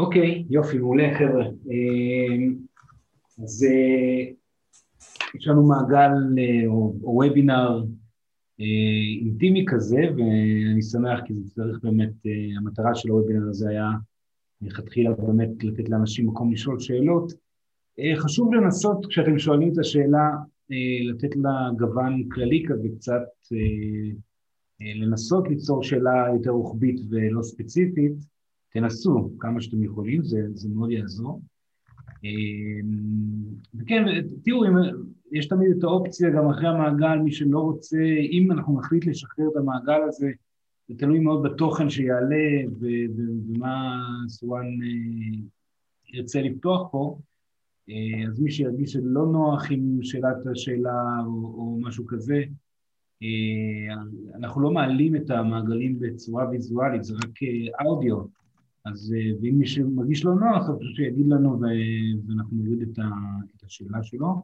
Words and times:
אוקיי, 0.00 0.44
יופי, 0.50 0.78
מעולה 0.78 1.18
חבר'ה. 1.18 1.46
אז 3.42 3.66
יש 5.34 5.48
לנו 5.48 5.68
מעגל 5.68 6.10
או, 6.66 6.94
או 7.02 7.10
וובינר 7.14 7.82
אינטימי 9.22 9.64
כזה, 9.68 10.00
ואני 10.16 10.82
שמח 10.82 11.20
כי 11.24 11.34
זה 11.34 11.42
צריך 11.50 11.78
באמת, 11.82 12.12
המטרה 12.58 12.94
של 12.94 13.08
הוובינר 13.08 13.48
הזה 13.48 13.68
היה 13.68 13.90
מלכתחילה 14.62 15.10
באמת 15.12 15.64
לתת 15.64 15.88
לאנשים 15.88 16.26
מקום 16.26 16.52
לשאול 16.52 16.78
שאלות. 16.78 17.32
חשוב 18.16 18.54
לנסות, 18.54 19.06
כשאתם 19.06 19.38
שואלים 19.38 19.72
את 19.72 19.78
השאלה, 19.78 20.30
לתת 21.10 21.36
לה 21.36 21.70
גוון 21.78 22.28
כללי 22.28 22.64
כזה 22.68 22.88
קצת, 22.96 23.22
לנסות 24.80 25.48
ליצור 25.48 25.82
שאלה 25.82 26.26
יותר 26.34 26.50
רוחבית 26.50 27.00
ולא 27.10 27.42
ספציפית, 27.42 28.12
תנסו 28.72 29.30
כמה 29.38 29.60
שאתם 29.60 29.84
יכולים, 29.84 30.24
זה, 30.24 30.38
זה 30.54 30.68
מאוד 30.68 30.90
יעזור. 30.90 31.40
וכן, 33.74 34.04
תראו, 34.44 34.64
יש 35.32 35.48
תמיד 35.48 35.70
את 35.78 35.84
האופציה 35.84 36.30
גם 36.30 36.50
אחרי 36.50 36.68
המעגל, 36.68 37.18
מי 37.18 37.32
שלא 37.32 37.58
רוצה, 37.58 37.98
אם 38.30 38.52
אנחנו 38.52 38.78
נחליט 38.78 39.06
לשחרר 39.06 39.48
את 39.52 39.56
המעגל 39.56 40.02
הזה, 40.08 40.30
זה 40.88 40.94
תלוי 40.98 41.18
מאוד 41.18 41.42
בתוכן 41.42 41.90
שיעלה 41.90 42.46
ומה 42.80 44.02
סואן 44.28 44.66
ירצה 46.12 46.42
לפתוח 46.42 46.88
פה, 46.92 47.18
אז 48.28 48.40
מי 48.40 48.50
שירגיש 48.50 48.92
שלא 48.92 49.26
נוח 49.26 49.66
עם 49.70 49.98
שאלת 50.02 50.46
השאלה 50.52 51.20
או, 51.26 51.32
או 51.32 51.78
משהו 51.80 52.06
כזה, 52.06 52.42
אנחנו 54.34 54.60
לא 54.60 54.70
מעלים 54.70 55.16
את 55.16 55.30
המעגלים 55.30 55.98
בצורה 56.00 56.48
ויזואלית, 56.50 57.04
זה 57.04 57.14
רק 57.14 57.38
אודיו, 57.86 58.39
אז 58.84 59.14
ואם 59.42 59.58
מי 59.58 59.66
שמרגיש 59.66 60.24
לא 60.24 60.34
נוח, 60.34 60.68
אז 60.68 60.76
פשוט 60.80 60.96
שיגיד 60.96 61.26
לנו 61.26 61.60
ואנחנו 61.60 62.56
נוריד 62.56 62.82
את, 62.82 62.98
את 63.56 63.64
השאלה 63.64 64.02
שלו. 64.02 64.42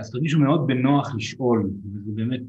אז 0.00 0.10
תרגישו 0.10 0.38
מאוד 0.38 0.66
בנוח 0.66 1.14
לשאול, 1.14 1.70
וזה 1.92 2.12
באמת, 2.12 2.42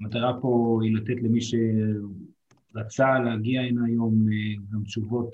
המטרה 0.00 0.40
פה 0.40 0.80
היא 0.82 0.96
לתת 0.96 1.22
למי 1.22 1.40
שרצה 1.40 3.18
להגיע 3.18 3.60
הנה 3.60 3.84
היום 3.86 4.26
גם 4.72 4.82
תשובות 4.84 5.30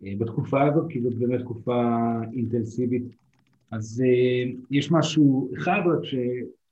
בתקופה 0.00 0.68
הזאת, 0.68 0.90
כי 0.90 1.00
זאת 1.00 1.14
באמת 1.14 1.40
תקופה 1.40 2.02
אינטנסיבית. 2.32 3.04
אז 3.70 4.02
יש 4.70 4.92
משהו 4.92 5.50
אחד 5.56 5.80
רק 5.86 6.00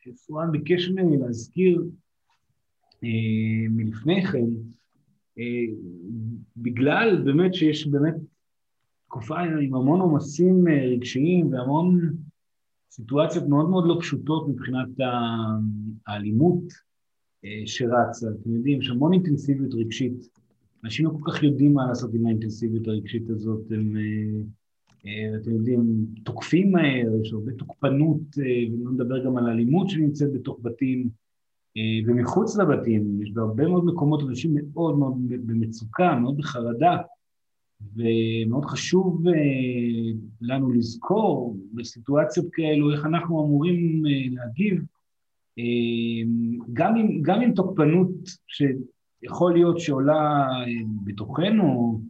שסואן 0.01 0.53
ביקש 0.53 0.89
ממני 0.89 1.17
להזכיר 1.17 1.85
מלפני 3.71 4.25
כן, 4.27 4.47
בגלל 6.57 7.23
באמת 7.25 7.55
שיש 7.55 7.87
באמת 7.87 8.15
תקופה 9.07 9.41
עם 9.41 9.75
המון 9.75 10.01
עומסים 10.01 10.65
רגשיים 10.69 11.53
והמון 11.53 12.17
סיטואציות 12.91 13.49
מאוד 13.49 13.71
מאוד 13.71 13.85
לא 13.89 13.97
פשוטות 14.01 14.49
מבחינת 14.49 14.89
האלימות 16.07 16.63
שרצה. 17.67 18.27
אתם 18.41 18.55
יודעים, 18.55 18.81
יש 18.81 18.91
המון 18.91 19.13
אינטנסיביות 19.13 19.75
רגשית. 19.75 20.29
אנשים 20.85 21.07
לא 21.07 21.11
כל 21.11 21.33
כך 21.33 21.43
יודעים 21.43 21.75
מה 21.75 21.87
לעשות 21.87 22.15
עם 22.15 22.27
האינטנסיביות 22.27 22.89
הרגשית 22.89 23.31
הזאת. 23.31 23.71
הם, 23.71 23.97
אתם 25.41 25.51
יודעים, 25.51 26.07
תוקפים 26.25 26.73
מהר, 26.73 27.21
יש 27.23 27.33
הרבה 27.33 27.53
תוקפנות, 27.53 28.21
ולא 28.37 28.91
נדבר 28.91 29.25
גם 29.25 29.37
על 29.37 29.49
אלימות 29.49 29.89
שנמצאת 29.89 30.33
בתוך 30.33 30.59
בתים 30.63 31.09
ומחוץ 32.07 32.57
לבתים. 32.57 33.23
יש 33.23 33.31
בהרבה 33.33 33.69
מאוד 33.69 33.85
מקומות 33.85 34.23
אנשים 34.23 34.55
מאוד 34.55 34.99
מאוד 34.99 35.15
במצוקה, 35.29 36.15
מאוד 36.15 36.37
בחרדה. 36.37 36.97
ומאוד 37.97 38.65
חשוב 38.65 39.23
לנו 40.41 40.73
לזכור 40.73 41.57
בסיטואציות 41.75 42.47
כאלו 42.53 42.93
איך 42.93 43.07
אנחנו 43.07 43.45
אמורים 43.45 44.03
להגיב, 44.31 44.85
גם 46.73 46.97
עם, 46.97 47.23
גם 47.23 47.41
עם 47.41 47.55
תוקפנות 47.55 48.11
שיכול 48.47 49.53
להיות 49.53 49.81
שעולה 49.81 50.49
בתוכנו, 51.05 52.01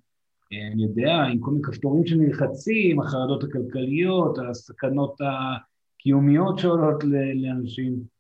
אני 0.72 0.82
יודע, 0.82 1.14
עם 1.14 1.38
כל 1.38 1.50
מיני 1.50 1.62
כפתורים 1.62 2.06
שנלחצים, 2.06 3.00
החרדות 3.00 3.44
הכלכליות, 3.44 4.38
הסכנות 4.50 5.16
הקיומיות 5.20 6.58
שעולות 6.58 7.04
לאנשים, 7.34 8.11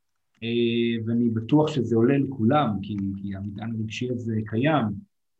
ואני 1.06 1.30
בטוח 1.30 1.68
שזה 1.68 1.96
עולה 1.96 2.18
לכולם, 2.18 2.68
כי, 2.82 2.96
כי 3.16 3.36
המטען 3.36 3.72
הרגשי 3.74 4.10
הזה 4.10 4.34
קיים. 4.46 4.86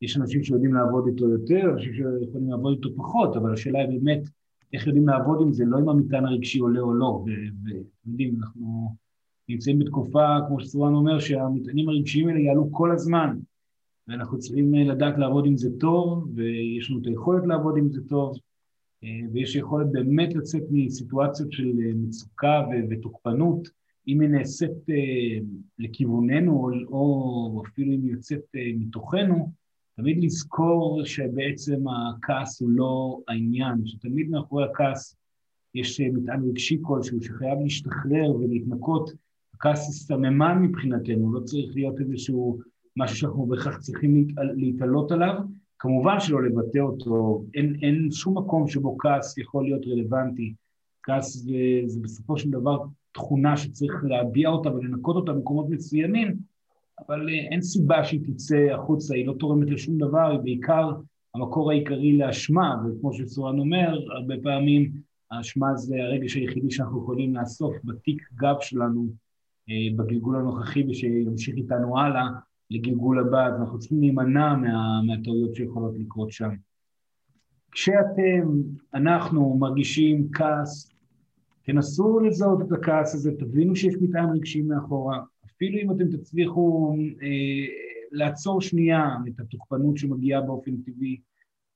יש 0.02 0.16
אנשים 0.16 0.42
שיודעים 0.42 0.74
לעבוד 0.74 1.06
איתו 1.06 1.28
יותר, 1.28 1.70
אנשים 1.72 1.94
שיכולים 1.94 2.50
לעבוד 2.50 2.74
איתו 2.76 2.96
פחות, 2.96 3.36
אבל 3.36 3.52
השאלה 3.52 3.78
היא 3.78 3.88
באמת 3.88 4.28
איך 4.72 4.86
יודעים 4.86 5.08
לעבוד 5.08 5.42
עם 5.42 5.52
זה, 5.52 5.64
לא 5.64 5.78
אם 5.78 5.88
המטען 5.88 6.24
הרגשי 6.24 6.58
עולה 6.58 6.80
או 6.80 6.94
לא. 6.94 7.24
ואתם 7.64 8.10
יודעים, 8.10 8.36
אנחנו 8.41 8.96
נמצאים 9.48 9.78
בתקופה, 9.78 10.38
כמו 10.48 10.60
שסורן 10.60 10.94
אומר, 10.94 11.18
שהמטענים 11.20 11.88
הרגשיים 11.88 12.28
האלה 12.28 12.41
יעלו 12.41 12.68
כל 12.72 12.92
הזמן, 12.92 13.36
ואנחנו 14.08 14.38
צריכים 14.38 14.74
לדעת 14.74 15.18
לעבוד 15.18 15.46
עם 15.46 15.56
זה 15.56 15.70
טוב, 15.80 16.28
ויש 16.34 16.91
לנו 16.91 17.00
את 17.00 17.06
היכולת 17.06 17.46
לעבוד 17.46 17.76
עם 17.76 17.88
זה 17.88 18.00
טוב, 18.08 18.36
ויש 19.32 19.56
יכולת 19.56 19.92
באמת 19.92 20.34
לצאת 20.34 20.62
מסיטואציות 20.70 21.52
של 21.52 21.72
מצוקה 21.94 22.62
ותוקפנות, 22.91 23.68
אם 24.08 24.20
היא 24.20 24.28
נעשית 24.28 24.70
לכיווננו, 25.78 26.70
או 26.88 27.62
אפילו 27.66 27.92
אם 27.92 28.02
היא 28.02 28.12
יוצאת 28.12 28.44
מתוכנו, 28.78 29.52
תמיד 29.96 30.24
לזכור 30.24 31.04
שבעצם 31.04 31.84
הכעס 31.88 32.60
הוא 32.60 32.70
לא 32.70 33.20
העניין, 33.28 33.86
שתמיד 33.86 34.30
מאחורי 34.30 34.64
הכעס 34.64 35.16
יש 35.74 36.00
מטען 36.00 36.48
רגשי 36.48 36.78
כלשהו 36.82 37.22
שחייב 37.22 37.58
להשתחרר 37.62 38.36
ולהתנקות. 38.36 39.10
הכעס 39.54 39.86
הוא 39.86 39.94
סממן 39.94 40.58
מבחינתנו, 40.62 41.32
לא 41.32 41.41
צריך 41.41 41.74
להיות 41.74 42.00
איזשהו 42.00 42.58
משהו 42.96 43.16
שאנחנו 43.16 43.46
בהכרח 43.46 43.78
צריכים 43.78 44.26
להתעלות 44.54 45.12
עליו. 45.12 45.34
כמובן 45.78 46.20
שלא 46.20 46.42
לבטא 46.42 46.78
אותו, 46.78 47.44
אין, 47.54 47.76
אין 47.82 48.08
שום 48.10 48.38
מקום 48.38 48.68
שבו 48.68 48.98
כעס 48.98 49.38
יכול 49.38 49.64
להיות 49.64 49.86
רלוונטי. 49.86 50.54
כעס 51.02 51.36
זה, 51.36 51.52
זה 51.86 52.00
בסופו 52.00 52.38
של 52.38 52.50
דבר 52.50 52.78
תכונה 53.12 53.56
שצריך 53.56 53.92
להביע 54.04 54.48
אותה 54.48 54.74
ולנקות 54.74 55.16
אותה 55.16 55.32
במקומות 55.32 55.66
מסוימים, 55.70 56.36
אבל 57.08 57.28
אין 57.28 57.62
סיבה 57.62 58.04
שהיא 58.04 58.20
תצא 58.24 58.66
החוצה, 58.74 59.14
היא 59.14 59.26
לא 59.26 59.34
תורמת 59.38 59.70
לשום 59.70 59.98
דבר, 59.98 60.30
היא 60.30 60.38
בעיקר 60.38 60.90
המקור 61.34 61.70
העיקרי 61.70 62.18
לאשמה, 62.18 62.76
וכמו 62.84 63.12
שסורן 63.12 63.58
אומר, 63.58 63.98
הרבה 64.16 64.34
פעמים 64.42 64.92
האשמה 65.30 65.76
זה 65.76 65.96
הרגש 65.96 66.34
היחידי 66.34 66.70
שאנחנו 66.70 67.02
יכולים 67.02 67.36
לאסוף 67.36 67.74
בתיק 67.84 68.28
גב 68.34 68.56
שלנו 68.60 69.08
בגלגול 69.96 70.36
הנוכחי 70.36 70.84
ושימשיך 70.88 71.56
איתנו 71.56 71.98
הלאה 71.98 72.28
לגלגול 72.70 73.20
הבא, 73.20 73.46
אז 73.46 73.60
אנחנו 73.60 73.78
צריכים 73.78 74.00
להימנע 74.00 74.54
מה, 74.54 75.02
מהטעויות 75.06 75.54
שיכולות 75.54 75.94
לקרות 75.98 76.32
שם. 76.32 76.50
כשאתם, 77.72 78.48
אנחנו, 78.94 79.56
מרגישים 79.58 80.28
כעס, 80.32 80.91
תנסו 81.62 82.20
לזהות 82.20 82.60
את 82.62 82.72
הכעס 82.72 83.14
הזה, 83.14 83.32
תבינו 83.38 83.76
שיש 83.76 83.94
מטען 84.00 84.30
רגשי 84.36 84.62
מאחורה, 84.62 85.20
אפילו 85.46 85.78
אם 85.78 85.90
אתם 85.90 86.16
תצליחו 86.16 86.94
אה, 87.22 87.66
לעצור 88.12 88.60
שנייה 88.60 89.16
את 89.28 89.40
התוקפנות 89.40 89.96
שמגיעה 89.96 90.40
באופן 90.40 90.76
טבעי, 90.76 91.20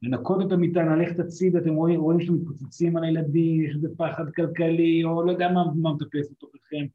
לנקות 0.02 0.46
את 0.46 0.52
המטען, 0.52 0.98
ללכת 0.98 1.18
הצידה, 1.18 1.58
אתם 1.58 1.74
רואים, 1.74 2.00
רואים 2.00 2.20
שאתם 2.20 2.34
מתפוצצים 2.34 2.96
על 2.96 3.04
הילדים, 3.04 3.62
יש 3.64 3.74
איזה 3.74 3.88
פחד 3.96 4.30
כלכלי, 4.30 5.04
או 5.04 5.22
לא 5.22 5.32
יודע 5.32 5.52
מה, 5.52 5.64
מה 5.76 5.92
מטפס 5.94 6.30
בתוככם, 6.30 6.86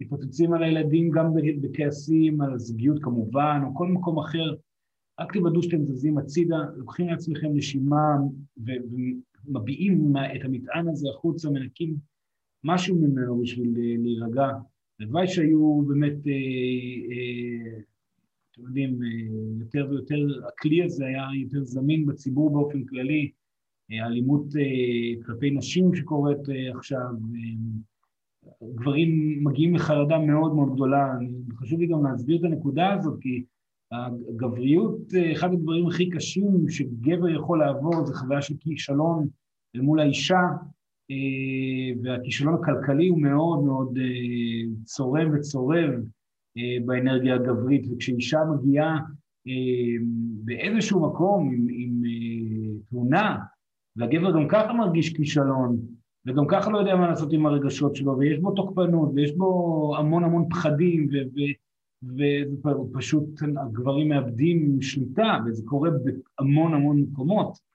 מתפוצצים 0.00 0.52
על 0.52 0.62
הילדים 0.62 1.10
גם 1.10 1.32
בכעסים, 1.60 2.40
על 2.40 2.52
הזוגיות 2.52 3.02
כמובן, 3.02 3.60
או 3.64 3.74
כל 3.74 3.88
מקום 3.88 4.18
אחר, 4.18 4.54
רק 5.20 5.32
תוודאו 5.32 5.62
שאתם 5.62 5.84
זזים 5.84 6.18
הצידה, 6.18 6.56
לוקחים 6.76 7.08
לעצמכם 7.08 7.48
נשימה 7.52 8.16
ומביעים 9.46 10.12
את 10.16 10.44
המטען 10.44 10.88
הזה 10.88 11.08
החוצה, 11.14 11.50
מנקים 11.50 11.96
משהו 12.64 12.96
ממנו 12.96 13.40
בשביל 13.40 13.70
להירגע. 14.02 14.48
הלוואי 15.00 15.28
שהיו 15.28 15.82
באמת, 15.88 16.16
אתם 18.52 18.62
יודעים, 18.62 18.98
יותר 19.60 19.86
ויותר, 19.90 20.16
הכלי 20.48 20.82
הזה 20.82 21.06
היה 21.06 21.26
יותר 21.42 21.64
זמין 21.64 22.06
בציבור 22.06 22.50
באופן 22.50 22.84
כללי, 22.84 23.30
אלימות 23.90 24.44
כלפי 25.26 25.50
נשים 25.50 25.94
שקורית 25.94 26.38
עכשיו, 26.74 27.10
גברים 28.74 29.40
מגיעים 29.44 29.74
לחרדה 29.74 30.18
מאוד 30.18 30.54
מאוד 30.54 30.74
גדולה, 30.74 31.14
חשוב 31.56 31.80
לי 31.80 31.86
גם 31.86 32.04
להסביר 32.04 32.38
את 32.38 32.44
הנקודה 32.44 32.92
הזאת, 32.92 33.20
כי 33.20 33.44
הגבריות, 33.92 34.98
אחד 35.32 35.52
הדברים 35.52 35.86
הכי 35.86 36.10
קשים 36.10 36.68
שגבר 36.68 37.28
יכול 37.28 37.58
לעבור 37.58 38.06
זה 38.06 38.14
חוויה 38.14 38.42
של 38.42 38.54
כישלון 38.60 39.28
אל 39.76 39.80
מול 39.80 40.00
האישה, 40.00 40.40
והכישלון 42.02 42.54
הכלכלי 42.54 43.08
הוא 43.08 43.22
מאוד 43.22 43.64
מאוד 43.64 43.98
צורם 44.84 45.30
וצורב 45.34 45.90
באנרגיה 46.84 47.34
הגברית, 47.34 47.86
וכשאישה 47.90 48.38
מגיעה 48.54 48.98
באיזשהו 50.44 51.06
מקום 51.10 51.50
עם, 51.52 51.66
עם 51.70 52.02
תלונה, 52.90 53.38
והגבר 53.96 54.32
גם 54.32 54.48
ככה 54.48 54.72
מרגיש 54.72 55.12
כישלון, 55.12 55.76
וגם 56.26 56.46
ככה 56.48 56.70
לא 56.70 56.78
יודע 56.78 56.96
מה 56.96 57.08
לעשות 57.08 57.32
עם 57.32 57.46
הרגשות 57.46 57.96
שלו, 57.96 58.18
ויש 58.18 58.38
בו 58.38 58.50
תוקפנות, 58.50 59.10
ויש 59.14 59.32
בו 59.36 59.94
המון 59.98 60.24
המון 60.24 60.48
פחדים, 60.50 61.08
ופשוט 62.92 63.42
הגברים 63.62 64.08
מאבדים 64.08 64.82
שליטה, 64.82 65.38
וזה 65.46 65.62
קורה 65.66 65.90
בהמון 65.90 66.74
המון 66.74 67.00
מקומות. 67.00 67.67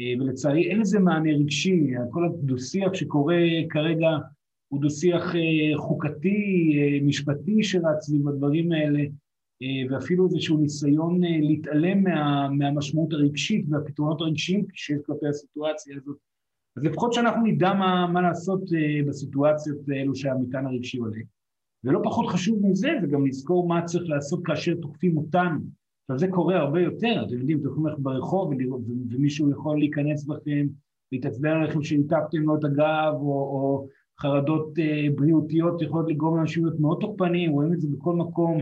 אה, 0.00 0.14
ולצערי 0.20 0.70
אין 0.70 0.80
לזה 0.80 0.98
מענה 0.98 1.32
רגשי, 1.32 1.90
כל 2.10 2.24
הדו-שיח 2.24 2.94
שקורה 2.94 3.36
כרגע 3.70 4.08
הוא 4.68 4.80
דו-שיח 4.80 5.34
אה, 5.34 5.76
חוקתי, 5.76 6.72
אה, 6.76 7.06
משפטי 7.06 7.62
שרץ 7.62 8.00
סביב 8.00 8.28
הדברים 8.28 8.72
האלה, 8.72 9.02
ואפילו 9.90 10.26
איזשהו 10.26 10.58
ניסיון 10.58 11.20
להתעלם 11.20 12.02
מה, 12.02 12.48
מהמשמעות 12.48 13.12
הרגשית 13.12 13.64
והפתרונות 13.68 14.20
הרגשיים 14.20 14.64
שיש 14.72 14.98
כלפי 15.06 15.28
הסיטואציה 15.28 15.96
הזאת. 15.96 16.16
אז 16.76 16.84
לפחות 16.84 17.12
שאנחנו 17.12 17.46
נדע 17.46 17.72
מה, 17.72 18.06
מה 18.12 18.22
לעשות 18.22 18.62
בסיטואציות 19.08 19.78
האלו 19.88 20.14
שהמטען 20.14 20.66
הרגשי 20.66 20.98
עולה. 20.98 21.20
ולא 21.84 22.00
פחות 22.04 22.26
חשוב 22.26 22.66
מזה, 22.66 22.88
זה 23.00 23.06
גם 23.06 23.26
לזכור 23.26 23.68
מה 23.68 23.84
צריך 23.84 24.04
לעשות 24.08 24.40
כאשר 24.44 24.74
תוקפים 24.74 25.16
אותנו. 25.18 25.60
עכשיו 26.10 26.18
זה 26.18 26.28
קורה 26.28 26.56
הרבה 26.56 26.80
יותר, 26.80 27.24
אתם 27.26 27.38
יודעים, 27.38 27.58
אתם 27.58 27.66
יכולים 27.66 27.86
ללכת 27.86 27.98
ברחוב 28.00 28.52
ומישהו 29.10 29.50
יכול 29.50 29.78
להיכנס 29.78 30.24
בכם, 30.24 30.66
להתעצבן 31.12 31.50
עליכם 31.50 31.82
שהנטפתם 31.82 32.42
לו 32.42 32.56
את 32.56 32.64
הגב, 32.64 33.14
או, 33.14 33.28
או 33.28 33.86
חרדות 34.20 34.78
אה, 34.78 35.06
בריאותיות 35.16 35.82
יכולות 35.82 36.10
לגרום 36.10 36.36
לאנשים 36.36 36.64
להיות 36.64 36.80
מאוד 36.80 36.98
תוקפניים, 37.00 37.50
רואים 37.50 37.72
את 37.72 37.80
זה 37.80 37.88
בכל 37.88 38.16
מקום. 38.16 38.58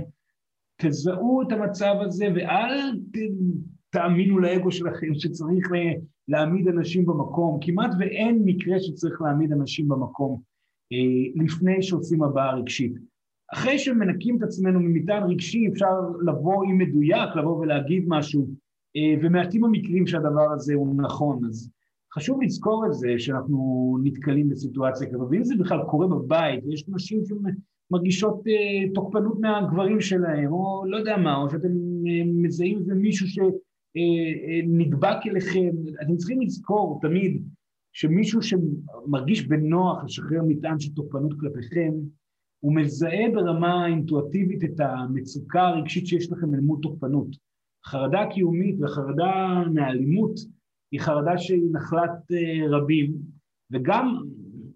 תזהו 0.82 1.43
את 1.43 1.52
המצב 1.52 1.94
הזה 2.00 2.26
ואל 2.34 3.00
תאמינו 3.90 4.38
לאגו 4.38 4.70
שלכם 4.70 5.14
שצריך 5.14 5.69
להעמיד 6.28 6.69
אנשים 6.69 7.06
במקום. 7.06 7.58
כמעט 7.60 7.90
ואין 7.99 8.42
מקרה 8.44 8.81
שצריך 8.81 9.22
להעמיד 9.22 9.52
אנשים 9.52 9.88
במקום 9.88 10.40
אה, 10.92 11.44
לפני 11.44 11.82
שעושים 11.82 12.22
הבעה 12.22 12.54
רגשית. 12.54 13.15
אחרי 13.52 13.78
שמנקים 13.78 14.37
את 14.37 14.43
עצמנו 14.43 14.81
ממטען 14.81 15.22
רגשי 15.22 15.69
אפשר 15.72 15.94
לבוא 16.26 16.64
עם 16.64 16.78
מדויק, 16.78 17.37
לבוא 17.37 17.56
ולהגיד 17.56 18.04
משהו, 18.08 18.46
אה, 18.96 19.14
ומעטים 19.22 19.64
המקרים 19.64 20.06
שהדבר 20.06 20.52
הזה 20.52 20.75
הוא 20.75 21.02
נכון, 21.02 21.44
אז 21.44 21.70
חשוב 22.14 22.43
לזכור 22.43 22.87
את 22.87 22.94
זה 22.94 23.08
שאנחנו 23.19 23.98
נתקלים 24.02 24.48
בסיטואציה 24.48 25.08
כזו, 25.08 25.28
ואם 25.31 25.44
זה 25.44 25.54
בכלל 25.58 25.78
קורה 25.90 26.06
בבית, 26.06 26.64
יש 26.69 26.84
נשים 26.88 27.20
שמרגישות 27.25 28.43
אה, 28.46 28.93
תוקפנות 28.94 29.40
מהגברים 29.40 30.00
שלהם, 30.00 30.52
או 30.52 30.84
לא 30.87 30.96
יודע 30.96 31.16
מה, 31.16 31.37
או 31.37 31.50
שאתם 31.50 31.69
אה, 32.08 32.22
מזהים 32.25 32.78
איזה 32.78 32.94
מישהו 32.94 33.26
שנדבק 33.96 35.16
אליכם, 35.26 35.70
אתם 36.02 36.16
צריכים 36.16 36.40
לזכור 36.40 36.99
תמיד 37.02 37.42
שמישהו 37.92 38.40
שמרגיש 38.42 39.46
בנוח 39.46 40.04
לשחרר 40.04 40.42
מטען 40.46 40.81
של 40.81 40.94
תוקפנות 40.94 41.34
כלפיכם, 41.40 41.92
הוא 42.66 42.74
מזהה 42.74 43.30
ברמה 43.34 43.86
אינטואטיבית 43.86 44.64
את 44.64 44.80
המצוקה 44.80 45.62
הרגשית 45.62 46.06
שיש 46.06 46.32
לכם 46.32 46.54
אל 46.54 46.60
מול 46.60 46.78
תוקפנות. 46.82 47.28
חרדה 47.84 48.26
קיומית 48.30 48.76
וחרדה 48.80 49.62
מאלימות 49.74 50.40
היא 50.92 51.00
חרדה 51.00 51.38
שהיא 51.38 51.70
נחלת 51.72 52.32
אה, 52.32 52.66
רבים, 52.68 53.12
וגם 53.70 54.22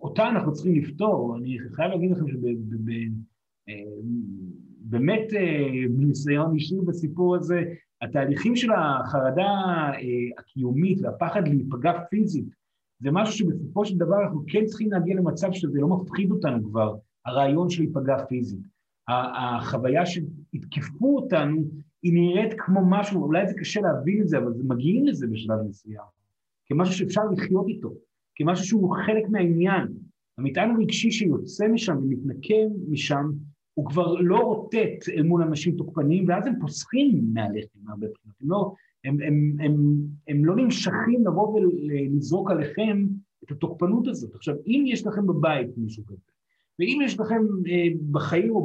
אותה 0.00 0.28
אנחנו 0.28 0.52
צריכים 0.52 0.75
לפתור. 0.75 1.37
אני 1.37 1.58
חייב 1.75 1.90
להגיד 1.90 2.10
לכם 2.10 2.25
שבאמת 4.88 5.34
אה, 5.34 5.40
אה, 5.40 5.84
מניסיון 5.90 6.54
אישי 6.54 6.76
בסיפור 6.87 7.37
הזה, 7.37 7.62
התהליכים 8.02 8.56
של 8.56 8.70
החרדה 8.72 9.50
הקיומית 10.38 10.98
והפחד 11.02 11.48
להיפגע 11.48 11.92
פיזית, 12.10 12.48
זה 13.02 13.10
משהו 13.12 13.34
שבסופו 13.34 13.84
של 13.84 13.98
דבר 13.98 14.22
אנחנו 14.22 14.42
כן 14.46 14.64
צריכים 14.64 14.90
להגיע 14.90 15.14
למצב 15.16 15.52
שזה 15.52 15.81
לא 15.81 15.88
מפחיד 15.88 16.31
אותנו 16.31 16.70
כבר. 16.70 16.96
הרעיון 17.26 17.70
של 17.70 17.82
להיפגע 17.82 18.25
פיזית. 18.28 18.61
החוויה 19.08 20.06
שהתקפו 20.06 21.17
אותנו, 21.17 21.62
היא 22.02 22.12
נראית 22.14 22.55
כמו 22.58 22.81
משהו, 22.87 23.22
אולי 23.22 23.49
זה 23.49 23.55
קשה 23.55 23.81
להבין 23.81 24.22
את 24.22 24.28
זה, 24.28 24.38
אבל 24.38 24.52
מגיעים 24.64 25.06
לזה 25.06 25.26
בשלב 25.26 25.58
מסוים, 25.69 26.05
כמשהו 26.67 26.94
שאפשר 26.94 27.20
לחיות 27.32 27.69
איתו, 27.69 27.93
כמשהו 28.34 28.67
שהוא 28.67 28.96
חלק 29.06 29.28
מהעניין. 29.28 29.87
המטען 30.38 30.70
הרגשי 30.70 31.11
שיוצא 31.11 31.69
משם 31.69 31.96
ומתנקם 31.96 32.69
משם, 32.88 33.31
הוא 33.75 33.87
כבר 33.87 34.14
לא 34.14 34.38
רוטט 34.38 35.08
אל 35.08 35.23
מול 35.23 35.43
אנשים 35.43 35.76
תוקפניים, 35.76 36.28
ואז 36.28 36.46
הם 36.46 36.55
פוסחים 36.61 37.20
מהלחם 37.32 37.78
מהרבה 37.82 38.06
בחינות. 38.06 38.34
הם 38.40 38.49
לא, 38.50 38.75
הם, 39.05 39.16
הם, 39.20 39.56
הם, 39.61 39.76
הם 40.28 40.44
לא 40.44 40.56
נמשכים 40.56 41.26
לבוא 41.26 41.61
ולזרוק 41.61 42.50
עליכם 42.50 43.06
את 43.44 43.50
התוקפנות 43.50 44.08
הזאת. 44.08 44.34
עכשיו, 44.34 44.55
אם 44.66 44.84
יש 44.87 45.06
לכם 45.06 45.26
בבית 45.26 45.69
מישהו 45.76 46.06
כזה, 46.06 46.30
ואם 46.81 46.99
יש 47.05 47.21
לכם 47.21 47.43
אה, 47.69 47.87
בחיים 48.11 48.50
או 48.50 48.65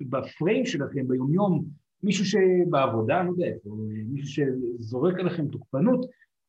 בפריים 0.00 0.66
שלכם, 0.66 1.08
ביומיום, 1.08 1.64
מישהו 2.02 2.24
שבעבודה, 2.24 3.22
לא 3.22 3.30
יודע 3.30 3.46
איפה, 3.46 3.70
מישהו 4.08 4.44
שזורק 4.78 5.20
עליכם 5.20 5.48
תוקפנות, 5.48 6.06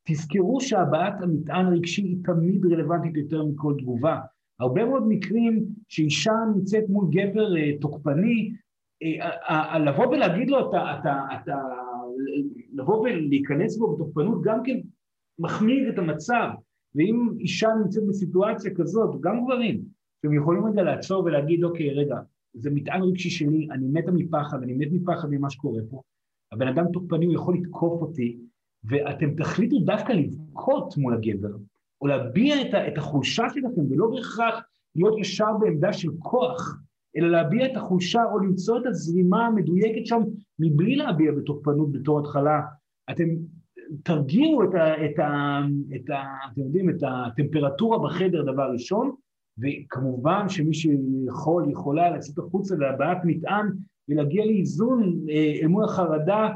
תזכרו 0.08 0.62
שהבעת 0.62 1.22
המטען 1.22 1.66
הרגשי 1.66 2.02
היא 2.02 2.18
תמיד 2.24 2.66
רלוונטית 2.66 3.18
יותר 3.18 3.46
מכל 3.46 3.74
תגובה. 3.78 4.20
הרבה 4.60 4.86
מאוד 4.86 5.04
מקרים 5.08 5.66
שאישה 5.88 6.32
נמצאת 6.56 6.84
מול 6.90 7.08
גבר 7.12 7.58
אה, 7.58 7.72
תוקפני, 7.82 8.52
אה, 9.04 9.80
לבוא 9.80 10.08
ולהגיד 10.08 10.50
לו, 10.50 10.70
אתה, 10.70 11.00
אתה, 11.00 11.20
אתה, 11.34 11.56
לבוא 12.74 12.98
ולהיכנס 12.98 13.78
בו 13.78 13.96
בתוקפנות 13.96 14.42
גם 14.44 14.64
כן 14.64 14.80
מחמיר 15.40 15.90
את 15.90 15.98
המצב. 15.98 16.50
ואם 16.96 17.30
אישה 17.40 17.68
נמצאת 17.84 18.04
בסיטואציה 18.08 18.72
כזאת, 18.76 19.22
גם 19.22 19.46
גברים, 19.46 19.82
שהם 20.21 20.33
יכולים 20.33 20.66
רגע 20.66 20.83
לעצור 20.83 21.24
ולהגיד, 21.24 21.63
אוקיי, 21.63 21.89
רגע, 21.89 22.16
זה 22.54 22.69
מטען 22.69 23.01
רגשי 23.01 23.30
שלי, 23.30 23.68
אני 23.71 23.88
מתה 23.88 24.12
מפחד, 24.12 24.63
אני 24.63 24.74
מת 24.74 24.88
מפחד 24.92 25.27
ממה 25.31 25.50
שקורה 25.50 25.81
פה, 25.89 26.01
הבן 26.51 26.68
אדם 26.68 26.86
תוקפני, 26.94 27.25
הוא 27.25 27.33
יכול 27.33 27.57
לתקוף 27.57 28.01
אותי, 28.01 28.38
ואתם 28.83 29.36
תחליטו 29.36 29.80
דווקא 29.80 30.12
לבכות 30.12 30.98
מול 30.98 31.13
הגבר, 31.13 31.57
או 32.01 32.07
להביע 32.07 32.62
את, 32.62 32.74
את 32.94 32.98
החולשה 32.98 33.44
שלכם, 33.50 33.92
ולא 33.92 34.07
בהכרח 34.16 34.63
להיות 34.95 35.19
ישר 35.19 35.57
בעמדה 35.60 35.94
של 35.94 36.10
כוח, 36.19 36.77
אלא 37.18 37.27
להביע 37.27 37.66
את 37.66 37.77
החולשה 37.77 38.24
או 38.24 38.39
למצוא 38.39 38.80
את 38.80 38.86
הזרימה 38.86 39.45
המדויקת 39.45 40.06
שם 40.06 40.21
מבלי 40.60 40.95
להביע 40.95 41.31
בתוקפנות 41.31 41.92
בתור 41.92 42.19
התחלה. 42.19 42.62
אתם 43.12 43.25
תרגיעו 44.04 44.63
את 44.63 44.75
ה... 44.75 45.06
את 45.06 45.19
ה, 45.19 45.60
את 45.95 46.10
ה 46.10 46.24
אתם 46.52 46.61
יודעים, 46.61 46.90
את 46.90 47.04
הטמפרטורה 47.04 47.99
בחדר 47.99 48.42
דבר 48.42 48.71
ראשון, 48.71 49.16
וכמובן 49.61 50.49
שמי 50.49 50.73
שיכול, 50.73 51.71
יכולה 51.71 52.09
לצאת 52.09 52.37
החוצה 52.37 52.75
להבעת 52.75 53.18
מטען 53.23 53.66
ולהגיע 54.09 54.45
לאיזון 54.45 55.19
אה, 55.30 55.59
אל 55.61 55.68
מול 55.68 55.83
החרדה, 55.83 56.49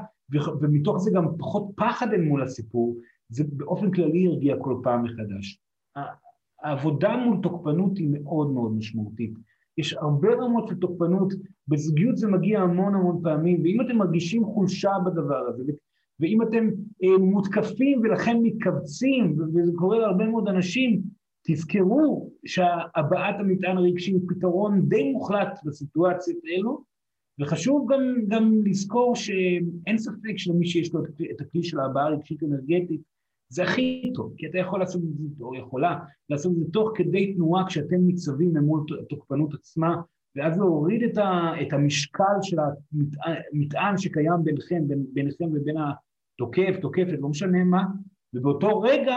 ומתוך 0.61 0.97
זה 0.97 1.11
גם 1.11 1.25
פחות 1.37 1.71
פחד 1.75 2.13
אל 2.13 2.21
מול 2.21 2.43
הסיפור, 2.43 2.97
זה 3.29 3.43
באופן 3.47 3.91
כללי 3.91 4.19
ירגיע 4.19 4.55
כל 4.59 4.79
פעם 4.83 5.03
מחדש. 5.03 5.59
העבודה 6.63 7.17
מול 7.17 7.37
תוקפנות 7.43 7.97
היא 7.97 8.09
מאוד 8.11 8.51
מאוד 8.51 8.71
משמעותית. 8.77 9.33
יש 9.77 9.93
הרבה 9.93 10.33
רמות 10.33 10.67
של 10.67 10.75
תוקפנות, 10.75 11.33
בזוגיות 11.67 12.17
זה 12.17 12.27
מגיע 12.27 12.61
המון 12.61 12.95
המון 12.95 13.19
פעמים, 13.23 13.61
ואם 13.61 13.81
אתם 13.81 13.97
מרגישים 13.97 14.45
חולשה 14.45 14.91
בדבר 15.05 15.47
הזה, 15.47 15.63
ואם 16.19 16.41
אתם 16.41 16.69
אה, 17.03 17.17
מותקפים 17.17 17.99
ולכן 18.03 18.37
מתכווצים, 18.43 19.35
וזה 19.39 19.71
קורה 19.75 19.99
להרבה 19.99 20.25
מאוד 20.25 20.47
אנשים, 20.47 21.01
תזכרו 21.47 22.31
שהבעת 22.45 23.35
המטען 23.39 23.77
הרגשי 23.77 24.11
הוא 24.11 24.21
פתרון 24.29 24.81
די 24.89 25.11
מוחלט 25.11 25.59
בסיטואציות 25.65 26.37
אלו, 26.45 26.83
וחשוב 27.39 27.91
גם, 27.91 28.01
גם 28.27 28.61
לזכור 28.65 29.15
שאין 29.15 29.97
ספק 29.97 30.37
שלמי 30.37 30.65
שיש 30.65 30.93
לו 30.93 31.03
את 31.31 31.41
הכלי 31.41 31.63
של 31.63 31.79
ההבעה 31.79 32.05
הרגשית 32.05 32.43
אנרגטית, 32.43 33.01
זה 33.49 33.63
הכי 33.63 34.11
טוב, 34.15 34.33
כי 34.37 34.47
אתה 34.47 34.57
יכול 34.57 34.79
לעשות 34.79 35.01
את 35.01 35.17
זה, 35.37 35.43
או 35.43 35.55
יכולה 35.55 35.99
לעשות 36.29 36.51
את 36.51 36.57
זה 36.57 36.65
תוך 36.73 36.91
כדי 36.95 37.33
תנועה 37.33 37.67
כשאתם 37.67 37.95
ניצבים 37.95 38.57
מול 38.57 38.85
התוקפנות 39.01 39.53
עצמה, 39.53 40.01
ואז 40.35 40.57
להוריד 40.57 41.03
את, 41.03 41.17
ה, 41.17 41.51
את 41.61 41.73
המשקל 41.73 42.33
של 42.41 42.57
המטען 42.59 43.97
שקיים 43.97 44.43
ביניכם, 44.43 44.87
בין, 44.87 45.05
ביניכם 45.13 45.45
ובין 45.45 45.75
התוקף, 45.77 46.75
תוקפת, 46.81 47.17
לא 47.19 47.29
משנה 47.29 47.63
מה, 47.63 47.83
ובאותו 48.33 48.79
רגע 48.79 49.15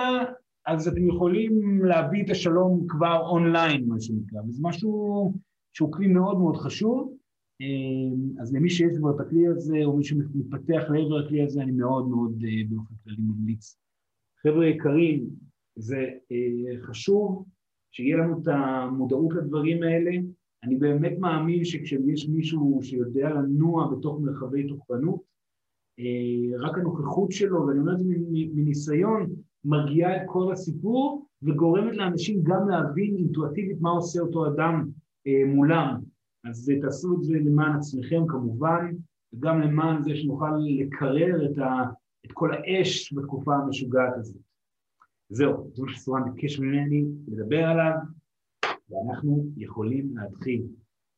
אז 0.66 0.88
אתם 0.88 1.08
יכולים 1.08 1.85
להביא 1.85 2.25
את 2.25 2.30
השלום 2.30 2.87
כבר 2.88 3.26
אונליין, 3.28 3.88
מה 3.88 4.00
שנקרא, 4.00 4.40
וזה 4.49 4.62
משהו 4.62 5.32
שהוא 5.73 5.92
כלי 5.92 6.06
מאוד 6.06 6.38
מאוד 6.38 6.56
חשוב. 6.56 7.16
אה, 7.61 8.42
אז 8.42 8.54
למי 8.54 8.70
שיש 8.70 8.99
בו 8.99 9.11
את 9.11 9.20
הכלי 9.20 9.46
הזה, 9.46 9.78
או 9.85 9.96
מי 9.96 10.04
שמתפתח 10.04 10.82
לעבר 10.90 11.18
הכלי 11.25 11.42
הזה, 11.42 11.62
אני 11.62 11.73
מאוד 11.73 12.08
מאוד 12.08 12.42
אה, 12.44 12.62
באופן 12.68 12.94
כללי 13.04 13.23
ממליץ. 13.23 13.78
חבר'ה 14.42 14.66
יקרים, 14.66 15.26
זה 15.76 16.11
אה, 16.32 16.82
חשוב 16.82 17.44
שיהיה 17.90 18.16
לנו 18.16 18.42
את 18.42 18.49
המודעות 18.49 19.35
לדברים 19.35 19.82
האלה. 19.82 20.11
אני 20.64 20.76
באמת 20.76 21.12
מאמין 21.18 21.64
שכשיש 21.64 22.28
מישהו 22.28 22.80
שיודע 22.82 23.28
לנוע 23.28 23.94
בתוך 23.94 24.20
מרחבי 24.20 24.68
תוקפנות, 24.68 25.20
רק 26.58 26.78
הנוכחות 26.78 27.32
שלו, 27.32 27.66
ואני 27.66 27.80
אומר 27.80 27.92
את 27.92 27.99
זה 27.99 28.04
מניסיון, 28.54 29.26
מרגיעה 29.66 30.16
את 30.16 30.23
כל 30.26 30.52
הסיפור 30.52 31.26
וגורמת 31.42 31.96
לאנשים 31.96 32.42
גם 32.42 32.68
להבין 32.68 33.16
אינטואטיבית 33.16 33.80
מה 33.80 33.90
עושה 33.90 34.20
אותו 34.20 34.46
אדם 34.46 34.88
אה, 35.26 35.54
מולם. 35.54 36.00
אז 36.44 36.73
תעשו 36.82 37.14
את 37.14 37.23
זה 37.23 37.35
למען 37.35 37.76
עצמכם 37.76 38.23
כמובן, 38.28 38.92
וגם 39.32 39.61
למען 39.61 40.02
זה 40.02 40.16
שנוכל 40.16 40.50
לקרר 40.58 41.46
את, 41.46 41.58
ה, 41.58 41.82
את 42.26 42.32
כל 42.32 42.50
האש 42.54 43.12
בתקופה 43.12 43.54
המשוגעת 43.54 44.12
הזאת. 44.16 44.42
זהו, 45.28 45.70
זה 45.75 45.82
מה 45.82 45.92
שסורן 45.92 46.23
ביקש 46.35 46.58
ממני 46.58 47.04
לדבר 47.28 47.64
עליו, 47.64 47.92
ואנחנו 48.90 49.46
יכולים 49.56 50.16
להתחיל. 50.16 50.62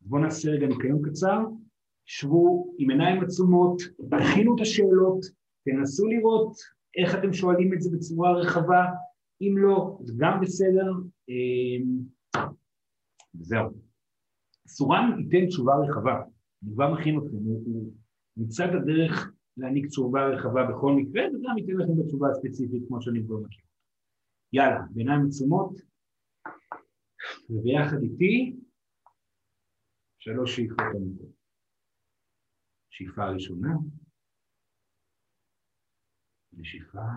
בואו 0.00 0.22
נעשה 0.22 0.50
רגע 0.50 0.66
ניקיון 0.66 1.02
קצר, 1.02 1.44
שבו 2.06 2.74
עם 2.78 2.90
עיניים 2.90 3.22
עצומות, 3.22 3.82
תכינו 4.10 4.56
את 4.56 4.60
השאלות, 4.60 5.26
תנסו 5.64 6.06
לראות 6.06 6.77
איך 6.96 7.14
אתם 7.18 7.32
שואלים 7.32 7.74
את 7.74 7.80
זה 7.80 7.90
בצורה 7.96 8.32
רחבה, 8.32 8.84
אם 9.40 9.58
לא, 9.58 9.98
זה 10.02 10.12
גם 10.16 10.40
בסדר. 10.40 10.92
אמ, 11.28 11.98
זהו. 13.40 13.70
סורן 14.66 15.18
ייתן 15.18 15.46
תשובה 15.46 15.72
רחבה, 15.76 16.22
אני 16.62 16.72
כבר 16.74 16.94
מכין 16.94 17.18
אתכם, 17.18 17.36
הוא, 17.36 17.62
הוא 17.66 17.92
נמצא 18.36 18.64
את 18.64 18.70
הדרך 18.82 19.32
להעניק 19.56 19.86
תשובה 19.86 20.26
רחבה 20.26 20.60
בכל 20.70 20.92
מקרה, 20.92 21.22
וגם 21.26 21.58
ייתן 21.58 21.72
לכם 21.72 21.92
את 21.92 22.04
התשובה 22.04 22.28
הספציפית 22.30 22.82
כמו 22.88 23.02
שאני 23.02 23.24
כבר 23.24 23.36
מכיר. 23.36 23.64
יאללה, 24.52 24.80
בעיניים 24.90 25.26
עצומות, 25.26 25.72
וביחד 27.50 28.02
איתי, 28.02 28.56
שלוש 30.18 30.56
שאיפות 30.56 30.80
עמוקות. 30.94 31.38
שאיפה 32.90 33.28
ראשונה, 33.28 33.68
נשיפה, 36.60 37.08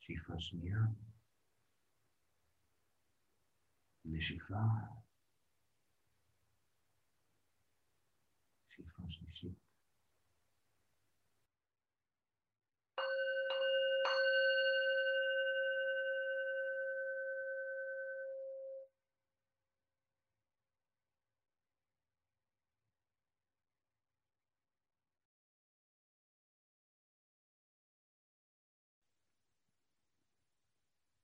שאיפה 0.00 0.32
שנייה, 0.38 0.78
נשיפה, 4.04 4.54
שאיפה 8.68 9.02
שלישית. 9.08 9.70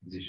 זה 0.09 0.19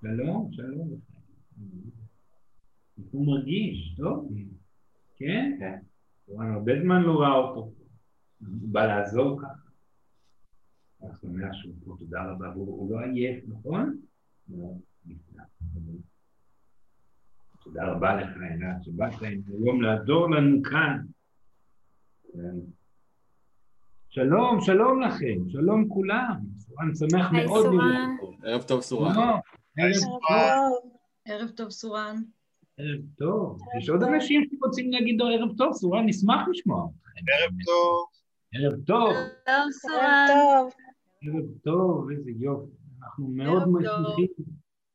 שלום, 0.00 0.52
שלום. 0.52 0.88
הוא 3.10 3.26
מרגיש, 3.26 3.94
טוב? 3.96 4.28
כן? 5.16 5.56
כן. 5.58 5.78
הרבה 6.28 6.72
זמן 6.82 7.02
לא 7.02 7.20
ראה 7.20 7.34
אותו. 7.34 7.60
הוא 7.60 8.68
בא 8.72 8.86
לעזור 8.86 9.40
ככה. 9.42 9.70
אני 11.02 11.10
שמח 11.20 11.52
שהוא 11.52 11.74
פה, 11.84 11.94
תודה 11.98 12.22
רבה. 12.24 12.46
הוא 12.54 12.90
לא 12.90 13.00
עייף, 13.00 13.44
נכון? 13.48 14.00
לא. 14.48 14.72
תודה 17.64 17.86
רבה 17.86 18.16
לך, 18.16 18.36
עינת, 18.50 18.84
שבאת 18.84 19.12
היום 19.22 19.82
לעזור 19.82 20.30
לנו 20.30 20.62
כאן. 20.62 20.98
שלום, 24.08 24.60
שלום 24.60 25.00
לכם, 25.00 25.48
שלום 25.48 25.88
כולם. 25.88 26.36
סורן 26.56 26.94
שמח 26.94 27.32
מאוד 27.32 27.66
לראות 27.66 28.20
פה. 28.20 28.46
ערב 28.48 28.62
טוב, 28.62 28.80
סורן. 28.80 29.14
ערב 31.24 31.50
טוב, 31.50 31.70
סורן. 31.70 32.16
ערב 32.78 33.00
טוב. 33.18 33.58
יש 33.78 33.88
עוד 33.88 34.02
אנשים 34.02 34.48
שרוצים 34.50 34.92
להגיד 34.92 35.20
לו 35.20 35.26
ערב 35.26 35.56
טוב, 35.56 35.72
סורן, 35.72 36.06
נשמח 36.06 36.48
לשמוע 36.50 36.88
ערב 37.16 37.52
טוב. 37.64 38.06
ערב 38.54 38.84
טוב. 38.86 39.12
ערב 39.46 39.70
סורן. 39.70 40.26
ערב 41.22 41.44
טוב, 41.64 42.10
איזה 42.10 42.30
יופי. 42.30 42.70
אנחנו 43.02 43.28
מאוד 43.28 43.62
שמחים, 43.64 44.26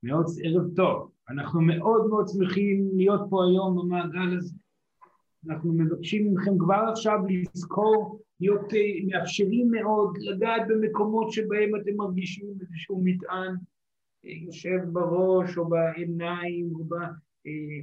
מאוד, 0.03 0.25
ערב 0.43 0.75
טוב. 0.75 1.11
אנחנו 1.29 1.61
מאוד 1.61 2.07
מאוד 2.09 2.25
שמחים 2.27 2.89
להיות 2.95 3.21
פה 3.29 3.45
היום 3.45 3.77
במעגל 3.77 4.37
הזה. 4.37 4.53
אנחנו 5.49 5.73
מבקשים 5.73 6.33
מכם 6.33 6.57
כבר 6.57 6.85
עכשיו 6.91 7.19
לזכור, 7.29 8.19
להיות 8.39 8.73
אה, 8.73 8.79
מאפשרים 9.07 9.71
מאוד, 9.71 10.17
לגעת 10.17 10.61
במקומות 10.67 11.31
שבהם 11.31 11.71
אתם 11.81 11.95
מרגישים 11.95 12.47
איזשהו 12.61 13.01
מטען 13.03 13.55
יושב 14.25 14.79
בראש 14.91 15.57
או 15.57 15.69
בעיניים 15.69 16.69
או 16.75 16.83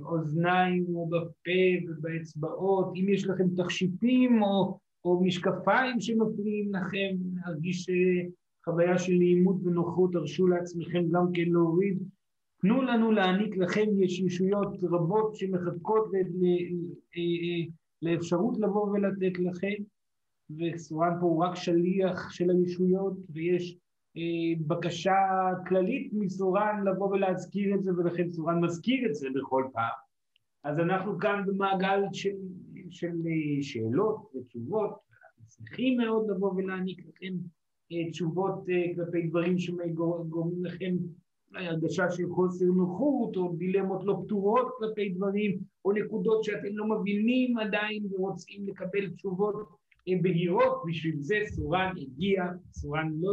באוזניים 0.00 0.86
או 0.94 1.08
בפה 1.08 1.88
ובאצבעות, 1.88 2.92
אם 2.96 3.08
יש 3.08 3.26
לכם 3.26 3.48
תכשיטים 3.56 4.42
או, 4.42 4.78
או 5.04 5.24
משקפיים 5.24 6.00
שמפריעים 6.00 6.74
לכם, 6.74 7.16
להרגיש 7.34 7.90
אה, 7.90 8.28
חוויה 8.64 8.98
של 8.98 9.12
נעימות 9.12 9.56
ונוחות, 9.64 10.12
תרשו 10.12 10.46
לעצמכם 10.46 11.02
גם 11.10 11.26
כן 11.34 11.48
להוריד. 11.52 11.98
תנו 12.60 12.82
לנו 12.82 13.12
להעניק 13.12 13.56
לכם, 13.56 13.84
יש 13.98 14.20
ישויות 14.20 14.76
רבות 14.82 15.34
שמחכות 15.34 16.10
אה, 17.16 17.72
לאפשרות 18.02 18.58
לבוא 18.58 18.90
ולתת 18.90 19.38
לכם, 19.38 19.82
וסורן 20.58 21.12
פה 21.20 21.26
הוא 21.26 21.44
רק 21.44 21.54
שליח 21.54 22.30
של 22.30 22.50
הישויות, 22.50 23.12
ויש 23.30 23.72
אה, 23.74 23.81
בקשה 24.66 25.14
כללית 25.68 26.12
מסורן 26.12 26.84
לבוא 26.86 27.08
ולהזכיר 27.08 27.74
את 27.74 27.82
זה, 27.82 27.90
ולכן 27.96 28.30
סורן 28.30 28.64
מזכיר 28.64 29.06
את 29.06 29.14
זה 29.14 29.28
בכל 29.34 29.64
פעם. 29.72 30.02
אז 30.64 30.78
אנחנו 30.78 31.18
כאן 31.18 31.42
במעגל 31.46 32.00
של, 32.12 32.36
של 32.90 33.06
אה, 33.26 33.62
שאלות 33.62 34.30
ותשובות, 34.34 34.90
אנחנו 34.90 35.44
שמחים 35.50 35.96
מאוד 35.96 36.30
לבוא 36.30 36.52
ולהעניק 36.56 36.98
לכם 36.98 37.34
אה, 37.92 38.10
תשובות 38.10 38.64
כלפי 38.96 39.26
דברים 39.26 39.58
שגורמים 39.58 40.64
לכם 40.64 40.96
אולי 41.50 41.66
הרגשה 41.66 42.10
של 42.10 42.28
חוסר 42.30 42.64
נוחות, 42.64 43.36
או 43.36 43.54
דילמות 43.56 44.04
לא 44.04 44.22
פתורות 44.24 44.68
כלפי 44.78 45.08
דברים, 45.08 45.58
או 45.84 45.92
נקודות 45.92 46.44
שאתם 46.44 46.76
לא 46.76 46.86
מבינים 46.88 47.58
עדיין 47.58 48.06
ורוצים 48.10 48.68
לקבל 48.68 49.10
תשובות 49.10 49.54
בהירות, 50.22 50.82
בשביל 50.86 51.16
זה 51.18 51.36
סורן 51.46 51.92
הגיע, 51.96 52.44
סורן 52.72 53.12
לא 53.20 53.30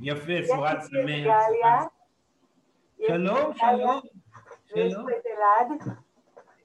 יפה, 0.00 0.32
סורת 0.46 0.78
שמח. 0.82 1.34
שלום, 3.06 3.54
שלום. 3.54 4.00
ויש 4.74 4.94
פה 4.94 5.10
את 5.10 5.26
אלעד. 5.26 5.96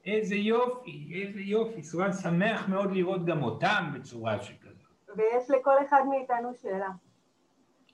איזה 0.06 0.36
יופי, 0.36 1.22
איזה 1.22 1.40
יופי. 1.40 1.84
סורת 1.84 2.12
שמח 2.24 2.68
מאוד 2.70 2.92
לראות 2.92 3.26
גם 3.26 3.44
אותם 3.44 3.92
בצורה 3.94 4.42
שכזאת. 4.42 4.72
ויש 5.16 5.50
לכל 5.50 5.86
אחד 5.86 6.02
מאיתנו 6.10 6.54
שאלה. 6.62 6.90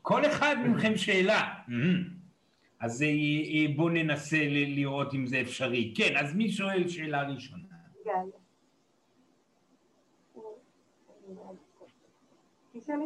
כל 0.02 0.26
אחד 0.26 0.56
מכם 0.66 0.98
שאלה. 0.98 1.54
אז 2.80 3.06
בואו 3.76 3.90
ננסה 3.90 4.38
לראות 4.50 5.14
אם 5.14 5.26
זה 5.26 5.42
אפשרי. 5.42 5.94
כן, 5.98 6.18
אז 6.18 6.36
מי 6.36 6.52
שואל 6.52 6.88
שאלה 6.88 7.22
ראשונה? 7.22 7.64
גיא. 8.04 8.14
תשאלי, 12.74 13.06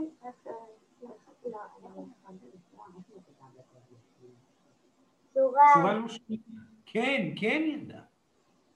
צורה 5.33 5.93
לא 5.93 6.07
שנייה. 6.07 6.41
כן, 6.85 7.33
כן 7.35 7.61
ילדה. 7.65 8.01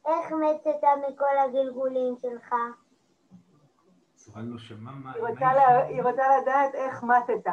איך 0.06 0.32
מתת 0.32 0.88
מכל 1.10 1.38
הגלגולים 1.46 2.16
שלך? 2.22 2.56
צורה 4.16 4.42
לא 4.42 4.58
שמע 4.58 4.92
מה... 4.92 5.14
היא 5.88 6.02
רוצה 6.02 6.26
לדעת 6.42 6.76
איך 6.76 7.04
מתת. 7.04 7.52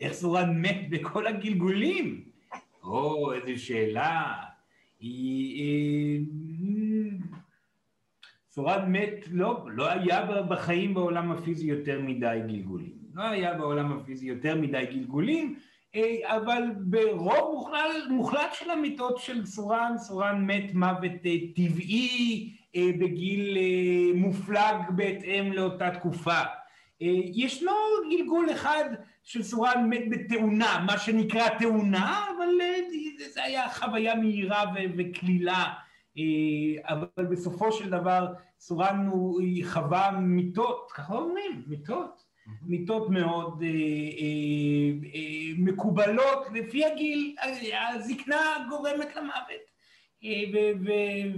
איך 0.00 0.12
סורן 0.12 0.62
מת 0.62 0.90
בכל 0.90 1.26
הגלגולים? 1.26 2.24
או, 2.82 3.32
איזו 3.32 3.62
שאלה. 3.62 4.34
סורן 8.50 8.92
מת, 8.92 9.24
לא, 9.30 9.66
לא 9.70 9.90
היה 9.90 10.42
בחיים 10.42 10.94
בעולם 10.94 11.32
הפיזי 11.32 11.66
יותר 11.66 12.00
מדי 12.00 12.40
גלגולים. 12.46 12.92
לא 13.14 13.22
היה 13.22 13.54
בעולם 13.54 13.92
הפיזי 13.92 14.26
יותר 14.26 14.56
מדי 14.56 14.84
גלגולים, 14.90 15.56
אבל 16.22 16.62
ברוב 16.76 17.54
מוחלט, 17.54 18.08
מוחלט 18.10 18.54
של 18.54 18.70
המיטות 18.70 19.18
של 19.18 19.46
סורן, 19.46 19.92
סורן 19.98 20.46
מת 20.46 20.74
מוות 20.74 21.12
טבעי 21.56 22.50
בגיל 22.76 23.58
מופלג 24.14 24.76
בהתאם 24.96 25.52
לאותה 25.52 25.90
תקופה. 25.90 26.40
ישנו 27.34 27.72
גלגול 28.10 28.46
אחד 28.52 28.84
של 29.22 29.42
סורן 29.42 29.86
מת 29.90 30.02
בתאונה, 30.10 30.84
מה 30.86 30.98
שנקרא 30.98 31.48
תאונה, 31.58 32.24
אבל 32.36 32.48
זה 33.34 33.44
היה 33.44 33.68
חוויה 33.68 34.14
מהירה 34.14 34.64
וקלילה, 34.96 35.64
אבל 36.84 37.26
בסופו 37.30 37.72
של 37.72 37.90
דבר 37.90 38.26
סורן 38.60 39.06
הוא 39.10 39.40
חווה 39.64 40.10
מיטות, 40.10 40.92
ככה 40.94 41.14
אומרים, 41.14 41.62
מיטות, 41.66 42.24
מיטות 42.62 43.10
מאוד 43.10 43.62
מקובלות 45.58 46.46
לפי 46.54 46.84
הגיל, 46.84 47.36
הזקנה 47.94 48.66
גורמת 48.68 49.16
למוות. 49.16 49.72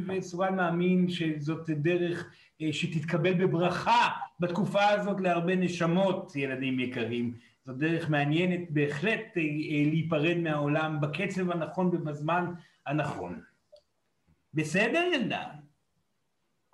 וסורן 0.06 0.56
מאמין 0.56 1.08
שזאת 1.08 1.70
דרך 1.70 2.30
שתתקבל 2.72 3.34
בברכה 3.34 4.08
בתקופה 4.40 4.88
הזאת 4.88 5.20
להרבה 5.20 5.56
נשמות, 5.56 6.36
ילדים 6.36 6.80
יקרים. 6.80 7.34
זו 7.64 7.72
דרך 7.72 8.10
מעניינת 8.10 8.70
בהחלט 8.70 9.36
להיפרד 9.90 10.36
מהעולם 10.36 11.00
בקצב 11.00 11.50
הנכון 11.50 11.86
ובזמן 11.86 12.54
הנכון. 12.86 13.42
בסדר, 14.54 15.02
ילדה? 15.12 15.44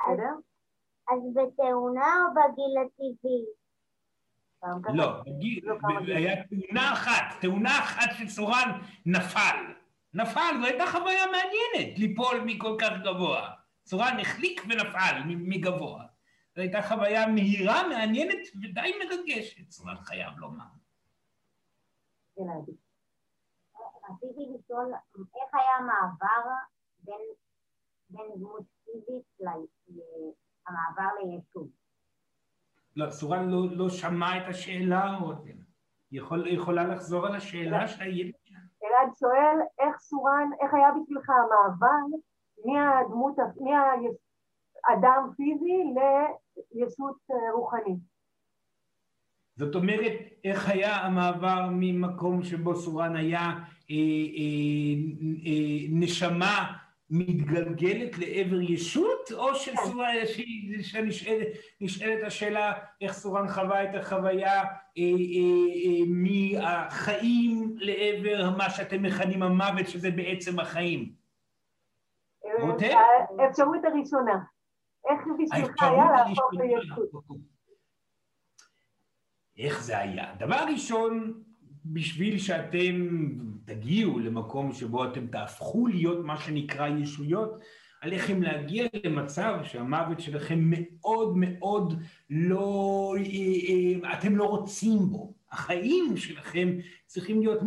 בסדר. 0.00 0.32
אז 1.08 1.18
בתאונה 1.34 2.06
או 2.26 2.34
בגיל 2.34 2.78
הטבעי? 2.86 3.44
לא, 4.94 5.22
היה 6.06 6.44
תאונה 6.44 6.92
אחת, 6.92 7.40
תאונה 7.40 7.78
אחת 7.78 8.10
שסורן 8.18 8.80
נפל. 9.06 9.56
נפל, 10.14 10.54
זו 10.60 10.66
הייתה 10.66 10.86
חוויה 10.86 11.24
מעניינת 11.26 11.98
ליפול 11.98 12.40
מכל 12.46 12.76
כך 12.80 12.90
גבוה. 13.04 13.50
סורן 13.86 14.16
החליק 14.20 14.62
ונפל 14.68 15.22
מגבוה. 15.26 16.04
זו 16.54 16.62
הייתה 16.62 16.82
חוויה 16.82 17.26
מהירה, 17.26 17.88
מעניינת 17.88 18.48
ודי 18.62 18.92
מרגשת, 19.04 19.70
סורן 19.70 19.96
חייב 19.96 20.38
לומר. 20.38 20.79
רציתי 24.10 24.46
לשאול, 24.54 24.92
איך 25.16 25.54
היה 25.54 25.76
המעבר 25.78 26.52
בין, 27.02 27.20
בין 28.10 28.26
דמות 28.36 28.64
פיזית 28.84 29.24
למעבר 29.38 31.08
ליישוב? 31.22 31.68
לא, 32.96 33.10
סורן 33.10 33.48
לא, 33.48 33.76
לא 33.76 33.88
שמע 33.88 34.38
את 34.38 34.48
השאלה, 34.48 35.16
רותם. 35.20 35.60
יכול, 36.12 36.48
יכולה 36.48 36.84
לחזור 36.84 37.26
על 37.26 37.34
השאלה 37.36 37.88
של 37.88 38.02
הילד? 38.02 38.32
אלעד 38.84 39.14
שואל, 39.18 39.58
איך 39.78 39.96
סורן, 39.98 40.50
איך 40.60 40.74
היה 40.74 40.88
בשבילך 40.92 41.30
המעבר 41.30 42.16
מהדמות, 42.64 43.36
מהאדם 43.60 45.30
פיזי 45.36 45.94
לישות 46.72 47.16
רוחנית? 47.52 48.09
זאת 49.60 49.74
אומרת, 49.74 50.12
איך 50.44 50.68
היה 50.68 50.96
המעבר 50.96 51.68
ממקום 51.70 52.42
שבו 52.42 52.76
סורן 52.76 53.16
היה 53.16 53.40
אה, 53.40 53.94
אה, 54.36 54.94
אה, 55.46 55.86
נשמה 55.90 56.72
מתגלגלת 57.10 58.18
לעבר 58.18 58.60
ישות, 58.60 59.32
או 59.32 59.54
שסורן, 59.54 60.14
שנשאלת 60.82 62.22
השאלה 62.26 62.72
איך 63.00 63.12
סורן 63.12 63.48
חווה 63.48 63.84
את 63.84 63.94
החוויה 63.94 64.62
מהחיים 66.06 67.74
לעבר 67.76 68.50
מה 68.56 68.70
שאתם 68.70 69.02
מכנים 69.02 69.42
המוות, 69.42 69.88
שזה 69.88 70.10
בעצם 70.10 70.60
החיים. 70.60 71.12
האפשרות 73.38 73.84
הראשונה, 73.84 74.38
איך 75.10 75.20
בשבילך 75.38 75.82
היה 75.82 76.04
להפוך 76.16 76.50
לישות? 76.52 77.49
איך 79.60 79.82
זה 79.84 79.98
היה? 79.98 80.24
דבר 80.38 80.64
ראשון, 80.72 81.32
בשביל 81.84 82.38
שאתם 82.38 83.08
תגיעו 83.64 84.18
למקום 84.18 84.72
שבו 84.72 85.04
אתם 85.04 85.26
תהפכו 85.26 85.86
להיות 85.86 86.24
מה 86.24 86.40
שנקרא 86.40 86.88
ישויות, 86.88 87.60
עליכם 88.00 88.42
להגיע 88.42 88.86
למצב 89.04 89.58
שהמוות 89.64 90.20
שלכם 90.20 90.70
מאוד 90.70 91.36
מאוד 91.36 92.02
לא, 92.30 93.14
אתם 94.12 94.36
לא 94.36 94.44
רוצים 94.44 94.98
בו. 94.98 95.34
החיים 95.52 96.16
שלכם 96.16 96.68
צריכים 97.06 97.40
להיות 97.40 97.58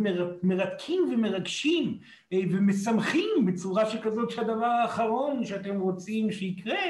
מרתקים 0.42 1.02
ומרגשים 1.12 1.98
ומשמחים 2.34 3.46
בצורה 3.46 3.90
שכזאת 3.90 4.30
שהדבר 4.30 4.64
האחרון 4.64 5.44
שאתם 5.44 5.80
רוצים 5.80 6.32
שיקרה 6.32 6.82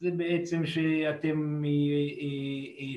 זה 0.00 0.10
בעצם 0.10 0.66
שאתם 0.66 1.62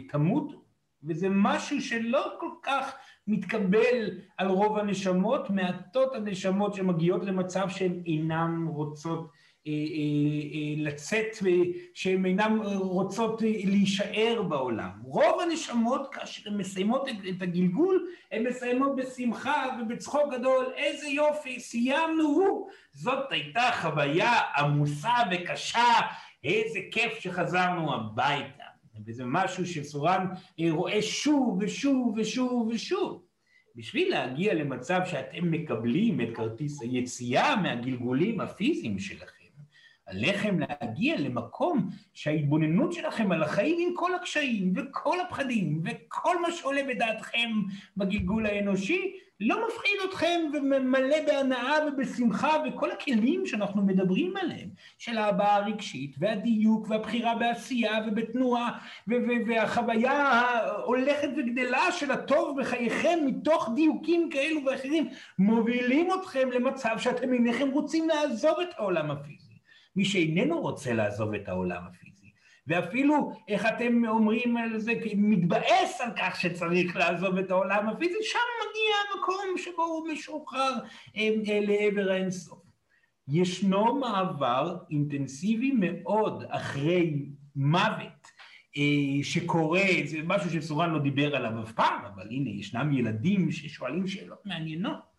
תמותו. 0.10 0.67
וזה 1.08 1.28
משהו 1.32 1.82
שלא 1.82 2.36
כל 2.40 2.52
כך 2.64 2.96
מתקבל 3.28 4.10
על 4.38 4.48
רוב 4.48 4.78
הנשמות, 4.78 5.50
מעטות 5.50 6.16
הנשמות 6.16 6.74
שמגיעות 6.74 7.24
למצב 7.24 7.70
שהן 7.70 8.02
אינן 8.06 8.66
רוצות 8.68 9.32
אה, 9.68 9.72
אה, 9.72 9.78
אה, 10.54 10.74
לצאת, 10.78 11.38
שהן 11.94 12.26
אינן 12.26 12.58
רוצות 12.74 13.42
להישאר 13.42 14.42
בעולם. 14.50 14.90
רוב 15.04 15.42
הנשמות, 15.42 16.14
כאשר 16.14 16.50
הן 16.50 16.58
מסיימות 16.58 17.08
את 17.10 17.42
הגלגול, 17.42 18.08
הן 18.32 18.48
מסיימות 18.48 18.96
בשמחה 18.96 19.66
ובצחוק 19.82 20.34
גדול, 20.34 20.66
איזה 20.76 21.08
יופי, 21.08 21.60
סיימנו, 21.60 22.24
הוא. 22.24 22.70
זאת 22.94 23.32
הייתה 23.32 23.70
חוויה 23.82 24.34
עמוסה 24.58 25.14
וקשה, 25.32 25.94
איזה 26.44 26.80
כיף 26.92 27.20
שחזרנו 27.20 27.94
הביתה. 27.94 28.67
וזה 29.06 29.24
משהו 29.26 29.66
שסורן 29.66 30.26
רואה 30.70 31.02
שוב 31.02 31.58
ושוב 31.62 32.14
ושוב 32.18 32.68
ושוב. 32.68 33.24
בשביל 33.76 34.10
להגיע 34.10 34.54
למצב 34.54 35.02
שאתם 35.06 35.52
מקבלים 35.52 36.22
את 36.22 36.28
כרטיס 36.36 36.82
היציאה 36.82 37.56
מהגלגולים 37.56 38.42
הפיזיים 38.42 39.00
שלכם, 39.00 39.38
עליכם 40.06 40.60
להגיע 40.60 41.20
למקום 41.20 41.90
שההתבוננות 42.14 42.94
שלכם 42.94 43.32
על 43.32 43.44
החיים 43.44 43.88
עם 43.88 43.96
כל 43.96 44.16
הקשיים 44.16 44.74
וכל 44.76 45.20
הפחדים 45.20 45.82
וכל 45.86 46.42
מה 46.42 46.52
שעולה 46.52 46.84
בדעתכם 46.84 47.50
בגלגול 47.98 48.46
האנושי, 48.46 49.14
לא 49.40 49.68
מפחיד 49.68 50.10
אתכם 50.10 50.42
ומלא 50.54 51.18
בהנאה 51.28 51.74
ובשמחה 51.88 52.50
וכל 52.68 52.92
הכלים 52.92 53.46
שאנחנו 53.46 53.82
מדברים 53.82 54.38
עליהם, 54.38 54.70
של 54.98 55.18
ההבעה 55.18 55.56
הרגשית 55.56 56.16
והדיוק 56.20 56.90
והבחירה 56.90 57.36
בעשייה 57.36 57.92
ובתנועה 58.08 58.78
והחוויה 59.48 60.12
ההולכת 60.12 61.30
וגדלה 61.38 61.92
של 61.92 62.12
הטוב 62.12 62.62
בחייכם 62.62 63.20
מתוך 63.26 63.70
דיוקים 63.76 64.30
כאלו 64.30 64.66
ואחרים, 64.66 65.10
מובילים 65.40 66.08
אתכם 66.20 66.50
למצב 66.52 66.96
שאתם 66.98 67.34
אינכם 67.34 67.70
רוצים 67.72 68.10
לעזוב 68.10 68.60
את 68.60 68.70
העולם 68.78 69.12
הפיזי. 69.12 69.58
מי 69.96 70.06
שאיננו 70.06 70.62
רוצה 70.62 70.94
לעזוב 70.94 71.34
את 71.34 71.50
העולם 71.50 71.82
הפיזי. 71.88 72.17
ואפילו, 72.68 73.32
איך 73.48 73.66
אתם 73.66 74.06
אומרים 74.06 74.58
על 74.58 74.80
זה, 74.80 74.94
מתבאס 75.16 76.02
על 76.02 76.12
כך 76.18 76.42
שצריך 76.42 76.96
לעזוב 76.96 77.38
את 77.38 77.52
העולם 77.52 77.90
הפיזי, 77.90 78.18
שם 78.22 78.40
מגיע 78.60 78.96
המקום 79.16 79.58
שבו 79.58 79.84
הוא 79.84 80.08
משוחרר 80.08 80.74
אה, 81.18 81.30
אה, 81.48 81.60
לעבר 81.62 82.12
האינסוף. 82.12 82.60
ישנו 83.28 83.96
מעבר 83.96 84.78
אינטנסיבי 84.92 85.72
מאוד 85.76 86.44
אחרי 86.50 87.26
מוות 87.56 88.28
אה, 88.78 89.24
שקורה, 89.24 89.84
זה 90.06 90.18
משהו 90.24 90.50
שסורן 90.50 90.90
לא 90.90 91.00
דיבר 91.00 91.36
עליו 91.36 91.64
אף 91.64 91.72
פעם, 91.72 92.06
אבל 92.06 92.28
הנה, 92.30 92.50
ישנם 92.50 92.94
ילדים 92.94 93.52
ששואלים 93.52 94.08
שאלות 94.08 94.46
מעניינות. 94.46 95.18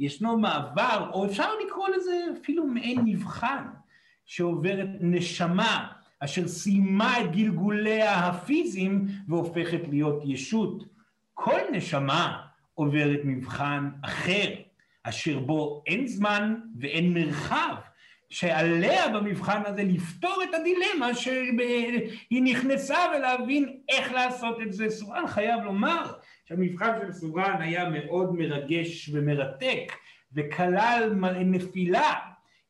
ישנו 0.00 0.38
מעבר, 0.38 1.10
או 1.12 1.26
אפשר 1.26 1.50
לקרוא 1.66 1.88
לזה 1.88 2.24
אפילו 2.40 2.66
מעין 2.66 3.00
מבחן, 3.04 3.64
שעוברת 4.24 4.88
נשמה 5.00 5.95
אשר 6.26 6.48
סיימה 6.48 7.20
את 7.20 7.32
גלגוליה 7.32 8.14
הפיזיים 8.14 9.06
והופכת 9.28 9.80
להיות 9.88 10.22
ישות. 10.24 10.84
כל 11.34 11.60
נשמה 11.72 12.42
עוברת 12.74 13.20
מבחן 13.24 13.90
אחר, 14.02 14.54
אשר 15.02 15.38
בו 15.38 15.82
אין 15.86 16.06
זמן 16.06 16.54
ואין 16.80 17.14
מרחב, 17.14 17.74
שעליה 18.30 19.08
במבחן 19.08 19.62
הזה 19.66 19.82
לפתור 19.82 20.42
את 20.42 20.54
הדילמה 20.54 21.14
שהיא 21.14 22.42
נכנסה 22.42 22.98
ולהבין 23.16 23.78
איך 23.88 24.12
לעשות 24.12 24.56
את 24.62 24.72
זה. 24.72 24.90
סורן 24.90 25.26
חייב 25.26 25.64
לומר 25.64 26.12
שהמבחן 26.44 26.90
של 27.00 27.12
סורן 27.12 27.56
היה 27.60 27.88
מאוד 27.88 28.34
מרגש 28.34 29.10
ומרתק 29.12 29.92
וכלל 30.32 31.14
נפילה 31.44 32.14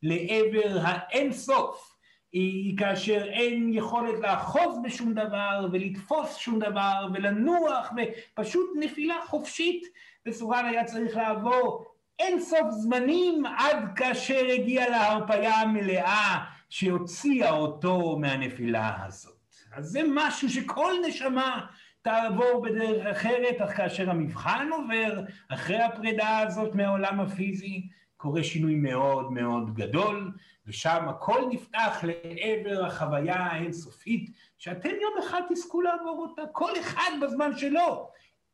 לעבר 0.02 0.78
האין 0.82 1.32
סוף. 1.32 1.95
היא 2.36 2.78
כאשר 2.78 3.24
אין 3.24 3.70
יכולת 3.72 4.20
לאחוז 4.20 4.78
בשום 4.84 5.14
דבר 5.14 5.68
ולתפוס 5.72 6.36
שום 6.36 6.58
דבר 6.58 7.08
ולנוח 7.14 7.92
ופשוט 7.96 8.70
נפילה 8.80 9.14
חופשית 9.26 9.86
וסורן 10.26 10.64
היה 10.64 10.84
צריך 10.84 11.16
לעבור 11.16 11.84
אין 12.18 12.40
סוף 12.40 12.70
זמנים 12.70 13.46
עד 13.46 13.76
כאשר 13.96 14.46
הגיע 14.54 14.90
להרפאיה 14.90 15.54
המלאה 15.54 16.44
שהוציאה 16.70 17.50
אותו 17.50 18.16
מהנפילה 18.20 19.04
הזאת. 19.06 19.54
אז 19.72 19.86
זה 19.86 20.00
משהו 20.14 20.50
שכל 20.50 20.92
נשמה 21.08 21.66
תעבור 22.02 22.62
בדרך 22.62 23.06
אחרת, 23.06 23.60
אך 23.60 23.76
כאשר 23.76 24.10
המבחן 24.10 24.68
עובר 24.72 25.20
אחרי 25.48 25.82
הפרידה 25.82 26.38
הזאת 26.38 26.74
מהעולם 26.74 27.20
הפיזי, 27.20 27.88
קורה 28.16 28.42
שינוי 28.44 28.74
מאוד 28.74 29.32
מאוד 29.32 29.74
גדול, 29.74 30.32
ושם 30.66 31.08
הכל 31.08 31.42
נפתח 31.50 32.02
לעבר 32.02 32.84
החוויה 32.84 33.36
האינסופית, 33.36 34.30
שאתם 34.58 34.90
יום 34.90 35.12
אחד 35.18 35.40
תזכו 35.48 35.80
לעבור 35.80 36.26
אותה, 36.28 36.42
כל 36.52 36.72
אחד 36.80 37.10
בזמן 37.22 37.56
שלו. 37.56 38.10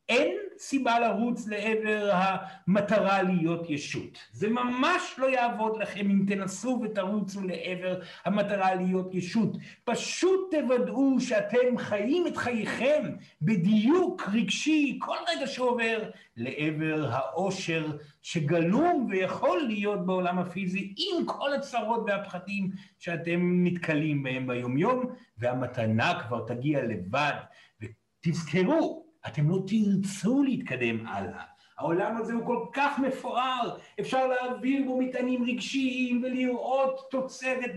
אין 0.08 0.36
סיבה 0.58 0.98
לרוץ 0.98 1.48
לעבר 1.48 2.10
המטרה 2.12 3.22
להיות 3.22 3.70
ישות. 3.70 4.18
זה 4.32 4.48
ממש 4.48 5.14
לא 5.18 5.26
יעבוד 5.26 5.76
לכם 5.76 6.10
אם 6.10 6.24
תנסו 6.28 6.80
ותרוצו 6.82 7.40
לעבר 7.42 8.00
המטרה 8.24 8.74
להיות 8.74 9.14
ישות. 9.14 9.56
פשוט 9.84 10.54
תוודאו 10.54 11.20
שאתם 11.20 11.78
חיים 11.78 12.26
את 12.26 12.36
חייכם 12.36 13.02
בדיוק 13.42 14.22
רגשי 14.32 14.98
כל 15.00 15.16
רגע 15.28 15.46
שעובר 15.46 16.10
לעבר 16.36 17.08
העושר 17.10 17.96
שגלום 18.22 19.06
ויכול 19.10 19.60
להיות 19.60 20.06
בעולם 20.06 20.38
הפיזי 20.38 20.94
עם 20.96 21.26
כל 21.26 21.54
הצרות 21.54 22.04
והפחדים 22.06 22.70
שאתם 22.98 23.64
נתקלים 23.64 24.22
בהם 24.22 24.46
ביומיום, 24.46 25.06
והמתנה 25.38 26.20
כבר 26.20 26.44
תגיע 26.46 26.82
לבד. 26.82 27.32
ותזכרו, 27.80 29.11
אתם 29.26 29.50
לא 29.50 29.58
תרצו 29.66 30.42
להתקדם 30.42 31.06
הלאה. 31.06 31.42
העולם 31.78 32.16
הזה 32.16 32.32
הוא 32.32 32.46
כל 32.46 32.66
כך 32.72 32.98
מפואר, 32.98 33.78
אפשר 34.00 34.26
להעביר 34.26 34.82
בו 34.86 34.98
מטענים 35.00 35.44
רגשיים 35.44 36.22
ולראות 36.24 37.06
תוצרת 37.10 37.70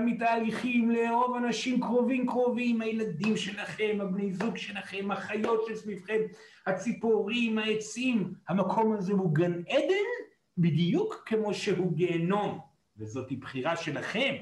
מתהליכים, 0.00 0.90
לאהוב 0.90 1.36
אנשים 1.36 1.80
קרובים 1.80 2.26
קרובים, 2.26 2.80
הילדים 2.80 3.36
שלכם, 3.36 3.98
הבני 4.00 4.32
זוג 4.32 4.56
שלכם, 4.56 5.10
החיות 5.10 5.66
שסביבכם, 5.68 6.20
הציפורים, 6.66 7.58
העצים. 7.58 8.34
המקום 8.48 8.92
הזה 8.92 9.12
הוא 9.12 9.34
גן 9.34 9.52
עדן 9.68 10.06
בדיוק 10.58 11.22
כמו 11.26 11.54
שהוא 11.54 11.92
גיהנום, 11.92 12.60
וזאת 12.96 13.32
בחירה 13.32 13.76
שלכם, 13.76 14.34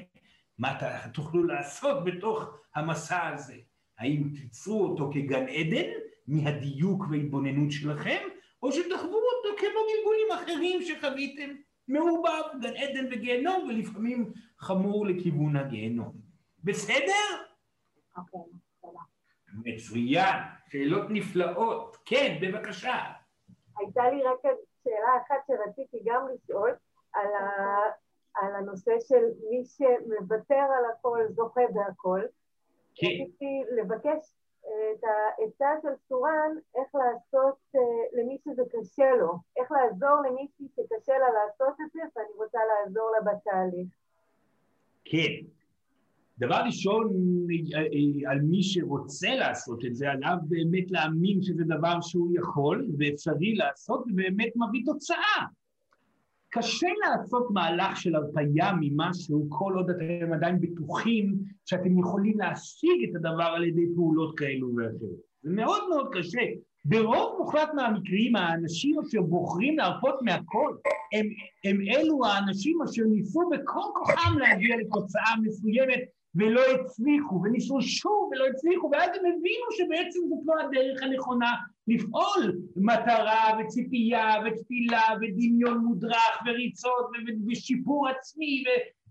מה 0.57 0.79
תוכלו 1.13 1.43
לעשות 1.43 2.03
בתוך 2.03 2.49
המסע 2.75 3.27
הזה. 3.27 3.55
האם 3.99 4.29
תיצרו 4.35 4.83
אותו 4.83 5.09
כגן 5.13 5.45
עדן 5.47 5.89
מהדיוק 6.27 7.03
וההתבוננות 7.09 7.71
שלכם, 7.71 8.27
או 8.63 8.71
שתחוו 8.71 9.15
אותו 9.15 9.57
כמו 9.57 9.79
גלגולים 9.95 10.27
אחרים 10.33 10.81
שחוויתם, 10.81 11.55
מעובב, 11.87 12.61
גן 12.61 12.75
עדן 12.75 13.05
וגיהנום, 13.11 13.67
ולפעמים 13.69 14.31
חמור 14.59 15.05
לכיוון 15.05 15.55
הגיהנום. 15.55 16.13
בסדר? 16.63 17.43
אוקיי, 18.17 18.39
תודה. 18.81 18.99
מצוין, 19.63 20.35
שאלות 20.71 21.05
נפלאות. 21.09 21.97
כן, 22.05 22.37
בבקשה. 22.41 22.95
הייתה 23.77 24.09
לי 24.09 24.23
רק 24.23 24.39
שאלה 24.83 25.17
אחת 25.25 25.47
שרציתי 25.47 25.97
גם 26.05 26.21
לשאול, 26.33 26.75
על, 27.13 27.27
ה, 27.33 27.77
על 28.33 28.55
הנושא 28.55 28.91
של 29.07 29.23
מי 29.49 29.63
שמוותר 29.65 30.63
על 30.77 30.85
הכל, 30.93 31.19
זוכה 31.29 31.61
בהכל. 31.73 32.21
כן. 32.95 33.07
רציתי 33.07 33.63
לבקש 33.77 34.33
אה, 34.65 34.91
את 34.93 35.03
העצה 35.03 35.81
של 35.81 35.95
סורן, 36.07 36.51
איך 36.75 36.95
לעשות 36.95 37.57
אה, 37.75 37.79
למי 38.21 38.37
שזה 38.45 38.63
קשה 38.71 39.11
לו, 39.19 39.33
איך 39.57 39.71
לעזור 39.71 40.17
למישהי 40.27 40.67
שקשה 40.75 41.13
לה 41.17 41.27
לעשות 41.37 41.75
את 41.85 41.91
זה, 41.93 41.99
ואני 42.15 42.33
רוצה 42.37 42.59
לעזור 42.71 43.11
לה 43.11 43.31
בתהליך. 43.31 43.87
כן. 45.05 45.47
דבר 46.39 46.61
ראשון, 46.65 47.13
אה, 47.73 48.31
על 48.31 48.41
מי 48.41 48.63
שרוצה 48.63 49.35
לעשות 49.35 49.85
את 49.85 49.95
זה, 49.95 50.11
עליו 50.11 50.37
באמת 50.47 50.91
להאמין 50.91 51.41
שזה 51.41 51.63
דבר 51.63 52.01
שהוא 52.01 52.31
יכול 52.35 52.87
ואפשרי 52.99 53.55
לעשות, 53.55 54.03
ובאמת 54.07 54.53
מביא 54.55 54.81
תוצאה. 54.85 55.45
קשה 56.55 56.87
לעשות 57.01 57.47
מהלך 57.51 57.97
של 57.97 58.15
הרפאיה 58.15 58.71
ממשהו 58.81 59.47
כל 59.49 59.73
עוד 59.75 59.89
אתם 59.89 60.33
עדיין 60.33 60.59
בטוחים 60.61 61.35
שאתם 61.65 61.99
יכולים 61.99 62.39
להשיג 62.39 63.09
את 63.09 63.15
הדבר 63.15 63.51
על 63.55 63.63
ידי 63.63 63.85
פעולות 63.95 64.37
כאלו 64.37 64.67
ואחרות. 64.75 65.19
זה 65.43 65.49
מאוד 65.51 65.89
מאוד 65.89 66.09
קשה. 66.11 66.41
ברוב 66.85 67.35
מוחלט 67.37 67.69
מהמקרים 67.75 68.35
האנשים 68.35 68.95
אשר 68.99 69.21
בוחרים 69.21 69.77
להרפות 69.77 70.15
מהכל 70.21 70.75
הם, 71.13 71.25
הם 71.63 71.77
אלו 71.81 72.25
האנשים 72.25 72.81
אשר 72.81 73.03
ניסו 73.11 73.49
בכל 73.51 73.87
כוחם 73.95 74.37
להגיע 74.37 74.75
לתוצאה 74.77 75.33
מסוימת 75.41 75.99
ולא 76.35 76.61
הצליחו, 76.75 77.41
וניסו 77.43 77.81
שוב 77.81 78.29
ולא 78.31 78.45
הצליחו, 78.47 78.89
ואז 78.91 79.09
הם 79.09 79.25
הבינו 79.25 79.71
שבעצם 79.71 80.19
זאת 80.29 80.39
לא 80.45 80.53
הדרך 80.61 81.03
הנכונה 81.03 81.51
לפעול 81.87 82.57
מטרה 82.75 83.57
וציפייה 83.59 84.33
ותפילה 84.45 85.01
ודמיון 85.21 85.77
מודרך 85.77 86.41
וריצות 86.45 87.09
ושיפור 87.47 88.07
עצמי 88.07 88.63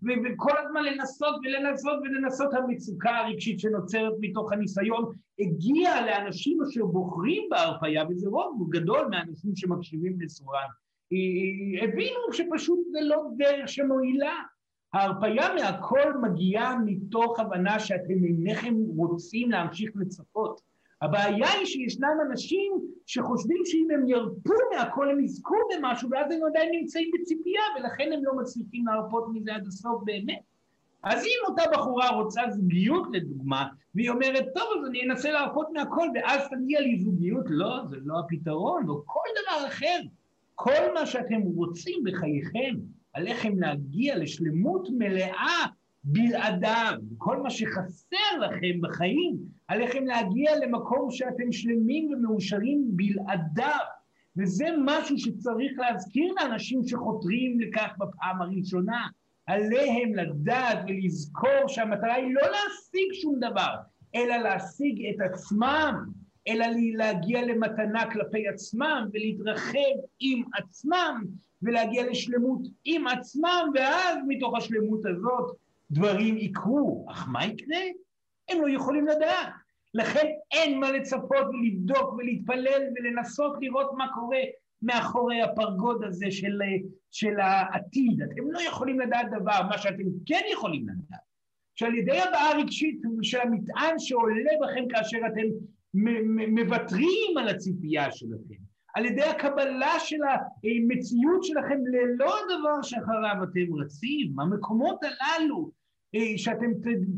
וכל 0.03 0.53
הזמן 0.59 0.85
לנסות 0.85 1.35
ולנסות 1.45 1.99
ולנסות 2.03 2.55
המצוקה 2.55 3.17
הרגשית 3.17 3.61
שנוצרת 3.61 4.13
מתוך 4.21 4.53
הניסיון 4.53 5.13
הגיעה 5.41 6.07
לאנשים 6.07 6.59
אשר 6.63 6.85
בוחרים 6.87 7.43
בהרפאיה, 7.51 8.05
וזה 8.11 8.29
רוב 8.29 8.69
גדול 8.71 9.07
מהאנשים 9.11 9.57
שמקשיבים 9.57 10.21
לסורן. 10.21 10.69
הבינו 11.83 12.33
שפשוט 12.33 12.79
זה 12.91 12.99
לא 13.03 13.23
דרך 13.37 13.69
שמועילה. 13.69 14.35
ההרפאיה 14.95 15.55
מהכל 15.55 16.13
מגיעה 16.23 16.77
מתוך 16.85 17.41
הבנה 17.41 17.81
שאתם 17.81 18.25
אינכם 18.25 18.75
רוצים 18.97 19.51
להמשיך 19.51 19.91
לצפות. 19.95 20.61
הבעיה 21.03 21.51
היא 21.59 21.67
שישנם 21.67 22.17
אנשים 22.31 22.73
שחושבים 23.07 23.63
שאם 23.65 23.89
הם 23.95 24.09
ירפו 24.09 24.53
מהכל 24.77 25.11
הם 25.11 25.21
יזכו 25.21 25.57
במשהו 25.71 26.11
ואז 26.11 26.33
הם 26.33 26.41
עדיין 26.47 26.71
נמצאים 26.73 27.11
בציפייה 27.15 27.63
ולכן 27.77 28.13
הם 28.13 28.25
לא 28.25 28.37
מצליחים 28.37 28.87
להרפות 28.87 29.25
מזה 29.33 29.55
עד 29.55 29.67
הסוף 29.67 30.03
באמת. 30.05 30.41
אז 31.03 31.25
אם 31.25 31.51
אותה 31.51 31.63
בחורה 31.73 32.09
רוצה 32.11 32.43
זוגיות 32.51 33.07
לדוגמה, 33.13 33.67
והיא 33.95 34.11
אומרת, 34.11 34.45
טוב, 34.55 34.65
אז 34.79 34.89
אני 34.89 35.03
אנסה 35.03 35.31
להרפות 35.31 35.67
מהכל, 35.73 36.09
ואז 36.15 36.49
תגיע 36.51 36.81
לי 36.81 36.99
זוגיות, 36.99 37.45
לא, 37.49 37.81
זה 37.87 37.97
לא 38.05 38.19
הפתרון, 38.19 38.89
או 38.89 39.03
כל 39.07 39.29
דבר 39.43 39.69
אחר. 39.69 40.01
כל 40.55 40.95
מה 40.95 41.07
שאתם 41.07 41.41
רוצים 41.41 42.05
בחייכם, 42.05 42.75
עליכם 43.15 43.59
להגיע 43.59 44.19
לשלמות 44.19 44.89
מלאה 44.99 45.67
בלעדיו. 46.05 46.95
כל 47.19 47.43
מה 47.43 47.51
שחסר 47.51 48.39
לכם 48.41 48.81
בחיים, 48.81 49.37
עליכם 49.69 50.05
להגיע 50.05 50.51
למקום 50.63 51.11
שאתם 51.11 51.53
שלמים 51.53 52.13
ומאושרים 52.13 52.85
בלעדיו. 52.89 53.85
וזה 54.37 54.67
משהו 54.85 55.19
שצריך 55.19 55.73
להזכיר 55.79 56.35
לאנשים 56.41 56.81
שחותרים 56.85 57.61
לכך 57.61 57.95
בפעם 57.99 58.43
הראשונה. 58.43 59.07
עליהם 59.47 60.15
לדעת 60.15 60.79
ולזכור 60.89 61.69
שהמטרה 61.69 62.15
היא 62.15 62.35
לא 62.35 62.43
להשיג 62.43 63.13
שום 63.23 63.35
דבר, 63.39 63.75
אלא 64.15 64.37
להשיג 64.37 65.07
את 65.07 65.21
עצמם, 65.31 65.95
אלא 66.49 66.67
להגיע 66.95 67.43
למתנה 67.43 68.11
כלפי 68.13 68.49
עצמם 68.49 69.09
ולהתרחב 69.13 69.95
עם 70.21 70.43
עצמם 70.59 71.25
ולהגיע 71.63 72.07
לשלמות 72.11 72.61
עם 72.85 73.07
עצמם, 73.07 73.71
ואז 73.75 74.19
מתוך 74.29 74.57
השלמות 74.57 75.07
הזאת 75.07 75.57
דברים 75.91 76.39
יקרו. 76.39 77.07
אך 77.11 77.29
מה 77.29 77.47
יקרה? 77.47 77.81
הם 78.49 78.61
לא 78.61 78.69
יכולים 78.69 79.07
לדעת. 79.07 79.49
לכן 79.95 80.27
אין 80.51 80.81
מה 80.81 80.91
לצפות 80.91 81.47
ולבדוק 81.49 82.13
ולהתפלל 82.13 82.83
ולנסות 82.97 83.57
לראות 83.61 83.91
מה 83.97 84.07
קורה 84.15 84.41
מאחורי 84.83 85.43
הפרגוד 85.43 86.05
הזה 86.05 86.27
של, 86.31 86.59
של 87.11 87.41
העתיד. 87.41 88.23
אתם 88.23 88.51
לא 88.51 88.61
יכולים 88.63 89.01
לדעת 89.01 89.27
דבר, 89.31 89.63
מה 89.69 89.79
שאתם 89.79 90.05
כן 90.27 90.41
יכולים 90.53 90.83
לדעת, 90.89 91.21
שעל 91.75 91.95
ידי 91.95 92.21
הבעה 92.21 92.59
רגשית 92.59 93.01
של 93.23 93.41
המטען 93.41 93.99
שעולה 93.99 94.51
בכם 94.63 94.89
כאשר 94.89 95.19
אתם 95.33 95.43
מוותרים 96.49 97.39
על 97.39 97.49
הציפייה 97.49 98.13
שלכם, 98.13 98.63
על 98.95 99.07
ידי 99.07 99.23
הקבלה 99.23 99.95
של 99.99 100.17
המציאות 100.25 101.45
שלכם 101.45 101.79
ללא 101.87 102.35
הדבר 102.39 102.83
שאחריו 102.83 103.37
אתם 103.43 103.75
רצים, 103.81 104.41
המקומות 104.41 105.01
הללו 105.03 105.71
אה, 106.15 106.39
שאתם 106.39 106.71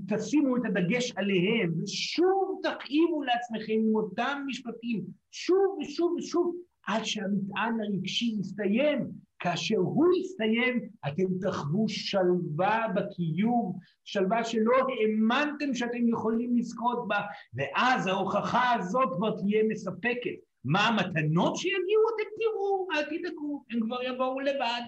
תשימו 0.08 0.56
את 0.56 0.62
הדגש 0.64 1.12
עליהם, 1.16 1.72
ושוב 1.82 2.60
תכאיבו 2.62 3.22
לעצמכם 3.22 3.72
עם 3.72 3.94
אותם 3.94 4.42
משפטים, 4.46 5.04
שוב 5.30 5.78
ושוב 5.80 6.14
ושוב, 6.18 6.56
עד 6.86 7.04
שהמטען 7.04 7.80
הרגשי 7.80 8.36
יסתיים. 8.40 9.25
כאשר 9.38 9.76
הוא 9.76 10.06
יסתיים, 10.20 10.88
אתם 11.08 11.24
תחוו 11.40 11.88
שלווה 11.88 12.86
בקיום, 12.94 13.78
שלווה 14.04 14.44
שלא 14.44 14.72
האמנתם 14.76 15.74
שאתם 15.74 16.08
יכולים 16.08 16.56
לזכות 16.56 17.08
בה, 17.08 17.20
ואז 17.54 18.06
ההוכחה 18.06 18.74
הזאת 18.74 19.08
כבר 19.16 19.30
תהיה 19.30 19.62
מספקת. 19.68 20.36
מה 20.64 20.88
המתנות 20.88 21.56
שיגיעו? 21.56 22.02
אתם 22.16 22.28
תראו, 22.40 22.88
אל 22.94 23.02
תדאגו, 23.02 23.64
הם 23.70 23.80
כבר 23.80 24.02
יבואו 24.02 24.40
לבד. 24.40 24.80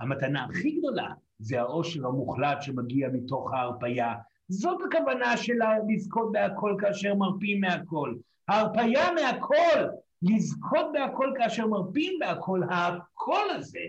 המתנה 0.00 0.44
הכי 0.44 0.70
גדולה 0.70 1.08
זה 1.38 1.60
העושר 1.60 2.06
המוחלט 2.06 2.62
שמגיע 2.62 3.08
מתוך 3.12 3.52
ההרפייה. 3.52 4.14
זאת 4.48 4.78
הכוונה 4.86 5.36
שלה 5.36 5.74
לזכות 5.88 6.32
בהכל 6.32 6.76
כאשר 6.78 7.14
מרפים 7.14 7.60
מהכל. 7.60 8.14
ההרפייה 8.48 9.12
מהכל, 9.12 9.80
לזכות 10.22 10.86
בהכל 10.92 11.32
כאשר 11.38 11.66
מרפים 11.66 12.18
בהכל, 12.18 12.60
הכל 12.70 13.50
הזה, 13.50 13.84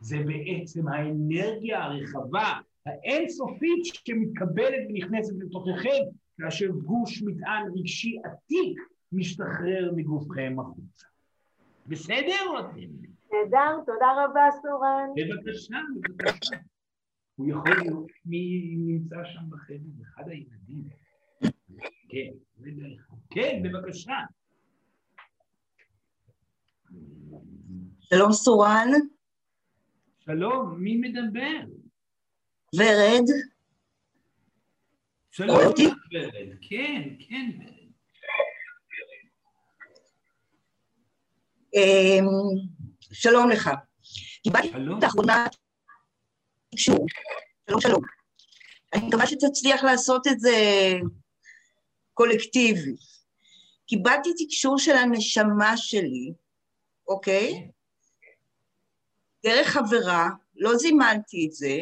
זה 0.00 0.16
בעצם 0.26 0.88
האנרגיה 0.88 1.84
הרחבה, 1.84 2.52
האינסופית 2.86 3.84
שמתקבלת 3.84 4.86
ונכנסת 4.88 5.34
לתוככם, 5.38 6.02
כאשר 6.40 6.66
גוש 6.66 7.22
מטען 7.22 7.70
רגשי 7.78 8.18
עתיק 8.24 8.80
משתחרר 9.12 9.92
מגופכם 9.96 10.56
החוצה. 10.60 11.06
בסדר 11.86 12.46
או 12.46 12.60
אתם? 12.60 13.12
נהדר, 13.32 13.80
תודה 13.86 14.24
רבה, 14.24 14.48
סורן. 14.62 15.08
בבקשה, 15.16 15.76
בבקשה. 15.94 16.56
הוא 17.36 17.48
יכול 17.48 17.76
להיות 17.80 18.06
מי 18.26 18.74
נמצא 18.76 19.16
שם 19.24 19.40
בחדר, 19.50 20.02
אחד 20.02 20.28
הילדים. 20.28 20.84
כן, 22.08 22.30
כן, 23.30 23.62
בבקשה. 23.62 24.16
שלום 28.14 28.32
סורן. 28.32 28.88
שלום, 30.24 30.76
מי 30.78 30.96
מדבר? 30.96 31.60
ורד. 32.76 33.24
שלום, 35.30 35.56
ורד. 35.56 35.76
כן, 36.68 37.02
כן, 37.28 37.50
ורד. 37.58 37.92
אמ, 41.74 42.24
שלום 43.12 43.50
לך. 43.50 43.70
קיבלתי 44.42 44.68
את 44.98 45.02
האחרונה 45.02 45.46
תקשור. 46.70 47.06
שלום, 47.68 47.80
שלום. 47.80 48.02
אני 48.94 49.06
מקווה 49.06 49.26
שתצליח 49.26 49.84
לעשות 49.84 50.26
את 50.26 50.40
זה 50.40 50.56
קולקטיבי. 52.14 52.94
קיבלתי 53.86 54.30
תקשור 54.38 54.78
של 54.78 54.96
הנשמה 54.96 55.76
שלי, 55.76 56.32
אוקיי? 57.08 57.68
דרך 59.44 59.68
חברה, 59.68 60.30
לא 60.54 60.76
זימנתי 60.76 61.46
את 61.46 61.52
זה, 61.52 61.78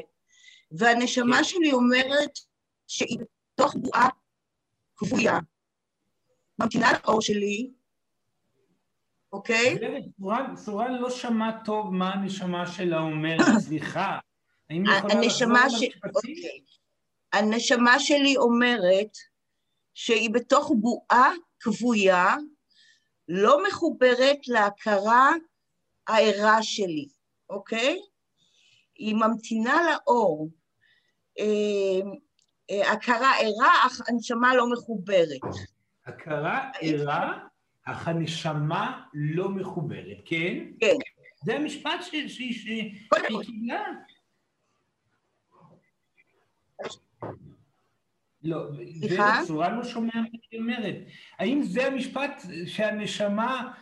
והנשמה 0.70 1.36
כן. 1.36 1.44
שלי 1.44 1.72
אומרת 1.72 2.38
שהיא 2.86 3.18
בתוך 3.54 3.74
בועה 3.74 4.08
כבויה, 4.96 5.38
ממתינה 6.58 6.92
לאור 6.92 7.22
שלי, 7.22 7.70
אוקיי? 9.32 9.78
סורן 10.56 10.94
לא 10.94 11.10
שמע 11.10 11.64
טוב 11.64 11.94
מה 11.94 12.12
הנשמה 12.12 12.66
שלה 12.66 13.00
אומרת, 13.00 13.40
סליחה. 13.68 14.18
יכולה 14.70 15.66
לחזור 15.66 16.14
אוקיי. 16.14 16.60
הנשמה 17.32 17.98
שלי 17.98 18.36
אומרת 18.36 19.16
שהיא 19.94 20.30
בתוך 20.30 20.72
בועה 20.80 21.32
כבויה, 21.60 22.36
לא 23.28 23.58
מחוברת 23.68 24.48
להכרה 24.48 25.30
הערה 26.06 26.62
שלי, 26.62 27.08
אוקיי? 27.50 28.00
היא 28.94 29.14
ממתינה 29.14 29.74
לאור. 29.90 30.50
אה, 31.38 32.10
אה, 32.70 32.92
הכרה 32.92 33.32
ערה, 33.40 33.86
אך 33.86 34.00
הנשמה 34.08 34.54
לא 34.54 34.70
מחוברת. 34.70 35.40
הכרה 36.06 36.70
ערה, 36.80 37.38
אך 37.84 38.08
הנשמה 38.08 39.02
לא 39.14 39.48
מחוברת, 39.48 40.18
כן? 40.24 40.64
כן. 40.80 40.96
זה 41.44 41.56
המשפט 41.56 42.00
שהיא 42.26 42.94
קיבלה. 43.42 43.84
לא, 48.42 48.66
סליחה? 49.00 49.40
צורה 49.46 49.68
לא 49.68 49.84
שומע 49.84 50.10
מה 50.14 50.28
היא 50.50 50.60
אומרת. 50.60 50.96
האם 51.38 51.62
זה 51.62 51.86
המשפט 51.86 52.42
שהנשמה 52.66 53.72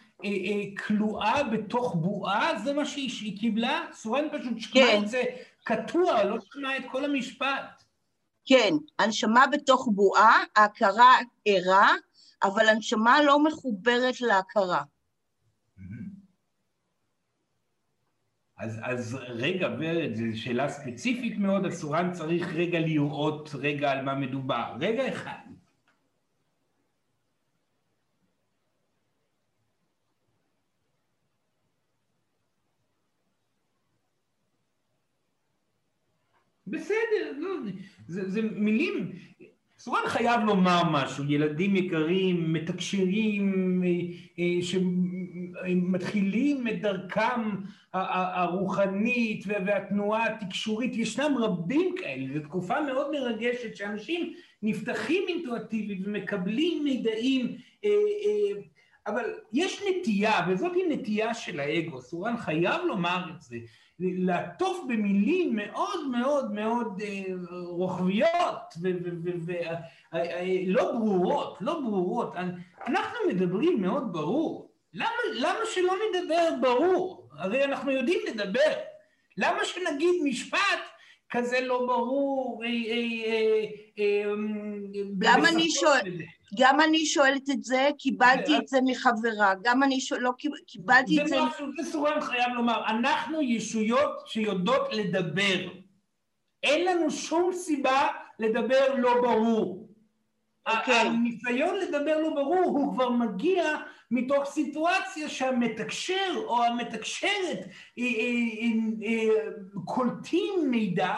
כלואה 0.87 1.42
בתוך 1.42 1.94
בועה? 1.94 2.59
זה 2.59 2.72
מה 2.72 2.85
שהיא, 2.85 3.38
קיבלה? 3.38 3.85
סורן 3.92 4.24
פשוט 4.38 4.59
שמע 4.59 4.72
כן. 4.72 5.02
את 5.02 5.09
זה 5.09 5.22
קטוע, 5.64 6.24
לא 6.24 6.37
שמע 6.52 6.76
את 6.76 6.83
כל 6.90 7.04
המשפט. 7.04 7.85
כן, 8.44 8.72
הנשמה 8.98 9.46
בתוך 9.52 9.88
בועה, 9.94 10.44
ההכרה 10.57 11.16
ערה, 11.44 11.92
אבל 12.42 12.68
הנשמה 12.68 13.22
לא 13.22 13.44
מחוברת 13.44 14.20
להכרה. 14.20 14.83
אז, 18.59 18.81
אז 18.83 19.18
רגע, 19.28 19.68
ורד, 19.78 20.14
זו 20.14 20.24
שאלה 20.35 20.68
ספציפית 20.68 21.38
מאוד, 21.38 21.66
הסורן 21.66 22.12
צריך 22.12 22.46
רגע 22.54 22.81
לראות 22.81 23.50
רגע 23.54 23.90
על 23.90 24.04
מה 24.04 24.14
מדובר. 24.14 24.72
רגע 24.81 25.09
אחד. 25.09 25.47
בסדר, 36.70 37.33
לא, 37.38 37.50
זה, 38.07 38.31
זה 38.31 38.42
מילים, 38.42 39.12
סורן 39.78 40.02
חייב 40.07 40.40
לומר 40.46 40.83
משהו, 40.92 41.24
ילדים 41.28 41.76
יקרים, 41.76 42.52
מתקשרים, 42.52 43.83
אה, 43.85 43.88
אה, 44.38 44.62
שמתחילים 44.62 46.68
את 46.68 46.81
דרכם 46.81 47.50
הרוחנית 47.92 49.44
והתנועה 49.46 50.26
התקשורית, 50.26 50.96
ישנם 50.96 51.35
רבים 51.38 51.94
כאלה, 51.96 52.26
זו 52.35 52.40
תקופה 52.40 52.81
מאוד 52.81 53.11
מרגשת 53.11 53.76
שאנשים 53.76 54.35
נפתחים 54.62 55.22
אינטואטיבית 55.28 55.98
ומקבלים 56.04 56.85
מידעים 56.85 57.57
אה, 57.85 57.90
אבל 59.08 59.24
יש 59.52 59.82
נטייה, 59.88 60.46
וזאת 60.48 60.72
היא 60.74 60.84
נטייה 60.88 61.34
של 61.34 61.60
האגו, 61.60 62.00
סורן 62.00 62.36
חייב 62.36 62.82
לומר 62.86 63.24
את 63.36 63.42
זה, 63.42 63.56
לעטוף 64.00 64.84
במילים 64.88 65.56
מאוד 65.56 66.08
מאוד 66.08 66.52
מאוד 66.52 67.00
אה, 67.04 67.22
רוחביות 67.66 68.74
ולא 70.12 70.92
ברורות, 70.92 71.58
לא 71.60 71.80
ברורות. 71.80 72.34
אנחנו 72.86 73.18
מדברים 73.28 73.82
מאוד 73.82 74.12
ברור. 74.12 74.68
למה, 74.94 75.08
למה 75.34 75.58
שלא 75.74 75.92
נדבר 76.08 76.48
ברור? 76.60 77.28
הרי 77.38 77.64
אנחנו 77.64 77.90
יודעים 77.90 78.20
לדבר. 78.28 78.72
למה 79.36 79.64
שנגיד 79.64 80.14
משפט 80.24 80.80
כזה 81.30 81.60
לא 81.60 81.86
ברור? 81.86 82.62
אה, 82.64 82.68
אה, 82.68 83.64
אה, 83.98 84.32
גם 85.18 85.46
אני 85.46 85.70
שואלת, 85.70 86.12
גם 86.56 86.80
אני 86.80 87.06
שואלת 87.06 87.50
את 87.50 87.64
זה, 87.64 87.88
קיבלתי 87.98 88.56
את 88.56 88.68
זה 88.68 88.78
מחברה, 88.84 89.54
גם 89.62 89.82
אני 89.82 90.00
שואלת, 90.00 90.22
לא 90.22 90.32
קיבלתי 90.66 91.22
את 91.22 91.28
זה... 91.28 91.37
זה 91.82 91.90
סורן 91.90 92.20
חייב 92.20 92.52
לומר, 92.54 92.87
אנחנו 92.87 93.42
ישויות 93.42 94.22
שיודעות 94.26 94.88
לדבר. 94.92 95.68
אין 96.62 96.84
לנו 96.84 97.11
שום 97.11 97.52
סיבה 97.52 98.08
לדבר 98.38 98.94
לא 98.98 99.14
ברור. 99.22 99.88
Okay. 100.68 100.92
הניסיון 100.92 101.76
לדבר 101.76 102.18
לא 102.20 102.30
ברור 102.30 102.64
הוא 102.64 102.94
כבר 102.94 103.11
מגיע 103.11 103.76
מתוך 104.11 104.44
סיטואציה 104.44 105.28
שהמתקשר 105.28 106.34
או 106.37 106.64
המתקשרת 106.64 107.58
קולטים 109.84 110.70
מידע 110.70 111.14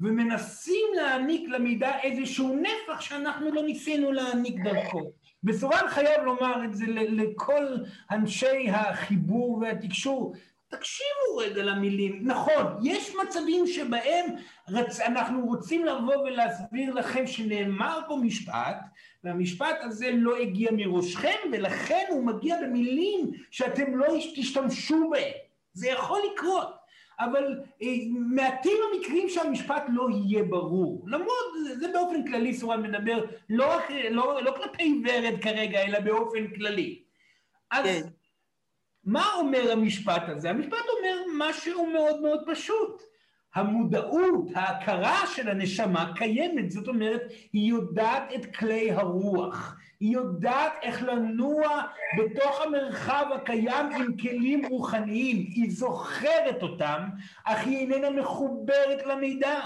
ומנסים 0.00 0.86
להעניק 0.94 1.48
למידע 1.48 1.98
איזשהו 2.02 2.56
נפח 2.62 3.00
שאנחנו 3.00 3.54
לא 3.54 3.62
ניסינו 3.62 4.12
להעניק 4.12 4.54
דרכו. 4.64 5.12
בסורן 5.42 5.88
חייב 5.88 6.22
לומר 6.24 6.64
את 6.64 6.74
זה 6.74 6.84
לכל 6.88 7.76
אנשי 8.10 8.70
החיבור 8.70 9.58
והתקשור, 9.58 10.34
תקשיבו 10.68 11.36
רגע 11.38 11.62
למילים. 11.62 12.20
נכון, 12.24 12.64
יש 12.82 13.14
מצבים 13.24 13.66
שבהם 13.66 14.26
רצ... 14.68 15.00
אנחנו 15.00 15.46
רוצים 15.46 15.84
לבוא 15.84 16.16
ולהסביר 16.16 16.94
לכם 16.94 17.26
שנאמר 17.26 18.00
פה 18.08 18.16
משפט, 18.22 18.76
והמשפט 19.24 19.76
הזה 19.80 20.10
לא 20.14 20.36
הגיע 20.36 20.70
מראשכם, 20.72 21.36
ולכן 21.52 22.04
הוא 22.10 22.24
מגיע 22.24 22.56
במילים 22.62 23.30
שאתם 23.50 23.96
לא 23.96 24.06
תשתמשו 24.36 25.10
בהם. 25.10 25.32
זה 25.72 25.88
יכול 25.88 26.20
לקרות. 26.32 26.75
אבל 27.20 27.60
אה, 27.82 27.88
מעטים 28.10 28.76
המקרים 28.92 29.28
שהמשפט 29.28 29.82
לא 29.88 30.08
יהיה 30.10 30.42
ברור. 30.42 31.04
למרות, 31.08 31.44
זה, 31.64 31.78
זה 31.78 31.88
באופן 31.92 32.26
כללי 32.26 32.54
סורן 32.54 32.82
מדבר 32.82 33.24
לא, 33.48 33.76
רק, 33.76 33.90
לא, 34.10 34.42
לא 34.42 34.50
כלפי 34.50 35.02
ורד 35.04 35.42
כרגע, 35.42 35.82
אלא 35.82 36.00
באופן 36.00 36.54
כללי. 36.54 37.02
אז 37.70 37.84
כן. 37.84 38.08
מה 39.04 39.34
אומר 39.34 39.72
המשפט 39.72 40.22
הזה? 40.28 40.50
המשפט 40.50 40.84
אומר 40.96 41.22
משהו 41.38 41.86
מאוד 41.86 42.20
מאוד 42.20 42.40
פשוט. 42.46 43.02
המודעות, 43.56 44.48
ההכרה 44.54 45.26
של 45.34 45.48
הנשמה 45.48 46.12
קיימת, 46.16 46.70
זאת 46.70 46.88
אומרת, 46.88 47.22
היא 47.52 47.68
יודעת 47.70 48.32
את 48.34 48.56
כלי 48.56 48.92
הרוח, 48.92 49.76
היא 50.00 50.12
יודעת 50.14 50.72
איך 50.82 51.02
לנוע 51.02 51.82
בתוך 52.18 52.60
המרחב 52.60 53.26
הקיים 53.34 53.86
עם 53.92 54.16
כלים 54.16 54.66
רוחניים, 54.66 55.36
היא 55.36 55.70
זוכרת 55.70 56.62
אותם, 56.62 57.02
אך 57.44 57.66
היא 57.66 57.78
איננה 57.78 58.10
מחוברת 58.10 59.06
למידע. 59.06 59.60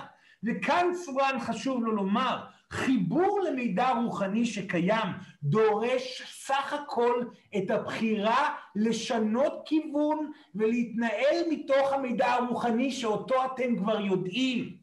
וכאן 0.44 0.86
סורן 0.94 1.36
חשוב 1.40 1.84
לו 1.84 1.92
לומר, 1.92 2.38
חיבור 2.72 3.40
למידע 3.40 3.90
רוחני 3.90 4.46
שקיים 4.46 5.08
דורש 5.42 6.22
סך 6.46 6.72
הכל 6.72 7.24
את 7.56 7.70
הבחירה 7.70 8.56
לשנות 8.76 9.62
כיוון 9.64 10.32
ולהתנהל 10.54 11.44
מתוך 11.50 11.92
המידע 11.92 12.32
הרוחני 12.32 12.92
שאותו 12.92 13.34
אתם 13.44 13.76
כבר 13.76 14.00
יודעים. 14.00 14.76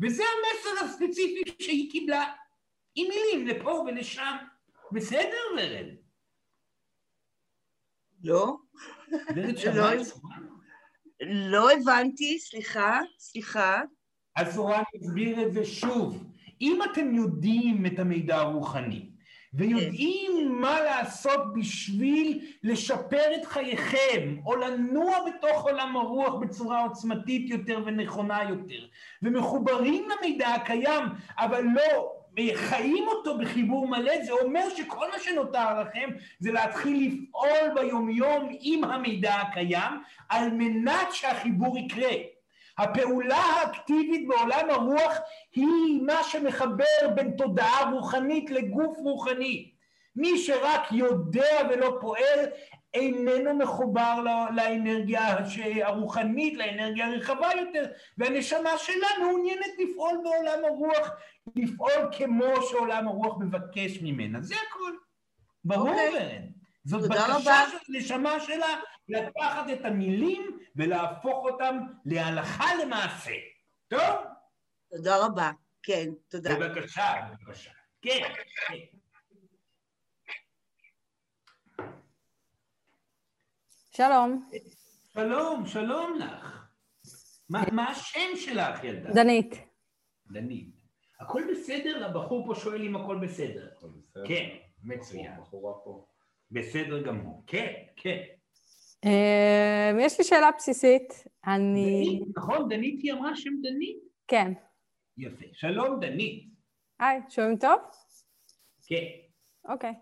וזה 0.00 0.22
המסר 0.22 0.84
הספציפי 0.84 1.42
שהיא 1.62 1.90
קיבלה, 1.90 2.32
עם 2.94 3.06
מילים 3.08 3.46
לפה 3.46 3.70
ולשם. 3.70 4.36
בסדר, 4.92 5.36
ורד? 5.56 5.86
לא. 8.24 8.56
שמעת? 9.56 10.06
לא 11.20 11.70
הבנתי, 11.70 12.38
סליחה, 12.38 13.00
סליחה. 13.18 13.82
אז 14.36 14.54
סורן 14.54 14.82
הסביר 14.94 15.46
את 15.46 15.52
זה 15.52 15.64
שוב. 15.64 16.33
אם 16.60 16.78
אתם 16.92 17.14
יודעים 17.14 17.86
את 17.86 17.98
המידע 17.98 18.36
הרוחני, 18.36 19.06
ויודעים 19.54 20.60
מה 20.60 20.80
לעשות 20.80 21.54
בשביל 21.54 22.40
לשפר 22.62 23.34
את 23.40 23.44
חייכם, 23.44 24.36
או 24.46 24.56
לנוע 24.56 25.16
בתוך 25.26 25.62
עולם 25.62 25.96
הרוח 25.96 26.34
בצורה 26.34 26.82
עוצמתית 26.82 27.50
יותר 27.50 27.82
ונכונה 27.86 28.42
יותר, 28.48 28.86
ומחוברים 29.22 30.08
למידע 30.08 30.48
הקיים, 30.48 31.04
אבל 31.38 31.62
לא 31.62 32.12
חיים 32.54 33.08
אותו 33.08 33.38
בחיבור 33.38 33.88
מלא, 33.88 34.24
זה 34.24 34.32
אומר 34.32 34.68
שכל 34.76 35.10
מה 35.12 35.18
שנותר 35.18 35.80
לכם 35.80 36.10
זה 36.38 36.52
להתחיל 36.52 37.06
לפעול 37.06 37.74
ביומיום 37.74 38.48
עם 38.60 38.84
המידע 38.84 39.34
הקיים, 39.34 39.92
על 40.28 40.50
מנת 40.50 41.12
שהחיבור 41.12 41.78
יקרה. 41.78 42.33
הפעולה 42.78 43.36
האקטיבית 43.36 44.28
בעולם 44.28 44.70
הרוח 44.70 45.18
היא 45.52 46.02
מה 46.02 46.22
שמחבר 46.22 47.08
בין 47.14 47.30
תודעה 47.30 47.90
רוחנית 47.90 48.50
לגוף 48.50 48.98
רוחני. 48.98 49.70
מי 50.16 50.38
שרק 50.38 50.92
יודע 50.92 51.68
ולא 51.70 51.98
פועל 52.00 52.40
איננו 52.94 53.54
מחובר 53.54 54.20
לאנרגיה 54.56 55.36
הרוחנית, 55.82 56.56
לאנרגיה 56.58 57.06
הרחבה 57.06 57.48
יותר, 57.60 57.84
והנשמה 58.18 58.78
שלנו 58.78 59.28
מעוניינת 59.28 59.72
לפעול 59.78 60.20
בעולם 60.24 60.64
הרוח, 60.64 61.10
לפעול 61.56 62.08
כמו 62.12 62.62
שעולם 62.70 63.08
הרוח 63.08 63.38
מבקש 63.38 64.02
ממנה. 64.02 64.38
זה 64.42 64.54
הכל. 64.54 64.92
ברור, 65.64 65.88
okay. 65.88 65.92
אוקיי. 65.92 66.48
זאת 66.84 67.10
בקשה 67.10 67.64
של 67.70 67.76
הנשמה 67.88 68.40
שלה 68.40 68.80
לקחת 69.08 69.64
את 69.72 69.84
המילים 69.84 70.58
ולהפוך 70.76 71.44
אותם 71.44 71.78
להלכה 72.04 72.74
למעשה. 72.82 73.32
טוב? 73.88 74.00
תודה 74.90 75.26
רבה. 75.26 75.50
כן, 75.82 76.08
תודה. 76.28 76.50
בבקשה, 76.60 77.12
בבקשה. 77.30 77.70
כן, 78.02 78.20
כן. 78.68 78.74
שלום. 83.96 84.50
שלום, 85.14 85.66
שלום 85.66 86.18
לך. 86.18 86.66
מה, 87.48 87.62
מה 87.72 87.90
השם 87.90 88.36
שלך, 88.36 88.84
ילדה? 88.84 89.10
דנית. 89.12 89.54
דנית. 90.32 90.74
הכל 91.20 91.42
בסדר? 91.50 92.06
הבחור 92.06 92.46
פה 92.46 92.60
שואל 92.60 92.82
אם 92.82 92.96
הכל 92.96 93.18
בסדר. 93.22 93.68
הכל 93.76 93.88
בסדר. 93.88 94.28
כן, 94.28 94.56
מצוין. 94.82 95.40
בחורה 95.40 95.72
פה. 95.84 96.06
בסדר 96.50 97.02
גמור. 97.02 97.42
כן, 97.46 97.72
כן. 97.96 98.18
אמ, 99.04 99.98
יש 100.00 100.18
לי 100.18 100.24
שאלה 100.24 100.50
בסיסית. 100.56 101.24
אני... 101.46 102.04
דנית, 102.04 102.36
נכון? 102.36 102.68
דנית 102.68 103.00
היא 103.02 103.12
אמרה 103.12 103.36
שם 103.36 103.50
דנית? 103.62 103.98
כן. 104.28 104.52
יפה. 105.18 105.44
שלום, 105.52 106.00
דנית. 106.00 106.48
היי, 106.98 107.20
שומעים 107.28 107.56
טוב? 107.56 107.80
כן. 108.86 109.04
אוקיי. 109.68 109.94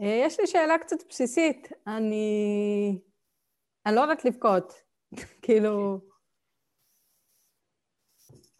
אה, 0.00 0.22
יש 0.26 0.40
לי 0.40 0.46
שאלה 0.46 0.78
קצת 0.78 0.96
בסיסית. 1.08 1.68
אני... 1.86 2.98
אני 3.86 3.96
לא 3.96 4.00
יודעת 4.00 4.24
לבכות. 4.24 4.72
כאילו... 5.42 6.00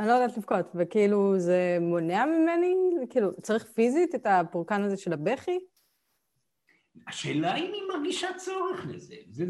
אני 0.00 0.08
לא 0.08 0.12
יודעת 0.12 0.36
לבכות, 0.36 0.66
וכאילו 0.74 1.38
זה 1.38 1.78
מונע 1.80 2.24
ממני? 2.24 2.74
כאילו, 3.10 3.40
צריך 3.42 3.64
פיזית 3.64 4.14
את 4.14 4.26
הפורקן 4.26 4.82
הזה 4.82 4.96
של 4.96 5.12
הבכי? 5.12 5.58
השאלה 7.06 7.56
אם 7.56 7.70
היא 7.72 7.82
מרגישה 7.94 8.28
צורך 8.36 8.86
לזה. 8.86 9.16
זה, 9.28 9.44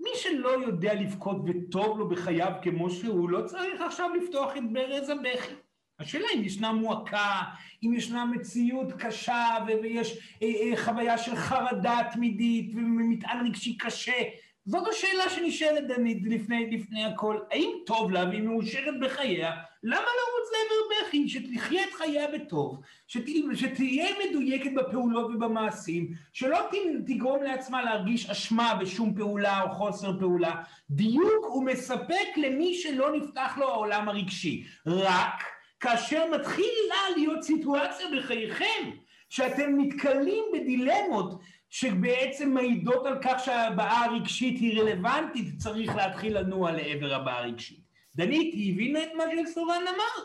מי 0.00 0.10
שלא 0.14 0.48
יודע 0.48 0.94
לבכות 0.94 1.36
וטוב 1.46 1.98
לו 1.98 2.08
בחייו 2.08 2.52
כמו 2.62 2.90
שהוא, 2.90 3.30
לא 3.30 3.46
צריך 3.46 3.80
עכשיו 3.80 4.10
לפתוח 4.14 4.56
את 4.56 4.72
ברז 4.72 5.08
הבכי. 5.08 5.54
השאלה 5.98 6.26
אם 6.36 6.44
ישנה 6.44 6.72
מועקה, 6.72 7.42
אם 7.82 7.94
ישנה 7.94 8.24
מציאות 8.24 8.92
קשה 8.98 9.56
ויש 9.66 10.36
אה, 10.42 10.48
אה, 10.48 10.84
חוויה 10.84 11.18
של 11.18 11.36
חרדה 11.36 11.98
תמידית 12.12 12.74
ומטען 12.74 13.46
רגשי 13.46 13.76
קשה, 13.78 14.22
זאת 14.66 14.88
השאלה 14.88 15.30
שנשאלת 15.30 15.86
דנית 15.86 16.22
לפני, 16.26 16.70
לפני 16.70 17.04
הכל, 17.04 17.38
האם 17.50 17.70
טוב 17.86 18.10
לה 18.10 18.24
והיא 18.24 18.42
מאושרת 18.42 18.94
בחייה, 19.00 19.50
למה 19.82 19.96
לרוץ 20.00 20.50
לעבר 20.52 21.06
בכי, 21.08 21.28
שתחיה 21.28 21.84
את 21.84 21.92
חייה 21.92 22.26
בטוב, 22.28 22.80
שת, 23.06 23.24
שתהיה 23.54 24.06
מדויקת 24.28 24.70
בפעולות 24.76 25.30
ובמעשים, 25.34 26.14
שלא 26.32 26.58
תגרום 27.06 27.42
לעצמה 27.42 27.82
להרגיש 27.82 28.30
אשמה 28.30 28.74
בשום 28.80 29.14
פעולה 29.14 29.62
או 29.62 29.70
חוסר 29.70 30.18
פעולה, 30.18 30.62
דיוק 30.90 31.44
הוא 31.44 31.64
מספק 31.64 32.36
למי 32.36 32.74
שלא 32.74 33.16
נפתח 33.16 33.54
לו 33.58 33.68
העולם 33.68 34.08
הרגשי, 34.08 34.64
רק 34.86 35.42
כאשר 35.80 36.30
מתחילה 36.30 37.02
להיות 37.16 37.42
סיטואציה 37.42 38.06
בחייכם, 38.16 38.90
שאתם 39.28 39.80
נתקלים 39.80 40.44
בדילמות 40.52 41.40
שבעצם 41.72 42.50
מעידות 42.50 43.06
על 43.06 43.18
כך 43.22 43.44
שהבעה 43.44 44.04
הרגשית 44.04 44.60
היא 44.60 44.80
רלוונטית, 44.80 45.58
צריך 45.58 45.96
להתחיל 45.96 46.38
לנוע 46.38 46.72
לעבר 46.72 47.14
הבעה 47.14 47.38
הרגשית. 47.38 47.80
דנית, 48.14 48.54
היא 48.54 48.72
הבינה 48.72 49.02
את 49.02 49.08
מה 49.16 49.24
שסורן 49.46 49.82
אמר? 49.88 50.24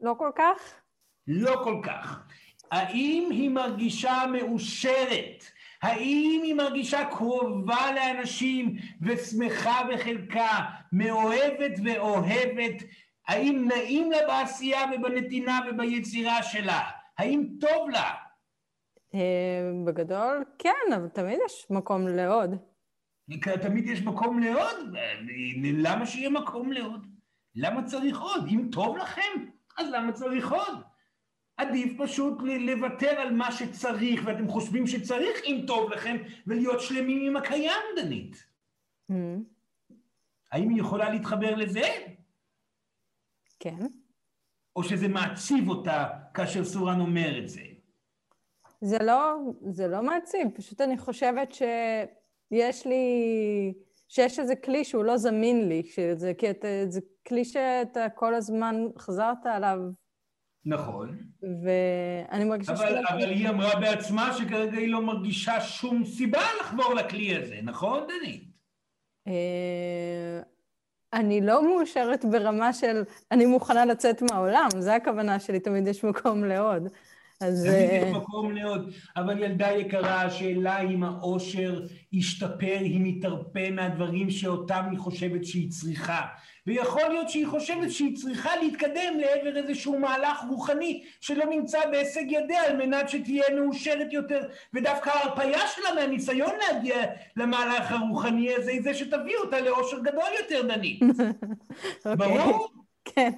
לא 0.00 0.14
כל 0.18 0.30
כך. 0.34 0.74
לא 1.26 1.60
כל 1.64 1.80
כך. 1.82 2.22
האם 2.70 3.28
היא 3.30 3.50
מרגישה 3.50 4.24
מאושרת? 4.32 5.44
האם 5.82 6.40
היא 6.44 6.54
מרגישה 6.54 7.04
קרובה 7.04 7.92
לאנשים 7.94 8.76
ושמחה 9.02 9.80
בחלקה, 9.92 10.60
מאוהבת 10.92 11.72
ואוהבת? 11.84 12.82
האם 13.28 13.68
נעים 13.68 14.10
לה 14.10 14.18
בעשייה 14.26 14.80
ובנתינה 14.94 15.60
וביצירה 15.70 16.42
שלה? 16.42 16.80
האם 17.18 17.48
טוב 17.60 17.90
לה? 17.90 18.10
אה, 19.14 19.70
בגדול, 19.86 20.44
כן, 20.58 20.92
אבל 20.96 21.08
תמיד 21.08 21.38
יש 21.46 21.66
מקום 21.70 22.08
לעוד. 22.08 22.56
תמיד 23.62 23.86
יש 23.86 24.02
מקום 24.02 24.38
לעוד? 24.38 24.94
למה 25.62 26.06
שיהיה 26.06 26.30
מקום 26.30 26.72
לעוד? 26.72 27.06
למה 27.54 27.84
צריך 27.84 28.20
עוד? 28.20 28.46
אם 28.48 28.68
טוב 28.72 28.96
לכם, 28.96 29.46
אז 29.78 29.90
למה 29.90 30.12
צריך 30.12 30.52
עוד? 30.52 30.82
עדיף 31.56 32.00
פשוט 32.02 32.42
לוותר 32.42 33.20
על 33.20 33.32
מה 33.32 33.52
שצריך, 33.52 34.22
ואתם 34.24 34.48
חושבים 34.48 34.86
שצריך 34.86 35.40
אם 35.44 35.64
טוב 35.66 35.90
לכם, 35.90 36.16
ולהיות 36.46 36.80
שלמים 36.80 37.28
עם 37.28 37.36
הקיים, 37.36 37.82
דנית. 37.96 38.46
Mm. 39.10 39.14
האם 40.52 40.68
היא 40.68 40.80
יכולה 40.80 41.10
להתחבר 41.10 41.54
לזה? 41.54 41.88
כן. 43.60 43.86
או 44.76 44.84
שזה 44.84 45.08
מעציב 45.08 45.68
אותה 45.68 46.08
כאשר 46.34 46.64
סורן 46.64 47.00
אומר 47.00 47.38
את 47.38 47.48
זה? 47.48 47.71
זה 48.84 48.98
לא, 48.98 49.36
זה 49.70 49.88
לא 49.88 50.02
מעציב, 50.02 50.48
פשוט 50.54 50.80
אני 50.80 50.98
חושבת 50.98 51.52
שיש 51.52 52.86
לי, 52.86 53.04
שיש 54.08 54.38
איזה 54.38 54.56
כלי 54.56 54.84
שהוא 54.84 55.04
לא 55.04 55.16
זמין 55.16 55.68
לי, 55.68 55.82
שזה, 55.84 56.32
כי 56.38 56.50
אתה, 56.50 56.68
זה 56.88 57.00
כלי 57.28 57.44
שאתה 57.44 58.06
כל 58.14 58.34
הזמן 58.34 58.76
חזרת 58.98 59.46
עליו. 59.46 59.78
נכון. 60.64 61.18
ואני 61.42 62.44
מרגישה 62.44 62.72
אבל, 62.72 63.02
אבל 63.10 63.30
היא 63.30 63.48
אמרה 63.48 63.80
בעצמה 63.80 64.32
שכרגע 64.38 64.78
היא 64.78 64.92
לא 64.92 65.02
מרגישה 65.02 65.60
שום 65.60 66.04
סיבה 66.04 66.42
לחבור 66.60 66.94
לכלי 66.94 67.36
הזה, 67.36 67.56
נכון, 67.62 68.02
דנית? 68.08 68.44
אה, 69.28 70.40
אני 71.12 71.40
לא 71.40 71.68
מאושרת 71.68 72.24
ברמה 72.24 72.72
של 72.72 73.02
אני 73.30 73.46
מוכנה 73.46 73.84
לצאת 73.84 74.22
מהעולם, 74.22 74.68
זה 74.78 74.94
הכוונה 74.94 75.40
שלי, 75.40 75.60
תמיד 75.60 75.86
יש 75.86 76.04
מקום 76.04 76.44
לעוד. 76.44 76.88
אז... 77.42 77.64
תמיד 77.64 77.90
יש 77.92 78.02
אה, 78.02 78.10
מקום 78.10 78.52
לעוד. 78.52 78.92
אבל 79.16 79.42
ילדה 79.42 79.72
יקרה, 79.72 80.22
השאלה 80.22 80.80
אם 80.80 81.04
האושר 81.04 81.80
ישתפר, 82.12 82.78
אם 82.80 83.06
יתרפא 83.06 83.70
מהדברים 83.70 84.30
שאותם 84.30 84.84
היא 84.90 84.98
חושבת 84.98 85.44
שהיא 85.44 85.70
צריכה. 85.70 86.20
ויכול 86.66 87.02
להיות 87.08 87.28
שהיא 87.28 87.46
חושבת 87.46 87.90
שהיא 87.90 88.16
צריכה 88.16 88.56
להתקדם 88.56 89.18
לעבר 89.18 89.56
איזשהו 89.56 89.98
מהלך 89.98 90.38
רוחני 90.48 91.04
שלא 91.20 91.44
נמצא 91.44 91.78
בהישג 91.90 92.24
ידיה 92.28 92.64
על 92.64 92.76
מנת 92.76 93.08
שתהיה 93.08 93.44
מאושרת 93.56 94.12
יותר, 94.12 94.40
ודווקא 94.74 95.10
ההרפאיה 95.10 95.60
שלה 95.74 95.94
מהניסיון 95.94 96.50
להגיע 96.58 96.96
למהלך 97.36 97.92
הרוחני 97.92 98.54
הזה 98.54 98.70
היא 98.70 98.82
זה 98.82 98.94
שתביא 98.94 99.36
אותה 99.44 99.60
לאושר 99.60 99.98
גדול 99.98 100.24
יותר, 100.40 100.62
דנית. 100.68 101.00
אוקיי. 102.06 102.16
ברור? 102.16 102.68
כן. 103.04 103.30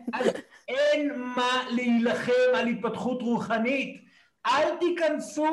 אין 0.69 1.13
מה 1.15 1.63
להילחם 1.71 2.55
על 2.55 2.67
התפתחות 2.67 3.23
רוחנית. 3.23 4.05
אל 4.47 4.77
תיכנסו 4.81 5.47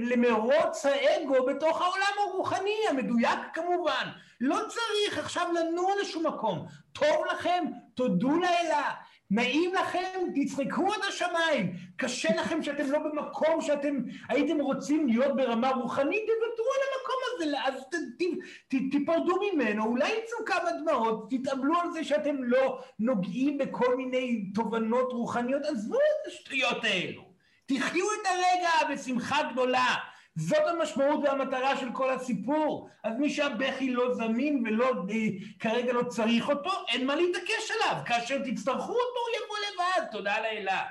למרוץ 0.00 0.86
האגו 0.86 1.46
בתוך 1.46 1.82
העולם 1.82 2.12
הרוחני, 2.18 2.76
המדויק 2.90 3.38
כמובן. 3.54 4.08
לא 4.40 4.58
צריך 4.68 5.18
עכשיו 5.18 5.48
לנוע 5.52 5.92
לשום 6.00 6.26
מקום. 6.26 6.66
טוב 6.92 7.24
לכם, 7.32 7.64
תודו 7.94 8.30
לאלה. 8.30 8.92
נעים 9.30 9.74
לכם, 9.74 10.20
תצחקו 10.34 10.92
עד 10.92 11.00
השמיים. 11.08 11.72
קשה 11.96 12.36
לכם 12.36 12.62
שאתם 12.62 12.90
לא 12.90 12.98
במקום 12.98 13.60
שאתם 13.60 13.96
הייתם 14.28 14.60
רוצים 14.60 15.08
להיות 15.08 15.36
ברמה 15.36 15.70
רוחנית, 15.70 16.22
תוותרו 16.22 16.66
על 16.74 16.80
המקום 16.92 17.16
הזה, 17.34 17.68
אז 17.68 17.84
ת, 17.84 17.94
ת, 17.94 18.22
ת, 18.68 18.90
תיפרדו 18.90 19.36
ממנו, 19.52 19.84
אולי 19.84 20.08
יצאו 20.08 20.44
כמה 20.46 20.70
דמעות, 20.80 21.30
תתאבלו 21.30 21.80
על 21.80 21.92
זה 21.92 22.04
שאתם 22.04 22.44
לא 22.44 22.82
נוגעים 22.98 23.58
בכל 23.58 23.96
מיני 23.96 24.50
תובנות 24.54 25.12
רוחניות, 25.12 25.62
עזבו 25.64 25.96
את 25.96 26.32
השטויות 26.32 26.84
האלו. 26.84 27.22
תחיו 27.66 28.04
את 28.20 28.26
הרגע 28.26 28.94
בשמחה 28.94 29.52
גדולה. 29.52 29.94
זאת 30.36 30.62
המשמעות 30.66 31.20
והמטרה 31.24 31.76
של 31.76 31.92
כל 31.92 32.10
הסיפור. 32.10 32.88
אז 33.02 33.18
מי 33.18 33.30
שהבכי 33.30 33.90
לא 33.90 34.14
זמין 34.14 34.62
ולא, 34.66 34.86
אה, 35.10 35.26
כרגע 35.58 35.92
לא 35.92 36.02
צריך 36.02 36.48
אותו, 36.48 36.70
אין 36.88 37.06
מה 37.06 37.16
להתעקש 37.16 37.70
עליו. 37.70 38.02
כאשר 38.06 38.38
תצטרכו 38.38 38.92
אותו, 38.92 39.20
הוא 39.20 39.44
יבוא 39.44 39.56
לבד, 39.66 40.06
תודה 40.12 40.40
לאלה. 40.40 40.82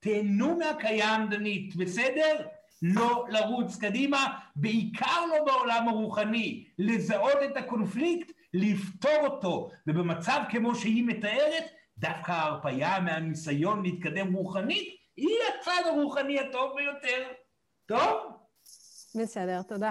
תהנו 0.00 0.58
מהקיים, 0.58 1.28
דנית, 1.30 1.76
בסדר? 1.76 2.46
לא 2.82 3.26
לרוץ 3.28 3.76
קדימה, 3.76 4.26
בעיקר 4.56 5.26
לא 5.30 5.44
בעולם 5.44 5.88
הרוחני. 5.88 6.64
לזהות 6.78 7.38
את 7.44 7.56
הקונפליקט, 7.56 8.32
לפתור 8.54 9.26
אותו, 9.26 9.70
ובמצב 9.86 10.40
כמו 10.50 10.74
שהיא 10.74 11.04
מתארת, 11.06 11.64
דווקא 11.98 12.32
ההרפאיה 12.32 13.00
מהניסיון 13.00 13.82
להתקדם 13.82 14.32
רוחנית, 14.32 14.96
היא 15.16 15.36
הצד 15.48 15.82
הרוחני 15.86 16.40
הטוב 16.40 16.76
ביותר. 16.76 17.26
טוב? 17.86 18.39
בסדר, 19.14 19.62
תודה. 19.62 19.90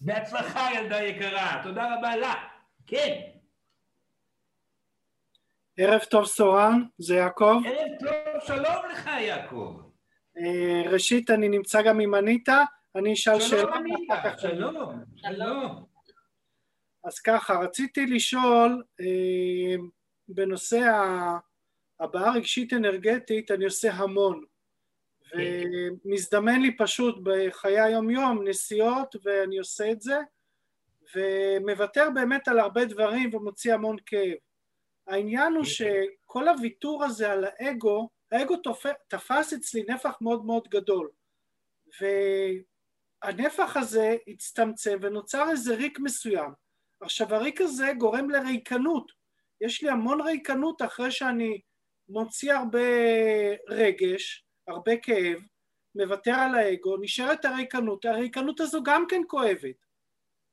בהצלחה, 0.00 0.68
ילדה 0.74 1.02
יקרה. 1.02 1.60
תודה 1.62 1.96
רבה 1.96 2.16
לה. 2.16 2.34
כן. 2.86 3.20
ערב 5.76 6.00
טוב 6.00 6.26
סורן, 6.26 6.82
זה 6.98 7.14
יעקב. 7.14 7.60
ערב 7.66 7.88
טוב, 8.00 8.42
שלום 8.46 8.90
לך 8.92 9.10
יעקב. 9.20 9.80
אה, 10.38 10.90
ראשית, 10.92 11.30
אני 11.30 11.48
נמצא 11.48 11.82
גם 11.82 12.00
עם 12.00 12.14
אניטה, 12.14 12.64
אני 12.94 13.12
אשאל 13.12 13.40
שאלה. 13.40 13.60
שלום 13.60 13.72
אניטה, 13.74 14.38
שלום, 14.38 15.04
שלום. 15.16 15.84
אז 17.04 17.20
ככה, 17.20 17.54
רציתי 17.54 18.06
לשאול, 18.06 18.82
אה, 19.00 19.76
בנושא 20.28 20.80
הבעה 22.00 22.32
רגשית 22.32 22.72
אנרגטית, 22.72 23.50
אני 23.50 23.64
עושה 23.64 23.92
המון. 23.92 24.44
ומזדמן 25.32 26.60
לי 26.60 26.76
פשוט 26.76 27.18
בחיי 27.22 27.80
היום-יום 27.80 28.48
נסיעות 28.48 29.16
ואני 29.22 29.58
עושה 29.58 29.90
את 29.90 30.00
זה 30.00 30.18
ומוותר 31.14 32.08
באמת 32.14 32.48
על 32.48 32.58
הרבה 32.58 32.84
דברים 32.84 33.34
ומוציא 33.34 33.74
המון 33.74 33.96
כאב. 34.06 34.36
העניין 35.06 35.52
הוא 35.52 35.64
שכל 35.64 36.48
הוויתור 36.48 37.04
הזה 37.04 37.32
על 37.32 37.44
האגו, 37.44 38.08
האגו 38.32 38.56
תפס 39.08 39.52
אצלי 39.52 39.84
נפח 39.88 40.18
מאוד 40.20 40.44
מאוד 40.44 40.68
גדול 40.68 41.10
והנפח 43.24 43.76
הזה 43.76 44.16
הצטמצם 44.28 44.98
ונוצר 45.02 45.50
איזה 45.50 45.74
ריק 45.74 45.98
מסוים. 45.98 46.50
עכשיו 47.00 47.34
הריק 47.34 47.60
הזה 47.60 47.92
גורם 47.98 48.30
לריקנות, 48.30 49.12
יש 49.60 49.82
לי 49.82 49.90
המון 49.90 50.20
ריקנות 50.20 50.82
אחרי 50.82 51.10
שאני 51.10 51.60
מוציא 52.08 52.54
הרבה 52.54 52.78
רגש 53.68 54.47
הרבה 54.68 54.96
כאב, 54.96 55.42
מוותר 55.94 56.34
על 56.34 56.54
האגו, 56.54 56.96
נשארת 56.96 57.44
הריקנות, 57.44 58.04
הריקנות 58.04 58.60
הזו 58.60 58.82
גם 58.82 59.04
כן 59.08 59.22
כואבת. 59.26 59.86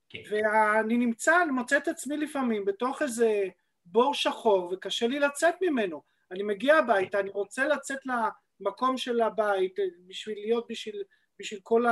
כן. 0.09 0.19
ואני 0.29 0.97
נמצא, 0.97 1.41
אני 1.43 1.51
מוצא 1.51 1.77
את 1.77 1.87
עצמי 1.87 2.17
לפעמים 2.17 2.65
בתוך 2.65 3.01
איזה 3.01 3.43
בור 3.85 4.13
שחור 4.13 4.69
וקשה 4.73 5.07
לי 5.07 5.19
לצאת 5.19 5.55
ממנו. 5.61 6.01
אני 6.31 6.43
מגיע 6.43 6.75
הביתה, 6.75 7.19
אני 7.19 7.29
רוצה 7.29 7.67
לצאת 7.67 7.99
למקום 8.05 8.97
של 8.97 9.21
הבית 9.21 9.75
בשביל 10.07 10.39
להיות 10.39 10.65
בשביל, 10.69 11.03
בשביל 11.39 11.59
כל 11.63 11.85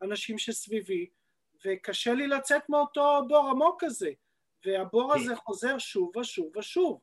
האנשים 0.00 0.38
שסביבי, 0.38 1.06
וקשה 1.64 2.14
לי 2.14 2.26
לצאת 2.26 2.68
מאותו 2.68 3.22
בור 3.28 3.50
עמוק 3.50 3.84
הזה. 3.84 4.10
והבור 4.66 5.14
כן. 5.14 5.20
הזה 5.20 5.36
חוזר 5.36 5.78
שוב 5.78 6.16
ושוב 6.16 6.56
ושוב. 6.56 7.00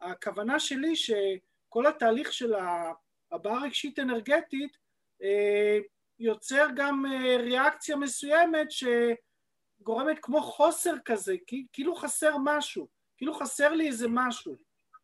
הכוונה 0.00 0.60
שלי 0.60 0.96
שכל 0.96 1.86
התהליך 1.86 2.32
של 2.32 2.54
ה... 2.54 2.92
הבעה 3.32 3.62
רגשית 3.62 3.98
אנרגטית 3.98 4.76
אה, 5.22 5.78
יוצר 6.18 6.66
גם 6.76 7.04
אה, 7.06 7.36
ריאקציה 7.36 7.96
מסוימת 7.96 8.66
שגורמת 8.70 10.18
כמו 10.22 10.42
חוסר 10.42 10.94
כזה, 11.04 11.34
כאילו 11.72 11.94
חסר 11.94 12.36
משהו, 12.44 12.88
כאילו 13.16 13.34
חסר 13.34 13.72
לי 13.74 13.86
איזה 13.86 14.06
משהו, 14.10 14.56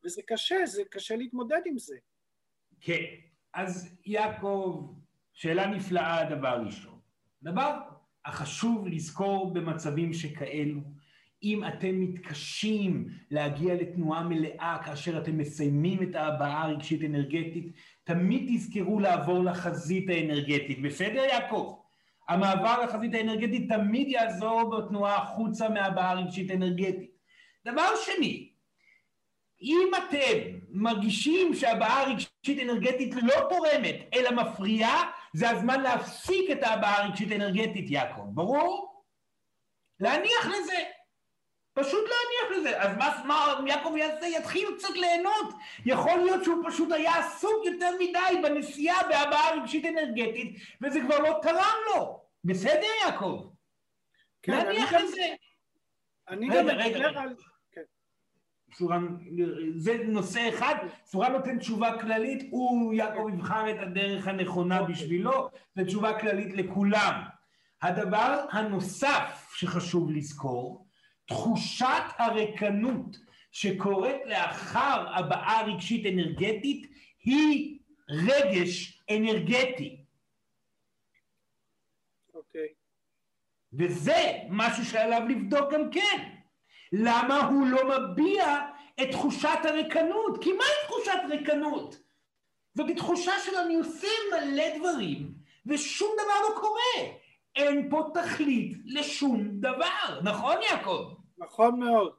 וזה 0.05 0.23
קשה, 0.27 0.67
זה 0.67 0.83
קשה 0.91 1.17
להתמודד 1.17 1.61
עם 1.67 1.79
זה. 1.79 1.97
כן, 2.81 3.05
אז 3.55 3.97
יעקב, 4.07 4.95
שאלה 5.35 5.67
נפלאה 5.67 6.31
דבר 6.31 6.63
ראשון. 6.67 7.01
דבר 7.43 7.79
החשוב 8.25 8.89
לזכור 8.89 9.55
במצבים 9.55 10.13
שכאלו, 10.13 10.81
אם 11.43 11.65
אתם 11.65 12.01
מתקשים 12.01 13.09
להגיע 13.31 13.75
לתנועה 13.75 14.23
מלאה 14.23 14.79
כאשר 14.85 15.23
אתם 15.23 15.39
מסיימים 15.39 16.03
את 16.03 16.15
ההבעה 16.15 16.65
הרגשית 16.65 17.03
אנרגטית, 17.03 17.73
תמיד 18.09 18.49
תזכרו 18.49 19.01
לעבור 19.01 19.45
לחזית 19.45 20.09
האנרגטית, 20.09 20.83
בסדר 20.83 21.25
יעקב? 21.25 21.79
המעבר 22.29 22.85
לחזית 22.85 23.15
האנרגטית 23.15 23.73
תמיד 23.73 24.09
יעזור 24.09 24.71
בתנועה 24.71 25.17
החוצה 25.17 25.69
מההבעה 25.69 26.11
הרגשית 26.11 26.51
אנרגטית. 26.51 27.11
דבר 27.65 27.89
שני, 28.05 28.53
אם 29.63 29.89
אתם 29.99 30.59
מרגישים 30.69 31.55
שההבעה 31.55 32.03
הרגשית 32.03 32.63
אנרגטית 32.63 33.15
לא 33.15 33.35
תורמת 33.51 33.97
אלא 34.15 34.31
מפריעה, 34.31 35.11
זה 35.33 35.51
הזמן 35.51 35.81
להפסיק 35.81 36.51
את 36.51 36.63
ההבעה 36.63 37.03
הרגשית 37.03 37.33
אנרגטית, 37.33 37.91
יעקב, 37.91 38.25
ברור? 38.35 39.03
להניח 40.01 40.47
לזה. 40.47 40.98
פשוט 41.79 42.05
להניח 42.05 42.59
לזה. 42.59 42.83
אז 42.83 42.97
מה, 42.97 43.23
מה 43.25 43.69
יעקב 43.69 43.95
יעשה? 43.97 44.27
יתחיל 44.27 44.69
קצת 44.79 44.95
ליהנות. 44.95 45.55
יכול 45.87 46.19
להיות 46.19 46.45
שהוא 46.45 46.65
פשוט 46.69 46.93
היה 46.93 47.19
עסוק 47.19 47.67
יותר 47.67 47.91
מדי 47.95 48.43
בנסיעה 48.43 49.09
בהבעה 49.09 49.55
רגשית 49.55 49.85
אנרגטית, 49.87 50.57
וזה 50.81 51.01
כבר 51.01 51.19
לא 51.19 51.39
תרם 51.43 51.77
לו. 51.87 52.21
בסדר, 52.45 52.87
יעקב? 53.05 53.51
כן, 54.43 54.53
להניח 54.53 54.93
לזה. 54.93 55.27
אני 56.29 56.49
גם 56.49 56.67
מדבר 56.67 57.19
על... 57.19 57.35
סורן, 58.75 59.17
זה 59.77 59.97
נושא 60.05 60.49
אחד, 60.49 60.75
סורן 61.05 61.33
נותן 61.33 61.59
תשובה 61.59 62.01
כללית, 62.01 62.49
הוא 62.51 62.95
יעקב 62.95 63.29
יבחר 63.35 63.71
את 63.71 63.77
הדרך 63.81 64.29
הנכונה 64.29 64.81
אוקיי. 64.81 64.95
בשבילו, 64.95 65.51
זו 65.77 65.85
תשובה 65.85 66.21
כללית 66.21 66.55
לכולם. 66.55 67.23
הדבר 67.83 68.45
הנוסף 68.51 69.51
שחשוב 69.55 70.11
לזכור, 70.11 70.88
תחושת 71.29 72.05
הריקנות 72.19 73.17
שקורית 73.53 74.17
לאחר 74.27 75.07
הבעה 75.15 75.63
רגשית 75.67 76.07
אנרגטית 76.07 76.91
היא 77.25 77.79
רגש 78.09 79.03
אנרגטי. 79.11 80.05
אוקיי. 82.35 82.69
וזה 83.73 84.33
משהו 84.49 84.85
שעליו 84.85 85.23
לבדוק 85.29 85.73
גם 85.73 85.91
כן. 85.91 86.35
למה 86.93 87.47
הוא 87.47 87.67
לא 87.67 87.81
מביע 87.99 88.61
את 89.03 89.11
תחושת 89.11 89.59
הריקנות? 89.65 90.45
כי 90.45 90.53
מהי 90.53 90.87
תחושת 90.87 91.21
ריקנות? 91.31 91.97
ובתחושה 92.77 93.33
של 93.45 93.57
אני 93.57 93.75
עושה 93.75 94.09
מלא 94.33 94.79
דברים 94.79 95.35
ושום 95.67 96.11
דבר 96.15 96.49
לא 96.49 96.61
קורה. 96.61 97.19
אין 97.57 97.91
פה 97.91 98.11
תכלית 98.15 98.77
לשום 98.85 99.49
דבר, 99.61 100.21
נכון 100.23 100.57
יעקב? 100.71 101.18
נכון 101.39 101.81
מאוד. 101.81 102.13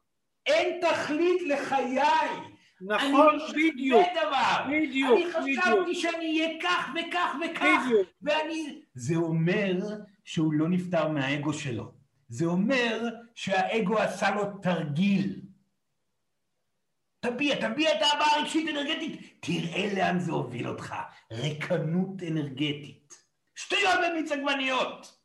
אין 0.46 0.82
תכלית 0.82 1.42
לחיי. 1.42 2.00
נכון, 2.82 3.38
בדיוק. 3.50 4.06
אני 4.06 4.22
דבר. 4.22 4.66
בדיוק, 4.72 5.20
אני 5.20 5.32
חשבתי 5.32 5.82
בדיוק. 5.82 5.88
שאני 5.94 6.40
אהיה 6.42 6.62
כך 6.62 6.90
וכך 6.96 7.36
וכך. 7.46 7.82
בדיוק. 7.86 8.10
ואני... 8.22 8.82
זה 8.94 9.16
אומר 9.16 9.78
שהוא 10.26 10.54
לא 10.54 10.70
נפטר 10.70 11.08
מהאגו 11.08 11.54
שלו. 11.54 11.92
זה 12.28 12.46
אומר 12.46 13.10
שהאגו 13.36 14.00
עשה 14.00 14.36
לו 14.36 14.44
תרגיל. 14.62 15.42
תביע, 17.20 17.70
תביע 17.70 17.98
את 17.98 18.02
האהבה 18.02 18.26
הרגשית 18.26 18.70
אנרגטית, 18.70 19.38
תראה 19.40 19.94
לאן 19.96 20.20
זה 20.20 20.32
הוביל 20.32 20.68
אותך. 20.68 20.96
ריקנות 21.32 22.24
אנרגטית. 22.28 23.14
שטויות 23.56 24.00
במיץ 24.04 24.32
עגבניות. 24.32 25.20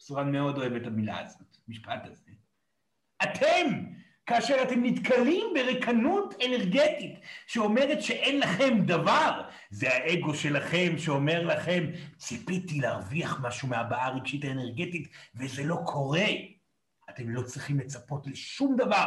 סורן 0.00 0.32
מאוד 0.32 0.58
אוהב 0.58 0.72
את 0.72 0.86
המילה 0.86 1.20
הזאת, 1.20 1.56
המשפט 1.68 2.00
הזה. 2.04 2.30
אתם, 3.22 3.84
כאשר 4.26 4.62
אתם 4.62 4.84
נתקלים 4.84 5.46
בריקנות 5.54 6.34
אנרגטית 6.46 7.18
שאומרת 7.46 8.02
שאין 8.02 8.40
לכם 8.40 8.80
דבר, 8.80 9.42
זה 9.70 9.88
האגו 9.88 10.34
שלכם 10.34 10.98
שאומר 10.98 11.42
לכם, 11.42 11.84
ציפיתי 12.16 12.80
להרוויח 12.80 13.40
משהו 13.42 13.68
מהבעה 13.68 14.06
הרגשית 14.06 14.44
האנרגטית 14.44 15.08
וזה 15.34 15.64
לא 15.64 15.76
קורה. 15.84 16.26
אתם 17.10 17.30
לא 17.30 17.42
צריכים 17.42 17.78
לצפות 17.78 18.26
לשום 18.26 18.76
דבר, 18.76 19.06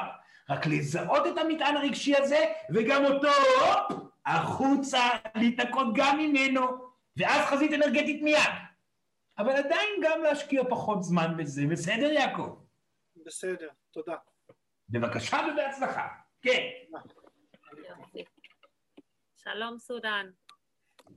רק 0.50 0.66
לזהות 0.66 1.28
את 1.28 1.38
המטען 1.38 1.78
הרגשי 1.78 2.16
הזה 2.16 2.46
וגם 2.70 3.06
אותו, 3.06 3.28
הופ, 3.28 4.00
החוצה, 4.26 5.00
להתנקות 5.36 5.88
גם 5.96 6.18
ממנו, 6.18 6.62
ואז 7.18 7.46
חזית 7.46 7.74
אנרגטית 7.74 8.22
מיד. 8.22 8.40
אבל 9.38 9.52
עדיין 9.52 9.90
גם 10.04 10.24
להשקיע 10.24 10.64
פחות 10.70 11.04
זמן 11.04 11.38
בזה, 11.38 11.68
בסדר 11.68 12.12
יעקב? 12.12 12.56
בסדר, 13.26 13.68
תודה. 13.92 14.16
בבקשה 14.90 15.38
ובהצלחה. 15.52 16.08
כן. 16.42 16.68
שלום 19.36 19.80
סודן. 19.80 20.30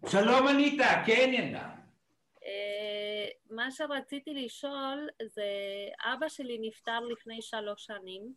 שלום 0.07 0.49
אניטה, 0.49 1.03
כן 1.07 1.31
ינדה. 1.33 1.71
אה, 2.45 3.29
מה 3.51 3.71
שרציתי 3.71 4.35
לשאול 4.35 5.09
זה, 5.25 5.45
אבא 6.05 6.29
שלי 6.29 6.59
נפטר 6.61 7.01
לפני 7.01 7.43
שלוש 7.43 7.85
שנים. 7.85 8.35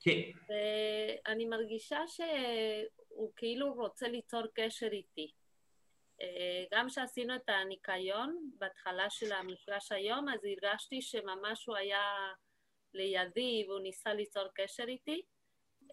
כן. 0.00 0.20
ואני 0.48 1.44
מרגישה 1.44 2.00
שהוא 2.06 3.32
כאילו 3.36 3.74
רוצה 3.74 4.08
ליצור 4.08 4.42
קשר 4.54 4.88
איתי. 4.92 5.32
אה, 6.20 6.64
גם 6.72 6.88
כשעשינו 6.88 7.34
את 7.34 7.48
הניקיון 7.48 8.50
בהתחלה 8.58 9.10
של 9.10 9.32
המפגש 9.32 9.92
היום, 9.92 10.28
אז 10.28 10.40
הרגשתי 10.44 11.02
שממש 11.02 11.66
הוא 11.66 11.76
היה 11.76 12.32
לידי 12.94 13.64
והוא 13.68 13.80
ניסה 13.80 14.14
ליצור 14.14 14.44
קשר 14.54 14.84
איתי. 14.88 15.22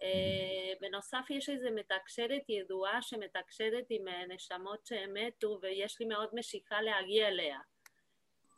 אה, 0.02 0.72
בנוסף 0.80 1.26
יש 1.30 1.48
איזו 1.48 1.68
מתקשרת 1.74 2.48
ידועה 2.48 3.02
שמתקשרת 3.02 3.84
עם 3.90 4.08
אה, 4.08 4.26
נשמות 4.28 4.86
שהם 4.86 5.14
מתו 5.14 5.58
ויש 5.62 6.00
לי 6.00 6.06
מאוד 6.06 6.28
משיכה 6.32 6.82
להגיע 6.82 7.28
אליה. 7.28 7.58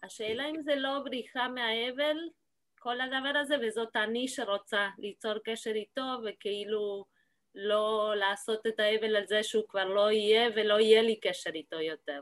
השאלה 0.03 0.49
אם 0.49 0.63
זה 0.63 0.75
לא 0.77 0.99
בריחה 1.05 1.49
מהאבל, 1.49 2.17
כל 2.79 3.01
הדבר 3.01 3.39
הזה, 3.39 3.55
וזאת 3.63 3.97
אני 3.97 4.29
שרוצה 4.29 4.89
ליצור 4.99 5.35
קשר 5.45 5.71
איתו 5.71 6.03
וכאילו 6.25 7.05
לא 7.55 8.15
לעשות 8.17 8.67
את 8.67 8.81
האבל 8.81 9.17
על 9.17 9.27
זה 9.27 9.43
שהוא 9.43 9.65
כבר 9.69 9.85
לא 9.85 10.11
יהיה 10.11 10.49
ולא 10.57 10.81
יהיה 10.81 11.03
לי 11.03 11.21
קשר 11.21 11.51
איתו 11.55 11.81
יותר. 11.81 12.21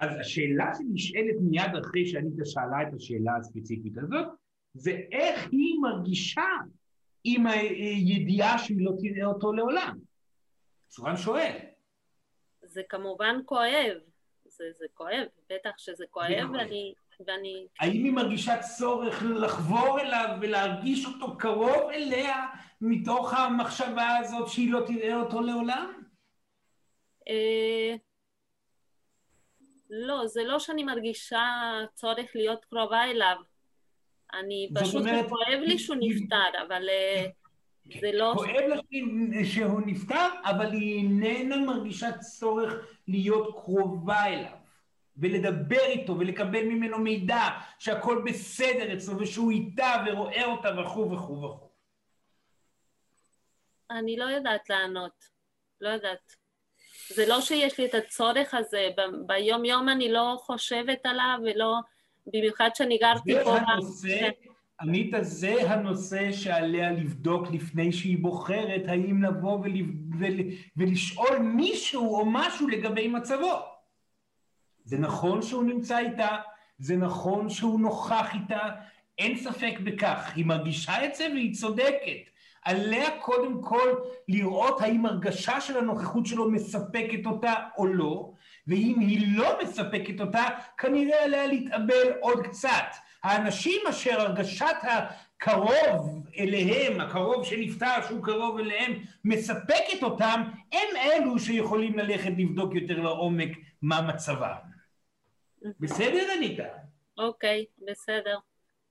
אז 0.00 0.10
השאלה 0.20 0.72
שנשאלת 0.78 1.36
מיד 1.40 1.76
אחרי 1.80 2.06
שאניטה 2.06 2.44
שאלה 2.44 2.88
את 2.88 2.94
השאלה 2.96 3.36
הספציפית 3.36 3.98
הזאת, 3.98 4.26
זה 4.74 4.90
איך 5.12 5.48
היא 5.52 5.80
מרגישה 5.80 6.48
עם 7.24 7.46
הידיעה 7.46 8.58
שהיא 8.58 8.76
לא 8.80 8.92
תראה 9.02 9.26
אותו 9.26 9.52
לעולם. 9.52 9.98
סורן 10.90 11.16
שואל. 11.16 11.56
זה 12.62 12.82
כמובן 12.88 13.36
כואב, 13.44 13.96
זה, 14.44 14.64
זה 14.78 14.86
כואב, 14.94 15.26
בטח 15.50 15.70
שזה 15.76 16.04
כואב, 16.10 16.50
ואני, 16.52 16.94
ואני... 17.26 17.66
האם 17.80 18.04
היא 18.04 18.12
מרגישה 18.12 18.62
צורך 18.78 19.22
לחבור 19.22 20.00
אליו 20.00 20.36
ולהרגיש 20.40 21.06
אותו 21.06 21.38
קרוב 21.38 21.90
אליה 21.92 22.46
מתוך 22.80 23.34
המחשבה 23.34 24.16
הזאת 24.16 24.48
שהיא 24.48 24.72
לא 24.72 24.84
תראה 24.86 25.14
אותו 25.16 25.40
לעולם? 25.40 26.02
לא, 29.90 30.26
זה 30.26 30.44
לא 30.44 30.58
שאני 30.58 30.84
מרגישה 30.84 31.44
צורך 31.94 32.30
להיות 32.34 32.64
קרובה 32.64 33.04
אליו. 33.04 33.36
אני 34.34 34.70
פשוט, 34.74 34.94
אומרת, 34.94 35.28
כואב 35.28 35.60
לי 35.60 35.78
שהוא 35.78 35.96
נפטר, 36.00 36.62
אבל 36.66 36.88
אה, 36.88 37.26
כן, 37.90 38.00
זה 38.00 38.10
לא... 38.12 38.32
כואב 38.36 38.64
לה 38.68 38.76
שהוא 39.44 39.80
נפטר, 39.86 40.28
אבל 40.44 40.72
היא 40.72 40.96
איננה 40.96 41.56
מרגישה 41.56 42.18
צורך 42.18 42.72
להיות 43.08 43.54
קרובה 43.54 44.26
אליו. 44.26 44.60
ולדבר 45.16 45.84
איתו 45.84 46.18
ולקבל 46.18 46.64
ממנו 46.64 46.98
מידע 46.98 47.48
שהכל 47.78 48.22
בסדר 48.26 48.94
אצלו 48.94 49.18
ושהוא 49.18 49.50
איתה 49.50 50.04
ורואה 50.06 50.44
אותה 50.44 50.68
וכו' 50.80 51.10
וכו' 51.12 51.42
וכו'. 51.42 51.70
אני 53.90 54.16
לא 54.16 54.24
יודעת 54.24 54.70
לענות, 54.70 55.24
לא 55.80 55.88
יודעת. 55.88 56.36
זה 57.14 57.26
לא 57.26 57.40
שיש 57.40 57.78
לי 57.78 57.86
את 57.86 57.94
הצורך 57.94 58.54
הזה, 58.54 58.88
ביום 59.26 59.64
יום 59.64 59.88
אני 59.88 60.12
לא 60.12 60.36
חושבת 60.40 60.98
עליו 61.04 61.38
ולא, 61.44 61.76
במיוחד 62.26 62.70
שאני 62.74 62.98
גרתי 62.98 63.34
פה... 63.44 63.56
הנושא, 63.58 64.28
עמית, 64.80 65.14
זה 65.20 65.70
הנושא 65.70 66.32
שעליה 66.32 66.92
לבדוק 66.92 67.46
לפני 67.52 67.92
שהיא 67.92 68.18
בוחרת 68.18 68.82
האם 68.88 69.22
לבוא 69.22 69.58
ול, 69.58 69.72
ול, 70.18 70.40
ולשאול 70.76 71.38
מישהו 71.38 72.14
או 72.14 72.24
משהו 72.26 72.68
לגבי 72.68 73.08
מצבו. 73.08 73.58
זה 74.84 74.98
נכון 74.98 75.42
שהוא 75.42 75.64
נמצא 75.64 75.98
איתה, 75.98 76.28
זה 76.78 76.96
נכון 76.96 77.48
שהוא 77.48 77.80
נוכח 77.80 78.34
איתה, 78.34 78.68
אין 79.18 79.36
ספק 79.36 79.80
בכך. 79.84 80.32
היא 80.36 80.46
מרגישה 80.46 81.04
את 81.04 81.14
זה 81.14 81.26
והיא 81.32 81.54
צודקת. 81.54 82.30
עליה 82.64 83.20
קודם 83.20 83.62
כל 83.62 83.94
לראות 84.28 84.80
האם 84.80 85.06
הרגשה 85.06 85.60
של 85.60 85.78
הנוכחות 85.78 86.26
שלו 86.26 86.50
מספקת 86.50 87.26
אותה 87.26 87.54
או 87.78 87.86
לא, 87.86 88.32
ואם 88.66 88.96
היא 89.00 89.38
לא 89.38 89.58
מספקת 89.62 90.20
אותה, 90.20 90.44
כנראה 90.78 91.24
עליה 91.24 91.46
להתאבל 91.46 92.12
עוד 92.20 92.46
קצת. 92.46 92.84
האנשים 93.22 93.80
אשר 93.90 94.20
הרגשת 94.20 94.76
קרוב 95.36 96.26
אליהם, 96.38 97.00
הקרוב 97.00 97.44
שנפטר 97.44 98.02
שהוא 98.08 98.24
קרוב 98.24 98.58
אליהם, 98.58 98.92
מספקת 99.24 100.02
אותם, 100.02 100.42
הם 100.72 100.96
אלו 100.96 101.38
שיכולים 101.38 101.98
ללכת 101.98 102.32
לבדוק 102.36 102.74
יותר 102.74 103.00
לעומק 103.00 103.58
מה 103.82 104.02
מצבם. 104.02 104.54
בסדר, 105.80 106.34
אניטה? 106.38 106.64
אוקיי, 107.18 107.64
בסדר. 107.90 108.38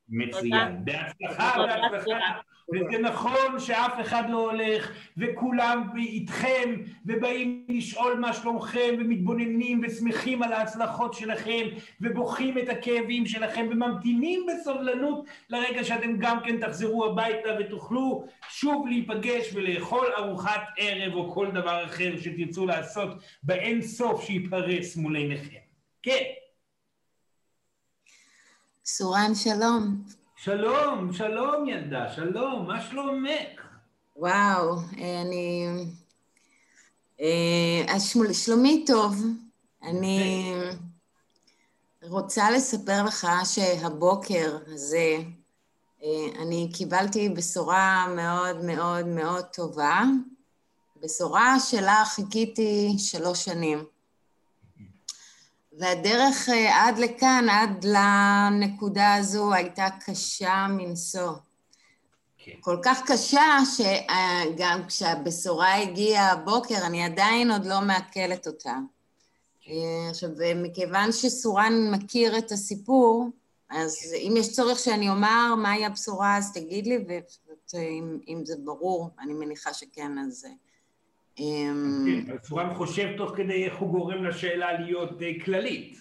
מצוין. 0.10 0.86
בהצלחה, 0.86 1.66
בהצלחה. 1.92 2.40
וזה 2.74 2.98
נכון 3.02 3.60
שאף 3.60 4.02
אחד 4.02 4.24
לא 4.30 4.52
הולך, 4.52 4.92
וכולם 5.18 5.90
איתכם, 5.98 6.76
ובאים 7.06 7.66
לשאול 7.70 8.20
מה 8.20 8.34
שלומכם, 8.34 8.96
ומתבוננים 9.00 9.82
ושמחים 9.84 10.44
על 10.44 10.54
ההצלחות 10.54 11.14
שלכם, 11.14 11.68
ובוכים 12.02 12.58
את 12.58 12.70
הכאבים 12.70 13.26
שלכם, 13.26 13.68
וממתינים 13.72 14.46
בסובלנות 14.48 15.26
לרגע 15.50 15.84
שאתם 15.84 16.18
גם 16.18 16.40
כן 16.46 16.60
תחזרו 16.60 17.06
הביתה 17.06 17.50
ותוכלו 17.60 18.26
שוב 18.50 18.88
להיפגש 18.88 19.54
ולאכול 19.54 20.08
ארוחת 20.18 20.62
ערב 20.78 21.14
או 21.14 21.34
כל 21.34 21.48
דבר 21.52 21.86
אחר 21.86 22.18
שתרצו 22.18 22.66
לעשות 22.66 23.10
באין 23.44 23.82
סוף 23.82 24.26
שיפרס 24.26 24.98
מול 24.98 25.16
עיניכם. 25.16 25.60
כן. 26.04 26.24
סורן, 28.92 29.36
שלום. 29.36 30.04
שלום, 30.36 31.14
שלום 31.14 31.70
ילדה, 31.70 32.14
שלום, 32.16 32.68
מה 32.68 32.82
שלומך? 32.82 33.62
וואו, 34.16 34.76
אני... 34.98 35.68
אה, 37.22 38.00
שלומי 38.34 38.86
טוב. 38.88 39.16
אני 39.84 40.54
רוצה 42.04 42.52
לספר 42.52 43.04
לך 43.04 43.28
שהבוקר 43.44 44.58
הזה 44.68 45.18
אה, 46.04 46.42
אני 46.42 46.72
קיבלתי 46.74 47.30
בשורה 47.30 48.08
מאוד 48.16 48.66
מאוד 48.66 49.08
מאוד 49.08 49.46
טובה, 49.46 50.02
בשורה 51.02 51.60
שלה 51.60 52.04
חיכיתי 52.06 52.96
שלוש 52.98 53.46
שנים. 53.46 53.86
והדרך 55.80 56.50
אה, 56.50 56.88
עד 56.88 56.98
לכאן, 56.98 57.46
עד 57.50 57.86
לנקודה 57.86 59.14
הזו, 59.14 59.54
הייתה 59.54 59.88
קשה 60.06 60.68
מנשוא. 60.70 61.32
כן. 62.38 62.52
כל 62.60 62.78
כך 62.84 63.02
קשה, 63.06 63.58
שגם 63.78 64.82
כשהבשורה 64.88 65.76
הגיעה 65.76 66.32
הבוקר, 66.32 66.86
אני 66.86 67.04
עדיין 67.04 67.52
עוד 67.52 67.66
לא 67.66 67.82
מעכלת 67.82 68.48
אותה. 68.48 68.76
כן. 69.62 69.72
אה, 69.72 70.10
עכשיו, 70.10 70.30
מכיוון 70.56 71.12
שסורן 71.12 71.92
מכיר 71.92 72.38
את 72.38 72.52
הסיפור, 72.52 73.30
אז 73.70 73.98
כן. 73.98 74.18
אם 74.18 74.34
יש 74.38 74.52
צורך 74.52 74.80
שאני 74.80 75.10
אומר 75.10 75.56
מהי 75.56 75.86
הבשורה, 75.86 76.38
אז 76.38 76.54
תגיד 76.54 76.88
לי, 76.88 77.06
ואם 77.74 78.46
זה 78.46 78.56
ברור, 78.64 79.10
אני 79.20 79.34
מניחה 79.34 79.74
שכן, 79.74 80.18
אז... 80.18 80.46
אה, 81.40 81.46
אמ, 81.46 82.24
כן, 82.28 82.36
סורן 82.44 82.74
חושב 82.74 83.18
תוך 83.18 83.32
כדי 83.36 83.66
איך 83.66 83.78
הוא 83.78 83.90
גורם 83.92 84.24
לשאלה 84.24 84.80
להיות 84.80 85.10
כללית. 85.46 86.00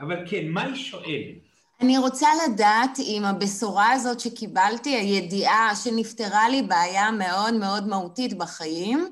אבל 0.00 0.16
כן, 0.26 0.48
מה 0.48 0.62
היא 0.62 0.74
שואלת? 0.74 1.50
אני 1.80 1.98
רוצה 1.98 2.28
לדעת 2.48 2.98
אם 2.98 3.22
הבשורה 3.24 3.92
הזאת 3.92 4.20
שקיבלתי, 4.20 4.90
הידיעה 4.90 5.76
שנפתרה 5.76 6.48
לי 6.48 6.62
בעיה 6.62 7.10
מאוד 7.10 7.54
מאוד 7.54 7.88
מהותית 7.88 8.38
בחיים, 8.38 9.08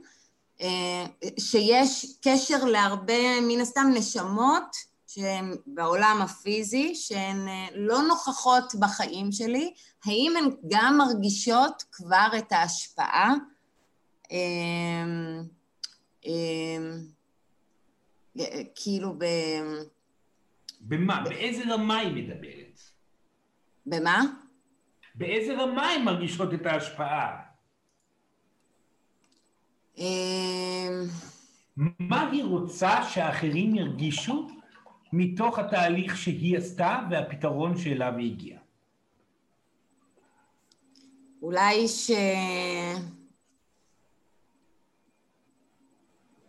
אה, 0.61 1.05
שיש 1.39 2.07
קשר 2.23 2.65
להרבה, 2.65 3.41
מן 3.43 3.61
הסתם, 3.61 3.91
נשמות 3.95 4.77
שהן 5.07 5.55
בעולם 5.67 6.19
הפיזי, 6.23 6.95
שהן 6.95 7.49
אה, 7.49 7.67
לא 7.75 8.03
נוכחות 8.03 8.75
בחיים 8.75 9.33
שלי, 9.33 9.73
האם 10.05 10.35
הן 10.39 10.51
גם 10.69 10.99
מרגישות 10.99 11.85
כבר 11.93 12.29
את 12.39 12.53
ההשפעה? 12.53 13.35
אמ, 16.29 16.35
אמ, 18.37 18.45
כאילו 18.75 19.15
ב... 19.19 19.25
במה? 20.81 21.25
באיזה 21.25 21.75
רמה 21.75 21.99
היא 21.99 22.25
מדברת? 22.25 22.81
במה? 23.87 24.23
באיזה 25.15 25.55
רמה 25.55 25.91
הן 25.91 26.05
מרגישות 26.05 26.55
את 26.55 26.67
ההשפעה? 26.67 27.43
אמ, 29.99 31.03
מה 31.99 32.31
היא 32.31 32.45
רוצה 32.45 33.03
שאחרים 33.11 33.75
ירגישו 33.75 34.49
מתוך 35.13 35.59
התהליך 35.59 36.17
שהיא 36.17 36.59
עשתה 36.59 37.01
והפתרון 37.11 37.79
שאליו 37.79 38.13
היא 38.17 38.33
הגיעה? 38.33 38.61
אולי 41.43 41.89
ש... 41.89 42.11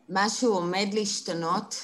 משהו 0.09 0.53
עומד 0.53 0.87
להשתנות. 0.93 1.75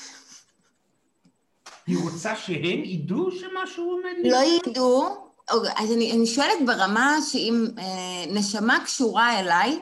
היא 1.87 1.97
רוצה 1.97 2.35
שהם 2.35 2.83
ידעו 2.85 3.31
שמשהו 3.31 3.91
עומד 3.91 4.13
להשתנות? 4.23 4.65
לא 4.65 4.71
ידעו. 4.71 5.25
אז 5.77 5.91
אני, 5.91 6.11
אני 6.11 6.25
שואלת 6.25 6.65
ברמה 6.65 7.17
שאם 7.31 7.65
אה, 7.77 8.33
נשמה 8.33 8.77
קשורה 8.83 9.39
אליי, 9.39 9.79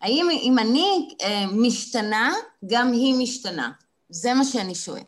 האם 0.00 0.26
אם 0.42 0.58
אני 0.58 1.08
אה, 1.22 1.44
משתנה, 1.52 2.32
גם 2.66 2.92
היא 2.92 3.14
משתנה? 3.22 3.72
זה 4.08 4.34
מה 4.34 4.44
שאני 4.44 4.74
שואל. 4.74 5.02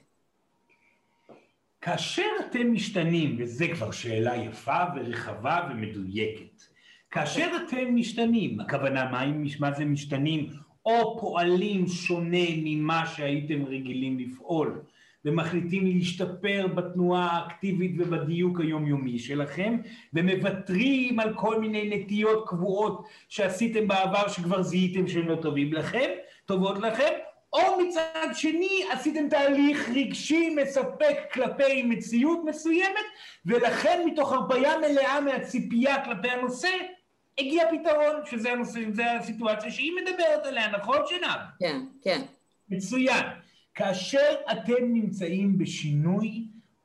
כאשר 1.80 2.26
אתם 2.40 2.72
משתנים, 2.72 3.36
וזו 3.38 3.64
כבר 3.74 3.90
שאלה 3.90 4.36
יפה 4.36 4.84
ורחבה 4.96 5.68
ומדויקת, 5.70 6.62
כאשר 7.10 7.50
אתם 7.56 7.96
משתנים, 7.96 8.60
הכוונה 8.60 9.10
מה, 9.10 9.26
מה 9.58 9.72
זה 9.72 9.84
משתנים 9.84 10.50
או 10.88 11.18
פועלים 11.20 11.86
שונה 11.86 12.46
ממה 12.56 13.06
שהייתם 13.06 13.64
רגילים 13.64 14.18
לפעול 14.18 14.80
ומחליטים 15.24 15.86
להשתפר 15.86 16.66
בתנועה 16.74 17.28
האקטיבית 17.32 17.92
ובדיוק 17.98 18.60
היומיומי 18.60 19.18
שלכם 19.18 19.76
ומוותרים 20.14 21.20
על 21.20 21.34
כל 21.34 21.60
מיני 21.60 21.96
נטיות 21.96 22.48
קבועות 22.48 23.04
שעשיתם 23.28 23.88
בעבר 23.88 24.28
שכבר 24.28 24.62
זיהיתם 24.62 25.08
שהן 25.08 25.26
לא 25.26 25.36
טובים 25.36 25.72
לכם, 25.72 26.10
טובות 26.46 26.78
לכם 26.78 27.12
או 27.52 27.60
מצד 27.80 28.28
שני 28.34 28.84
עשיתם 28.90 29.28
תהליך 29.28 29.88
רגשי 29.94 30.54
מספק 30.62 31.16
כלפי 31.32 31.82
מציאות 31.82 32.40
מסוימת 32.44 33.06
ולכן 33.46 34.02
מתוך 34.06 34.32
הרפאיה 34.32 34.78
מלאה 34.78 35.20
מהציפייה 35.20 36.04
כלפי 36.04 36.28
הנושא 36.28 36.68
הגיע 37.38 37.64
פתרון, 37.70 38.20
שזה 38.24 38.52
הנושא, 38.52 38.80
זה 38.92 39.12
הסיטואציה 39.12 39.70
שהיא 39.70 39.92
מדברת 40.02 40.46
עליה, 40.46 40.68
נכון 40.70 40.98
שנב? 41.06 41.40
כן, 41.58 41.80
כן. 42.02 42.22
מצוין. 42.68 43.26
כאשר 43.74 44.34
אתם 44.52 44.92
נמצאים 44.92 45.58
בשינוי, 45.58 46.44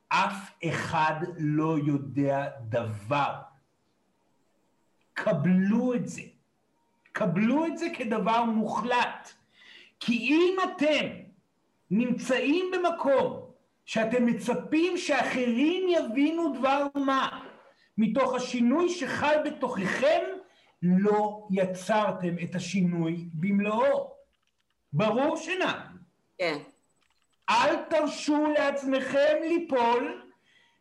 אף 0.10 0.52
אחד 0.68 1.16
לא 1.38 1.78
יודע 1.86 2.50
דבר. 2.70 3.34
קבלו 5.14 5.94
את 5.94 6.08
זה. 6.08 6.22
קבלו 7.12 7.66
את 7.66 7.78
זה 7.78 7.86
כדבר 7.94 8.44
מוחלט. 8.44 9.34
כי 10.00 10.14
אם 10.14 10.58
אתם 10.64 11.08
נמצאים 11.92 12.66
במקום 12.74 13.46
שאתם 13.86 14.26
מצפים 14.26 14.98
שאחרים 14.98 15.88
יבינו 15.90 16.54
דבר 16.54 16.88
מה 16.96 17.40
מתוך 17.98 18.34
השינוי 18.36 18.90
שחל 18.90 19.36
בתוככם, 19.46 20.22
לא 20.84 21.48
יצרתם 21.52 22.36
את 22.44 22.56
השינוי 22.56 23.26
במלואו. 23.34 24.14
ברור 24.94 25.38
שנע. 25.38 25.74
כן. 26.38 26.58
אל 27.50 27.76
תרשו 27.76 28.48
לעצמכם 28.58 29.36
ליפול 29.42 30.30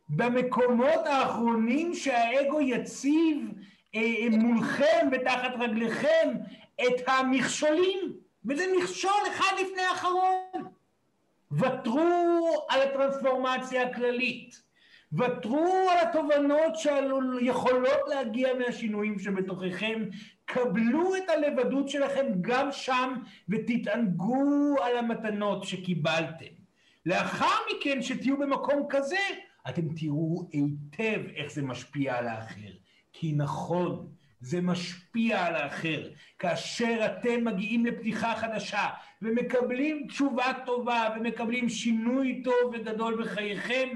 במקומות 0.09 1.07
האחרונים 1.07 1.94
שהאגו 1.94 2.61
יציב 2.61 3.53
אה, 3.94 4.00
מולכם 4.30 5.09
ותחת 5.12 5.53
רגליכם 5.61 6.28
את 6.80 7.09
המכשולים, 7.09 8.12
וזה 8.44 8.64
מכשול 8.78 9.20
אחד 9.30 9.53
לפני 9.61 9.82
האחרון. 9.82 10.72
ותרו 11.53 12.66
על 12.68 12.82
הטרנספורמציה 12.82 13.82
הכללית. 13.82 14.62
ותרו 15.18 15.88
על 15.90 16.08
התובנות 16.08 16.76
שיכולות 16.76 18.00
להגיע 18.08 18.54
מהשינויים 18.54 19.18
שבתוככם, 19.18 20.02
קבלו 20.44 21.16
את 21.16 21.28
הלבדות 21.28 21.88
שלכם 21.88 22.26
גם 22.40 22.72
שם 22.72 23.14
ותתענגו 23.48 24.74
על 24.82 24.96
המתנות 24.96 25.64
שקיבלתם. 25.64 26.52
לאחר 27.06 27.54
מכן 27.70 28.02
שתהיו 28.02 28.38
במקום 28.38 28.86
כזה, 28.88 29.16
אתם 29.68 29.82
תראו 29.96 30.48
היטב 30.52 31.20
איך 31.36 31.52
זה 31.52 31.62
משפיע 31.62 32.18
על 32.18 32.28
האחר. 32.28 32.72
כי 33.12 33.32
נכון, 33.32 34.08
זה 34.40 34.60
משפיע 34.60 35.46
על 35.46 35.54
האחר. 35.54 36.08
כאשר 36.38 37.06
אתם 37.06 37.44
מגיעים 37.44 37.86
לפתיחה 37.86 38.34
חדשה 38.36 38.88
ומקבלים 39.22 40.06
תשובה 40.08 40.52
טובה 40.66 41.08
ומקבלים 41.16 41.68
שינוי 41.68 42.42
טוב 42.44 42.72
וגדול 42.72 43.24
בחייכם, 43.24 43.88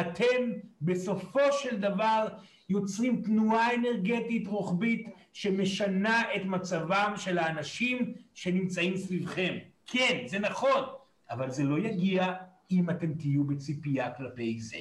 אתם 0.00 0.52
בסופו 0.82 1.52
של 1.52 1.80
דבר 1.80 2.26
יוצרים 2.68 3.22
תנועה 3.22 3.74
אנרגטית 3.74 4.46
רוחבית 4.46 5.06
שמשנה 5.32 6.34
את 6.36 6.44
מצבם 6.44 7.12
של 7.16 7.38
האנשים 7.38 8.14
שנמצאים 8.34 8.96
סביבכם. 8.96 9.58
כן, 9.86 10.22
זה 10.26 10.38
נכון, 10.38 10.84
אבל 11.30 11.50
זה 11.50 11.64
לא 11.64 11.78
יגיע 11.78 12.34
אם 12.70 12.90
אתם 12.90 13.14
תהיו 13.14 13.44
בציפייה 13.44 14.14
כלפי 14.14 14.60
זה. 14.60 14.78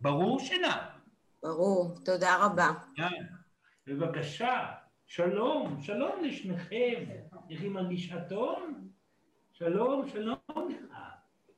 ברור 0.00 0.40
שנא? 0.40 0.76
ברור, 1.42 1.94
תודה 2.04 2.36
רבה. 2.46 2.68
כן. 2.94 3.24
בבקשה, 3.86 4.66
שלום, 5.06 5.80
שלום 5.80 6.24
לשניכם. 6.24 7.04
איך 7.50 7.60
היא 7.60 7.70
מרגישה 7.70 8.20
טוב? 8.28 8.58
שלום, 9.52 10.08
שלום 10.08 10.36
לך. 10.68 10.96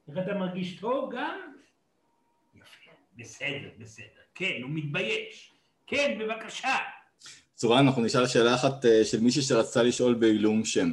איך 0.08 0.18
אתה 0.18 0.34
מרגיש 0.34 0.80
טוב 0.80 1.14
גם? 1.14 1.53
בסדר, 3.18 3.68
בסדר. 3.78 4.04
כן, 4.34 4.60
הוא 4.62 4.70
מתבייש. 4.70 5.52
כן, 5.86 6.18
בבקשה. 6.20 6.76
צורן, 7.54 7.86
אנחנו 7.86 8.02
נשאל 8.02 8.26
שאלה 8.26 8.54
אחת 8.54 8.84
אה, 8.84 9.04
של 9.04 9.20
מישהי 9.20 9.42
שרצתה 9.42 9.82
לשאול 9.82 10.14
בעילום 10.14 10.64
שם. 10.64 10.92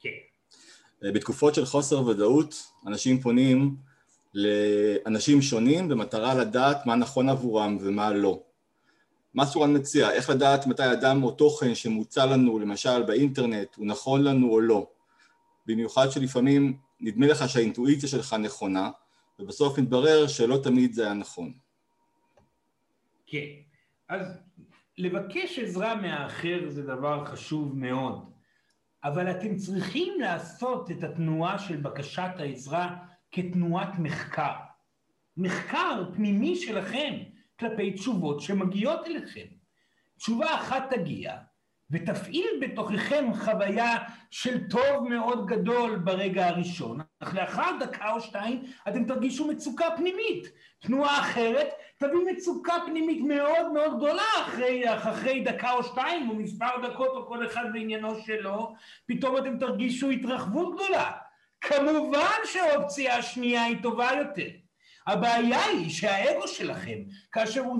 כן. 0.00 0.08
אה, 1.04 1.12
בתקופות 1.12 1.54
של 1.54 1.64
חוסר 1.64 2.06
ודאות, 2.06 2.54
אנשים 2.86 3.20
פונים 3.20 3.76
לאנשים 4.34 5.42
שונים 5.42 5.88
במטרה 5.88 6.34
לדעת 6.34 6.86
מה 6.86 6.94
נכון 6.94 7.28
עבורם 7.28 7.78
ומה 7.80 8.10
לא. 8.10 8.42
מה 9.34 9.46
סורן 9.46 9.76
מציע? 9.76 10.10
איך 10.10 10.30
לדעת 10.30 10.66
מתי 10.66 10.92
אדם 10.92 11.22
או 11.22 11.30
תוכן 11.30 11.74
שמוצע 11.74 12.26
לנו, 12.26 12.58
למשל 12.58 13.02
באינטרנט, 13.02 13.76
הוא 13.76 13.86
נכון 13.86 14.24
לנו 14.24 14.50
או 14.50 14.60
לא? 14.60 14.86
במיוחד 15.66 16.10
שלפעמים 16.10 16.76
נדמה 17.00 17.26
לך 17.26 17.48
שהאינטואיציה 17.48 18.08
שלך 18.08 18.34
נכונה, 18.34 18.90
ובסוף 19.38 19.78
מתברר 19.78 20.26
שלא 20.26 20.60
תמיד 20.62 20.92
זה 20.92 21.04
היה 21.04 21.14
נכון. 21.14 21.52
כן, 23.26 23.46
אז 24.08 24.42
לבקש 24.98 25.58
עזרה 25.58 25.94
מהאחר 25.94 26.60
זה 26.68 26.82
דבר 26.82 27.24
חשוב 27.24 27.78
מאוד, 27.78 28.32
אבל 29.04 29.30
אתם 29.30 29.56
צריכים 29.56 30.20
לעשות 30.20 30.90
את 30.90 31.04
התנועה 31.04 31.58
של 31.58 31.76
בקשת 31.76 32.30
העזרה 32.38 32.96
כתנועת 33.32 33.98
מחקר. 33.98 34.54
מחקר 35.36 36.04
פנימי 36.14 36.56
שלכם 36.56 37.14
כלפי 37.58 37.92
תשובות 37.92 38.40
שמגיעות 38.40 39.06
אליכם. 39.06 39.46
תשובה 40.16 40.54
אחת 40.54 40.94
תגיע 40.94 41.38
ותפעיל 41.90 42.46
בתוככם 42.60 43.30
חוויה 43.34 43.96
של 44.30 44.68
טוב 44.68 45.08
מאוד 45.08 45.46
גדול 45.46 45.96
ברגע 45.96 46.46
הראשון, 46.46 47.00
אך 47.20 47.34
לאחר 47.34 47.70
דקה 47.80 48.12
או 48.12 48.20
שתיים 48.20 48.62
אתם 48.88 49.04
תרגישו 49.04 49.48
מצוקה 49.48 49.86
פנימית. 49.96 50.46
תנועה 50.78 51.20
אחרת 51.20 51.68
תביא 51.98 52.32
מצוקה 52.32 52.72
פנימית 52.86 53.20
מאוד 53.24 53.72
מאוד 53.72 53.96
גדולה 53.96 54.22
אחרי, 54.42 54.94
אחרי 54.94 55.40
דקה 55.40 55.72
או 55.72 55.84
שתיים 55.84 56.30
או 56.30 56.34
מספר 56.34 56.88
דקות 56.88 57.08
או 57.08 57.26
כל 57.26 57.46
אחד 57.46 57.64
בעניינו 57.72 58.20
שלו, 58.26 58.74
פתאום 59.06 59.36
אתם 59.36 59.58
תרגישו 59.58 60.10
התרחבות 60.10 60.74
גדולה. 60.74 61.10
כמובן 61.60 62.38
שהאופציה 62.44 63.16
השנייה 63.16 63.64
היא 63.64 63.82
טובה 63.82 64.10
יותר. 64.18 64.48
הבעיה 65.06 65.64
היא 65.64 65.90
שהאגו 65.90 66.48
שלכם, 66.48 66.98
כאשר 67.32 67.60
הוא 67.60 67.78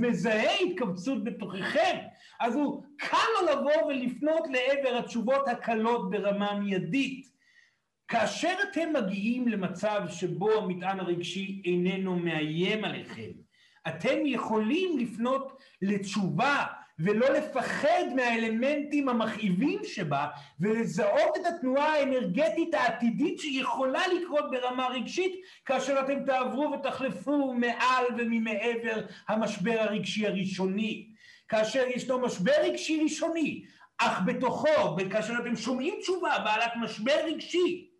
מזהה 0.00 0.54
התכווצות 0.60 1.24
בתוככם, 1.24 1.96
אז 2.40 2.56
הוא 2.56 2.82
קל 2.96 3.16
לו 3.40 3.46
לבוא 3.52 3.86
ולפנות 3.86 4.48
לעבר 4.50 4.96
התשובות 4.98 5.48
הקלות 5.48 6.10
ברמה 6.10 6.54
מיידית. 6.54 7.30
כאשר 8.08 8.54
אתם 8.70 8.92
מגיעים 8.92 9.48
למצב 9.48 10.00
שבו 10.08 10.52
המטען 10.52 11.00
הרגשי 11.00 11.62
איננו 11.64 12.16
מאיים 12.16 12.84
עליכם, 12.84 13.30
אתם 13.88 14.18
יכולים 14.24 14.98
לפנות 14.98 15.62
לתשובה 15.82 16.64
ולא 16.98 17.28
לפחד 17.28 18.04
מהאלמנטים 18.16 19.08
המכאיבים 19.08 19.80
שבה 19.84 20.26
ולזהות 20.60 21.36
את 21.40 21.46
התנועה 21.46 21.92
האנרגטית 21.92 22.74
העתידית 22.74 23.38
שיכולה 23.38 24.02
לקרות 24.08 24.50
ברמה 24.50 24.88
רגשית 24.88 25.32
כאשר 25.64 26.00
אתם 26.00 26.24
תעברו 26.26 26.72
ותחלפו 26.72 27.54
מעל 27.54 28.04
וממעבר 28.18 29.06
המשבר 29.28 29.76
הרגשי 29.80 30.26
הראשוני. 30.26 31.09
כאשר 31.50 31.84
ישנו 31.86 32.18
משבר 32.18 32.52
רגשי 32.62 33.00
ראשוני, 33.02 33.64
אך 33.98 34.20
בתוכו, 34.26 34.96
כאשר 35.10 35.34
אתם 35.42 35.56
שומעים 35.56 35.94
תשובה 36.00 36.38
בעלת 36.44 36.72
משבר 36.80 37.24
רגשי, 37.24 37.90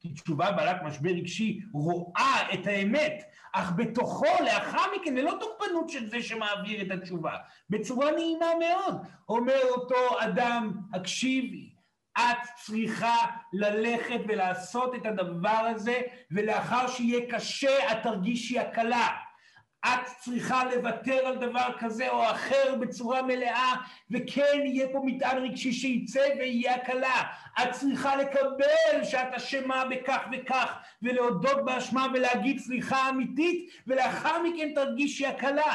כי 0.00 0.08
תשובה 0.08 0.52
בעלת 0.52 0.82
משבר 0.82 1.10
רגשי 1.10 1.60
רואה 1.72 2.54
את 2.54 2.66
האמת, 2.66 3.22
אך 3.52 3.72
בתוכו 3.76 4.44
לאחר 4.44 4.82
מכן 4.96 5.14
ללא 5.14 5.34
תוקפנות 5.40 5.88
של 5.88 6.10
זה 6.10 6.22
שמעביר 6.22 6.82
את 6.82 6.90
התשובה, 6.90 7.32
בצורה 7.70 8.10
נעימה 8.10 8.46
מאוד, 8.60 8.96
אומר 9.28 9.62
אותו 9.70 10.20
אדם, 10.20 10.72
הקשיבי, 10.94 11.72
את 12.18 12.48
צריכה 12.56 13.16
ללכת 13.52 14.20
ולעשות 14.28 14.94
את 14.94 15.06
הדבר 15.06 15.70
הזה, 15.74 16.00
ולאחר 16.30 16.88
שיהיה 16.88 17.30
קשה 17.30 17.92
את 17.92 18.02
תרגישי 18.02 18.58
הקלה. 18.58 19.08
את 19.86 20.06
צריכה 20.20 20.64
לוותר 20.64 21.26
על 21.26 21.36
דבר 21.36 21.68
כזה 21.78 22.08
או 22.08 22.30
אחר 22.30 22.74
בצורה 22.80 23.22
מלאה, 23.22 23.74
וכן 24.10 24.60
יהיה 24.64 24.86
פה 24.92 25.00
מטען 25.04 25.38
רגשי 25.38 25.72
שייצא 25.72 26.28
ויהיה 26.38 26.74
הקלה. 26.74 27.22
את 27.62 27.70
צריכה 27.72 28.16
לקבל 28.16 29.04
שאת 29.04 29.34
אשמה 29.36 29.84
בכך 29.84 30.26
וכך, 30.32 30.78
ולהודות 31.02 31.64
באשמה 31.64 32.06
ולהגיד 32.14 32.58
סליחה 32.58 33.08
אמיתית, 33.08 33.70
ולאחר 33.86 34.42
מכן 34.42 34.72
תרגישי 34.74 35.26
הקלה. 35.26 35.74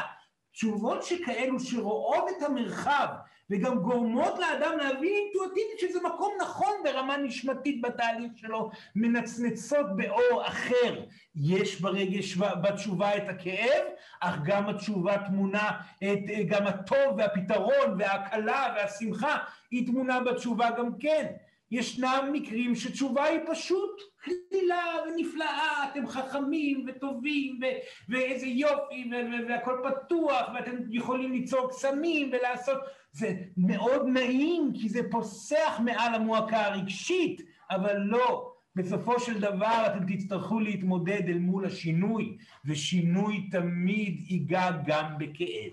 תשובות 0.52 1.02
שכאלו 1.02 1.60
שרואות 1.60 2.24
את 2.28 2.42
המרחב 2.42 3.08
וגם 3.50 3.78
גורמות 3.78 4.38
לאדם 4.38 4.78
להבין 4.78 5.12
אינטואטיבית 5.14 5.78
שזה 5.78 5.98
מקום 6.04 6.32
נכון 6.40 6.72
ברמה 6.84 7.16
נשמתית 7.16 7.80
בתהליך 7.80 8.32
שלו, 8.36 8.70
מנצנצות 8.96 9.86
באור 9.96 10.46
אחר. 10.46 11.04
יש 11.34 11.80
ברגש, 11.80 12.36
בתשובה 12.36 13.16
את 13.16 13.28
הכאב, 13.28 13.84
אך 14.20 14.34
גם 14.44 14.68
התשובה 14.68 15.18
תמונה, 15.26 15.70
את, 16.04 16.18
גם 16.48 16.66
הטוב 16.66 17.16
והפתרון 17.16 17.96
וההקלה 17.98 18.74
והשמחה 18.76 19.38
היא 19.70 19.86
תמונה 19.86 20.20
בתשובה 20.20 20.70
גם 20.70 20.98
כן. 21.00 21.26
ישנם 21.70 22.30
מקרים 22.32 22.74
שתשובה 22.74 23.24
היא 23.24 23.40
פשוט 23.52 24.00
קלילה 24.20 24.84
ונפלאה, 25.06 25.90
אתם 25.92 26.06
חכמים 26.06 26.86
וטובים 26.88 27.60
ו- 27.62 27.78
ואיזה 28.08 28.46
יופי 28.46 29.10
ו- 29.10 29.48
והכל 29.48 29.82
פתוח 29.84 30.48
ואתם 30.54 30.76
יכולים 30.90 31.32
ליצור 31.32 31.68
קסמים 31.70 32.30
ולעשות, 32.32 32.78
זה 33.12 33.34
מאוד 33.56 34.06
נעים 34.06 34.72
כי 34.80 34.88
זה 34.88 35.00
פוסח 35.10 35.80
מעל 35.84 36.14
המועקה 36.14 36.66
הרגשית, 36.66 37.42
אבל 37.70 37.96
לא, 37.96 38.54
בסופו 38.76 39.20
של 39.20 39.40
דבר 39.40 39.84
אתם 39.86 40.14
תצטרכו 40.14 40.60
להתמודד 40.60 41.22
אל 41.28 41.38
מול 41.38 41.66
השינוי, 41.66 42.38
ושינוי 42.64 43.48
תמיד 43.50 44.20
ייגע 44.30 44.70
גם 44.86 45.18
בכאב. 45.18 45.72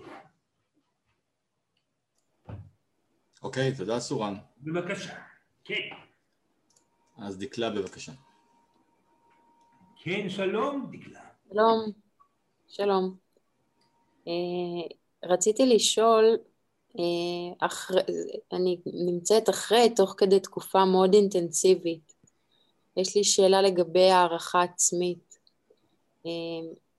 אוקיי, 3.42 3.72
okay, 3.72 3.76
תודה 3.76 4.00
סורן. 4.00 4.34
בבקשה. 4.58 5.14
כן. 5.66 5.96
אז 7.18 7.38
דקלה 7.38 7.70
בבקשה. 7.70 8.12
כן, 9.96 10.28
שלום 10.28 10.90
דקלה. 10.92 11.20
שלום, 11.52 11.92
שלום. 12.68 13.16
אה, 14.28 14.32
רציתי 15.24 15.66
לשאול, 15.66 16.38
אה, 16.98 17.66
אחרי, 17.66 18.02
אני 18.52 18.78
נמצאת 18.86 19.48
אחרי, 19.48 19.94
תוך 19.96 20.14
כדי 20.18 20.40
תקופה 20.40 20.84
מאוד 20.84 21.14
אינטנסיבית. 21.14 22.14
יש 22.96 23.16
לי 23.16 23.24
שאלה 23.24 23.62
לגבי 23.62 24.10
הערכה 24.10 24.62
עצמית, 24.62 25.38
אה, 26.26 26.30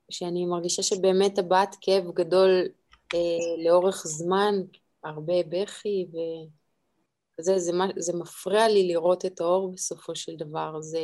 שאני 0.10 0.46
מרגישה 0.46 0.84
שבאמת 0.84 1.40
הבעת 1.40 1.76
כאב 1.82 2.12
גדול 2.14 2.68
לאורך 3.66 4.08
זמן, 4.08 4.56
הרבה 5.04 5.44
בכי 5.50 6.08
ו... 6.14 6.18
זה, 7.40 7.60
זה, 7.60 7.72
זה 7.98 8.14
מפריע 8.18 8.68
לי 8.68 8.88
לראות 8.88 9.26
את 9.26 9.42
האור 9.42 9.74
בסופו 9.74 10.16
של 10.16 10.36
דבר, 10.36 10.82
זה 10.82 11.00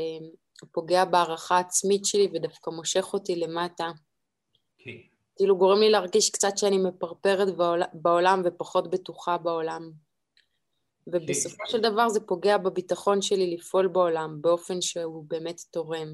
פוגע 0.71 1.05
בהערכה 1.05 1.57
העצמית 1.57 2.05
שלי 2.05 2.27
ודווקא 2.34 2.69
מושך 2.69 3.13
אותי 3.13 3.36
למטה. 3.36 3.91
כן. 4.77 4.91
כאילו 5.36 5.57
גורם 5.57 5.79
לי 5.79 5.89
להרגיש 5.89 6.29
קצת 6.29 6.57
שאני 6.57 6.77
מפרפרת 6.77 7.55
בעולם, 7.55 7.88
בעולם 7.93 8.41
ופחות 8.45 8.89
בטוחה 8.89 9.38
בעולם. 9.38 9.91
ובסופו. 11.07 11.63
של 11.67 11.81
דבר 11.81 12.09
זה 12.09 12.19
פוגע 12.19 12.57
בביטחון 12.57 13.21
שלי 13.21 13.55
לפעול 13.55 13.88
בעולם 13.88 14.41
באופן 14.41 14.81
שהוא 14.81 15.25
באמת 15.27 15.61
תורם. 15.71 16.07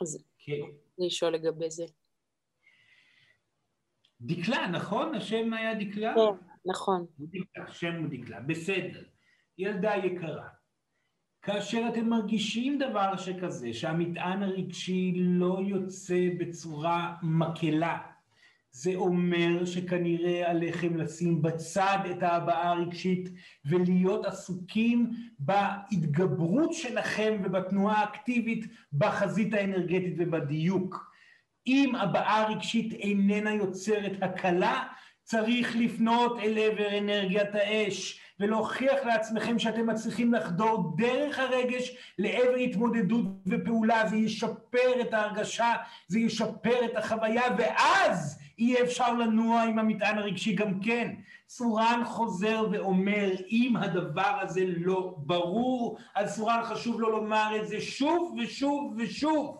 אז 0.00 0.24
כן. 0.38 0.52
אני 0.98 1.06
לשאול 1.06 1.34
לגבי 1.34 1.70
זה. 1.70 1.84
דקלה, 4.20 4.66
נכון? 4.66 5.14
השם 5.14 5.52
היה 5.52 5.74
דקלה? 5.74 6.14
כן, 6.14 6.49
נכון. 6.66 7.06
מודיקלה, 7.18 7.72
שם 7.72 7.96
מודיקלה, 7.96 8.40
בסדר. 8.40 9.02
ילדה 9.58 9.96
יקרה, 9.96 10.48
כאשר 11.42 11.86
אתם 11.92 12.08
מרגישים 12.08 12.78
דבר 12.78 13.16
שכזה, 13.16 13.72
שהמטען 13.72 14.42
הרגשי 14.42 15.12
לא 15.16 15.58
יוצא 15.66 16.28
בצורה 16.38 17.16
מקלה, 17.22 17.98
זה 18.72 18.94
אומר 18.94 19.64
שכנראה 19.64 20.50
עליכם 20.50 20.96
לשים 20.96 21.42
בצד 21.42 21.98
את 22.10 22.22
ההבעה 22.22 22.70
הרגשית 22.70 23.28
ולהיות 23.64 24.26
עסוקים 24.26 25.10
בהתגברות 25.38 26.72
שלכם 26.72 27.40
ובתנועה 27.44 28.00
האקטיבית 28.00 28.64
בחזית 28.92 29.54
האנרגטית 29.54 30.14
ובדיוק. 30.18 31.10
אם 31.66 31.94
הבעה 31.94 32.50
רגשית 32.52 32.92
איננה 32.92 33.54
יוצרת 33.54 34.22
הקלה, 34.22 34.84
צריך 35.30 35.76
לפנות 35.76 36.38
אל 36.38 36.58
עבר 36.58 36.98
אנרגיית 36.98 37.54
האש 37.54 38.20
ולהוכיח 38.40 39.04
לעצמכם 39.04 39.58
שאתם 39.58 39.86
מצליחים 39.86 40.34
לחדור 40.34 40.94
דרך 40.96 41.38
הרגש 41.38 41.96
לעבר 42.18 42.54
התמודדות 42.54 43.24
ופעולה, 43.46 44.06
זה 44.08 44.16
ישפר 44.16 45.00
את 45.00 45.14
ההרגשה, 45.14 45.72
זה 46.08 46.20
ישפר 46.20 46.84
את 46.84 46.96
החוויה 46.96 47.42
ואז 47.58 48.38
אי 48.58 48.82
אפשר 48.82 49.14
לנוע 49.14 49.62
עם 49.62 49.78
המטען 49.78 50.18
הרגשי 50.18 50.52
גם 50.52 50.80
כן. 50.80 51.14
סורן 51.48 52.02
חוזר 52.04 52.64
ואומר, 52.72 53.30
אם 53.50 53.74
הדבר 53.76 54.38
הזה 54.40 54.64
לא 54.76 55.14
ברור, 55.18 55.98
אז 56.14 56.36
סורן 56.36 56.62
חשוב 56.64 57.00
לו 57.00 57.10
לומר 57.10 57.56
את 57.56 57.68
זה 57.68 57.80
שוב 57.80 58.36
ושוב 58.42 58.94
ושוב. 58.98 59.56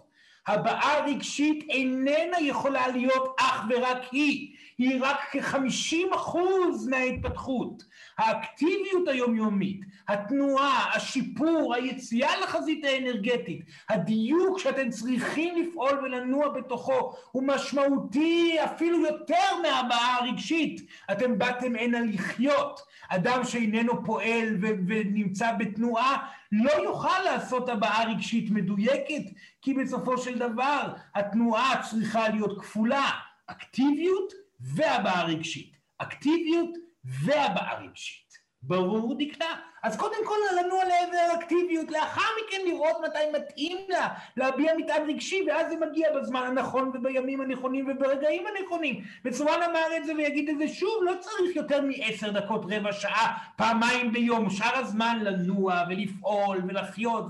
הבעה 0.47 1.05
רגשית 1.07 1.66
איננה 1.71 2.41
יכולה 2.41 2.89
להיות 2.89 3.37
אך 3.41 3.64
ורק 3.71 4.03
היא, 4.12 4.57
היא 4.81 4.99
רק 5.01 5.18
כ-50 5.31 6.14
אחוז 6.14 6.89
מההתפתחות. 6.89 7.85
האקטיביות 8.18 9.09
היומיומית, 9.09 9.81
התנועה, 10.09 10.91
השיפור, 10.95 11.74
היציאה 11.74 12.41
לחזית 12.41 12.85
האנרגטית, 12.85 13.64
הדיוק 13.89 14.59
שאתם 14.59 14.91
צריכים 14.91 15.62
לפעול 15.62 15.99
ולנוע 16.03 16.49
בתוכו 16.49 17.12
הוא 17.31 17.43
משמעותי 17.43 18.57
אפילו 18.64 19.01
יותר 19.01 19.57
מהבעה 19.62 20.16
הרגשית. 20.20 20.87
אתם 21.12 21.39
באתם 21.39 21.76
הנה 21.76 22.01
לחיות. 22.01 22.81
אדם 23.09 23.45
שאיננו 23.45 24.05
פועל 24.05 24.57
ו- 24.62 24.78
ונמצא 24.89 25.53
בתנועה 25.53 26.26
לא 26.53 26.72
יוכל 26.72 27.22
לעשות 27.24 27.68
הבעה 27.68 28.05
רגשית 28.05 28.51
מדויקת, 28.51 29.22
כי 29.62 29.74
בסופו 29.74 30.18
של 30.18 30.39
דבר 30.39 30.93
התנועה 31.14 31.83
צריכה 31.91 32.28
להיות 32.28 32.61
כפולה, 32.61 33.11
אקטיביות 33.47 34.41
והבעה 34.61 35.24
רגשית. 35.24 35.76
אקטיביות 35.98 36.70
והבעה 37.04 37.82
רגשית. 37.82 38.30
ברור 38.62 39.14
דקלה? 39.18 39.56
אז 39.82 39.96
קודם 39.96 40.24
כל 40.24 40.36
לנוע 40.58 40.84
לעבר 40.84 41.34
אקטיביות, 41.40 41.90
לאחר 41.90 42.30
מכן 42.44 42.61
לראות 42.66 42.96
מתי 43.04 43.38
מתאים 43.38 43.76
לה 43.88 44.08
להביע 44.36 44.72
מטען 44.78 45.11
רגשי, 45.11 45.44
ואז 45.48 45.70
זה 45.70 45.76
מגיע 45.76 46.08
בזמן 46.18 46.42
הנכון 46.46 46.92
ובימים 46.94 47.40
הנכונים 47.40 47.88
וברגעים 47.88 48.44
הנכונים. 48.46 49.00
וצורן 49.24 49.62
אמר 49.70 49.96
את 49.96 50.04
זה 50.04 50.12
ויגיד 50.14 50.48
את 50.48 50.58
זה 50.58 50.68
שוב, 50.68 51.02
לא 51.02 51.12
צריך 51.20 51.56
יותר 51.56 51.80
מעשר 51.82 52.30
דקות, 52.30 52.64
רבע 52.70 52.92
שעה, 52.92 53.38
פעמיים 53.56 54.12
ביום, 54.12 54.50
שאר 54.50 54.76
הזמן 54.76 55.18
לנוע 55.22 55.84
ולפעול 55.88 56.62
ולחיות 56.68 57.24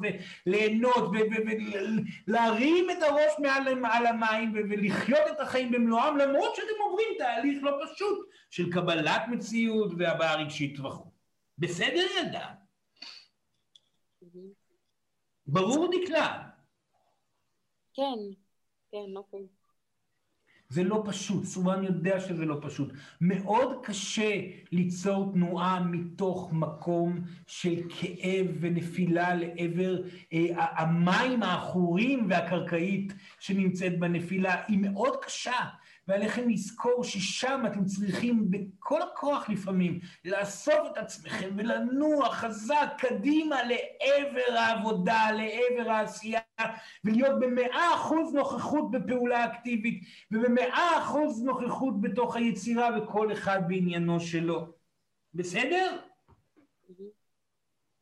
וליהנות 0.47 1.11
ולהרים 2.27 2.91
את 2.91 3.03
הראש 3.03 3.33
מעל 3.81 4.07
המים 4.07 4.53
ולחיות 4.55 5.23
את 5.31 5.41
החיים 5.41 5.71
במלואם, 5.71 6.17
למרות 6.17 6.57
שאתם 6.57 6.83
עוברים 6.83 7.09
תהליך 7.19 7.59
לא 7.63 7.73
פשוט 7.85 8.19
של 8.51 8.73
קבלת 8.73 9.23
מציאות 9.29 9.93
והבעה 9.99 10.37
רגשית 10.37 10.81
וכו'. 10.81 11.10
בסדר 11.61 12.07
ילדה? 12.19 12.55
ברור 15.47 15.91
דקלה. 15.93 16.49
כן, 17.95 18.19
כן, 18.91 19.17
אוקיי. 19.17 19.47
זה 20.69 20.85
לא 20.85 21.03
פשוט, 21.07 21.45
סורן 21.45 21.85
יודע 21.85 22.21
שזה 22.21 22.45
לא 22.45 22.59
פשוט. 22.63 22.93
מאוד 23.21 23.85
קשה 23.85 24.41
ליצור 24.73 25.33
תנועה 25.33 25.81
מתוך 25.81 26.53
מקום 26.53 27.21
של 27.47 27.75
כאב 27.89 28.47
ונפילה 28.61 29.35
לעבר 29.35 30.03
אה, 30.33 30.47
המים 30.57 31.43
העכורים 31.43 32.27
והקרקעית 32.31 33.13
שנמצאת 33.41 33.99
בנפילה. 33.99 34.65
היא 34.69 34.79
מאוד 34.79 35.17
קשה. 35.25 35.69
ועליכם 36.11 36.49
לזכור 36.49 37.05
ששם 37.05 37.63
אתם 37.67 37.85
צריכים 37.85 38.51
בכל 38.51 39.03
הכוח 39.03 39.49
לפעמים 39.49 40.01
לאסוף 40.25 40.81
את 40.93 40.97
עצמכם 40.97 41.51
ולנוע 41.57 42.31
חזק 42.31 42.89
קדימה 42.99 43.57
לעבר 43.63 44.59
העבודה, 44.59 45.29
לעבר 45.31 45.91
העשייה, 45.91 46.41
ולהיות 47.05 47.41
במאה 47.41 47.95
אחוז 47.95 48.35
נוכחות 48.35 48.91
בפעולה 48.91 49.45
אקטיבית, 49.45 50.05
ובמאה 50.31 50.99
אחוז 50.99 51.43
נוכחות 51.43 52.01
בתוך 52.01 52.37
היצירה, 52.37 52.89
וכל 52.99 53.33
אחד 53.33 53.61
בעניינו 53.69 54.21
שלו. 54.21 54.73
בסדר? 55.35 55.97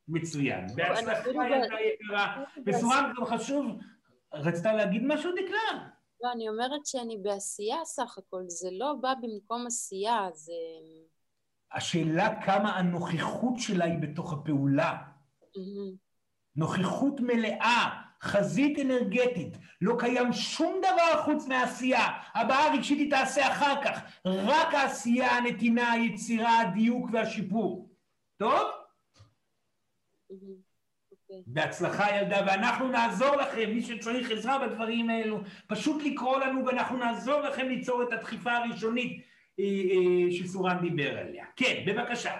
מצוין. 0.09 0.66
בהצלחה 0.74 1.80
יקרה. 1.80 2.44
בסורן 2.64 3.12
גם 3.16 3.24
חשוב, 3.24 3.66
רצית 4.34 4.64
להגיד 4.64 5.02
משהו 5.06 5.32
דקלה? 5.32 5.88
לא, 6.22 6.32
אני 6.32 6.48
אומרת 6.48 6.86
שאני 6.86 7.18
בעשייה 7.18 7.84
סך 7.84 8.18
הכל, 8.18 8.42
זה 8.46 8.68
לא 8.72 8.94
בא 9.00 9.14
במקום 9.22 9.66
עשייה, 9.66 10.28
זה... 10.34 10.52
השאלה 11.72 12.42
כמה 12.42 12.76
הנוכחות 12.76 13.54
שלה 13.58 13.84
היא 13.84 13.98
בתוך 13.98 14.32
הפעולה. 14.32 14.96
Mm-hmm. 15.42 15.96
נוכחות 16.56 17.20
מלאה, 17.20 18.02
חזית 18.22 18.78
אנרגטית, 18.78 19.56
לא 19.80 19.96
קיים 19.98 20.32
שום 20.32 20.80
דבר 20.80 21.22
חוץ 21.24 21.46
מהעשייה. 21.46 22.06
הבעה 22.34 22.68
הרגשית 22.68 22.98
היא 22.98 23.10
תעשה 23.10 23.52
אחר 23.52 23.84
כך, 23.84 24.00
רק 24.24 24.74
העשייה, 24.74 25.30
הנתינה, 25.30 25.92
היצירה, 25.92 26.60
הדיוק 26.60 27.10
והשיפור. 27.12 27.90
טוב? 28.36 28.70
Mm-hmm. 30.32 30.67
בהצלחה 31.46 32.16
ילדה, 32.16 32.44
ואנחנו 32.46 32.88
נעזור 32.88 33.36
לכם, 33.36 33.70
מי 33.70 33.82
שצריך 33.82 34.30
עזרה 34.30 34.68
בדברים 34.68 35.10
האלו, 35.10 35.40
פשוט 35.66 36.02
לקרוא 36.02 36.38
לנו 36.38 36.66
ואנחנו 36.66 36.96
נעזור 36.96 37.40
לכם 37.40 37.68
ליצור 37.68 38.02
את 38.02 38.12
הדחיפה 38.12 38.52
הראשונית 38.52 39.22
אה, 39.58 39.64
אה, 39.64 40.32
שסורן 40.32 40.78
דיבר 40.80 41.18
עליה. 41.18 41.46
כן, 41.56 41.84
בבקשה. 41.86 42.36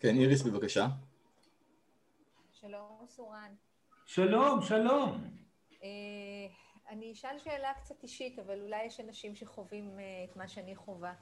כן, 0.00 0.16
איריס 0.16 0.42
בבקשה. 0.42 0.86
שלום 2.52 3.04
סורן. 3.08 3.54
שלום, 4.06 4.62
שלום. 4.62 5.24
אה, 5.82 5.88
אני 6.88 7.12
אשאל 7.12 7.38
שאלה 7.38 7.74
קצת 7.74 8.02
אישית, 8.02 8.38
אבל 8.38 8.60
אולי 8.60 8.84
יש 8.84 9.00
אנשים 9.00 9.34
שחווים 9.34 9.98
את 10.30 10.36
מה 10.36 10.48
שאני 10.48 10.76
חווה. 10.76 11.14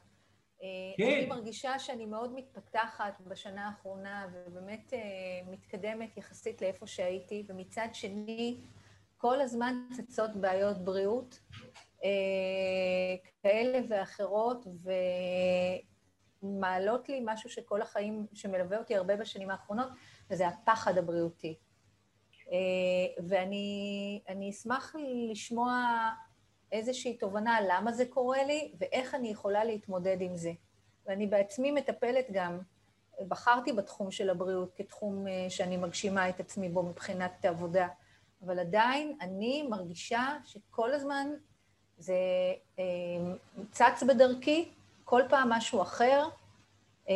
כן. 0.97 1.05
אני 1.05 1.27
מרגישה 1.27 1.79
שאני 1.79 2.07
מאוד 2.07 2.35
מתפתחת 2.35 3.21
בשנה 3.27 3.67
האחרונה, 3.67 4.27
ובאמת 4.33 4.93
אה, 4.93 4.99
מתקדמת 5.51 6.17
יחסית 6.17 6.63
לאיפה 6.63 6.87
שהייתי, 6.87 7.45
ומצד 7.49 7.89
שני, 7.93 8.61
כל 9.17 9.41
הזמן 9.41 9.87
צצות 9.93 10.37
בעיות 10.37 10.85
בריאות 10.85 11.41
אה, 12.05 12.11
כאלה 13.43 13.79
ואחרות, 13.89 14.67
ומעלות 16.43 17.09
לי 17.09 17.21
משהו 17.25 17.51
שכל 17.51 17.83
החיים, 17.83 18.27
שמלווה 18.35 18.79
אותי 18.79 18.97
הרבה 18.97 19.17
בשנים 19.17 19.51
האחרונות, 19.51 19.89
וזה 20.31 20.49
הפחד 20.49 20.99
הבריאותי. 20.99 21.55
אה, 22.53 23.25
ואני 23.29 24.51
אשמח 24.51 24.95
לשמוע 25.31 26.11
איזושהי 26.73 27.17
תובנה 27.17 27.59
למה 27.69 27.93
זה 27.93 28.07
קורה 28.07 28.45
לי 28.45 28.73
ואיך 28.79 29.15
אני 29.15 29.29
יכולה 29.29 29.65
להתמודד 29.65 30.17
עם 30.21 30.37
זה. 30.37 30.53
ואני 31.07 31.27
בעצמי 31.27 31.73
מטפלת 31.73 32.27
גם, 32.33 32.59
בחרתי 33.29 33.73
בתחום 33.73 34.11
של 34.11 34.31
הבריאות 34.31 34.73
כתחום 34.77 35.27
אה, 35.27 35.47
שאני 35.51 35.77
מגשימה 35.77 36.29
את 36.29 36.41
עצמי 36.41 36.69
בו 36.69 36.83
מבחינת 36.83 37.45
עבודה, 37.45 37.89
אבל 38.45 38.59
עדיין 38.59 39.17
אני 39.21 39.63
מרגישה 39.63 40.37
שכל 40.45 40.93
הזמן 40.93 41.27
זה 41.99 42.15
אה, 42.79 42.85
צץ 43.71 44.03
בדרכי, 44.09 44.69
כל 45.05 45.23
פעם 45.29 45.51
משהו 45.51 45.83
אחר. 45.83 46.29
אה, 47.09 47.15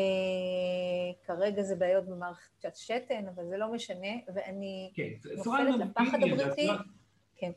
כרגע 1.26 1.62
זה 1.62 1.76
בעיות 1.76 2.04
במערכת 2.04 2.64
השתן, 2.64 3.28
אבל 3.34 3.48
זה 3.48 3.56
לא 3.56 3.72
משנה, 3.72 4.08
ואני 4.34 4.90
כן, 4.94 5.08
נופלת 5.36 5.74
לפחד 5.80 6.18
הבריאותי. 6.22 6.68
כן. 7.36 7.50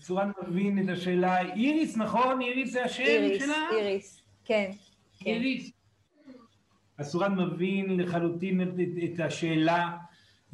צורה 0.00 0.26
מבין 0.48 0.78
את 0.78 0.88
השאלה, 0.88 1.52
איריס, 1.54 1.96
נכון? 1.96 2.40
איריס 2.40 2.72
זה 2.72 2.84
השם 2.84 3.02
איריס, 3.02 3.42
שלה? 3.44 3.54
איריס, 3.54 3.86
איריס, 3.86 4.22
כן. 4.44 4.70
כן. 5.18 5.30
איריס. 5.30 5.72
אז 6.98 7.06
סורן 7.10 7.34
מבין 7.34 8.00
לחלוטין 8.00 8.62
את, 8.62 8.68
את, 8.68 9.14
את 9.14 9.20
השאלה, 9.20 9.90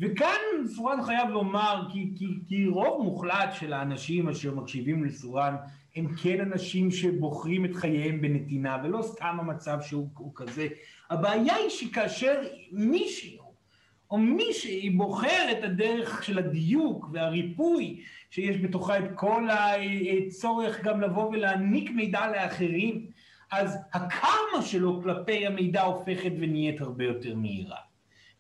וכאן 0.00 0.66
סורן 0.66 1.02
חייב 1.02 1.28
לומר, 1.28 1.88
כי, 1.92 2.10
כי, 2.16 2.26
כי 2.48 2.66
רוב 2.66 3.02
מוחלט 3.02 3.52
של 3.52 3.72
האנשים 3.72 4.28
אשר 4.28 4.54
מקשיבים 4.54 5.04
לסורן 5.04 5.56
הם 5.96 6.14
כן 6.22 6.40
אנשים 6.40 6.90
שבוחרים 6.90 7.64
את 7.64 7.74
חייהם 7.74 8.20
בנתינה, 8.20 8.76
ולא 8.84 9.02
סתם 9.02 9.36
המצב 9.40 9.78
שהוא 9.82 10.32
כזה. 10.34 10.68
הבעיה 11.10 11.54
היא 11.54 11.68
שכאשר 11.68 12.42
מישהו 12.72 13.47
או 14.10 14.18
מישהי 14.18 14.90
בוחר 14.90 15.52
את 15.52 15.64
הדרך 15.64 16.24
של 16.24 16.38
הדיוק 16.38 17.08
והריפוי 17.12 18.02
שיש 18.30 18.56
בתוכה 18.56 18.98
את 18.98 19.04
כל 19.14 19.48
הצורך 19.50 20.82
גם 20.82 21.00
לבוא 21.00 21.30
ולהעניק 21.30 21.90
מידע 21.90 22.26
לאחרים, 22.26 23.06
אז 23.50 23.78
הקרמה 23.92 24.62
שלו 24.62 25.02
כלפי 25.02 25.46
המידע 25.46 25.82
הופכת 25.82 26.32
ונהיית 26.38 26.80
הרבה 26.80 27.04
יותר 27.04 27.34
מהירה. 27.34 27.76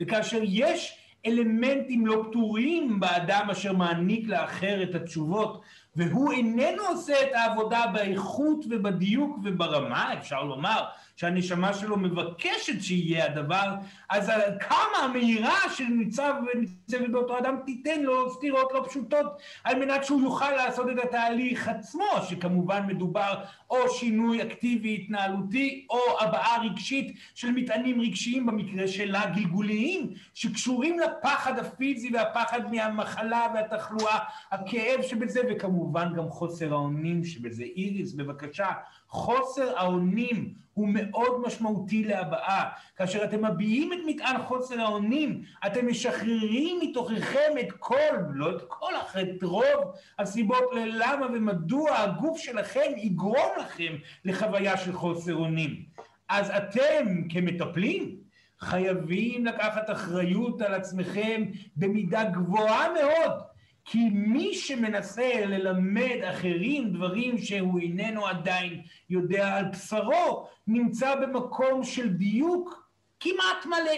וכאשר 0.00 0.40
יש 0.42 0.98
אלמנטים 1.26 2.06
לא 2.06 2.24
פתורים 2.28 3.00
באדם 3.00 3.48
אשר 3.52 3.72
מעניק 3.72 4.28
לאחר 4.28 4.82
את 4.82 4.94
התשובות, 4.94 5.62
והוא 5.98 6.32
איננו 6.32 6.82
עושה 6.88 7.22
את 7.22 7.34
העבודה 7.34 7.84
באיכות 7.92 8.64
ובדיוק 8.70 9.38
וברמה, 9.44 10.14
אפשר 10.18 10.42
לומר, 10.42 10.84
שהנשמה 11.16 11.74
שלו 11.74 11.96
מבקשת 11.96 12.82
שיהיה 12.82 13.24
הדבר, 13.26 13.74
אז 14.08 14.32
כמה 14.60 14.98
המהירה 15.04 15.58
שניצב 15.76 16.34
וניצבת 16.54 17.10
באותו 17.10 17.38
אדם 17.38 17.56
תיתן 17.66 18.00
לו 18.02 18.30
סתירות 18.34 18.72
לא 18.74 18.84
פשוטות 18.88 19.26
על 19.64 19.78
מנת 19.78 20.04
שהוא 20.04 20.20
יוכל 20.22 20.50
לעשות 20.50 20.86
את 20.90 21.04
התהליך 21.04 21.68
עצמו, 21.68 22.06
שכמובן 22.28 22.86
מדובר 22.86 23.34
או 23.70 23.88
שינוי 23.88 24.42
אקטיבי 24.42 24.94
התנהלותי 24.94 25.86
או 25.90 26.20
הבעה 26.20 26.62
רגשית 26.64 27.16
של 27.34 27.50
מטענים 27.50 28.00
רגשיים 28.00 28.46
במקרה 28.46 28.88
שלה 28.88 29.26
גלגוליים 29.36 30.10
שקשורים 30.34 30.98
לפחד 30.98 31.58
הפיזי 31.58 32.10
והפחד 32.12 32.60
מהמחלה 32.70 33.46
והתחלואה, 33.54 34.18
הכאב 34.50 35.02
שבזה 35.02 35.40
וכמובן 35.50 36.12
גם 36.16 36.28
חוסר 36.28 36.72
האונים 36.72 37.24
שבזה. 37.24 37.64
איריס 37.64 38.12
בבקשה 38.12 38.68
חוסר 39.08 39.78
האונים 39.78 40.54
הוא 40.78 40.88
מאוד 40.92 41.40
משמעותי 41.46 42.04
להבעה. 42.04 42.68
כאשר 42.96 43.24
אתם 43.24 43.44
מביעים 43.44 43.92
את 43.92 43.98
מטען 44.06 44.42
חוסר 44.42 44.80
האונים, 44.80 45.42
אתם 45.66 45.86
משחררים 45.86 46.78
מתוככם 46.82 47.52
את 47.60 47.72
כל, 47.78 48.14
לא 48.30 48.50
את 48.50 48.62
כל, 48.68 48.96
אך 48.96 49.16
את 49.16 49.42
רוב 49.42 49.92
הסיבות 50.18 50.64
ללמה 50.72 51.26
ומדוע 51.26 51.98
הגוף 51.98 52.38
שלכם 52.38 52.90
יגרום 52.96 53.50
לכם 53.60 53.94
לחוויה 54.24 54.76
של 54.76 54.92
חוסר 54.92 55.34
אונים. 55.34 55.84
אז 56.28 56.50
אתם 56.50 57.28
כמטפלים 57.28 58.16
חייבים 58.60 59.46
לקחת 59.46 59.90
אחריות 59.90 60.62
על 60.62 60.74
עצמכם 60.74 61.44
במידה 61.76 62.24
גבוהה 62.24 62.86
מאוד 62.92 63.47
כי 63.90 64.08
מי 64.10 64.54
שמנסה 64.54 65.44
ללמד 65.46 66.16
אחרים 66.30 66.92
דברים 66.92 67.38
שהוא 67.38 67.80
איננו 67.80 68.26
עדיין 68.26 68.82
יודע 69.10 69.56
על 69.56 69.64
בשרו, 69.64 70.48
נמצא 70.66 71.14
במקום 71.14 71.84
של 71.84 72.08
דיוק 72.08 72.88
כמעט 73.20 73.66
מלא. 73.66 73.96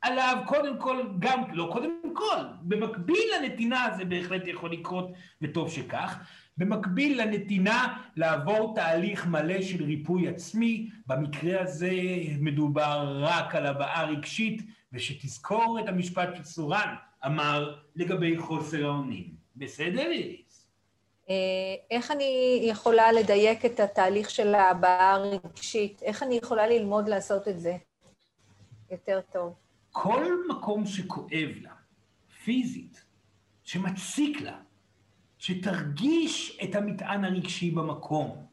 עליו 0.00 0.36
קודם 0.46 0.78
כל, 0.78 1.02
גם, 1.18 1.42
לא 1.52 1.68
קודם 1.72 2.14
כל, 2.14 2.44
במקביל 2.62 3.24
לנתינה 3.36 3.88
זה 3.96 4.04
בהחלט 4.04 4.42
יכול 4.46 4.72
לקרות, 4.72 5.10
וטוב 5.42 5.70
שכך, 5.70 6.18
במקביל 6.56 7.22
לנתינה 7.22 7.96
לעבור 8.16 8.74
תהליך 8.74 9.26
מלא 9.26 9.62
של 9.62 9.84
ריפוי 9.84 10.28
עצמי, 10.28 10.90
במקרה 11.06 11.62
הזה 11.62 11.92
מדובר 12.40 13.18
רק 13.20 13.54
על 13.54 13.66
הבעה 13.66 14.04
רגשית, 14.04 14.62
ושתזכור 14.92 15.78
את 15.80 15.88
המשפט 15.88 16.36
של 16.36 16.44
סורן, 16.44 16.94
אמר 17.26 17.78
לגבי 17.96 18.38
חוסר 18.38 18.86
האונים. 18.86 19.34
בסדר, 19.56 20.10
איריס? 20.10 20.66
אה, 21.30 21.34
איך 21.90 22.10
אני 22.10 22.60
יכולה 22.62 23.12
לדייק 23.12 23.64
את 23.64 23.80
התהליך 23.80 24.30
של 24.30 24.54
ההבעה 24.54 25.14
הרגשית? 25.14 26.02
איך 26.02 26.22
אני 26.22 26.34
יכולה 26.34 26.66
ללמוד 26.66 27.08
לעשות 27.08 27.48
את 27.48 27.60
זה 27.60 27.76
יותר 28.90 29.20
טוב? 29.32 29.54
כל 29.90 30.26
מקום 30.48 30.86
שכואב 30.86 31.48
לה, 31.62 31.72
פיזית, 32.44 33.04
שמציק 33.64 34.40
לה, 34.40 34.58
שתרגיש 35.38 36.58
את 36.64 36.74
המטען 36.74 37.24
הרגשי 37.24 37.70
במקום. 37.70 38.46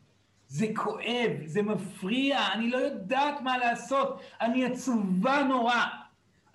זה 0.47 0.68
כואב, 0.76 1.32
זה 1.45 1.61
מפריע, 1.61 2.53
אני 2.53 2.70
לא 2.70 2.78
יודעת 2.78 3.41
מה 3.41 3.57
לעשות, 3.57 4.22
אני 4.41 4.65
עצובה 4.65 5.43
נורא. 5.43 5.86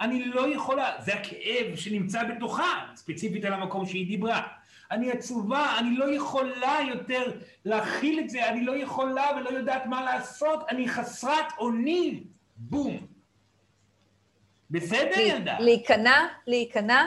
אני 0.02 0.24
לא 0.24 0.54
יכולה, 0.54 0.90
זה 0.98 1.14
הכאב 1.14 1.76
שנמצא 1.76 2.24
בתוכה, 2.24 2.86
ספציפית 2.94 3.44
על 3.44 3.52
המקום 3.52 3.86
שהיא 3.86 4.06
דיברה. 4.06 4.42
אני 4.90 5.10
עצובה, 5.10 5.78
אני 5.78 5.96
לא 5.96 6.14
יכולה 6.14 6.78
יותר 6.88 7.32
להכיל 7.64 8.20
את 8.20 8.30
זה, 8.30 8.48
אני 8.48 8.64
לא 8.64 8.76
יכולה 8.76 9.26
ולא 9.36 9.50
יודעת 9.50 9.86
מה 9.86 10.04
לעשות, 10.04 10.64
אני 10.68 10.88
חסרת 10.88 11.46
אונים. 11.58 12.24
בום. 12.56 13.06
בסדר, 14.70 15.20
ילדה? 15.20 15.56
להיכנע, 15.60 16.26
להיכנע 16.46 17.04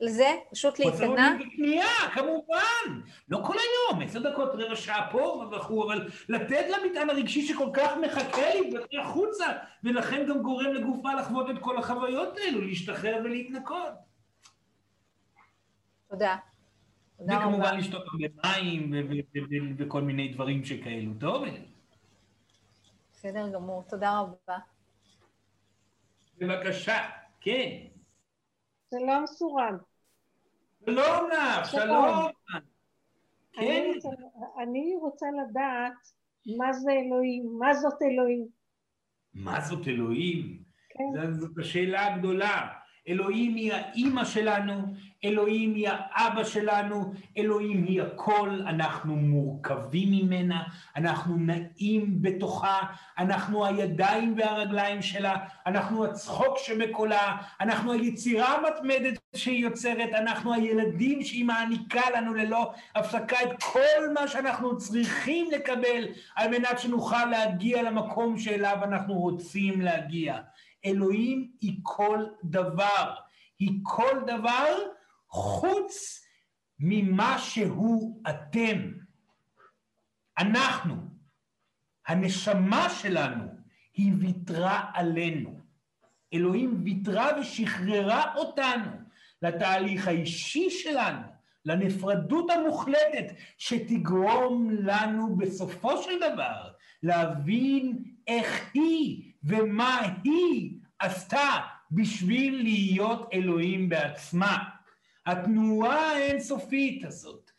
לזה, 0.00 0.28
פשוט 0.50 0.78
להיכנע. 0.78 1.36
לקנייה, 1.40 1.86
כמובן. 2.14 3.00
לא 3.28 3.40
כל 3.46 3.54
היום, 3.54 4.02
עשר 4.02 4.30
דקות, 4.30 4.50
רבע 4.54 4.76
שעה 4.76 5.08
פה 5.10 5.44
וכו', 5.52 5.84
אבל 5.84 6.08
לתת 6.28 6.66
למטען 6.68 7.10
הרגשי 7.10 7.42
שכל 7.42 7.70
כך 7.74 7.92
מחכה 8.02 8.54
לי 8.54 8.70
ולצאת 8.72 9.00
החוצה, 9.00 9.46
ולכן 9.84 10.26
גם 10.28 10.42
גורם 10.42 10.72
לגופה 10.74 11.14
לחוות 11.14 11.50
את 11.50 11.56
כל 11.60 11.78
החוויות 11.78 12.36
האלו, 12.38 12.60
להשתחרר 12.60 13.20
ולהתנקות. 13.24 13.92
תודה. 16.10 16.36
תודה 17.18 17.36
רבה. 17.36 17.46
וכמובן 17.46 17.76
לשתות 17.78 18.02
הרבה 18.06 18.26
מים 18.44 18.92
וכל 19.78 20.02
מיני 20.02 20.28
דברים 20.28 20.64
שכאלו. 20.64 21.10
טוב? 21.20 21.44
בסדר 23.12 23.48
גמור, 23.52 23.82
תודה 23.88 24.18
רבה. 24.18 24.58
בבקשה, 26.38 27.08
כן. 27.40 27.93
שלום 28.98 29.26
סורן. 29.26 29.76
שלום 30.86 31.30
לך, 31.30 31.70
שלום. 31.70 32.28
כן. 33.52 33.62
אני 33.62 33.94
רוצה, 33.94 34.08
אני 34.62 34.96
רוצה 35.00 35.26
לדעת 35.42 35.92
מה 36.58 36.72
זה 36.72 36.90
אלוהים, 36.92 37.58
מה 37.58 37.74
זאת 37.74 38.02
אלוהים. 38.02 38.46
מה 39.34 39.60
זאת 39.60 39.88
אלוהים? 39.88 40.62
כן. 40.88 41.32
זאת 41.32 41.58
השאלה 41.58 42.14
הגדולה. 42.14 42.68
אלוהים 43.08 43.54
היא 43.54 43.72
האימא 43.72 44.24
שלנו, 44.24 44.94
אלוהים 45.24 45.74
היא 45.74 45.88
האבא 45.90 46.44
שלנו, 46.44 47.12
אלוהים 47.38 47.84
היא 47.84 48.02
הכל, 48.02 48.60
אנחנו 48.66 49.16
מורכבים 49.16 50.08
ממנה, 50.10 50.62
אנחנו 50.96 51.36
נעים 51.36 52.22
בתוכה, 52.22 52.78
אנחנו 53.18 53.66
הידיים 53.66 54.34
והרגליים 54.36 55.02
שלה, 55.02 55.36
אנחנו 55.66 56.04
הצחוק 56.04 56.58
שבקולה, 56.58 57.36
אנחנו 57.60 57.92
היצירה 57.92 58.56
המתמדת 58.56 59.18
שהיא 59.36 59.62
יוצרת, 59.62 60.10
אנחנו 60.14 60.54
הילדים 60.54 61.22
שהיא 61.22 61.44
מעניקה 61.44 62.10
לנו 62.16 62.34
ללא 62.34 62.72
הפסקה 62.94 63.36
את 63.42 63.62
כל 63.62 64.12
מה 64.14 64.28
שאנחנו 64.28 64.78
צריכים 64.78 65.50
לקבל 65.50 66.04
על 66.36 66.50
מנת 66.50 66.78
שנוכל 66.78 67.24
להגיע 67.24 67.82
למקום 67.82 68.38
שאליו 68.38 68.78
אנחנו 68.82 69.14
רוצים 69.14 69.80
להגיע. 69.80 70.38
אלוהים 70.84 71.52
היא 71.60 71.78
כל 71.82 72.24
דבר, 72.44 73.14
היא 73.58 73.80
כל 73.82 74.20
דבר 74.26 74.76
חוץ 75.28 76.24
ממה 76.78 77.38
שהוא 77.38 78.22
אתם. 78.30 78.92
אנחנו, 80.38 80.96
הנשמה 82.06 82.90
שלנו, 82.90 83.44
היא 83.94 84.12
ויתרה 84.18 84.90
עלינו. 84.94 85.60
אלוהים 86.34 86.80
ויתרה 86.84 87.28
ושחררה 87.40 88.34
אותנו 88.34 88.90
לתהליך 89.42 90.08
האישי 90.08 90.70
שלנו, 90.70 91.22
לנפרדות 91.64 92.50
המוחלטת 92.50 93.34
שתגרום 93.58 94.70
לנו 94.70 95.36
בסופו 95.36 96.02
של 96.02 96.18
דבר 96.18 96.70
להבין 97.02 98.04
איך 98.26 98.70
היא 98.74 99.33
ומה 99.44 100.00
היא 100.24 100.72
עשתה 100.98 101.58
בשביל 101.90 102.62
להיות 102.62 103.28
אלוהים 103.32 103.88
בעצמה. 103.88 104.58
התנועה 105.26 106.12
האינסופית 106.12 107.04
הזאת, 107.04 107.50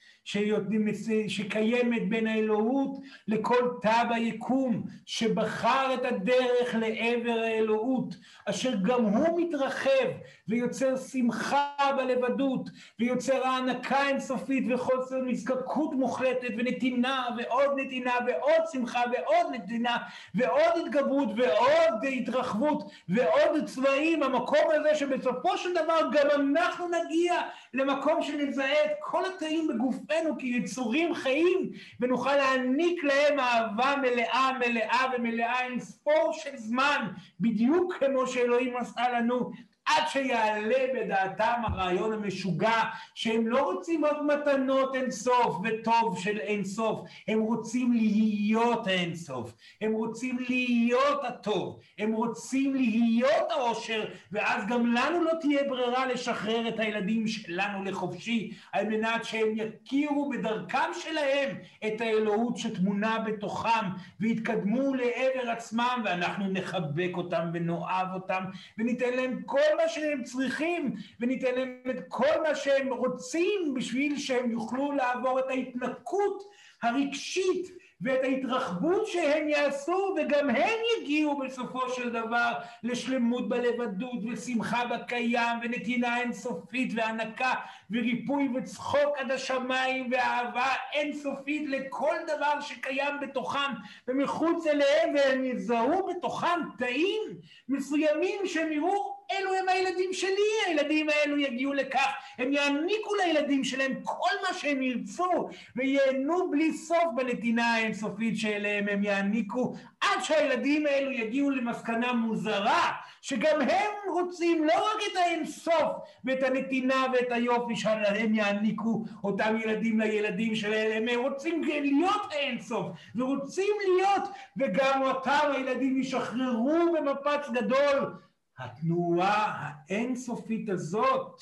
שקיימת 1.27 2.09
בין 2.09 2.27
האלוהות 2.27 2.97
לכל 3.27 3.69
תא 3.81 4.03
ביקום, 4.03 4.83
שבחר 5.05 5.93
את 5.93 6.05
הדרך 6.05 6.75
לעבר 6.75 7.39
האלוהות, 7.43 8.15
אשר 8.45 8.75
גם 8.83 9.03
הוא 9.03 9.41
מתרחב 9.41 10.07
ויוצר 10.47 10.97
שמחה 10.97 11.91
בלבדות, 11.97 12.69
ויוצר 12.99 13.47
הענקה 13.47 14.07
אינסופית 14.07 14.63
וחוסר 14.69 15.21
נזקקות 15.21 15.93
מוחלטת 15.93 16.49
ונתינה 16.57 17.27
ועוד 17.37 17.79
נתינה 17.79 18.13
ועוד 18.27 18.63
שמחה 18.71 19.01
ועוד 19.11 19.55
נתינה 19.55 19.97
ועוד 20.35 20.85
התגברות 20.85 21.29
ועוד 21.37 22.05
התרחבות 22.13 22.83
ועוד 23.09 23.65
צבעים, 23.65 24.23
המקום 24.23 24.63
הזה 24.71 24.95
שבסופו 24.95 25.57
של 25.57 25.73
דבר 25.73 26.09
גם 26.11 26.27
אנחנו 26.57 26.85
נגיע 26.87 27.33
למקום 27.73 28.21
שנזהה 28.21 28.85
את 28.85 28.91
כל 28.99 29.25
התאים 29.25 29.67
בגופנו 29.67 30.37
כיצורים 30.37 31.13
חיים 31.13 31.71
ונוכל 31.99 32.35
להעניק 32.35 33.03
להם 33.03 33.39
אהבה 33.39 33.95
מלאה 34.01 34.51
מלאה 34.59 35.05
ומלאה 35.17 35.61
אין 35.61 35.79
ספור 35.79 36.33
של 36.33 36.57
זמן 36.57 37.07
בדיוק 37.39 37.93
כמו 37.99 38.27
שאלוהים 38.27 38.77
עשה 38.77 39.09
לנו 39.09 39.51
עד 39.85 40.03
שיעלה 40.07 40.85
בדעתם 40.93 41.61
הרעיון 41.63 42.13
המשוגע 42.13 42.81
שהם 43.13 43.47
לא 43.47 43.61
רוצים 43.71 44.05
עוד 44.05 44.25
מתנות 44.25 44.95
אינסוף 44.95 45.57
וטוב 45.63 46.19
של 46.19 46.37
אינסוף, 46.39 47.01
הם 47.27 47.39
רוצים 47.39 47.93
להיות 47.93 48.87
האינסוף, 48.87 49.53
הם 49.81 49.93
רוצים 49.93 50.37
להיות 50.49 51.23
הטוב, 51.23 51.79
הם 51.99 52.13
רוצים 52.13 52.75
להיות 52.75 53.49
העושר 53.49 54.05
ואז 54.31 54.67
גם 54.67 54.87
לנו 54.87 55.23
לא 55.23 55.31
תהיה 55.41 55.63
ברירה 55.69 56.05
לשחרר 56.05 56.67
את 56.67 56.79
הילדים 56.79 57.27
שלנו 57.27 57.83
לחופשי 57.83 58.53
על 58.71 58.87
מנת 58.87 59.25
שהם 59.25 59.53
יכירו 59.55 60.29
בדרכם 60.29 60.89
שלהם 61.03 61.57
את 61.87 62.01
האלוהות 62.01 62.57
שטמונה 62.57 63.19
בתוכם 63.19 63.85
ויתקדמו 64.19 64.93
לעבר 64.93 65.49
עצמם 65.49 66.01
ואנחנו 66.05 66.47
נחבק 66.47 67.11
אותם 67.13 67.49
ונאהב 67.53 68.07
אותם 68.13 68.43
וניתן 68.77 69.13
להם 69.13 69.41
כל 69.45 69.74
מה 69.77 69.87
שהם 69.87 70.23
צריכים 70.23 70.95
וניתן 71.19 71.55
להם 71.55 71.81
את 71.89 71.99
כל 72.07 72.41
מה 72.43 72.55
שהם 72.55 72.93
רוצים 72.93 73.73
בשביל 73.75 74.17
שהם 74.17 74.51
יוכלו 74.51 74.91
לעבור 74.91 75.39
את 75.39 75.45
ההתנקות 75.49 76.43
הרגשית 76.83 77.71
ואת 78.01 78.23
ההתרחבות 78.23 79.07
שהם 79.07 79.49
יעשו 79.49 80.15
וגם 80.17 80.49
הם 80.49 80.79
יגיעו 81.01 81.37
בסופו 81.37 81.89
של 81.89 82.09
דבר 82.09 82.53
לשלמות 82.83 83.49
בלבדות 83.49 84.19
ושמחה 84.31 84.85
בקיים 84.85 85.59
ונתינה 85.63 86.21
אינסופית 86.21 86.91
והנקה 86.95 87.53
וריפוי 87.91 88.49
וצחוק 88.55 89.17
עד 89.17 89.31
השמיים 89.31 90.09
ואהבה 90.11 90.67
אינסופית 90.93 91.69
לכל 91.69 92.15
דבר 92.27 92.61
שקיים 92.61 93.19
בתוכם 93.21 93.71
ומחוץ 94.07 94.67
אליהם 94.67 95.15
והם 95.15 95.45
יזהו 95.45 96.07
בתוכם 96.07 96.59
תאים 96.77 97.21
מסוימים 97.69 98.39
שהם 98.45 98.71
יראו 98.71 99.14
אלו 99.31 99.53
הם 99.53 99.69
הילדים 99.69 100.13
שלי, 100.13 100.51
הילדים 100.67 101.07
האלו 101.09 101.37
יגיעו 101.37 101.73
לכך, 101.73 102.11
הם 102.37 102.53
יעניקו 102.53 103.15
לילדים 103.15 103.63
שלהם 103.63 103.93
כל 104.03 104.35
מה 104.47 104.53
שהם 104.57 104.81
ירצו 104.81 105.49
וייהנו 105.75 106.51
בלי 106.51 106.73
סוף 106.73 107.03
בנתינה 107.15 107.73
האינסופית 107.73 108.37
שאליהם 108.37 108.87
הם 108.87 109.03
יעניקו 109.03 109.75
עד 110.01 110.23
שהילדים 110.23 110.85
האלו 110.85 111.11
יגיעו 111.11 111.49
למסקנה 111.49 112.13
מוזרה 112.13 112.91
שגם 113.21 113.61
הם 113.61 114.13
רוצים 114.13 114.63
לא 114.63 114.73
רק 114.73 115.01
את 115.11 115.17
האינסוף 115.17 115.91
ואת 116.25 116.43
הנתינה 116.43 117.05
ואת 117.13 117.31
היופי 117.31 117.75
שלהם 117.75 118.35
יעניקו 118.35 119.05
אותם 119.23 119.55
ילדים 119.63 119.99
לילדים 119.99 120.55
שלהם, 120.55 121.07
הם 121.07 121.19
רוצים 121.19 121.63
להיות 121.63 122.21
האינסוף 122.31 122.87
ורוצים 123.15 123.73
להיות 123.83 124.29
וגם 124.57 125.01
אותם 125.01 125.51
הילדים 125.55 125.97
ישחררו 125.97 126.93
במפץ 126.93 127.49
גדול 127.49 128.13
התנועה 128.59 129.51
האינסופית 129.87 130.69
הזאת, 130.69 131.41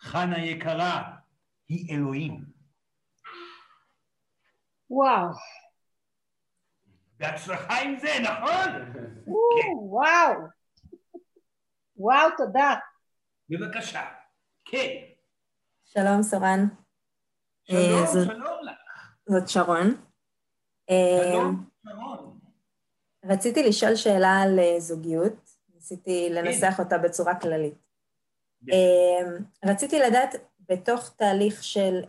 חנה 0.00 0.38
יקרה, 0.38 1.16
היא 1.68 1.96
אלוהים. 1.96 2.44
וואו. 4.90 5.28
בהצלחה 7.16 7.80
עם 7.82 7.98
זה, 7.98 8.08
נכון? 8.22 8.92
וואו. 9.90 10.32
וואו, 11.96 12.28
תודה. 12.36 12.74
בבקשה. 13.48 14.02
כן. 14.64 14.94
שלום, 15.84 16.22
סורן. 16.22 16.66
שלום, 17.64 17.78
אה, 17.80 18.06
שלום 18.06 18.58
לך. 18.64 19.14
זאת 19.28 19.48
שרון. 19.48 19.94
אה, 20.90 21.32
שלום, 21.32 21.68
שרון. 21.84 22.38
רציתי 23.24 23.68
לשאול 23.68 23.96
שאלה 23.96 24.42
על 24.42 24.58
אה, 24.58 24.80
זוגיות, 24.80 25.43
כן. 26.04 26.32
לנסח 26.32 26.76
אותה 26.78 26.98
בצורה 26.98 27.40
כללית. 27.40 27.74
אה, 28.72 29.30
רציתי 29.64 29.98
לדעת, 29.98 30.34
בתוך 30.68 31.14
תהליך 31.16 31.64
של... 31.64 32.02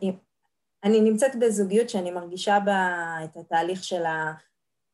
אני 0.84 1.02
נמצאת 1.02 1.36
בזוגיות 1.40 1.90
שאני 1.90 2.12
מרגישה 2.12 2.58
בה 2.66 2.98
את 3.24 3.38
התהליך 3.38 3.84
של 3.84 4.04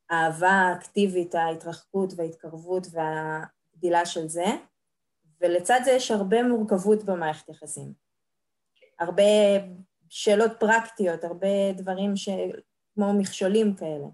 האהבה 0.09 0.49
האקטיבית, 0.49 1.35
ההתרחקות 1.35 2.13
וההתקרבות 2.15 2.87
והגדילה 2.91 4.05
של 4.05 4.27
זה, 4.27 4.45
ולצד 5.41 5.79
זה 5.85 5.91
יש 5.91 6.11
הרבה 6.11 6.43
מורכבות 6.43 7.03
במערכת 7.03 7.49
יחסים. 7.49 7.93
הרבה 8.99 9.23
שאלות 10.09 10.51
פרקטיות, 10.59 11.23
הרבה 11.23 11.73
דברים 11.77 12.15
ש... 12.15 12.29
כמו 12.93 13.13
מכשולים 13.13 13.75
כאלה. 13.75 14.07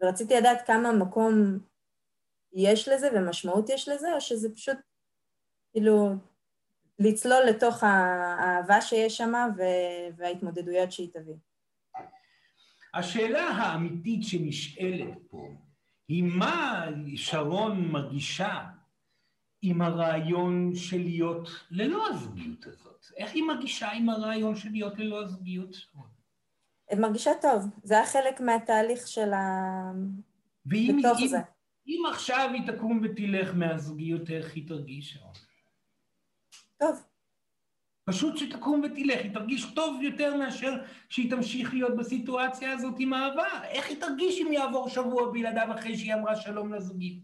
ורציתי 0.00 0.34
לדעת 0.34 0.66
כמה 0.66 0.92
מקום 0.92 1.58
יש 2.52 2.88
לזה 2.88 3.08
ומשמעות 3.14 3.68
יש 3.68 3.88
לזה, 3.88 4.14
או 4.14 4.20
שזה 4.20 4.54
פשוט 4.54 4.76
כאילו 5.72 6.10
לצלול 6.98 7.44
לתוך 7.48 7.84
האהבה 7.84 8.80
שיש 8.80 9.16
שם 9.16 9.32
וההתמודדויות 10.16 10.92
שהיא 10.92 11.08
תביא. 11.12 11.34
השאלה 12.94 13.48
האמיתית 13.48 14.24
שנשאלת 14.24 15.18
פה 15.30 15.48
היא 16.08 16.22
מה 16.22 16.84
שרון 17.16 17.88
מרגישה 17.92 18.64
עם 19.62 19.82
הרעיון 19.82 20.74
של 20.74 20.98
להיות 20.98 21.48
ללא 21.70 22.08
הזוגיות 22.08 22.66
הזאת? 22.66 23.06
איך 23.16 23.34
היא 23.34 23.44
מרגישה 23.44 23.90
עם 23.90 24.08
הרעיון 24.08 24.56
של 24.56 24.70
להיות 24.70 24.98
ללא 24.98 25.22
הזוגיות? 25.22 25.76
מרגישה 26.98 27.30
טוב, 27.42 27.62
זה 27.82 27.94
היה 27.94 28.06
חלק 28.06 28.40
מהתהליך 28.40 29.08
של 29.08 29.32
ה... 29.32 29.42
ואם 30.66 31.00
בתוך 31.02 31.18
אם, 31.20 31.26
זה. 31.28 31.38
אם 31.88 32.02
עכשיו 32.10 32.50
היא 32.54 32.72
תקום 32.72 33.00
ותלך 33.02 33.54
מהזוגיות, 33.54 34.30
איך 34.30 34.54
היא 34.54 34.68
תרגיש? 34.68 35.12
שרון? 35.12 35.32
טוב. 36.78 37.02
פשוט 38.04 38.36
שתקום 38.36 38.82
ותלך, 38.84 39.20
היא 39.22 39.34
תרגיש 39.34 39.74
טוב 39.74 40.02
יותר 40.02 40.36
מאשר 40.36 40.72
שהיא 41.08 41.30
תמשיך 41.30 41.74
להיות 41.74 41.96
בסיטואציה 41.96 42.72
הזאת 42.72 42.94
עם 42.98 43.14
אהבה. 43.14 43.64
איך 43.64 43.88
היא 43.88 44.00
תרגיש 44.00 44.40
אם 44.40 44.52
יעבור 44.52 44.88
שבוע 44.88 45.32
בלעדיו 45.32 45.74
אחרי 45.74 45.98
שהיא 45.98 46.14
אמרה 46.14 46.36
שלום 46.36 46.74
לזוגיות? 46.74 47.22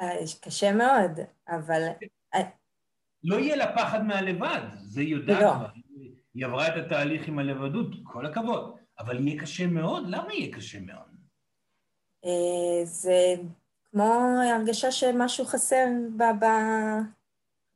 אה, 0.00 0.16
קשה 0.40 0.72
מאוד, 0.72 1.10
אבל... 1.48 1.82
לא 3.24 3.36
יהיה 3.36 3.56
לה 3.56 3.76
פחד 3.76 4.04
מהלבד, 4.04 4.60
זה 4.82 5.00
היא 5.00 5.08
יודעת 5.08 5.42
לא. 5.42 5.54
כבר. 5.54 5.66
היא 6.34 6.46
עברה 6.46 6.68
את 6.68 6.86
התהליך 6.86 7.28
עם 7.28 7.38
הלבדות, 7.38 7.88
כל 8.02 8.26
הכבוד. 8.26 8.76
אבל 8.98 9.28
יהיה 9.28 9.40
קשה 9.40 9.66
מאוד, 9.66 10.08
למה 10.08 10.34
יהיה 10.34 10.52
קשה 10.52 10.80
מאוד? 10.80 11.11
אה, 12.24 12.84
זה 12.84 13.34
כמו 13.90 14.38
הרגשה 14.50 14.90
שמשהו 14.90 15.44
חסר 15.44 15.86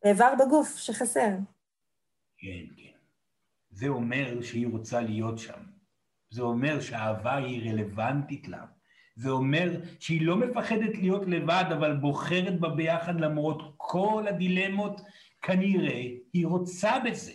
באיבר 0.03 0.33
בגוף 0.39 0.77
שחסר. 0.77 1.31
כן, 2.39 2.65
כן. 2.77 2.97
זה 3.71 3.89
אומר 3.89 4.43
שהיא 4.43 4.67
רוצה 4.67 5.01
להיות 5.01 5.39
שם. 5.39 5.61
זה 6.31 6.43
אומר 6.43 6.81
שהאהבה 6.81 7.37
היא 7.37 7.71
רלוונטית 7.71 8.49
לה. 8.49 8.65
זה 9.17 9.31
אומר 9.31 9.81
שהיא 10.01 10.27
לא 10.27 10.37
מפחדת 10.37 10.95
להיות 10.95 11.23
לבד, 11.27 11.65
אבל 11.73 11.97
בוחרת 11.97 12.61
בה 12.61 12.69
ביחד 12.69 13.21
למרות 13.21 13.75
כל 13.77 14.25
הדילמות. 14.29 15.01
כנראה 15.43 16.03
היא 16.33 16.47
רוצה 16.47 16.99
בזה, 17.05 17.33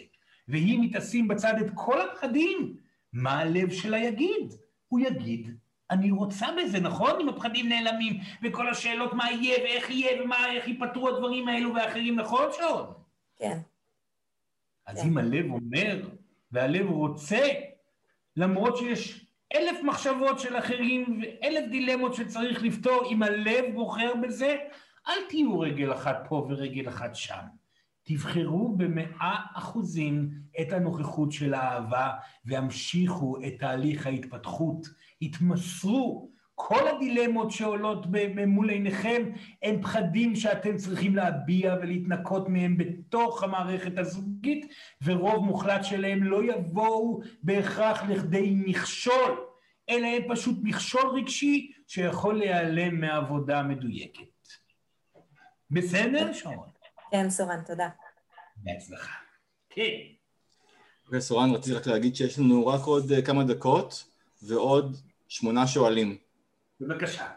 והיא 0.47 0.79
מתשים 0.81 1.27
בצד 1.27 1.53
את 1.61 1.71
כל 1.75 2.01
הפחדים. 2.01 2.77
מה 3.13 3.39
הלב 3.39 3.71
שלה 3.71 3.97
יגיד? 3.97 4.53
הוא 4.87 4.99
יגיד, 4.99 5.57
אני 5.91 6.11
רוצה 6.11 6.47
בזה, 6.57 6.79
נכון? 6.79 7.21
אם 7.21 7.29
הפחדים 7.29 7.69
נעלמים, 7.69 8.19
וכל 8.43 8.69
השאלות 8.69 9.13
מה 9.13 9.31
יהיה 9.31 9.63
ואיך 9.63 9.89
יהיה 9.89 10.23
ומה, 10.23 10.51
איך 10.51 10.67
ייפתרו 10.67 11.09
הדברים 11.09 11.47
האלו 11.47 11.75
ואחרים, 11.75 12.19
נכון, 12.19 12.49
שרון? 12.57 12.93
כן. 13.37 13.57
אז 14.87 15.05
אם 15.05 15.17
הלב 15.17 15.51
אומר, 15.51 16.09
והלב 16.51 16.89
רוצה, 16.89 17.47
למרות 18.37 18.77
שיש 18.77 19.25
אלף 19.55 19.83
מחשבות 19.83 20.39
של 20.39 20.57
אחרים 20.57 21.21
ואלף 21.21 21.69
דילמות 21.69 22.13
שצריך 22.13 22.63
לפתור, 22.63 23.07
אם 23.11 23.23
הלב 23.23 23.65
בוחר 23.73 24.13
בזה, 24.21 24.57
אל 25.07 25.27
תהיו 25.29 25.59
רגל 25.59 25.93
אחת 25.93 26.25
פה 26.29 26.35
ורגל 26.35 26.89
אחת 26.89 27.15
שם. 27.15 27.60
תבחרו 28.03 28.75
במאה 28.77 29.35
אחוזים 29.53 30.29
את 30.61 30.73
הנוכחות 30.73 31.31
של 31.31 31.53
האהבה 31.53 32.11
והמשיכו 32.45 33.37
את 33.47 33.53
תהליך 33.59 34.07
ההתפתחות. 34.07 34.87
התמסרו 35.21 36.31
כל 36.55 36.87
הדילמות 36.87 37.51
שעולות 37.51 38.05
מול 38.47 38.69
עיניכם 38.69 39.23
הם 39.63 39.81
פחדים 39.81 40.35
שאתם 40.35 40.77
צריכים 40.77 41.15
להביע 41.15 41.75
ולהתנקות 41.81 42.49
מהם 42.49 42.77
בתוך 42.77 43.43
המערכת 43.43 43.97
הזוגית, 43.97 44.73
ורוב 45.03 45.45
מוחלט 45.45 45.83
שלהם 45.83 46.23
לא 46.23 46.43
יבואו 46.43 47.21
בהכרח 47.43 48.03
לכדי 48.03 48.53
מכשול, 48.55 49.39
אלא 49.89 50.07
הם 50.07 50.21
פשוט 50.29 50.57
מכשול 50.63 51.09
רגשי 51.15 51.71
שיכול 51.87 52.37
להיעלם 52.37 53.01
מעבודה 53.01 53.63
מדויקת. 53.63 54.23
בסדר, 55.71 56.33
שרון? 56.33 56.70
כן, 57.11 57.29
סורן, 57.29 57.61
תודה. 57.67 57.89
בהצלחה. 58.57 59.13
כן. 59.69 59.81
וסורן, 61.09 61.49
רציתי 61.55 61.75
רק 61.75 61.87
להגיד 61.87 62.15
שיש 62.15 62.39
לנו 62.39 62.67
רק 62.67 62.81
עוד 62.85 63.11
אה, 63.11 63.21
כמה 63.21 63.43
דקות 63.43 64.03
ועוד 64.41 64.97
שמונה 65.27 65.67
שואלים. 65.67 66.17
בבקשה. 66.79 67.31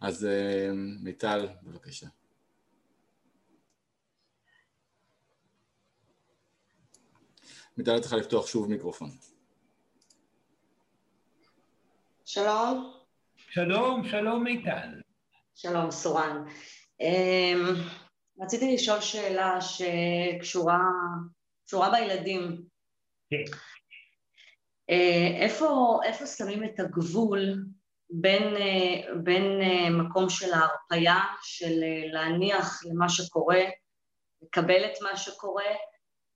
אז 0.00 0.24
אה, 0.24 0.70
מיטל, 1.02 1.48
בבקשה. 1.62 2.06
מיטל, 7.76 8.00
צריכה 8.00 8.16
לפתוח 8.16 8.46
שוב 8.46 8.68
מיקרופון. 8.68 9.10
שלום. 12.24 12.92
שלום, 13.36 14.08
שלום 14.08 14.44
מיטל. 14.44 15.00
שלום, 15.54 15.90
סורן. 15.90 16.44
אמ, 17.00 17.58
רציתי 18.42 18.74
לשאול 18.74 19.00
שאלה 19.00 19.58
שקשורה 19.60 20.78
בילדים. 21.92 22.62
כן. 23.30 23.52
אה, 24.90 25.44
איפה, 25.44 26.00
איפה 26.04 26.26
שמים 26.26 26.64
את 26.64 26.80
הגבול 26.80 27.64
בין, 28.10 28.56
אה, 28.56 29.14
בין 29.22 29.60
אה, 29.62 29.90
מקום 29.90 30.30
של 30.30 30.52
ההרפייה, 30.52 31.20
של 31.42 31.80
להניח 32.12 32.84
למה 32.84 33.08
שקורה, 33.08 33.60
לקבל 34.42 34.84
את 34.84 35.02
מה 35.02 35.16
שקורה, 35.16 35.74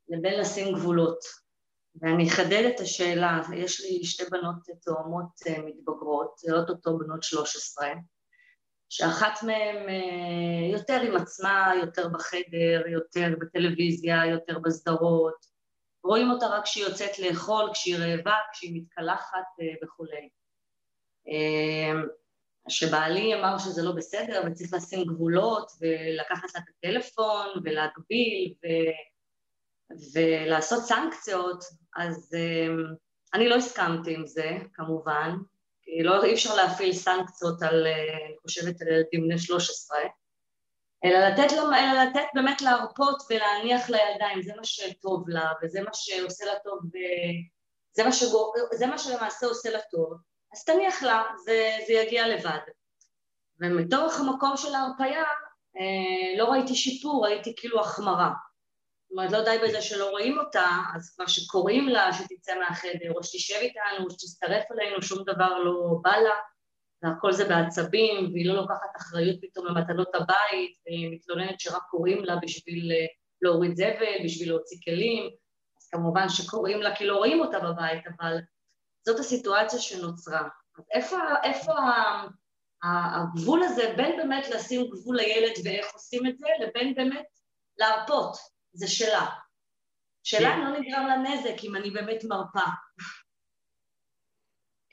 לבין 0.09 0.41
לשים 0.41 0.75
גבולות. 0.75 1.19
ואני 2.03 2.29
אחדד 2.29 2.73
את 2.75 2.81
השאלה, 2.81 3.41
יש 3.57 3.81
לי 3.81 4.05
שתי 4.05 4.25
בנות 4.31 4.57
תאומות 4.83 5.41
מתבגרות, 5.65 6.39
זה 6.39 6.55
אוטוטו 6.55 6.99
בנות 6.99 7.23
13, 7.23 7.89
שאחת 8.89 9.43
מהן 9.43 9.89
יותר 10.73 11.01
עם 11.01 11.17
עצמה, 11.17 11.73
יותר 11.81 12.09
בחדר, 12.09 12.83
יותר 12.87 13.35
בטלוויזיה, 13.41 14.27
יותר 14.27 14.59
בסדרות, 14.59 15.47
רואים 16.05 16.31
אותה 16.31 16.47
רק 16.47 16.65
כשהיא 16.65 16.85
יוצאת 16.85 17.19
לאכול, 17.19 17.71
כשהיא 17.73 17.97
רעבה, 17.97 18.35
כשהיא 18.53 18.83
מתקלחת 18.83 19.45
אה, 19.61 19.67
וכולי. 19.85 20.29
אה, 21.29 22.01
שבעלי 22.69 23.35
אמר 23.35 23.59
שזה 23.59 23.83
לא 23.83 23.93
בסדר 23.93 24.43
וצריך 24.47 24.75
לשים 24.75 25.05
גבולות 25.05 25.71
ולקחת 25.81 26.55
לה 26.55 26.61
את 26.61 26.69
הטלפון 26.69 27.47
ולהגביל 27.65 28.55
ו... 28.63 28.67
ולעשות 30.15 30.85
סנקציות, 30.85 31.65
אז 31.97 32.35
אה, 32.35 32.75
אני 33.35 33.49
לא 33.49 33.55
הסכמתי 33.55 34.15
עם 34.15 34.27
זה, 34.27 34.51
כמובן, 34.75 35.31
כי 35.87 36.03
לא, 36.03 36.25
אי 36.25 36.35
אפשר 36.35 36.55
להפעיל 36.55 36.93
סנקציות 36.93 37.63
על, 37.63 37.87
אני 38.27 38.37
חושבת, 38.43 38.83
על 38.83 38.89
ילדים 38.89 39.23
בני 39.23 39.39
13, 39.39 39.99
אלא 41.05 41.19
לתת, 41.19 41.53
אלא 41.53 42.03
לתת 42.03 42.27
באמת 42.35 42.63
להרפות 42.63 43.23
ולהניח 43.31 43.91
לידיים, 43.91 44.43
זה 44.43 44.53
מה 44.57 44.65
שטוב 44.65 45.29
לה 45.29 45.53
וזה 45.63 45.81
מה 45.83 45.91
שעושה 45.93 46.45
לה 46.45 46.59
טוב, 46.65 46.81
זה 47.93 48.05
מה, 48.05 48.13
שגור, 48.13 48.55
זה 48.73 48.87
מה 48.87 48.99
שלמעשה 48.99 49.47
עושה 49.47 49.71
לה 49.71 49.81
טוב, 49.91 50.13
אז 50.53 50.65
תניח 50.65 51.03
לה, 51.03 51.23
זה, 51.45 51.71
זה 51.87 51.93
יגיע 51.93 52.29
לבד. 52.29 52.59
ומתוך 53.61 54.21
המקום 54.21 54.57
של 54.57 54.75
ההרפייה 54.75 55.25
אה, 55.77 56.39
לא 56.39 56.45
ראיתי 56.45 56.75
שיפור, 56.75 57.27
ראיתי 57.27 57.55
כאילו 57.57 57.81
החמרה. 57.81 58.31
אומרת, 59.11 59.33
לא 59.33 59.45
די 59.45 59.59
בזה 59.65 59.83
שלא 59.83 60.11
רואים 60.11 60.39
אותה, 60.39 60.67
אז 60.97 61.15
כבר 61.15 61.27
שקוראים 61.27 61.89
לה 61.89 62.13
שתצא 62.13 62.53
מהחדר, 62.59 63.13
או 63.17 63.25
שתשב 63.25 63.55
איתנו, 63.55 64.05
או 64.05 64.11
שתצטרף 64.11 64.65
אלינו, 64.73 65.03
שום 65.03 65.25
דבר 65.25 65.59
לא 65.59 65.99
בא 66.03 66.17
לה. 66.17 66.35
והכל 67.03 67.33
זה 67.33 67.49
בעצבים, 67.49 68.33
והיא 68.33 68.47
לא 68.47 68.55
לוקחת 68.55 68.97
אחריות 68.97 69.37
פתאום 69.43 69.67
למתנות 69.67 70.15
הבית, 70.15 70.77
והיא 70.87 71.15
מתלוננת 71.15 71.61
שרק 71.61 71.83
קוראים 71.91 72.25
לה 72.25 72.37
בשביל 72.43 72.93
אה, 72.93 73.07
להוריד 73.43 73.77
זבל, 73.77 74.25
בשביל 74.25 74.49
להוציא 74.49 74.79
כלים, 74.85 75.31
אז 75.79 75.89
כמובן 75.89 76.29
שקוראים 76.29 76.83
לה 76.83 76.97
כי 76.97 77.07
לא 77.07 77.17
רואים 77.17 77.41
אותה 77.41 77.59
בבית, 77.61 78.05
אבל 78.07 78.37
זאת 79.07 79.21
הסיטואציה 79.21 79.79
שנוצרה. 79.79 80.49
אז 80.79 80.85
איפה, 80.95 81.17
איפה 81.43 81.73
הגבול 82.83 83.63
הזה 83.63 83.95
בין 83.97 84.17
באמת 84.17 84.49
לשים 84.49 84.91
גבול 84.91 85.17
לילד 85.17 85.53
ואיך 85.65 85.95
עושים 85.95 86.27
את 86.27 86.39
זה, 86.39 86.47
לבין 86.61 86.95
באמת 86.95 87.27
להרפות, 87.79 88.37
זה 88.77 88.89
שלה. 88.89 89.27
שאלה 90.25 90.55
אם 90.55 90.61
לא 90.61 90.79
נגרם 90.79 91.07
לה 91.07 91.17
נזק 91.17 91.65
אם 91.65 91.77
אני 91.77 91.91
באמת 91.91 92.25
מרפה. 92.25 92.71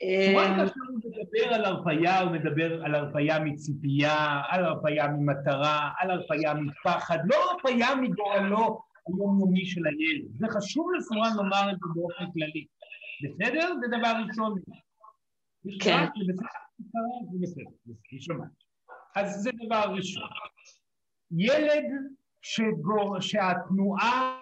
הוא 0.00 1.00
מדבר 1.04 1.54
על 1.54 1.64
הרפייה, 1.64 2.20
הוא 2.20 2.30
מדבר 2.32 2.84
על 2.84 2.94
הרפייה 2.94 3.38
מציפייה, 3.38 4.42
על 4.48 4.64
הרפייה 4.64 5.08
ממטרה, 5.08 5.90
על 5.98 6.10
הרפייה 6.10 6.54
מפחד, 6.54 7.18
לא 7.24 7.36
הרפייה 7.50 7.94
מגורלו 7.94 8.82
היומיומי 9.06 9.66
של 9.66 9.86
הילד. 9.86 10.28
זה 10.38 10.46
חשוב 10.50 10.86
לסורן 10.96 11.30
לומר 11.36 11.70
את 11.70 11.76
זה 11.78 11.86
באופן 11.94 12.32
כללי. 12.32 12.66
בסדר? 13.22 13.72
זה 13.80 13.86
דבר 13.98 14.12
ראשון. 14.28 14.54
כן. 15.82 16.06
אז 19.16 19.42
זה 19.42 19.50
דבר 19.66 19.94
ראשון. 19.96 20.28
ילד 21.30 21.84
שגור, 22.46 23.20
שהתנועה 23.20 24.38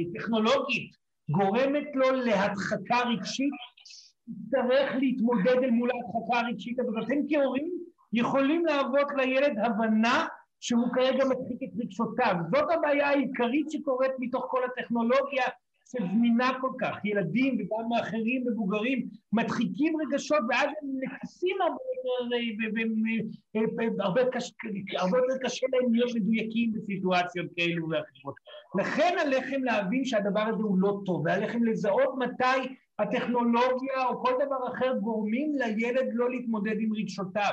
הטכנולוגית 0.00 0.90
גורמת 1.30 1.88
לו 1.94 2.10
להדחקה 2.12 2.98
רגשית, 3.08 3.52
יצטרך 4.28 4.94
להתמודד 4.98 5.56
אל 5.64 5.70
מול 5.70 5.90
ההדחקה 5.90 6.46
הרגשית 6.46 6.78
הזאת. 6.80 6.94
אתם 7.06 7.16
כהורים 7.28 7.70
יכולים 8.12 8.66
להוות 8.66 9.06
לילד 9.16 9.58
הבנה 9.58 10.26
שהוא 10.60 10.88
כרגע 10.94 11.24
מדחיק 11.24 11.58
את 11.62 11.80
רגשותיו. 11.82 12.34
זאת 12.54 12.70
הבעיה 12.70 13.08
העיקרית 13.08 13.70
שקורית 13.70 14.12
מתוך 14.18 14.44
כל 14.48 14.60
הטכנולוגיה 14.64 15.44
שזמינה 15.88 16.50
כל 16.60 16.70
כך. 16.80 17.04
ילדים 17.04 17.54
וגם 17.54 17.92
אחרים 18.00 18.44
מבוגרים 18.46 19.08
מדחיקים 19.32 19.94
רגשות 20.00 20.38
ואז 20.48 20.68
הם 20.82 20.88
נכנסים 21.02 21.56
הרבה 24.98 25.18
יותר 25.18 25.38
קשה 25.42 25.66
להם 25.72 25.94
להיות 25.94 26.10
מדויקים 26.14 26.72
בסיטואציות 26.72 27.46
כאלו 27.56 27.88
ואחרות. 27.88 28.34
לכן 28.80 29.16
עליכם 29.20 29.64
להבין 29.64 30.04
שהדבר 30.04 30.40
הזה 30.40 30.62
הוא 30.62 30.78
לא 30.78 31.00
טוב, 31.06 31.22
ועליכם 31.24 31.64
לזהות 31.64 32.14
מתי 32.18 32.74
הטכנולוגיה 32.98 34.06
או 34.08 34.24
כל 34.24 34.32
דבר 34.46 34.68
אחר 34.74 34.94
גורמים 35.00 35.52
לילד 35.54 36.06
לא 36.12 36.30
להתמודד 36.30 36.76
עם 36.80 36.92
רגשותיו. 36.96 37.52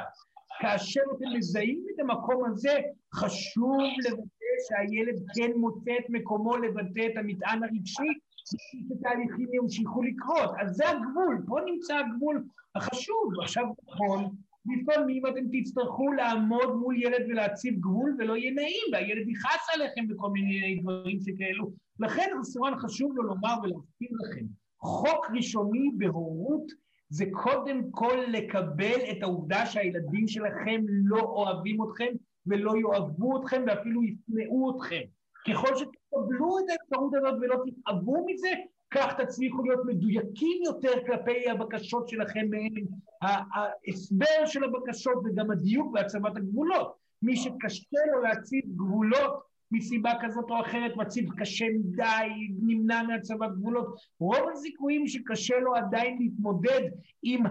כאשר 0.59 1.01
אתם 1.17 1.37
מזהים 1.37 1.85
את 1.95 1.99
המקום 1.99 2.45
הזה, 2.45 2.79
חשוב 3.13 3.77
לוודא 4.03 4.40
שהילד 4.67 5.15
כן 5.35 5.51
מוצא 5.57 5.91
את 5.99 6.09
מקומו 6.09 6.57
לבטא 6.57 7.07
את 7.11 7.17
המטען 7.17 7.63
הרגשי, 7.63 8.11
שתהליכים 8.45 9.47
ימשיכו 9.53 10.01
לקרות. 10.03 10.49
אז 10.59 10.75
זה 10.75 10.89
הגבול, 10.89 11.43
פה 11.47 11.59
נמצא 11.65 11.95
הגבול 11.97 12.43
החשוב. 12.75 13.33
עכשיו 13.41 13.63
נכון, 13.87 14.35
לפעמים 14.65 15.25
אתם 15.27 15.41
תצטרכו 15.51 16.11
לעמוד 16.11 16.75
מול 16.75 17.03
ילד 17.03 17.25
ולהציב 17.29 17.79
גבול 17.79 18.15
ולא 18.19 18.37
יהיה 18.37 18.51
נעים, 18.51 18.87
והילד 18.91 19.29
יכעס 19.29 19.67
עליכם 19.73 20.07
בכל 20.07 20.29
מיני 20.29 20.79
דברים 20.81 21.19
שכאלו. 21.19 21.71
לכן 21.99 22.29
סורן 22.43 22.77
חשוב 22.77 23.11
לו 23.15 23.23
לומר 23.23 23.53
ולהזכיר 23.63 24.09
לכם, 24.19 24.45
חוק 24.79 25.25
ראשוני 25.35 25.91
בהורות 25.97 26.71
זה 27.09 27.25
קודם 27.31 27.91
כל 27.91 28.17
לקבל 28.27 28.99
את 29.11 29.23
העובדה 29.23 29.65
שהילדים 29.65 30.27
שלכם 30.27 30.81
לא 30.87 31.19
אוהבים 31.19 31.77
אתכם 31.83 32.13
ולא 32.47 32.73
יאהבו 32.77 33.41
אתכם 33.41 33.63
ואפילו 33.67 34.03
ישנאו 34.03 34.77
אתכם. 34.77 35.01
ככל 35.47 35.75
שתקבלו 35.75 36.59
את 36.59 36.63
האפשרות 36.69 37.13
הזאת 37.15 37.39
ולא 37.41 37.55
תתאהבו 37.65 38.25
מזה, 38.27 38.49
כך 38.91 39.21
תצליחו 39.21 39.63
להיות 39.63 39.85
מדויקים 39.85 40.61
יותר 40.65 40.91
כלפי 41.05 41.49
הבקשות 41.49 42.07
שלכם 42.07 42.45
מהם. 42.49 42.85
ההסבר 43.21 44.45
של 44.45 44.63
הבקשות 44.63 45.17
וגם 45.25 45.51
הדיוק 45.51 45.93
והצבת 45.93 46.37
הגבולות. 46.37 46.95
מי 47.21 47.35
שקשה 47.35 47.99
לו 48.13 48.21
להציב 48.21 48.63
גבולות 48.75 49.50
מסיבה 49.71 50.13
כזאת 50.21 50.49
או 50.49 50.61
אחרת, 50.61 50.97
מציב 50.97 51.29
קשה 51.37 51.65
מדי, 51.69 52.27
נמנע 52.61 53.03
מהצבת 53.03 53.49
גבולות. 53.51 53.95
רוב 54.19 54.49
הסיכויים 54.53 55.07
שקשה 55.07 55.59
לו 55.59 55.75
עדיין 55.75 56.17
להתמודד 56.19 56.81
עם 57.23 57.43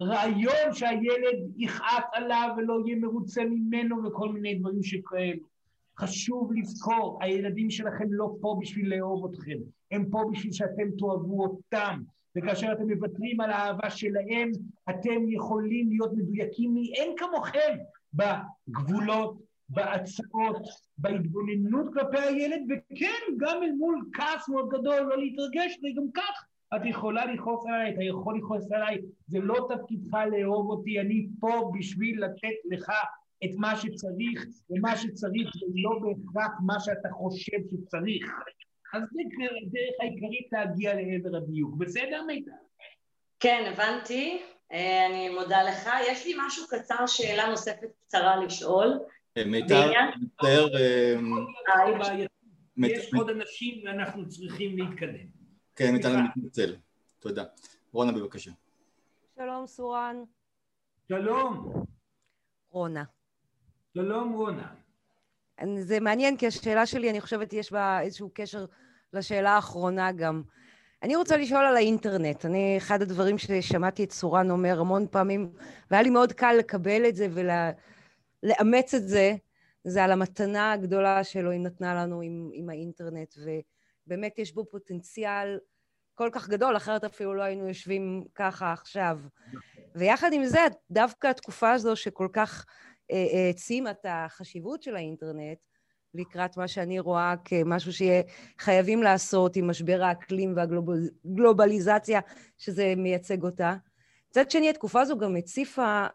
הרעיון 0.00 0.72
שהילד 0.72 1.38
יכעס 1.56 2.04
עליו 2.12 2.48
ולא 2.56 2.78
יהיה 2.86 2.98
מרוצה 2.98 3.42
ממנו 3.44 4.04
וכל 4.04 4.32
מיני 4.32 4.54
דברים 4.54 4.82
שכאלו. 4.82 5.50
חשוב 5.98 6.52
לזכור, 6.52 7.18
הילדים 7.22 7.70
שלכם 7.70 8.12
לא 8.12 8.34
פה 8.40 8.58
בשביל 8.60 8.94
לאהוב 8.94 9.32
אתכם, 9.32 9.56
הם 9.90 10.04
פה 10.10 10.24
בשביל 10.32 10.52
שאתם 10.52 10.90
תאהבו 10.98 11.42
אותם. 11.44 12.02
וכאשר 12.36 12.72
אתם 12.72 12.90
מוותרים 12.90 13.40
על 13.40 13.50
האהבה 13.50 13.90
שלהם, 13.90 14.50
אתם 14.90 15.28
יכולים 15.28 15.88
להיות 15.88 16.12
מדויקים 16.12 16.74
מאין 16.74 17.16
כמוכם 17.16 17.76
בגבולות, 18.14 19.49
בהצעות, 19.70 20.62
בהתבוננות 20.98 21.86
כלפי 21.94 22.18
הילד, 22.18 22.60
וכן, 22.68 23.36
גם 23.36 23.62
אל 23.62 23.72
מול 23.72 24.04
כעס 24.12 24.48
מאוד 24.48 24.68
גדול, 24.68 25.00
לא 25.00 25.18
להתרגש, 25.18 25.78
וגם 25.78 26.10
כך 26.14 26.44
את 26.76 26.80
יכולה 26.84 27.24
לכעוס 27.24 27.66
עליי, 27.66 27.94
אתה 27.94 28.02
יכול 28.02 28.38
לכעוס 28.38 28.72
עליי, 28.72 28.98
זה 29.26 29.38
לא 29.38 29.68
תפקידך 29.68 30.14
לאהוב 30.32 30.70
אותי, 30.70 31.00
אני 31.00 31.26
פה 31.40 31.70
בשביל 31.78 32.24
לתת 32.24 32.58
לך 32.70 32.92
את 33.44 33.50
מה 33.56 33.76
שצריך, 33.76 34.46
ומה 34.70 34.96
שצריך 34.96 35.50
זה 35.54 35.66
לא 35.74 35.98
בהכרח 36.02 36.52
מה 36.66 36.80
שאתה 36.80 37.08
חושב 37.10 37.58
שצריך. 37.70 38.26
אז 38.94 39.02
זה 39.02 39.22
הדרך 39.62 39.94
העיקרית 40.00 40.48
להגיע 40.52 40.94
לעבר 40.94 41.36
הדיוק. 41.36 41.76
בסדר, 41.76 42.22
מיטל? 42.26 42.50
כן, 43.40 43.72
הבנתי. 43.72 44.42
אה, 44.72 45.06
אני 45.06 45.28
מודה 45.28 45.62
לך. 45.62 45.90
יש 46.10 46.26
לי 46.26 46.34
משהו 46.46 46.66
קצר, 46.68 47.06
שאלה 47.06 47.50
נוספת 47.50 47.88
קצרה 48.06 48.44
לשאול. 48.44 48.98
אה, 49.36 49.44
מיטל, 49.44 49.90
מצטער... 50.20 50.76
אה, 50.76 51.14
יש 52.76 53.14
עוד 53.14 53.30
אנשים 53.30 53.86
ואנחנו 53.86 54.28
צריכים 54.28 54.78
להתקדם. 54.78 55.26
כן, 55.76 55.92
מיטל, 55.92 56.08
אני 56.08 56.22
מתנצל. 56.36 56.76
תודה. 57.18 57.44
רונה, 57.92 58.12
בבקשה. 58.12 58.50
שלום, 59.36 59.66
סורן. 59.66 60.16
שלום. 61.08 61.72
רונה. 62.70 63.04
שלום, 63.94 64.32
רונה. 64.32 64.74
זה 65.78 66.00
מעניין, 66.00 66.36
כי 66.36 66.46
השאלה 66.46 66.86
שלי, 66.86 67.10
אני 67.10 67.20
חושבת, 67.20 67.52
יש 67.52 67.72
בה 67.72 68.00
איזשהו 68.00 68.30
קשר 68.34 68.64
לשאלה 69.12 69.50
האחרונה 69.50 70.12
גם. 70.12 70.42
אני 71.02 71.16
רוצה 71.16 71.36
לשאול 71.36 71.64
על 71.64 71.76
האינטרנט. 71.76 72.44
אני, 72.44 72.76
אחד 72.78 73.02
הדברים 73.02 73.38
ששמעתי 73.38 74.04
את 74.04 74.12
סורן 74.12 74.50
אומר 74.50 74.80
המון 74.80 75.06
פעמים, 75.10 75.52
והיה 75.90 76.02
לי 76.02 76.10
מאוד 76.10 76.32
קל 76.32 76.52
לקבל 76.58 77.08
את 77.08 77.16
זה 77.16 77.28
ולאמץ 78.42 78.94
את 78.94 79.08
זה, 79.08 79.34
זה 79.84 80.04
על 80.04 80.12
המתנה 80.12 80.72
הגדולה 80.72 81.24
שאלוהים 81.24 81.62
נתנה 81.62 81.94
לנו 81.94 82.20
עם, 82.20 82.50
עם 82.52 82.70
האינטרנט, 82.70 83.34
ובאמת 84.06 84.38
יש 84.38 84.54
בו 84.54 84.64
פוטנציאל 84.70 85.58
כל 86.14 86.28
כך 86.32 86.48
גדול, 86.48 86.76
אחרת 86.76 87.04
אפילו 87.04 87.34
לא 87.34 87.42
היינו 87.42 87.68
יושבים 87.68 88.24
ככה 88.34 88.72
עכשיו. 88.72 89.18
ויחד 89.94 90.32
עם 90.32 90.44
זה, 90.44 90.60
דווקא 90.90 91.26
התקופה 91.26 91.72
הזו 91.72 91.96
שכל 91.96 92.28
כך 92.32 92.66
העצימה 93.10 93.90
את 93.90 94.06
החשיבות 94.08 94.82
של 94.82 94.96
האינטרנט, 94.96 95.58
לקראת 96.14 96.56
מה 96.56 96.68
שאני 96.68 97.00
רואה 97.00 97.34
כמשהו 97.44 97.92
שיהיה 97.92 98.22
חייבים 98.58 99.02
לעשות 99.02 99.56
עם 99.56 99.70
משבר 99.70 100.02
האקלים 100.02 100.54
והגלובליזציה 100.56 102.20
שזה 102.58 102.94
מייצג 102.96 103.42
אותה. 103.42 103.74
מצד 104.30 104.50
שני, 104.50 104.70
התקופה 104.70 105.00
הזו 105.00 105.18
גם 105.18 105.36
הציפה 105.36 106.06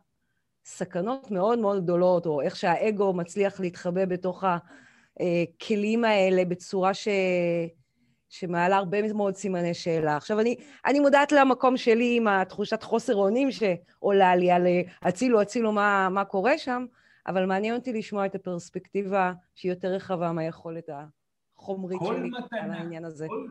סכנות 0.66 1.32
מאוד 1.32 1.60
מאוד 1.60 1.84
גדולות, 1.84 2.26
או 2.26 2.42
איך 2.42 2.56
שהאגו 2.56 3.14
מצליח 3.14 3.60
להתחבא 3.60 4.06
בתוך 4.06 4.44
הכלים 4.44 6.06
האלה 6.06 6.46
בצורה 6.46 6.94
ש... 6.94 7.08
שמעלה 8.30 8.78
הרבה 8.78 9.14
מאוד 9.14 9.36
סימני 9.36 9.74
שאלה. 9.74 10.16
עכשיו, 10.18 10.40
אני, 10.40 10.56
אני 10.86 11.00
מודעת 11.00 11.32
למקום 11.32 11.78
שלי 11.78 12.18
עם 12.18 12.28
התחושת 12.28 12.84
חוסר 12.84 13.16
אונים 13.16 13.50
שעולה 13.52 14.36
לי 14.36 14.52
על 14.52 14.68
הצילו, 15.02 15.42
הצילו, 15.42 15.72
מה, 15.72 16.10
מה 16.10 16.26
קורה 16.26 16.58
שם, 16.58 16.86
אבל 17.28 17.46
מעניין 17.46 17.76
אותי 17.76 17.94
לשמוע 17.94 18.26
את 18.26 18.36
הפרספקטיבה 18.36 19.34
שהיא 19.56 19.72
יותר 19.72 19.88
רחבה 19.88 20.32
מהיכולת 20.32 20.90
החומרית 21.58 22.00
שלי 22.06 22.30
מתנה, 22.30 22.64
על 22.64 22.72
העניין 22.72 23.06
הזה. 23.06 23.28
כל, 23.28 23.48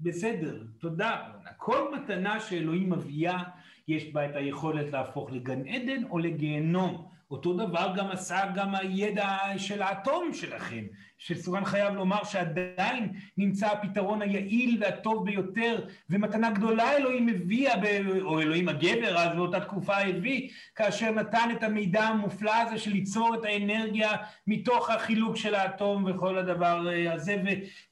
בסדר, 0.00 0.62
תודה. 0.80 1.22
כל 1.56 1.94
מתנה 1.94 2.40
שאלוהים 2.40 2.92
מביאה, 2.92 3.42
יש 3.88 4.12
בה 4.12 4.24
את 4.24 4.36
היכולת 4.36 4.92
להפוך 4.92 5.30
לגן 5.32 5.66
עדן 5.66 6.04
או 6.10 6.18
לגיהנום. 6.18 7.17
אותו 7.30 7.52
דבר 7.52 7.92
גם 7.96 8.10
עשה 8.10 8.40
גם 8.54 8.74
הידע 8.74 9.36
של 9.56 9.82
האטום 9.82 10.34
שלכם, 10.34 10.84
שסורן 11.18 11.64
חייב 11.64 11.94
לומר 11.94 12.24
שעדיין 12.24 13.12
נמצא 13.36 13.66
הפתרון 13.66 14.22
היעיל 14.22 14.78
והטוב 14.80 15.24
ביותר, 15.24 15.86
ומתנה 16.10 16.50
גדולה 16.50 16.96
אלוהים 16.96 17.28
הביאה, 17.28 17.74
או 18.20 18.40
אלוהים 18.40 18.68
הגבר 18.68 19.18
אז 19.18 19.36
באותה 19.36 19.60
תקופה 19.60 19.96
הביא, 19.96 20.48
כאשר 20.74 21.10
נתן 21.10 21.48
את 21.52 21.62
המידע 21.62 22.02
המופלא 22.02 22.54
הזה 22.54 22.78
של 22.78 22.90
ליצור 22.90 23.34
את 23.34 23.44
האנרגיה 23.44 24.10
מתוך 24.46 24.90
החילוק 24.90 25.36
של 25.36 25.54
האטום 25.54 26.04
וכל 26.04 26.38
הדבר 26.38 26.88
אה, 26.88 27.12
הזה, 27.12 27.42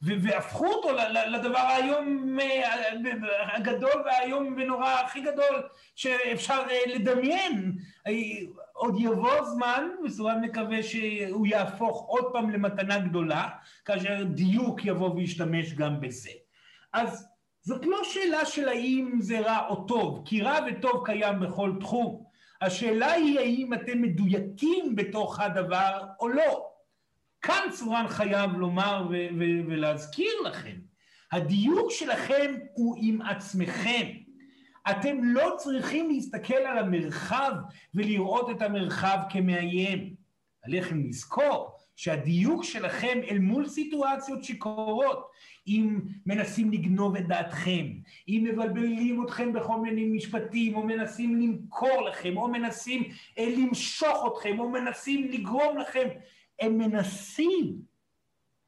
והפכו 0.02 0.66
אותו 0.66 0.88
לדבר 1.30 1.58
האיום 1.58 2.38
אה, 2.40 3.56
הגדול 3.56 4.02
והאיום 4.04 4.54
ונורא 4.56 4.90
הכי 5.04 5.20
גדול 5.20 5.62
שאפשר 5.96 6.62
אה, 6.70 6.94
לדמיין. 6.94 7.76
עוד 8.76 8.94
יבוא 8.98 9.44
זמן, 9.44 9.88
וסורן 10.04 10.40
מקווה 10.40 10.82
שהוא 10.82 11.46
יהפוך 11.46 12.06
עוד 12.08 12.24
פעם 12.32 12.50
למתנה 12.50 12.98
גדולה, 12.98 13.48
כאשר 13.84 14.24
דיוק 14.24 14.84
יבוא 14.84 15.14
וישתמש 15.14 15.74
גם 15.74 16.00
בזה. 16.00 16.30
אז 16.92 17.28
זאת 17.62 17.86
לא 17.86 18.04
שאלה 18.04 18.44
של 18.44 18.68
האם 18.68 19.16
זה 19.20 19.40
רע 19.40 19.66
או 19.68 19.84
טוב, 19.84 20.22
כי 20.24 20.42
רע 20.42 20.58
וטוב 20.66 21.02
קיים 21.04 21.40
בכל 21.40 21.72
תחום. 21.80 22.24
השאלה 22.60 23.12
היא 23.12 23.38
האם 23.38 23.74
אתם 23.74 24.02
מדויקים 24.02 24.96
בתוך 24.96 25.40
הדבר 25.40 26.06
או 26.20 26.28
לא. 26.28 26.66
כאן 27.42 27.62
צורן 27.72 28.08
חייב 28.08 28.50
לומר 28.52 29.08
ולהזכיר 29.68 30.32
לכם, 30.44 30.76
הדיוק 31.32 31.90
שלכם 31.90 32.54
הוא 32.74 32.96
עם 33.00 33.22
עצמכם. 33.22 34.25
אתם 34.90 35.16
לא 35.22 35.54
צריכים 35.58 36.10
להסתכל 36.10 36.54
על 36.54 36.78
המרחב 36.78 37.52
ולראות 37.94 38.50
את 38.50 38.62
המרחב 38.62 39.18
כמאיים. 39.30 40.26
עליכם 40.66 41.02
לזכור 41.08 41.76
שהדיוק 41.96 42.64
שלכם 42.64 43.18
אל 43.30 43.38
מול 43.38 43.68
סיטואציות 43.68 44.44
שקורות, 44.44 45.30
אם 45.66 46.00
מנסים 46.26 46.70
לגנוב 46.70 47.16
את 47.16 47.26
דעתכם, 47.26 47.86
אם 48.28 48.46
מבלבלים 48.50 49.24
אתכם 49.24 49.52
בכל 49.52 49.80
מיני 49.80 50.04
משפטים, 50.04 50.76
או 50.76 50.82
מנסים 50.82 51.40
למכור 51.40 52.02
לכם, 52.02 52.36
או 52.36 52.48
מנסים 52.48 53.02
אה, 53.38 53.54
למשוך 53.56 54.26
אתכם, 54.32 54.58
או 54.58 54.70
מנסים 54.70 55.28
לגרום 55.30 55.78
לכם, 55.78 56.08
הם 56.60 56.78
מנסים 56.78 57.78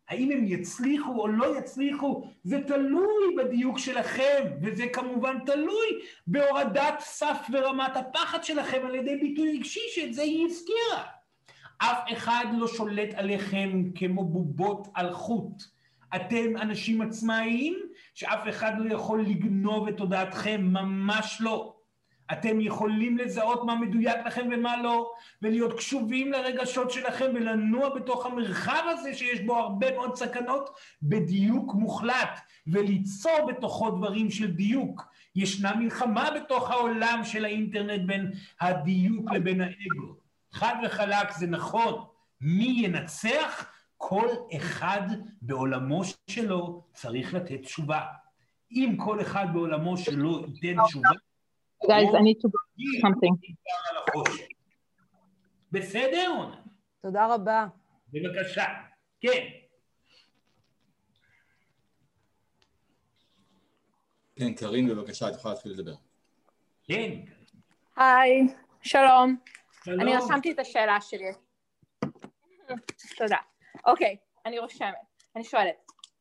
האם 0.08 0.30
הם 0.30 0.44
יצליחו 0.44 1.20
או 1.20 1.28
לא 1.28 1.58
יצליחו, 1.58 2.24
זה 2.44 2.60
תלוי 2.66 3.36
בדיוק 3.36 3.78
שלכם, 3.78 4.44
וזה 4.62 4.86
כמובן 4.92 5.38
תלוי 5.46 5.86
בהורדת 6.26 6.94
סף 7.00 7.46
ורמת 7.52 7.96
הפחד 7.96 8.44
שלכם 8.44 8.80
על 8.86 8.94
ידי 8.94 9.16
ביטוי 9.16 9.58
רגשי, 9.58 9.80
שאת 9.94 10.14
זה 10.14 10.22
היא 10.22 10.46
הזכירה. 10.46 11.04
אף 11.78 11.98
אחד 12.12 12.44
לא 12.58 12.66
שולט 12.66 13.14
עליכם 13.14 13.82
כמו 13.94 14.24
בובות 14.24 14.88
על 14.94 15.12
חוט. 15.12 15.62
אתם 16.16 16.56
אנשים 16.56 17.02
עצמאיים 17.02 17.78
שאף 18.14 18.48
אחד 18.48 18.72
לא 18.78 18.94
יכול 18.94 19.22
לגנוב 19.22 19.88
את 19.88 19.96
תודעתכם, 19.96 20.60
ממש 20.72 21.38
לא. 21.40 21.77
אתם 22.32 22.60
יכולים 22.60 23.18
לזהות 23.18 23.64
מה 23.64 23.74
מדויק 23.74 24.16
לכם 24.26 24.48
ומה 24.52 24.82
לא, 24.82 25.12
ולהיות 25.42 25.72
קשובים 25.72 26.32
לרגשות 26.32 26.90
שלכם 26.90 27.26
ולנוע 27.34 27.88
בתוך 27.88 28.26
המרחב 28.26 28.82
הזה 28.88 29.14
שיש 29.14 29.40
בו 29.40 29.56
הרבה 29.56 29.94
מאוד 29.94 30.16
סכנות 30.16 30.70
בדיוק 31.02 31.74
מוחלט, 31.74 32.40
וליצור 32.66 33.46
בתוכו 33.48 33.90
דברים 33.90 34.30
של 34.30 34.50
דיוק. 34.50 35.08
ישנה 35.36 35.74
מלחמה 35.74 36.30
בתוך 36.30 36.70
העולם 36.70 37.20
של 37.24 37.44
האינטרנט 37.44 38.06
בין 38.06 38.32
הדיוק 38.60 39.32
לבין 39.32 39.60
האגו. 39.60 40.16
חד 40.52 40.74
וחלק 40.86 41.32
זה 41.32 41.46
נכון. 41.46 42.04
מי 42.40 42.80
ינצח? 42.84 43.66
כל 43.96 44.28
אחד 44.56 45.00
בעולמו 45.42 46.02
שלו 46.30 46.84
צריך 46.94 47.34
לתת 47.34 47.62
תשובה. 47.62 48.00
אם 48.72 48.96
כל 49.04 49.20
אחד 49.20 49.46
בעולמו 49.52 49.96
שלו 49.96 50.44
ייתן 50.62 50.84
תשובה, 50.84 51.08
Guys, 51.86 52.14
I 52.14 52.20
need 52.20 52.40
to 52.40 52.48
go 52.48 52.58
something. 53.00 53.34
בסדר? 55.72 56.50
תודה 57.02 57.34
רבה. 57.34 57.66
בבקשה. 58.12 58.64
כן. 59.20 59.46
כן, 64.36 64.54
קארין, 64.54 64.88
בבקשה, 64.88 65.28
את 65.28 65.34
יכולה 65.34 65.54
להתחיל 65.54 65.72
לדבר. 65.72 65.94
כן. 66.84 67.10
היי, 67.96 68.46
שלום. 68.82 69.36
שלום. 69.84 70.00
אני 70.00 70.16
רשמתי 70.16 70.52
את 70.52 70.58
השאלה 70.58 71.00
שלי. 71.00 71.32
תודה. 73.16 73.38
אוקיי, 73.86 74.16
אני 74.46 74.58
רושמת. 74.58 74.94
אני 75.36 75.44
שואלת, 75.44 75.76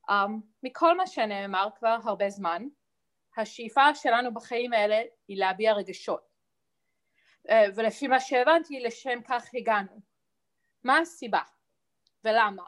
um, 0.10 0.14
מכל 0.64 0.98
מה 0.98 1.08
שנאמר 1.08 1.68
כבר 1.80 1.98
הרבה 2.04 2.30
זמן, 2.30 2.64
השאיפה 3.40 3.96
שלנו 3.96 4.34
בחיים 4.34 4.74
האלה 4.74 5.02
היא 5.28 5.38
להביע 5.38 5.74
רגשות. 5.74 6.28
אה, 7.50 7.64
ולפי 7.76 8.08
מה 8.08 8.20
שהבנתי, 8.20 8.80
לשם 8.80 9.20
כך 9.28 9.50
הגענו. 9.54 10.02
מה 10.84 11.00
הסיבה? 11.00 11.42
ולמה? 12.24 12.64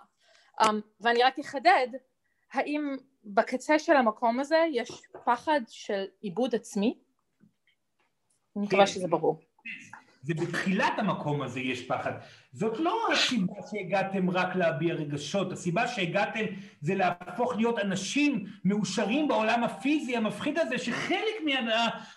Um, 0.62 0.66
ואני 1.02 1.24
רק 1.24 1.40
אחדד, 1.40 1.88
האם 2.54 2.98
בקצה 3.24 3.80
של 3.80 3.96
המקום 3.96 4.40
הזה 4.40 4.66
יש 4.72 4.90
פחד 5.26 5.62
של 5.68 6.06
עיבוד 6.22 6.56
עצמי? 6.56 7.00
אני 8.56 8.66
מקווה 8.66 8.86
כן. 8.86 8.92
שזה 8.92 9.08
ברור. 9.08 9.40
זה 10.22 10.34
בתחילת 10.34 10.94
המקום 10.98 11.42
הזה 11.42 11.60
יש 11.60 11.88
פחד. 11.88 12.12
זאת 12.54 12.80
לא 12.80 13.08
הסיבה 13.14 13.54
שהגעתם 13.72 14.30
רק 14.30 14.56
להביע 14.56 14.94
רגשות, 14.94 15.52
הסיבה 15.52 15.88
שהגעתם 15.88 16.46
זה 16.82 16.96
להפוך 16.96 17.56
להיות 17.56 17.80
אנשים 17.80 18.46
מאושרים 18.66 19.28
בעולם 19.28 19.64
הפיזי 19.64 20.16
המפחיד 20.16 20.58
הזה, 20.58 20.78
שחלק 20.78 21.64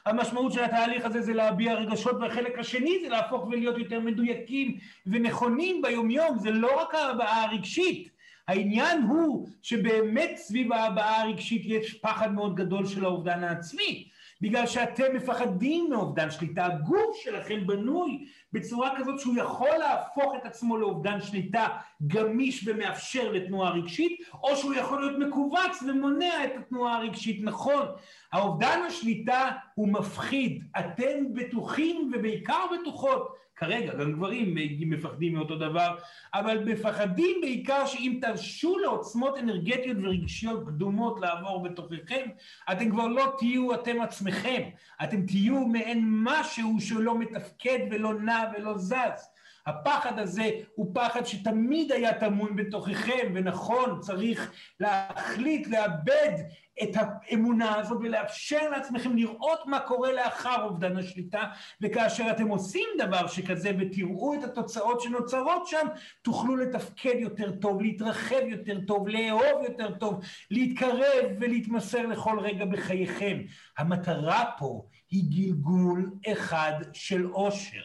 מהמשמעות 0.07 0.53
של 0.53 0.65
התהליך 0.65 1.05
הזה 1.05 1.23
זה 1.23 1.35
להביע 1.35 1.75
רגשות, 1.75 2.17
והחלק 2.21 2.59
השני 2.59 2.99
זה 3.03 3.09
להפוך 3.09 3.47
ולהיות 3.47 3.79
יותר 3.79 4.01
מדויקים 4.01 4.77
ונכונים 5.07 5.83
ביומיום, 5.83 6.39
זה 6.39 6.51
לא 6.51 6.81
רק 6.81 6.95
ההבעה 6.95 7.45
הרגשית. 7.45 8.09
העניין 8.49 9.03
הוא 9.03 9.49
שבאמת 9.63 10.31
סביב 10.37 10.73
ההבעה 10.73 11.23
הרגשית 11.23 11.63
יש 11.65 11.95
פחד 11.95 12.33
מאוד 12.33 12.55
גדול 12.55 12.87
של 12.87 13.05
האובדן 13.05 13.45
העצמי. 13.45 14.09
בגלל 14.43 14.67
שאתם 14.67 15.15
מפחדים 15.15 15.91
מאובדן 15.91 16.31
שליטה, 16.31 16.67
הגוף 16.67 17.17
שלכם 17.23 17.67
בנוי 17.67 18.27
בצורה 18.53 18.91
כזאת 18.99 19.21
שהוא 19.21 19.37
יכול 19.37 19.77
להפוך 19.79 20.35
את 20.37 20.47
עצמו 20.47 20.79
לאובדן 20.79 21.21
שליטה 21.21 21.69
גמיש 22.07 22.69
ומאפשר 22.69 23.33
לתנועה 23.33 23.71
רגשית, 23.71 24.21
או 24.43 24.57
שהוא 24.57 24.75
יכול 24.75 25.01
להיות 25.01 25.19
מכווץ 25.19 25.83
ומונע 25.89 26.45
את 26.45 26.51
התנועה 26.59 26.97
הרגשית. 26.97 27.41
נכון, 27.43 27.87
האובדן 28.33 28.81
השליטה 28.89 29.51
הוא 29.75 29.89
מפחיד, 29.89 30.65
אתם 30.79 31.35
בטוחים 31.35 32.13
ובעיקר 32.15 32.65
בטוחות 32.81 33.42
כרגע, 33.63 33.95
גם 33.95 34.13
גברים 34.13 34.55
מפחדים 34.91 35.35
מאותו 35.35 35.59
דבר, 35.59 35.97
אבל 36.35 36.65
מפחדים 36.65 37.37
בעיקר 37.41 37.87
שאם 37.87 38.19
תרשו 38.21 38.79
לעוצמות 38.79 39.39
אנרגטיות 39.39 39.97
ורגשיות 40.03 40.67
קדומות 40.67 41.21
לעבור 41.21 41.63
בתוככם, 41.63 42.29
אתם 42.73 42.91
כבר 42.91 43.07
לא 43.07 43.35
תהיו 43.39 43.75
אתם 43.75 44.01
עצמכם, 44.01 44.63
אתם 45.05 45.27
תהיו 45.27 45.67
מעין 45.67 46.05
משהו 46.07 46.81
שלא 46.81 47.19
מתפקד 47.19 47.79
ולא 47.91 48.15
נע 48.15 48.45
ולא 48.57 48.79
זז. 48.79 49.32
הפחד 49.67 50.19
הזה 50.19 50.51
הוא 50.75 50.95
פחד 50.95 51.27
שתמיד 51.27 51.93
היה 51.93 52.21
טמון 52.21 52.57
בתוככם, 52.57 53.33
ונכון, 53.35 54.01
צריך 54.01 54.53
להחליט, 54.81 55.67
לאבד 55.67 56.39
את 56.83 56.89
האמונה 56.95 57.79
הזאת 57.79 57.99
ולאפשר 58.01 58.71
לעצמכם 58.71 59.17
לראות 59.17 59.67
מה 59.67 59.81
קורה 59.81 60.13
לאחר 60.13 60.65
אובדן 60.65 60.97
השליטה, 60.97 61.43
וכאשר 61.81 62.31
אתם 62.31 62.49
עושים 62.49 62.89
דבר 62.99 63.27
שכזה 63.27 63.71
ותראו 63.79 64.35
את 64.35 64.45
התוצאות 64.45 65.01
שנוצרות 65.01 65.67
שם, 65.67 65.87
תוכלו 66.23 66.57
לתפקד 66.57 67.15
יותר 67.19 67.51
טוב, 67.51 67.83
להתרחב 67.83 68.41
יותר 68.47 68.81
טוב, 68.87 69.09
לאהוב 69.09 69.63
יותר 69.69 69.95
טוב, 69.95 70.21
להתקרב 70.51 71.25
ולהתמסר 71.41 72.07
לכל 72.07 72.39
רגע 72.41 72.65
בחייכם. 72.65 73.39
המטרה 73.79 74.45
פה 74.59 74.87
היא 75.11 75.25
גלגול 75.29 76.11
אחד 76.33 76.73
של 76.93 77.27
אושר. 77.27 77.83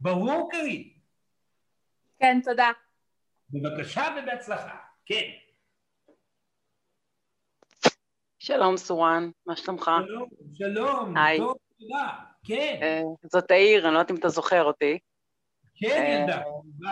ברור, 0.00 0.48
קרין? 0.52 0.99
כן, 2.20 2.40
תודה. 2.44 2.70
בבקשה 3.50 4.02
ובהצלחה. 4.16 4.76
כן. 5.06 5.30
שלום 8.38 8.76
סורן, 8.76 9.30
מה 9.46 9.56
שלומך? 9.56 9.90
שלום, 10.06 10.28
שלום, 10.54 11.16
היי. 11.16 11.38
טוב, 11.38 11.56
תודה, 11.78 12.08
כן. 12.44 12.78
אה, 12.82 13.02
זאת 13.22 13.44
תאיר, 13.44 13.84
אני 13.84 13.94
לא 13.94 13.98
יודעת 13.98 14.10
אם 14.10 14.16
אתה 14.16 14.28
זוכר 14.28 14.64
אותי. 14.64 14.98
כן, 15.74 16.02
אה, 16.02 16.20
ילדה. 16.20 16.42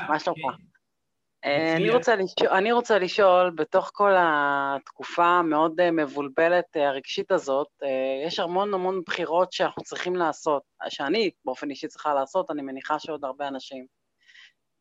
מה 0.09 0.21
שלומך? 0.21 0.41
אה, 1.45 1.73
אני 1.73 1.85
מצוין. 1.85 1.97
רוצה 1.97 2.17
לשאול, 2.17 2.49
אני 2.49 2.73
רוצה 2.73 2.99
לשאול, 2.99 3.51
בתוך 3.51 3.91
כל 3.95 4.13
התקופה 4.19 5.27
המאוד 5.27 5.91
מבולבלת 5.91 6.77
הרגשית 6.77 7.31
הזאת, 7.31 7.69
יש 8.27 8.39
המון 8.39 8.75
המון 8.75 9.03
בחירות 9.07 9.53
שאנחנו 9.53 9.83
צריכים 9.83 10.17
לעשות, 10.17 10.63
שאני 10.89 11.31
באופן 11.45 11.71
אישי 11.71 11.89
צריכה 11.89 12.15
לעשות, 12.15 12.51
אני 12.51 12.63
מניחה 12.63 12.99
שעוד 12.99 13.25
הרבה 13.25 13.49
אנשים. 13.49 13.98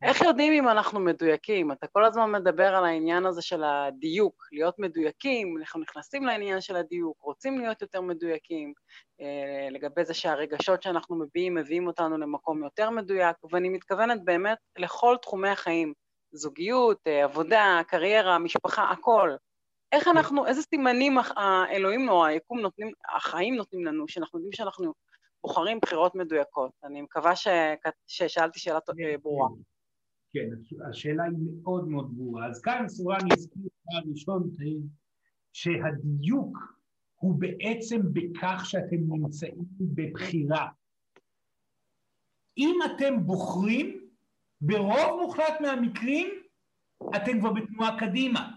איך 0.02 0.22
יודעים 0.22 0.53
אם 0.53 0.69
אנחנו 0.69 0.99
מדויקים? 0.99 1.72
אתה 1.72 1.88
כל 1.88 2.06
הזמן 2.06 2.32
מדבר 2.32 2.76
על 2.76 2.86
העניין 2.86 3.26
הזה 3.26 3.41
של 3.41 3.64
הדיוק, 3.64 4.44
להיות 4.52 4.80
מדויקים, 4.80 5.57
אנחנו 5.57 5.80
נכנסים 5.82 6.26
לעניין 6.26 6.61
של 6.61 6.76
הדיוק, 6.76 7.18
רוצים 7.22 7.60
להיות 7.60 7.82
יותר 7.82 8.02
מדויקים, 8.02 8.74
אה, 9.22 9.68
לגבי 9.72 10.06
זה 10.06 10.14
שהרגשות 10.14 10.84
שאנחנו 10.84 11.15
מביעים 11.15 11.56
מביאים 11.56 11.88
אותנו 11.88 12.18
למקום 12.18 12.64
יותר 12.64 12.90
מדויק, 12.90 13.38
ואני 13.52 13.69
מתכוונת 13.69 14.24
באמת 14.24 14.57
לכל 14.78 15.15
תחומי 15.22 15.49
החיים, 15.49 15.94
זוגיות, 16.32 16.99
אה, 17.07 17.24
עבודה, 17.24 17.82
קריירה, 17.88 18.40
משפחה, 18.40 18.90
הכל. 18.91 19.36
איך 19.91 20.07
אנחנו, 20.07 20.45
איזה 20.45 20.61
סימנים 20.61 21.18
האלוהים 21.36 22.10
או 22.10 22.26
היקום 22.26 22.60
נותנים, 22.60 22.91
החיים 23.15 23.56
נותנים 23.56 23.86
לנו, 23.86 24.07
שאנחנו 24.07 24.40
יודעים 24.40 24.53
שאנחנו 24.53 24.94
בוחרים 25.44 25.80
בחירות 25.82 26.15
מדויקות. 26.15 26.72
אני 26.84 27.02
מקווה 27.02 27.36
ש... 27.36 27.48
ששאלתי 28.07 28.60
שאלה 28.60 28.80
טוב- 28.80 28.99
אה, 28.99 29.15
ברורה. 29.22 29.48
כן, 30.34 30.49
השאלה 30.90 31.24
היא 31.24 31.38
מאוד 31.62 31.88
מאוד 31.88 32.12
ברורה. 32.16 32.48
אז 32.48 32.62
כאן 32.62 32.88
סורן 32.88 33.32
הזכיר 33.32 33.62
דבר 33.62 34.12
ראשון, 34.12 34.49
תהיל, 34.58 34.82
שהדיוק 35.54 36.58
הוא 37.16 37.40
בעצם 37.40 38.02
בכך 38.14 38.62
שאתם 38.66 38.98
נמצאים 39.10 39.66
בבחירה. 39.80 40.68
אם 42.58 42.76
אתם 42.86 43.26
בוחרים, 43.26 44.08
ברוב 44.62 45.22
מוחלט 45.22 45.62
מהמקרים 45.62 46.30
אתם 47.16 47.40
כבר 47.40 47.54
בתנועה 47.54 47.99
קדימה. 47.99 48.52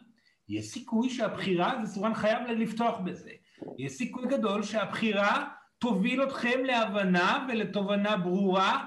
יש 0.49 0.67
סיכוי 0.67 1.11
שהבחירה, 1.11 1.83
וסורן 1.83 2.15
חייב 2.15 2.49
לפתוח 2.49 3.01
בזה, 3.05 3.31
יש 3.79 3.93
סיכוי 3.93 4.27
גדול 4.29 4.63
שהבחירה 4.63 5.49
תוביל 5.79 6.23
אתכם 6.23 6.65
להבנה 6.65 7.47
ולתובנה 7.49 8.17
ברורה 8.17 8.85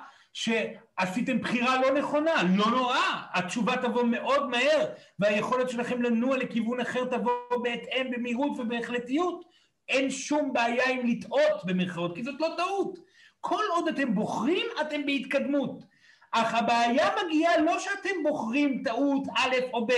שעשיתם 1.01 1.39
בחירה 1.39 1.81
לא 1.81 1.91
נכונה, 1.91 2.43
לא 2.55 2.65
נורא, 2.65 2.97
התשובה 3.33 3.77
תבוא 3.77 4.03
מאוד 4.03 4.49
מהר 4.49 4.85
והיכולת 5.19 5.69
שלכם 5.69 6.01
לנוע 6.01 6.37
לכיוון 6.37 6.79
אחר 6.79 7.05
תבוא 7.05 7.33
בהתאם 7.63 8.11
במהירות 8.11 8.59
ובהחלטיות. 8.59 9.45
אין 9.89 10.11
שום 10.11 10.53
בעיה 10.53 10.89
עם 10.89 11.07
לטעות 11.07 11.65
במרכאות, 11.65 12.15
כי 12.15 12.23
זאת 12.23 12.41
לא 12.41 12.47
טעות. 12.57 12.99
כל 13.39 13.63
עוד 13.69 13.87
אתם 13.87 14.15
בוחרים, 14.15 14.67
אתם 14.81 15.05
בהתקדמות. 15.05 15.83
אך 16.31 16.53
הבעיה 16.53 17.09
מגיעה 17.25 17.57
לא 17.57 17.79
שאתם 17.79 18.23
בוחרים 18.23 18.83
טעות 18.83 19.23
א' 19.37 19.55
או 19.73 19.87
ב', 19.87 19.93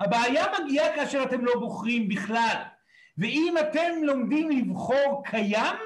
הבעיה 0.00 0.46
מגיעה 0.60 0.94
כאשר 0.96 1.22
אתם 1.22 1.44
לא 1.44 1.52
בוחרים 1.60 2.08
בכלל. 2.08 2.62
ואם 3.18 3.54
אתם 3.60 4.02
לומדים 4.02 4.50
לבחור 4.50 5.22
קיים 5.24 5.76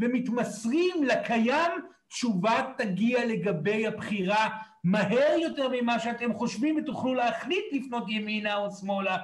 ומתמסרים 0.00 1.04
לקיים, 1.04 1.72
תשובה 2.08 2.62
תגיע 2.78 3.24
לגבי 3.24 3.86
הבחירה 3.86 4.48
מהר 4.84 5.38
יותר 5.42 5.68
ממה 5.72 6.00
שאתם 6.00 6.34
חושבים 6.34 6.76
ותוכלו 6.76 7.14
להחליט 7.14 7.64
לפנות 7.72 8.04
ימינה 8.08 8.56
או 8.56 8.70
שמאלה 8.70 9.16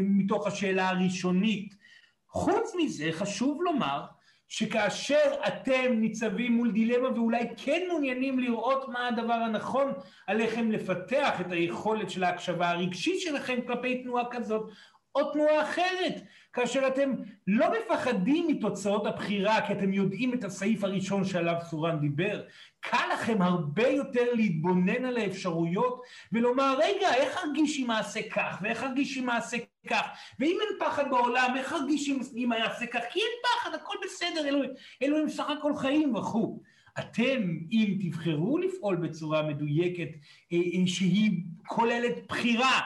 מתוך 0.00 0.46
השאלה 0.46 0.88
הראשונית. 0.88 1.74
חוץ 2.28 2.72
מזה 2.78 3.08
חשוב 3.12 3.62
לומר 3.62 4.04
שכאשר 4.48 5.34
אתם 5.48 5.92
ניצבים 5.92 6.52
מול 6.52 6.72
דילמה 6.72 7.12
ואולי 7.12 7.46
כן 7.56 7.82
מעוניינים 7.88 8.38
לראות 8.38 8.88
מה 8.88 9.08
הדבר 9.08 9.32
הנכון, 9.32 9.92
עליכם 10.26 10.70
לפתח 10.72 11.40
את 11.40 11.52
היכולת 11.52 12.10
של 12.10 12.24
ההקשבה 12.24 12.70
הרגשית 12.70 13.20
שלכם 13.20 13.58
כלפי 13.66 14.02
תנועה 14.02 14.24
כזאת 14.30 14.70
או 15.14 15.32
תנועה 15.32 15.62
אחרת, 15.62 16.14
כאשר 16.58 16.86
אתם 16.86 17.12
לא 17.46 17.66
מפחדים 17.72 18.46
מתוצאות 18.48 19.06
הבחירה 19.06 19.66
כי 19.66 19.72
אתם 19.72 19.92
יודעים 19.92 20.34
את 20.34 20.44
הסעיף 20.44 20.84
הראשון 20.84 21.24
שעליו 21.24 21.54
סורן 21.70 22.00
דיבר, 22.00 22.42
קל 22.80 23.06
לכם 23.12 23.42
הרבה 23.42 23.88
יותר 23.88 24.34
להתבונן 24.34 25.04
על 25.04 25.16
האפשרויות 25.16 26.02
ולומר 26.32 26.78
רגע 26.78 27.14
איך 27.14 27.38
ארגיש 27.44 27.78
אם 27.78 27.90
אעשה 27.90 28.20
כך? 28.30 28.58
ואיך 28.62 28.82
ארגיש 28.82 29.18
אם 29.18 29.30
אעשה 29.30 29.56
כך? 29.88 30.06
ואם 30.38 30.58
אין 30.60 30.78
פחד 30.80 31.10
בעולם 31.10 31.54
איך 31.56 31.72
ארגיש 31.72 32.10
אם, 32.34 32.52
אעשה 32.52 32.86
כך? 32.86 33.00
כי 33.10 33.20
אין 33.20 33.32
פחד 33.42 33.74
הכל 33.74 33.94
בסדר 34.04 34.48
אלוהים, 34.48 34.70
אלוהים 35.02 35.28
סך 35.28 35.50
הכל 35.50 35.76
חיים 35.76 36.14
וכו' 36.14 36.62
אתם 36.98 37.42
אם 37.72 37.98
תבחרו 38.00 38.58
לפעול 38.58 38.96
בצורה 38.96 39.42
מדויקת 39.42 40.08
שהיא 40.86 41.42
כוללת 41.66 42.26
בחירה 42.28 42.80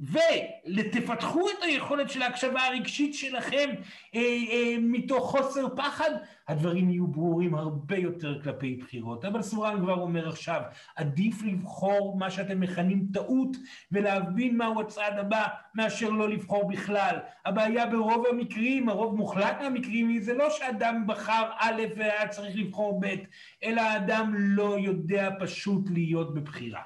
ותפתחו 0.00 1.48
את 1.50 1.62
היכולת 1.62 2.10
של 2.10 2.22
ההקשבה 2.22 2.66
הרגשית 2.66 3.14
שלכם 3.14 3.70
אה, 4.14 4.20
אה, 4.20 4.74
מתוך 4.80 5.30
חוסר 5.30 5.76
פחד, 5.76 6.10
הדברים 6.48 6.90
יהיו 6.90 7.06
ברורים 7.06 7.54
הרבה 7.54 7.96
יותר 7.96 8.42
כלפי 8.42 8.76
בחירות. 8.76 9.24
אבל 9.24 9.42
סורן 9.42 9.80
כבר 9.80 10.00
אומר 10.00 10.28
עכשיו, 10.28 10.62
עדיף 10.96 11.42
לבחור 11.42 12.16
מה 12.18 12.30
שאתם 12.30 12.60
מכנים 12.60 13.06
טעות 13.12 13.56
ולהבין 13.92 14.56
מהו 14.56 14.80
הצעד 14.80 15.18
הבא 15.18 15.46
מאשר 15.74 16.10
לא 16.10 16.28
לבחור 16.28 16.68
בכלל. 16.68 17.16
הבעיה 17.46 17.86
ברוב 17.86 18.26
המקרים, 18.26 18.88
הרוב 18.88 19.16
מוחלט 19.16 19.56
מהמקרים, 19.60 20.20
זה 20.20 20.34
לא 20.34 20.50
שאדם 20.50 21.04
בחר 21.06 21.50
א' 21.58 21.82
והיה 21.96 22.28
צריך 22.28 22.56
לבחור 22.56 23.00
ב', 23.00 23.14
אלא 23.62 23.80
האדם 23.80 24.32
לא 24.36 24.78
יודע 24.78 25.30
פשוט 25.40 25.90
להיות 25.90 26.34
בבחירה. 26.34 26.82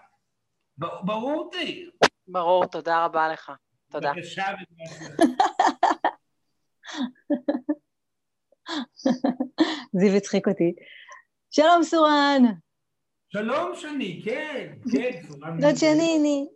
ברור 0.79 1.51
תאיר. 1.53 1.91
ברור, 2.29 2.67
תודה 2.67 3.05
רבה 3.05 3.29
לך. 3.29 3.53
תודה. 3.91 4.13
בבקשה, 4.13 4.45
זיו 9.93 10.17
הצחיק 10.17 10.49
אותי. 10.49 10.75
שלום 11.51 11.83
סורן. 11.83 12.43
שלום 13.29 13.77
שני, 13.77 14.23
כן, 14.25 14.75
כן, 14.93 15.23
סורן. 15.29 15.61
זאת 15.61 15.79
שניני. 15.79 16.47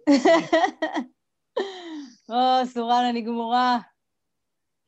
או, 2.29 2.67
סורן, 2.67 3.05
אני 3.11 3.23
גמורה. 3.23 3.79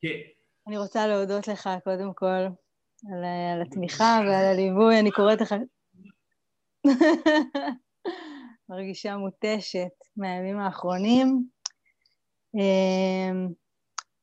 כן. 0.01 0.07
אני 0.67 0.77
רוצה 0.77 1.07
להודות 1.07 1.47
לך, 1.47 1.69
קודם 1.83 2.13
כל, 2.13 2.25
על, 2.25 3.23
על 3.53 3.61
התמיכה 3.61 4.19
ועל 4.27 4.45
הליווי. 4.45 4.99
אני 4.99 5.11
קוראת 5.11 5.41
לך... 5.41 5.55
מרגישה 8.69 9.17
מותשת 9.17 9.93
מהימים 10.17 10.59
האחרונים. 10.59 11.43
אמ, 12.55 13.47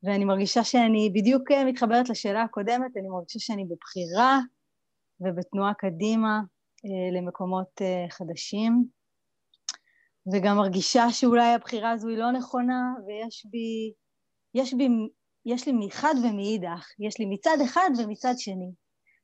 ואני 0.02 0.24
מרגישה 0.24 0.64
שאני 0.64 1.10
בדיוק 1.14 1.52
מתחברת 1.66 2.08
לשאלה 2.08 2.42
הקודמת, 2.42 2.96
אני 2.96 3.08
מרגישה 3.08 3.38
שאני 3.38 3.64
בבחירה 3.64 4.40
ובתנועה 5.20 5.74
קדימה 5.74 6.40
אה, 6.84 7.18
למקומות 7.18 7.82
אה, 7.82 8.06
חדשים, 8.10 8.84
וגם 10.32 10.56
מרגישה 10.56 11.10
שאולי 11.10 11.54
הבחירה 11.54 11.90
הזו 11.90 12.08
היא 12.08 12.18
לא 12.18 12.32
נכונה, 12.32 12.94
ויש 13.06 13.46
בי, 13.50 13.92
יש 14.54 14.74
בי, 14.74 14.88
יש 15.46 15.66
לי 15.66 15.72
מחד 15.86 16.14
ומאידך, 16.24 16.88
יש 16.98 17.18
לי 17.18 17.26
מצד 17.26 17.56
אחד 17.64 17.90
ומצד 17.98 18.34
שני, 18.38 18.70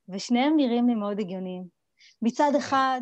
ושניהם 0.08 0.56
נראים 0.56 0.88
לי 0.88 0.94
מאוד 0.94 1.20
הגיוניים. 1.20 1.64
מצד 2.22 2.52
אחד 2.58 3.00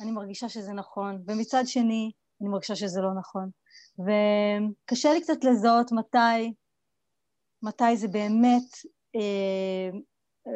אני 0.00 0.10
מרגישה 0.10 0.48
שזה 0.48 0.72
נכון, 0.72 1.22
ומצד 1.26 1.62
שני 1.66 2.10
אני 2.40 2.48
מרגישה 2.48 2.76
שזה 2.76 3.00
לא 3.00 3.14
נכון. 3.14 3.50
וקשה 3.98 5.12
לי 5.12 5.20
קצת 5.20 5.44
לזהות 5.44 5.92
מתי, 5.92 6.54
מתי 7.62 7.96
זה 7.96 8.08
באמת, 8.08 8.62
אה, 9.16 9.90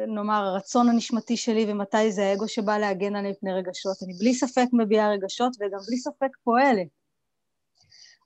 נאמר, 0.07 0.43
הרצון 0.45 0.89
הנשמתי 0.89 1.37
שלי 1.37 1.71
ומתי 1.71 2.11
זה 2.11 2.23
האגו 2.23 2.47
שבא 2.47 2.77
להגן 2.77 3.15
עליי 3.15 3.31
מפני 3.31 3.53
רגשות. 3.53 3.97
אני 4.03 4.13
בלי 4.13 4.33
ספק 4.33 4.65
מביעה 4.73 5.09
רגשות 5.09 5.55
וגם 5.59 5.79
בלי 5.87 5.97
ספק 5.97 6.37
פועלת. 6.43 6.87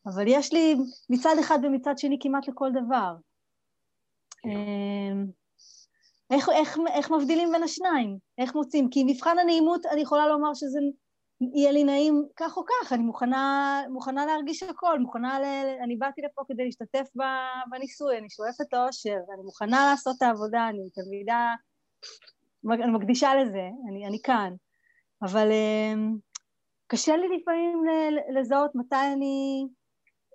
אבל 0.06 0.24
יש 0.28 0.54
לי 0.54 0.76
מצד 1.10 1.36
אחד 1.40 1.60
ומצד 1.64 1.98
שני 1.98 2.18
כמעט 2.22 2.48
לכל 2.48 2.70
דבר. 2.72 3.16
אה, 4.46 5.24
איך, 6.32 6.50
איך, 6.50 6.78
איך 6.94 7.12
מבדילים 7.12 7.52
בין 7.52 7.64
השניים? 7.64 8.18
איך 8.38 8.56
מוצאים? 8.56 8.90
כי 8.90 9.04
מבחן 9.08 9.40
הנעימות, 9.40 9.86
אני 9.86 10.02
יכולה 10.02 10.28
לומר 10.28 10.54
שזה 10.54 10.80
יהיה 11.41 11.72
לי 11.72 11.84
נעים 11.84 12.26
כך 12.36 12.57
או 12.57 12.64
כך, 12.66 12.94
אני 12.94 13.03
מוכנה, 13.03 13.82
מוכנה 13.90 14.26
להרגיש 14.26 14.64
הכל, 14.64 14.99
מוכנה 14.99 15.40
ל... 15.40 15.44
אני 15.84 15.95
באתי 15.95 16.22
לפה 16.22 16.41
כדי 16.48 16.66
להשתתף 16.66 17.07
בניסוי, 17.70 18.18
אני 18.18 18.30
שואפת 18.30 18.74
לאושר, 18.74 19.18
אני 19.34 19.44
מוכנה 19.44 19.90
לעשות 19.91 20.16
את 20.18 20.22
העבודה, 20.22 20.68
אני 20.70 20.90
תלמידה, 20.94 21.53
אני 22.72 22.91
מקדישה 22.91 23.36
לזה, 23.36 23.70
אני, 23.90 24.07
אני 24.07 24.18
כאן. 24.24 24.53
אבל 25.22 25.52
אמ, 25.52 26.18
קשה 26.88 27.18
לי 27.18 27.28
לפעמים 27.38 27.84
לזהות 28.36 28.72
מתי 28.76 28.95
אני... 29.14 29.66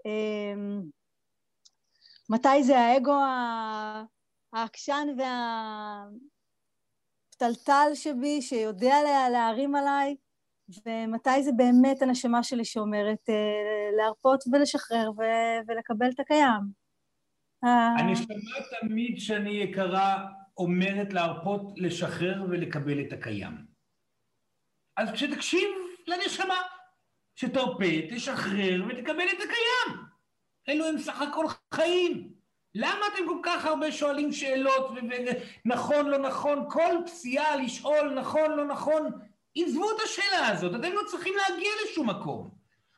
אמ, 0.07 0.83
מתי 2.31 2.63
זה 2.63 2.79
האגו 2.79 3.15
העקשן 4.53 5.09
והפתלתל 7.39 7.91
שבי, 7.95 8.43
שיודע 8.43 8.95
להרים 9.31 9.75
עליי, 9.75 10.17
ומתי 10.69 11.43
זה 11.43 11.53
באמת 11.57 12.03
הנשמה 12.03 12.43
שלי 12.43 12.65
שאומרת 12.65 13.29
אה, 13.29 13.97
להרפות 13.97 14.45
ולשחרר 14.53 15.11
ו- 15.19 15.61
ולקבל 15.67 16.11
את 16.11 16.21
הקיים. 16.21 16.63
אה. 17.65 17.95
הנשמה 17.99 18.35
תמיד 18.81 19.19
שאני 19.19 19.51
יקרה 19.51 20.27
אומרת 20.57 21.13
להרפות, 21.13 21.63
לשחרר 21.77 22.43
ולקבל 22.49 23.01
את 23.01 23.13
הקיים. 23.13 23.67
אז 24.97 25.11
כשתקשיב 25.13 25.69
לנשמה, 26.07 26.61
שתרפה, 27.37 27.85
תשחרר 28.11 28.85
ותקבל 28.89 29.29
את 29.33 29.39
הקיים. 29.39 30.05
אלו 30.69 30.87
הם 30.87 30.99
סך 30.99 31.23
הכל 31.23 31.47
חיים. 31.75 32.35
למה 32.75 33.01
אתם 33.15 33.27
כל 33.27 33.39
כך 33.43 33.65
הרבה 33.65 33.93
שואלים 33.93 34.33
שאלות 34.33 34.91
ונכון, 35.65 36.07
לא 36.07 36.19
נכון, 36.19 36.67
כל 36.71 36.97
פסיעה 37.07 37.57
לשאול 37.57 38.15
נכון, 38.15 38.51
לא 38.51 38.65
נכון, 38.67 39.11
עזבו 39.57 39.91
את 39.91 39.97
השאלה 40.05 40.49
הזאת, 40.49 40.75
אתם 40.75 40.93
לא 40.93 41.03
צריכים 41.07 41.35
להגיע 41.37 41.71
לשום 41.85 42.11
מקום. 42.11 42.51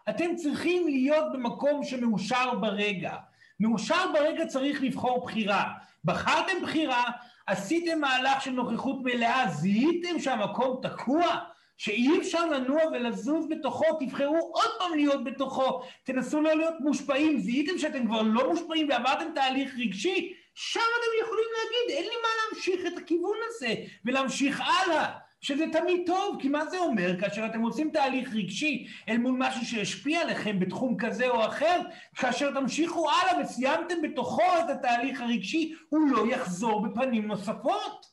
אתם 0.09 0.37
צריכים 0.37 0.89
להיות 0.89 1.33
במקום 1.33 1.85
שמאושר 1.85 2.55
ברגע. 2.55 3.15
מאושר 3.61 4.13
ברגע 4.13 4.47
צריך 4.47 4.83
לבחור 4.83 5.25
בחירה. 5.25 5.65
בחרתם 6.05 6.63
בחירה, 6.63 7.05
עשיתם 7.47 8.01
מהלך 8.01 8.43
של 8.43 8.51
נוכחות 8.51 8.97
מלאה, 9.03 9.49
זיהיתם 9.51 10.21
שהמקום 10.21 10.81
תקוע, 10.83 11.37
שאי 11.77 12.19
אפשר 12.19 12.47
לנוע 12.47 12.81
ולזוז 12.93 13.47
בתוכו, 13.51 13.85
תבחרו 14.01 14.51
עוד 14.55 14.71
פעם 14.79 14.95
להיות 14.95 15.25
בתוכו, 15.25 15.83
תנסו 16.05 16.41
לא 16.41 16.57
להיות 16.57 16.75
מושפעים, 16.81 17.39
זיהיתם 17.39 17.79
שאתם 17.79 18.07
כבר 18.07 18.23
לא 18.23 18.51
מושפעים 18.51 18.89
ועברתם 18.89 19.27
תהליך 19.35 19.75
רגשי, 19.79 20.35
שם 20.55 20.81
אתם 20.81 21.25
יכולים 21.27 21.49
להגיד, 21.57 21.97
אין 21.97 22.05
לי 22.05 22.17
מה 22.23 22.29
להמשיך 22.39 22.87
את 22.87 23.03
הכיוון 23.03 23.37
הזה 23.49 23.75
ולהמשיך 24.05 24.61
הלאה. 24.61 25.26
שזה 25.41 25.65
תמיד 25.73 26.03
טוב, 26.07 26.37
כי 26.41 26.49
מה 26.49 26.67
זה 26.67 26.79
אומר? 26.79 27.21
כאשר 27.21 27.47
אתם 27.47 27.63
עושים 27.63 27.91
תהליך 27.91 28.35
רגשי 28.35 28.87
אל 29.09 29.19
מול 29.19 29.35
משהו 29.39 29.67
שהשפיע 29.67 30.21
עליכם 30.21 30.59
בתחום 30.59 30.97
כזה 30.97 31.29
או 31.29 31.47
אחר, 31.47 31.81
כאשר 32.17 32.55
תמשיכו 32.61 33.11
הלאה 33.11 33.43
וסיימתם 33.43 34.03
בתוכו 34.03 34.43
את 34.65 34.71
התהליך 34.71 35.21
הרגשי, 35.21 35.75
הוא 35.89 36.11
לא 36.11 36.27
יחזור 36.27 36.87
בפנים 36.87 37.27
נוספות. 37.27 38.07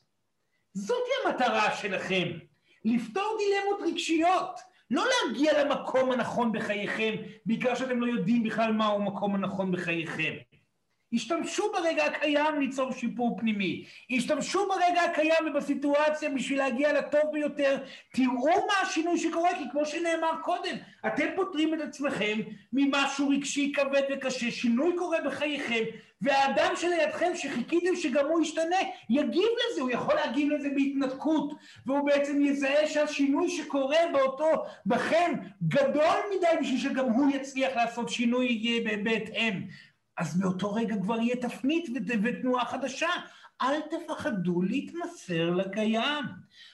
זאתי 0.72 1.10
המטרה 1.24 1.76
שלכם, 1.76 2.28
לפתור 2.84 3.38
דילמות 3.38 3.92
רגשיות, 3.92 4.60
לא 4.90 5.04
להגיע 5.04 5.64
למקום 5.64 6.12
הנכון 6.12 6.52
בחייכם, 6.52 7.14
בעיקר 7.46 7.74
שאתם 7.74 8.00
לא 8.00 8.06
יודעים 8.06 8.42
בכלל 8.42 8.72
מהו 8.72 8.96
המקום 8.96 9.34
הנכון 9.34 9.72
בחייכם. 9.72 10.34
השתמשו 11.14 11.72
ברגע 11.72 12.04
הקיים 12.04 12.60
ליצור 12.60 12.92
שיפור 12.92 13.36
פנימי. 13.40 13.84
השתמשו 14.16 14.68
ברגע 14.68 15.02
הקיים 15.02 15.46
ובסיטואציה 15.50 16.30
בשביל 16.30 16.58
להגיע 16.58 16.92
לטוב 16.92 17.20
ביותר. 17.32 17.78
תראו 18.12 18.66
מה 18.66 18.74
השינוי 18.82 19.18
שקורה, 19.18 19.50
כי 19.58 19.64
כמו 19.72 19.86
שנאמר 19.86 20.32
קודם, 20.42 20.76
אתם 21.06 21.26
פותרים 21.36 21.74
את 21.74 21.80
עצמכם 21.80 22.40
ממשהו 22.72 23.28
רגשי 23.28 23.72
כבד 23.74 24.02
וקשה, 24.12 24.50
שינוי 24.50 24.96
קורה 24.96 25.18
בחייכם, 25.20 25.84
והאדם 26.22 26.72
שלידכם 26.76 27.32
שחיכיתם 27.34 27.96
שגם 27.96 28.26
הוא 28.26 28.42
ישתנה, 28.42 28.76
יגיב 29.10 29.48
לזה, 29.72 29.80
הוא 29.80 29.90
יכול 29.90 30.14
להגיב 30.14 30.52
לזה 30.52 30.68
בהתנתקות, 30.74 31.52
והוא 31.86 32.06
בעצם 32.06 32.44
יזהה 32.44 32.86
שהשינוי 32.86 33.50
שקורה 33.50 33.98
באותו, 34.12 34.50
בכם, 34.86 35.32
גדול 35.68 36.16
מדי 36.36 36.46
בשביל 36.60 36.80
שגם 36.80 37.04
הוא 37.04 37.30
יצליח 37.34 37.76
לעשות 37.76 38.08
שינוי 38.08 38.84
בהתאם. 39.04 39.62
אז 40.16 40.40
מאותו 40.40 40.74
רגע 40.74 40.96
כבר 41.02 41.20
יהיה 41.20 41.36
תפנית 41.36 41.88
ותנועה 42.22 42.64
חדשה. 42.64 43.08
אל 43.62 43.80
תפחדו 43.80 44.62
להתמסר 44.62 45.50
לקיים. 45.50 46.24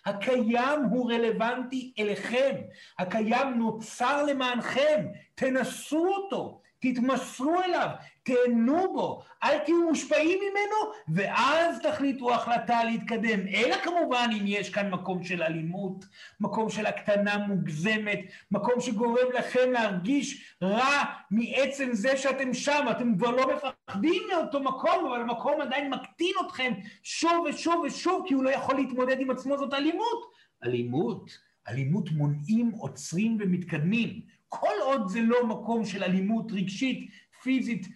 הקיים 0.06 0.82
הוא 0.82 1.12
רלוונטי 1.12 1.92
אליכם. 1.98 2.54
הקיים 2.98 3.58
נוצר 3.58 4.22
למענכם. 4.22 5.06
תנסו 5.34 6.06
אותו. 6.06 6.59
תתמסרו 6.80 7.62
אליו, 7.62 7.88
תהנו 8.22 8.92
בו, 8.92 9.22
אל 9.44 9.58
תהיו 9.58 9.88
מושפעים 9.88 10.38
ממנו, 10.38 10.92
ואז 11.08 11.80
תחליטו 11.82 12.34
החלטה 12.34 12.84
להתקדם. 12.84 13.40
אלא 13.54 13.76
כמובן 13.76 14.28
אם 14.32 14.44
יש 14.46 14.70
כאן 14.70 14.90
מקום 14.90 15.24
של 15.24 15.42
אלימות, 15.42 16.04
מקום 16.40 16.70
של 16.70 16.86
הקטנה 16.86 17.38
מוגזמת, 17.38 18.18
מקום 18.50 18.80
שגורם 18.80 19.26
לכם 19.38 19.72
להרגיש 19.72 20.56
רע 20.62 21.04
מעצם 21.30 21.88
זה 21.92 22.16
שאתם 22.16 22.54
שם, 22.54 22.86
אתם 22.90 23.16
כבר 23.16 23.30
לא 23.30 23.46
מפחדים 23.54 24.22
מאותו 24.32 24.60
מקום, 24.60 25.06
אבל 25.06 25.20
המקום 25.20 25.60
עדיין 25.60 25.90
מקטין 25.90 26.34
אתכם 26.46 26.72
שוב 27.02 27.46
ושוב 27.48 27.82
ושוב, 27.86 28.24
כי 28.28 28.34
הוא 28.34 28.44
לא 28.44 28.50
יכול 28.50 28.74
להתמודד 28.74 29.20
עם 29.20 29.30
עצמו, 29.30 29.58
זאת 29.58 29.74
אלימות. 29.74 30.32
אלימות, 30.64 31.38
אלימות 31.68 32.10
מונעים, 32.10 32.70
עוצרים 32.70 33.36
ומתקדמים. 33.40 34.39
כל 34.52 34.74
עוד 34.82 35.08
זה 35.08 35.20
לא 35.20 35.46
מקום 35.46 35.84
של 35.84 36.02
אלימות 36.02 36.52
רגשית, 36.52 37.10
פיזית 37.42 37.86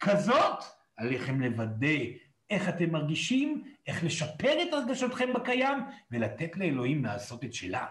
כזאת, 0.00 0.64
עליכם 0.96 1.40
לוודא 1.40 1.96
איך 2.50 2.68
אתם 2.68 2.90
מרגישים, 2.90 3.64
איך 3.86 4.04
לשפר 4.04 4.62
את 4.62 4.72
הרגשותכם 4.72 5.32
בקיים, 5.32 5.78
ולתת 6.10 6.56
לאלוהים 6.56 7.04
לעשות 7.04 7.44
את 7.44 7.54
שלה. 7.54 7.86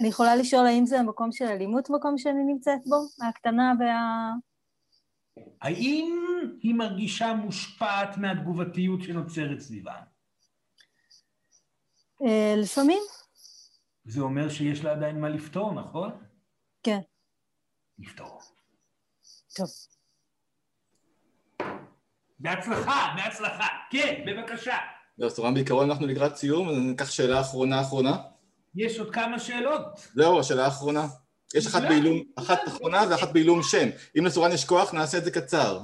אני 0.00 0.08
יכולה 0.08 0.36
לשאול 0.36 0.66
האם 0.66 0.86
זה 0.86 1.00
המקום 1.00 1.32
של 1.32 1.44
אלימות, 1.44 1.90
מקום 1.90 2.18
שאני 2.18 2.44
נמצאת 2.44 2.80
בו? 2.86 3.26
הקטנה 3.28 3.72
וה... 3.80 4.30
האם 5.60 6.24
היא 6.60 6.74
מרגישה 6.74 7.34
מושפעת 7.34 8.16
מהתגובתיות 8.16 9.02
שנוצרת 9.02 9.60
סביבה? 9.60 9.94
אה, 12.26 12.54
לפעמים. 12.56 13.02
זה 14.04 14.20
אומר 14.20 14.48
שיש 14.48 14.84
לה 14.84 14.92
עדיין 14.92 15.20
מה 15.20 15.28
לפתור, 15.28 15.72
נכון? 15.74 16.10
כן. 16.82 16.98
לפתור. 17.98 18.40
טוב. 19.56 19.68
בהצלחה, 22.38 23.14
בהצלחה. 23.16 23.66
כן, 23.90 24.24
בבקשה. 24.26 24.76
זהו, 25.16 25.30
סורן, 25.30 25.54
בעיקרון 25.54 25.90
אנחנו 25.90 26.06
לקראת 26.06 26.36
סיום, 26.36 26.68
אז 26.68 26.76
ניקח 26.76 27.10
שאלה 27.10 27.40
אחרונה 27.40 27.80
אחרונה. 27.80 28.16
יש 28.74 28.98
עוד 28.98 29.14
כמה 29.14 29.38
שאלות. 29.38 29.82
זהו, 30.14 30.40
השאלה 30.40 30.64
האחרונה. 30.64 31.06
יש 31.54 31.66
אחת 31.66 31.82
בעילום, 31.82 32.22
אחת 32.36 32.58
אחרונה 32.68 33.00
ואחת 33.10 33.32
בעילום 33.32 33.62
שם. 33.62 33.88
אם 34.18 34.26
לסורן 34.26 34.52
יש 34.52 34.64
כוח, 34.64 34.94
נעשה 34.94 35.18
את 35.18 35.24
זה 35.24 35.30
קצר. 35.30 35.82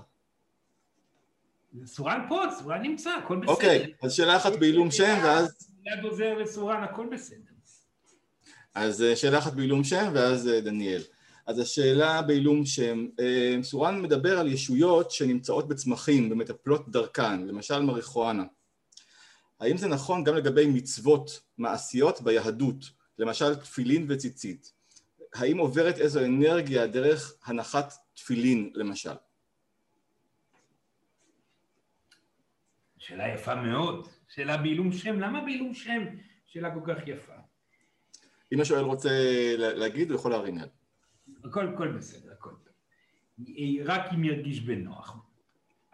סורן 1.85 2.27
פה, 2.29 2.43
סורן 2.59 2.83
נמצא, 2.83 3.11
הכל 3.11 3.37
בסדר. 3.37 3.53
אוקיי, 3.53 3.93
אז 4.03 4.13
שאלה 4.13 4.37
אחת 4.37 4.53
בעילום 4.61 4.91
שם, 4.91 5.19
ואז... 5.25 5.75
יד 5.87 6.05
עוזר 6.05 6.35
לסורן, 6.35 6.83
הכל 6.83 7.07
בסדר. 7.13 7.48
אז 8.79 9.03
אה, 9.03 9.17
שאלה 9.17 9.39
אחת 9.39 9.53
בעילום 9.53 9.85
שם, 9.85 10.11
ואז 10.15 10.49
אה, 10.49 10.61
דניאל. 10.61 11.03
אז 11.47 11.59
השאלה 11.59 12.23
בעילום 12.23 12.65
שם, 12.65 13.07
אה, 13.21 13.57
סורן 13.63 14.03
מדבר 14.03 14.39
על 14.39 14.53
ישויות 14.53 15.11
שנמצאות 15.11 15.69
בצמחים 15.69 16.33
ומטפלות 16.33 16.89
דרכן, 16.89 17.47
למשל 17.47 17.81
מריחואנה. 17.81 18.45
האם 19.61 19.77
זה 19.77 19.89
נכון 19.89 20.25
גם 20.25 20.35
לגבי 20.35 20.67
מצוות 20.67 21.41
מעשיות 21.59 22.21
ביהדות, 22.21 22.85
למשל 23.19 23.55
תפילין 23.55 24.07
וציצית? 24.09 24.73
האם 25.35 25.59
עוברת 25.59 25.99
איזו 25.99 26.25
אנרגיה 26.25 26.87
דרך 26.87 27.35
הנחת 27.45 27.93
תפילין 28.15 28.73
למשל? 28.75 29.15
שאלה 32.99 33.29
יפה 33.35 33.55
מאוד, 33.55 34.09
שאלה 34.29 34.57
בעילום 34.57 34.93
שם, 34.93 35.21
למה 35.21 35.41
בעילום 35.41 35.75
שם? 35.75 36.05
שאלה 36.47 36.75
כל 36.75 36.81
כך 36.87 36.99
יפה. 37.07 37.38
אם 38.53 38.61
השואל 38.61 38.85
רוצה 38.85 39.11
להגיד, 39.57 40.11
הוא 40.11 40.19
יכול 40.19 40.31
להרים 40.31 40.59
יד. 40.59 40.69
הכל, 41.45 41.69
הכל 41.69 41.89
בסדר, 41.89 42.33
הכל 42.33 42.51
טוב. 42.51 42.75
רק 43.85 44.13
אם 44.15 44.25
ירגיש 44.25 44.61
בנוח. 44.61 45.17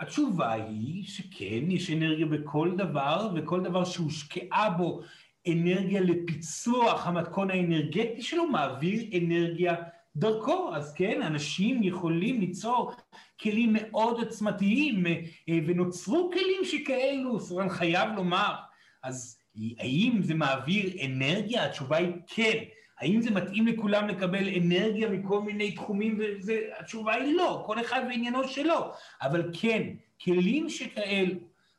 התשובה 0.00 0.52
היא 0.52 1.04
שכן, 1.04 1.70
יש 1.70 1.90
אנרגיה 1.90 2.26
בכל 2.26 2.70
דבר, 2.76 3.30
וכל 3.34 3.62
דבר 3.62 3.84
שהושקעה 3.84 4.70
בו 4.70 5.02
אנרגיה 5.48 6.00
לפיצוח 6.00 7.06
המתכון 7.06 7.50
האנרגטי 7.50 8.22
שלו, 8.22 8.46
מעביר 8.46 9.02
אנרגיה 9.18 9.74
דרכו. 10.16 10.70
אז 10.74 10.94
כן, 10.94 11.22
אנשים 11.22 11.82
יכולים 11.82 12.40
ליצור 12.40 12.92
כלים 13.40 13.72
מאוד 13.72 14.18
עוצמתיים, 14.18 15.06
אה, 15.06 15.58
ונוצרו 15.66 16.30
כלים 16.32 16.64
שכאלו, 16.64 17.40
סורן 17.40 17.68
חייב 17.68 18.08
לומר. 18.16 18.54
אז 19.02 19.38
האם 19.78 20.18
זה 20.22 20.34
מעביר 20.34 20.90
אנרגיה? 21.04 21.64
התשובה 21.64 21.96
היא 21.96 22.12
כן. 22.26 22.58
האם 23.00 23.20
זה 23.20 23.30
מתאים 23.30 23.66
לכולם 23.66 24.08
לקבל 24.08 24.48
אנרגיה 24.56 25.08
מכל 25.08 25.42
מיני 25.42 25.72
תחומים? 25.72 26.18
וזה, 26.18 26.60
התשובה 26.78 27.14
היא 27.14 27.34
לא, 27.34 27.62
כל 27.66 27.80
אחד 27.80 28.02
בעניינו 28.08 28.48
שלו. 28.48 28.90
אבל 29.22 29.50
כן, 29.60 29.82
כלים 30.24 30.68
שכאלו, 30.68 31.34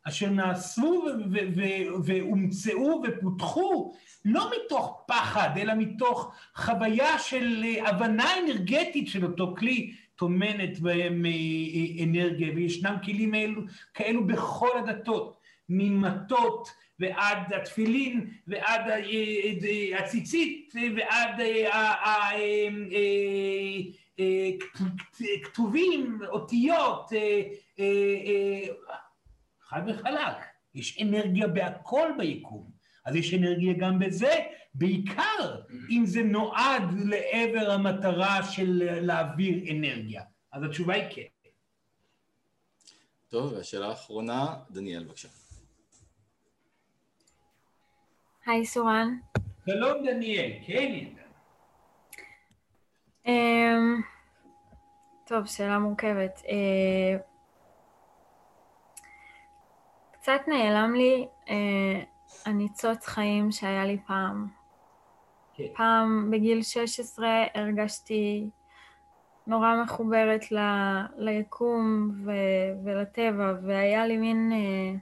אשר 0.08 0.30
נעשו 0.30 1.06
והומצאו 2.04 3.02
ופותחו 3.04 3.94
לא 4.26 4.52
מתוך 4.56 5.04
פחד, 5.08 5.50
אלא 5.58 5.74
מתוך 5.74 6.32
חוויה 6.56 7.20
של 7.20 7.64
הבנה 7.86 8.30
אנרגטית 8.40 9.08
של 9.08 9.26
אותו 9.26 9.56
כלי, 9.58 9.94
טומנת 10.16 10.80
בהם 10.80 11.26
אנרגיה, 12.04 12.54
וישנם 12.56 12.96
כלים 13.06 13.34
האלו, 13.34 13.62
כאלו 13.94 14.28
בכל 14.28 14.70
הדתות, 14.78 15.45
ממטות 15.70 16.70
ועד 17.00 17.54
התפילין 17.54 18.30
ועד 18.48 18.82
הציצית 19.98 20.74
ועד 20.98 21.42
כתובים, 25.44 26.20
אותיות, 26.28 27.12
חד 29.62 29.82
וחלק, 29.88 30.38
יש 30.76 31.02
אנרגיה 31.02 31.48
בהכל 31.48 32.10
ביקום, 32.18 32.72
אז 33.06 33.16
יש 33.16 33.34
אנרגיה 33.34 33.74
גם 33.74 34.00
בזה, 34.00 34.34
בעיקר 34.74 35.62
אם 35.90 36.04
זה 36.06 36.24
נועד 36.24 36.84
לעבר 37.06 37.72
המטרה 37.72 38.44
של 38.44 39.00
להעביר 39.02 39.72
אנרגיה, 39.72 40.24
אז 40.52 40.64
התשובה 40.64 40.94
היא 40.94 41.04
כן. 41.10 41.22
טוב, 43.30 43.54
והשאלה 43.54 43.88
האחרונה, 43.88 44.56
דניאל 44.72 45.04
בבקשה. 45.04 45.28
היי 48.46 48.66
סורן. 48.66 49.18
שלום 49.66 50.06
דניאל, 50.06 50.52
כן. 50.66 51.06
אמ, 53.26 54.02
טוב, 55.24 55.46
שאלה 55.46 55.80
מורכבת. 55.80 56.42
אה, 56.48 57.18
קצת 60.12 60.42
נעלם 60.48 60.96
לי 60.96 61.28
אה, 61.50 62.04
הניצוץ 62.46 63.06
חיים 63.06 63.52
שהיה 63.52 63.86
לי 63.86 63.98
פעם. 64.08 64.48
כן. 65.54 65.64
פעם 65.76 66.32
בגיל 66.32 66.64
16 66.64 67.28
הרגשתי 67.54 68.50
נורא 69.48 69.84
מחוברת 69.84 70.52
ל, 70.52 70.58
ליקום 71.18 72.12
ו, 72.26 72.32
ולטבע, 72.84 73.54
והיה 73.64 74.08
לי 74.08 74.18
מין, 74.18 74.52
אה, 74.54 75.00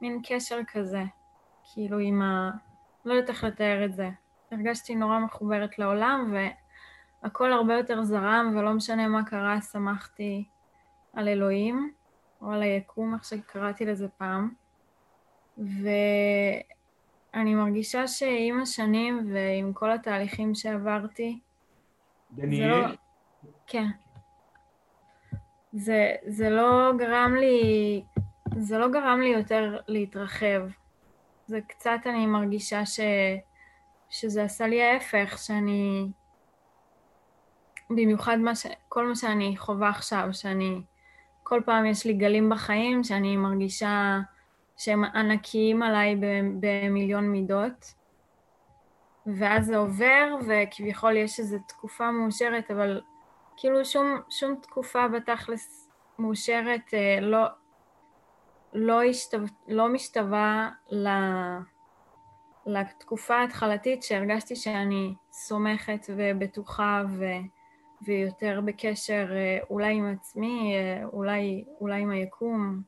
מין 0.00 0.20
קשר 0.24 0.60
כזה, 0.72 1.02
כאילו 1.74 1.98
עם 1.98 2.22
ה... 2.22 2.50
לא 3.04 3.14
יודעת 3.14 3.28
איך 3.28 3.44
לתאר 3.44 3.84
את 3.84 3.92
זה. 3.92 4.10
הרגשתי 4.50 4.94
נורא 4.94 5.18
מחוברת 5.18 5.78
לעולם, 5.78 6.34
והכל 7.22 7.52
הרבה 7.52 7.74
יותר 7.74 8.02
זרם, 8.02 8.54
ולא 8.56 8.72
משנה 8.72 9.08
מה 9.08 9.24
קרה, 9.24 9.60
שמחתי 9.60 10.44
על 11.12 11.28
אלוהים. 11.28 11.92
או 12.42 12.50
על 12.52 12.62
היקום, 12.62 13.14
איך 13.14 13.24
שקראתי 13.24 13.86
לזה 13.86 14.08
פעם. 14.08 14.50
ואני 15.58 17.54
מרגישה 17.54 18.06
שעם 18.06 18.60
השנים 18.62 19.32
ועם 19.32 19.72
כל 19.72 19.92
התהליכים 19.92 20.54
שעברתי, 20.54 21.38
דניאל? 22.32 22.60
זה 22.60 22.66
לא... 22.68 22.86
כן. 23.66 23.86
זה, 25.72 26.14
זה 26.26 26.50
לא 26.50 26.92
גרם 26.98 27.34
לי, 27.34 28.02
זה 28.56 28.78
לא 28.78 28.88
גרם 28.88 29.20
לי 29.20 29.28
יותר 29.28 29.80
להתרחב. 29.88 30.62
זה 31.50 31.60
קצת 31.68 31.98
אני 32.06 32.26
מרגישה 32.26 32.86
ש, 32.86 33.00
שזה 34.10 34.44
עשה 34.44 34.66
לי 34.66 34.82
ההפך, 34.82 35.38
שאני... 35.38 36.10
במיוחד 37.90 38.36
מה 38.36 38.54
ש, 38.54 38.66
כל 38.88 39.08
מה 39.08 39.16
שאני 39.16 39.56
חווה 39.56 39.88
עכשיו, 39.88 40.28
שאני 40.32 40.82
כל 41.42 41.60
פעם 41.66 41.86
יש 41.86 42.06
לי 42.06 42.12
גלים 42.12 42.50
בחיים 42.50 43.04
שאני 43.04 43.36
מרגישה 43.36 44.18
שהם 44.76 45.04
ענקיים 45.04 45.82
עליי 45.82 46.16
במיליון 46.60 47.28
מידות, 47.28 47.94
ואז 49.26 49.66
זה 49.66 49.76
עובר, 49.76 50.36
וכביכול 50.48 51.16
יש 51.16 51.40
איזו 51.40 51.58
תקופה 51.68 52.10
מאושרת, 52.10 52.70
אבל 52.70 53.00
כאילו 53.56 53.84
שום, 53.84 54.20
שום 54.30 54.54
תקופה 54.62 55.08
בתכלס 55.08 55.90
מאושרת 56.18 56.94
אה, 56.94 57.20
לא, 57.20 57.46
לא, 58.74 59.02
השתו, 59.02 59.38
לא 59.68 59.88
משתווה 59.88 60.70
לתקופה 62.66 63.36
ההתחלתית 63.36 64.02
שהרגשתי 64.02 64.56
שאני 64.56 65.14
סומכת 65.32 66.06
ובטוחה 66.16 67.02
ו... 67.08 67.24
ויותר 68.02 68.60
בקשר 68.64 69.26
אה, 69.30 69.58
אולי 69.70 69.94
עם 69.94 70.06
עצמי, 70.06 70.74
אה, 70.74 71.04
אולי, 71.12 71.64
אולי 71.80 72.00
עם 72.00 72.10
היקום, 72.10 72.82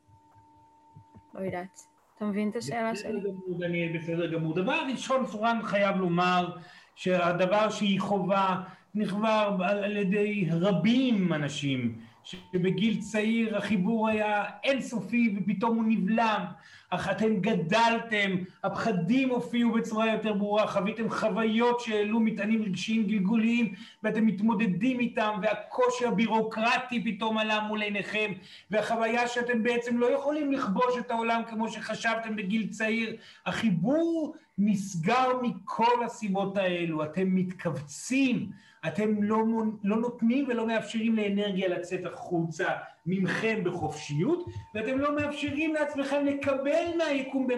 לא 1.35 1.41
יודעת. 1.41 1.81
אתה 2.17 2.25
מבין 2.25 2.51
את 2.51 2.57
השאלה 2.57 2.97
שלי? 2.97 3.21
גמור, 3.21 3.59
דניאל, 3.59 3.99
בסדר 3.99 4.33
גמור. 4.33 4.55
דבר 4.55 4.79
ראשון, 4.93 5.27
סורן 5.27 5.61
חייב 5.63 5.97
לומר 5.97 6.57
שהדבר 6.95 7.71
שהיא 7.71 8.01
חובה 8.01 8.63
נכבר 8.95 9.57
על 9.61 9.97
ידי 9.97 10.49
רבים 10.53 11.33
אנשים. 11.33 11.99
שבגיל 12.25 13.01
צעיר 13.01 13.57
החיבור 13.57 14.09
היה 14.09 14.45
אינסופי 14.65 15.35
ופתאום 15.37 15.77
הוא 15.77 15.85
נבלם, 15.87 16.45
אך 16.91 17.09
אתם 17.11 17.41
גדלתם, 17.41 18.31
הפחדים 18.65 19.31
הופיעו 19.31 19.73
בצורה 19.73 20.13
יותר 20.13 20.33
ברורה, 20.33 20.67
חוויתם 20.67 21.11
חוויות 21.11 21.81
שהעלו 21.81 22.21
מטענים 22.21 22.63
רגשיים 22.63 23.07
גלגוליים 23.07 23.75
ואתם 24.03 24.27
מתמודדים 24.27 25.01
איתם 25.01 25.39
והקושי 25.43 26.05
הבירוקרטי 26.07 27.05
פתאום 27.05 27.39
עלה 27.39 27.61
מול 27.61 27.83
עיניכם 27.83 28.33
והחוויה 28.71 29.29
שאתם 29.29 29.63
בעצם 29.63 29.99
לא 29.99 30.07
יכולים 30.07 30.53
לכבוש 30.53 30.99
את 30.99 31.11
העולם 31.11 31.43
כמו 31.51 31.69
שחשבתם 31.69 32.37
בגיל 32.37 32.69
צעיר, 32.69 33.17
החיבור 33.47 34.35
נסגר 34.59 35.29
מכל 35.43 36.05
הסיבות 36.05 36.57
האלו, 36.57 37.05
אתם 37.05 37.35
מתכווצים 37.35 38.51
אתם 38.87 39.23
לא, 39.23 39.45
לא 39.85 39.97
נותנים 39.97 40.49
ולא 40.49 40.67
מאפשרים 40.67 41.17
לאנרגיה 41.17 41.69
לצאת 41.69 42.07
החוצה 42.07 42.67
ממכם 43.07 43.65
בחופשיות, 43.65 44.47
ואתם 44.75 44.99
לא 44.99 45.17
מאפשרים 45.17 45.75
לעצמכם 45.75 46.25
לקבל 46.25 46.85
מהיקום 46.99 47.49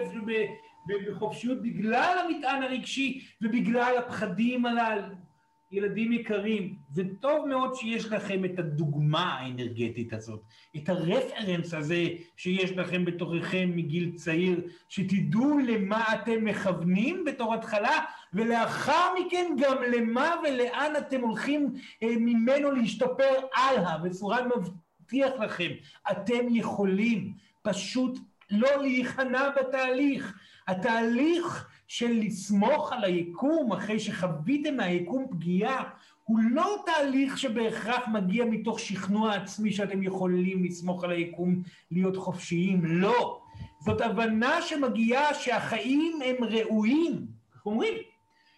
בחופשיות 1.07 1.61
בגלל 1.61 2.17
המטען 2.25 2.63
הרגשי 2.63 3.25
ובגלל 3.41 3.95
הפחדים 3.97 4.65
הללו. 4.65 5.24
ילדים 5.71 6.11
יקרים, 6.11 6.75
זה 6.91 7.03
טוב 7.19 7.47
מאוד 7.47 7.75
שיש 7.75 8.05
לכם 8.05 8.45
את 8.45 8.59
הדוגמה 8.59 9.23
האנרגטית 9.23 10.13
הזאת, 10.13 10.41
את 10.75 10.89
הרפרנס 10.89 11.73
הזה 11.73 12.03
שיש 12.37 12.71
לכם 12.71 13.05
בתוככם 13.05 13.71
מגיל 13.75 14.11
צעיר, 14.15 14.61
שתדעו 14.89 15.59
למה 15.59 16.05
אתם 16.13 16.45
מכוונים 16.45 17.23
בתור 17.25 17.53
התחלה, 17.53 17.99
ולאחר 18.33 19.13
מכן 19.19 19.55
גם 19.59 19.77
למה 19.83 20.35
ולאן 20.43 20.93
אתם 20.97 21.21
הולכים 21.21 21.73
אה, 22.03 22.15
ממנו 22.19 22.71
להשתפר 22.71 23.33
הלאה, 23.55 23.97
וסורן 24.03 24.49
מבטיח 24.57 25.33
לכם, 25.39 25.69
אתם 26.11 26.45
יכולים 26.49 27.33
פשוט 27.61 28.19
לא 28.51 28.81
להיכנע 28.81 29.49
בתהליך. 29.49 30.37
התהליך 30.67 31.67
של 31.87 32.19
לסמוך 32.19 32.93
על 32.93 33.03
היקום 33.03 33.73
אחרי 33.73 33.99
שחוויתם 33.99 34.75
מהיקום 34.77 35.27
פגיעה 35.31 35.89
הוא 36.23 36.39
לא 36.51 36.83
תהליך 36.85 37.37
שבהכרח 37.37 38.07
מגיע 38.07 38.45
מתוך 38.45 38.79
שכנוע 38.79 39.33
עצמי 39.33 39.71
שאתם 39.71 40.03
יכולים 40.03 40.63
לסמוך 40.63 41.03
על 41.03 41.11
היקום 41.11 41.61
להיות 41.91 42.17
חופשיים, 42.17 42.81
לא. 42.85 43.41
זאת 43.79 44.01
הבנה 44.01 44.61
שמגיעה 44.61 45.33
שהחיים 45.33 46.19
הם 46.25 46.43
ראויים, 46.43 47.27
איך 47.55 47.65
אומרים? 47.65 47.93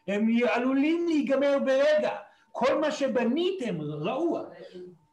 הם 0.08 0.28
עלולים 0.54 1.06
להיגמר 1.08 1.58
ברגע. 1.66 2.16
כל 2.52 2.82
מה 2.82 2.92
שבניתם 2.92 3.82
רעוע. 3.82 4.44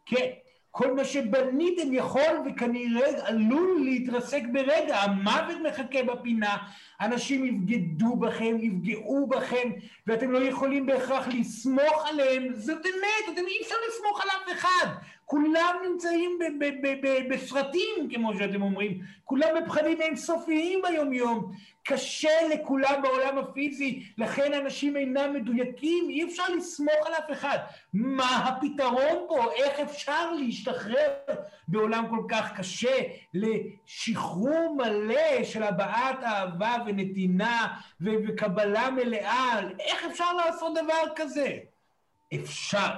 כן. 0.06 0.30
כל 0.76 0.94
מה 0.94 1.05
שבניתם 1.05 1.92
יכול 1.94 2.42
וכנראה 2.46 3.28
עלול 3.28 3.80
להתרסק 3.84 4.42
ברגע, 4.52 4.96
המוות 4.96 5.56
מחכה 5.68 6.02
בפינה, 6.02 6.56
אנשים 7.01 7.46
יבגדו 7.46 8.16
בכם, 8.16 8.56
יפגעו 8.60 9.26
בכם, 9.26 9.70
ואתם 10.06 10.30
לא 10.30 10.38
יכולים 10.38 10.86
בהכרח 10.86 11.28
לסמוך 11.28 12.06
עליהם, 12.09 12.55
זאת 12.55 12.86
אמת, 12.86 13.34
אתם 13.34 13.46
אי 13.46 13.62
אפשר 13.62 13.74
לסמוך 13.88 14.22
על 14.22 14.28
אף 14.28 14.52
אחד, 14.52 14.86
כולם 15.24 15.74
נמצאים 15.90 16.38
בסרטים, 17.30 18.09
כמו 18.14 18.34
שאתם 18.38 18.62
אומרים, 18.62 18.98
כולם 19.24 19.48
בפחדים 19.62 20.01
אינסופיים 20.01 20.80
ביום-יום, 20.82 21.52
קשה 21.86 22.48
לכולם 22.55 23.02
בעולם 23.02 23.39
הפיזי, 23.39 24.12
לכן 24.19 24.52
אנשים 24.52 24.97
אינם 24.97 25.35
מדויקים, 25.35 26.11
אי 26.11 26.24
אפשר 26.24 26.48
לסמוך 26.56 27.06
על 27.06 27.12
אף 27.12 27.32
אחד. 27.32 27.59
מה 27.93 28.36
הפתרון 28.36 29.27
פה? 29.28 29.52
איך 29.52 29.81
אפשר 29.81 30.32
להשתחרר 30.32 31.09
בעולם 31.69 32.05
כל 32.11 32.24
כך 32.28 32.59
קשה 32.59 32.97
לשחרור 33.35 34.77
מלא 34.77 35.44
של 35.44 35.62
הבעת 35.62 36.23
אהבה 36.24 36.77
ונתינה 36.86 37.74
וקבלה 38.01 38.90
מלאה? 38.90 39.61
איך 39.81 40.05
אפשר 40.05 40.32
לעשות 40.32 40.74
דבר 40.74 41.15
כזה? 41.16 41.59
אפשר. 42.35 42.90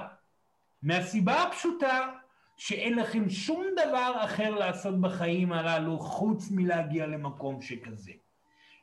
מהסיבה 0.83 1.43
הפשוטה 1.43 2.09
שאין 2.57 2.93
לכם 2.93 3.29
שום 3.29 3.65
דבר 3.73 4.13
אחר 4.23 4.49
לעשות 4.49 5.01
בחיים 5.01 5.53
הללו 5.53 5.99
חוץ 5.99 6.51
מלהגיע 6.51 7.05
למקום 7.05 7.61
שכזה. 7.61 8.11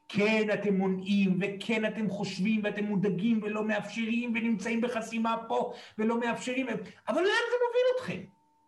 כן, 0.08 0.46
אתם 0.54 0.74
מונעים, 0.74 1.38
וכן, 1.40 1.84
אתם 1.84 2.10
חושבים, 2.10 2.60
ואתם 2.64 2.84
מודאגים, 2.84 3.40
ולא 3.42 3.64
מאפשרים, 3.64 4.32
ונמצאים 4.34 4.80
בחסימה 4.80 5.36
פה, 5.48 5.72
ולא 5.98 6.20
מאפשרים, 6.20 6.66
אבל 7.08 7.22
לאן 7.22 7.44
זה 7.50 7.56
מוביל 7.66 7.86
אתכם? 7.96 8.20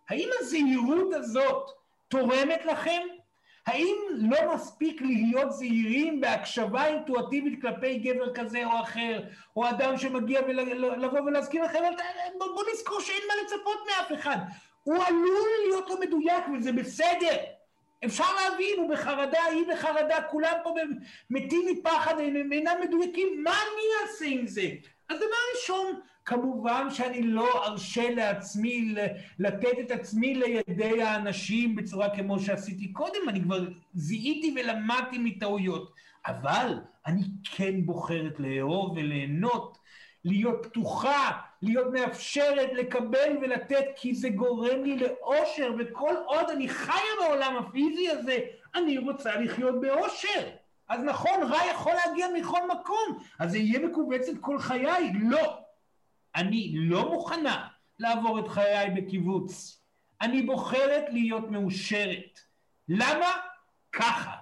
האם 0.08 0.28
הזהירות 0.40 1.14
הזאת 1.14 1.70
תורמת 2.08 2.64
לכם? 2.64 3.00
האם 3.66 3.96
לא 4.10 4.54
מספיק 4.54 5.02
להיות 5.02 5.52
זהירים 5.52 6.20
בהקשבה 6.20 6.86
אינטואטיבית 6.86 7.62
כלפי 7.62 7.98
גבר 7.98 8.34
כזה 8.34 8.66
או 8.66 8.80
אחר, 8.80 9.20
או 9.56 9.68
אדם 9.68 9.98
שמגיע 9.98 10.40
ולבוא 10.48 11.20
ולהזכיר 11.20 11.64
לכם, 11.64 11.78
בוא 12.38 12.64
נזכור 12.72 13.00
שאין 13.00 13.22
מה 13.28 13.34
לצפות 13.42 13.78
מאף 13.86 14.20
אחד. 14.20 14.36
הוא 14.82 15.04
עלול 15.06 15.48
להיות 15.66 15.90
לא 15.90 16.00
מדויק 16.00 16.44
וזה 16.58 16.72
בסדר. 16.72 17.36
אפשר 18.04 18.24
להבין, 18.34 18.74
הוא 18.78 18.90
בחרדה, 18.90 19.44
היא 19.44 19.64
בחרדה, 19.72 20.22
כולם 20.30 20.54
פה 20.64 20.74
מתים 21.30 21.60
מפחד, 21.72 22.14
הם 22.18 22.52
אינם 22.52 22.74
מדויקים, 22.84 23.42
מה 23.44 23.50
אני 23.50 23.82
אעשה 24.02 24.24
עם 24.26 24.46
זה? 24.46 24.70
אז 25.08 25.16
דבר 25.16 25.36
ראשון, 25.56 26.00
כמובן 26.24 26.86
שאני 26.90 27.22
לא 27.22 27.66
ארשה 27.66 28.10
לעצמי 28.10 28.94
לתת 29.38 29.78
את 29.80 29.90
עצמי 29.90 30.34
לידי 30.34 31.02
האנשים 31.02 31.76
בצורה 31.76 32.16
כמו 32.16 32.40
שעשיתי 32.40 32.92
קודם, 32.92 33.28
אני 33.28 33.42
כבר 33.42 33.64
זיהיתי 33.94 34.54
ולמדתי 34.56 35.18
מטעויות, 35.18 35.92
אבל 36.26 36.78
אני 37.06 37.22
כן 37.44 37.86
בוחרת 37.86 38.40
לאהוב 38.40 38.92
וליהנות, 38.92 39.78
להיות 40.24 40.66
פתוחה, 40.66 41.30
להיות 41.62 41.92
מאפשרת 41.92 42.70
לקבל 42.72 43.36
ולתת, 43.42 43.84
כי 43.96 44.14
זה 44.14 44.28
גורם 44.28 44.84
לי 44.84 44.96
לאושר, 44.96 45.72
וכל 45.78 46.14
עוד 46.26 46.50
אני 46.50 46.68
חיה 46.68 46.94
בעולם 47.20 47.56
הפיזי 47.56 48.10
הזה, 48.10 48.38
אני 48.74 48.98
רוצה 48.98 49.36
לחיות 49.36 49.80
באושר. 49.80 50.50
אז 50.88 51.00
נכון, 51.04 51.42
רע 51.42 51.58
יכול 51.70 51.92
להגיע 52.06 52.26
מכל 52.40 52.68
מקום, 52.68 53.18
אז 53.38 53.50
זה 53.50 53.58
יהיה 53.58 53.88
מכווצת 53.88 54.32
כל 54.40 54.58
חיי. 54.58 55.12
לא. 55.20 55.58
אני 56.36 56.72
לא 56.74 57.12
מוכנה 57.12 57.68
לעבור 57.98 58.38
את 58.38 58.48
חיי 58.48 58.90
בקיבוץ. 58.90 59.80
אני 60.20 60.42
בוחרת 60.42 61.04
להיות 61.10 61.50
מאושרת. 61.50 62.40
למה? 62.88 63.30
ככה. 63.92 64.32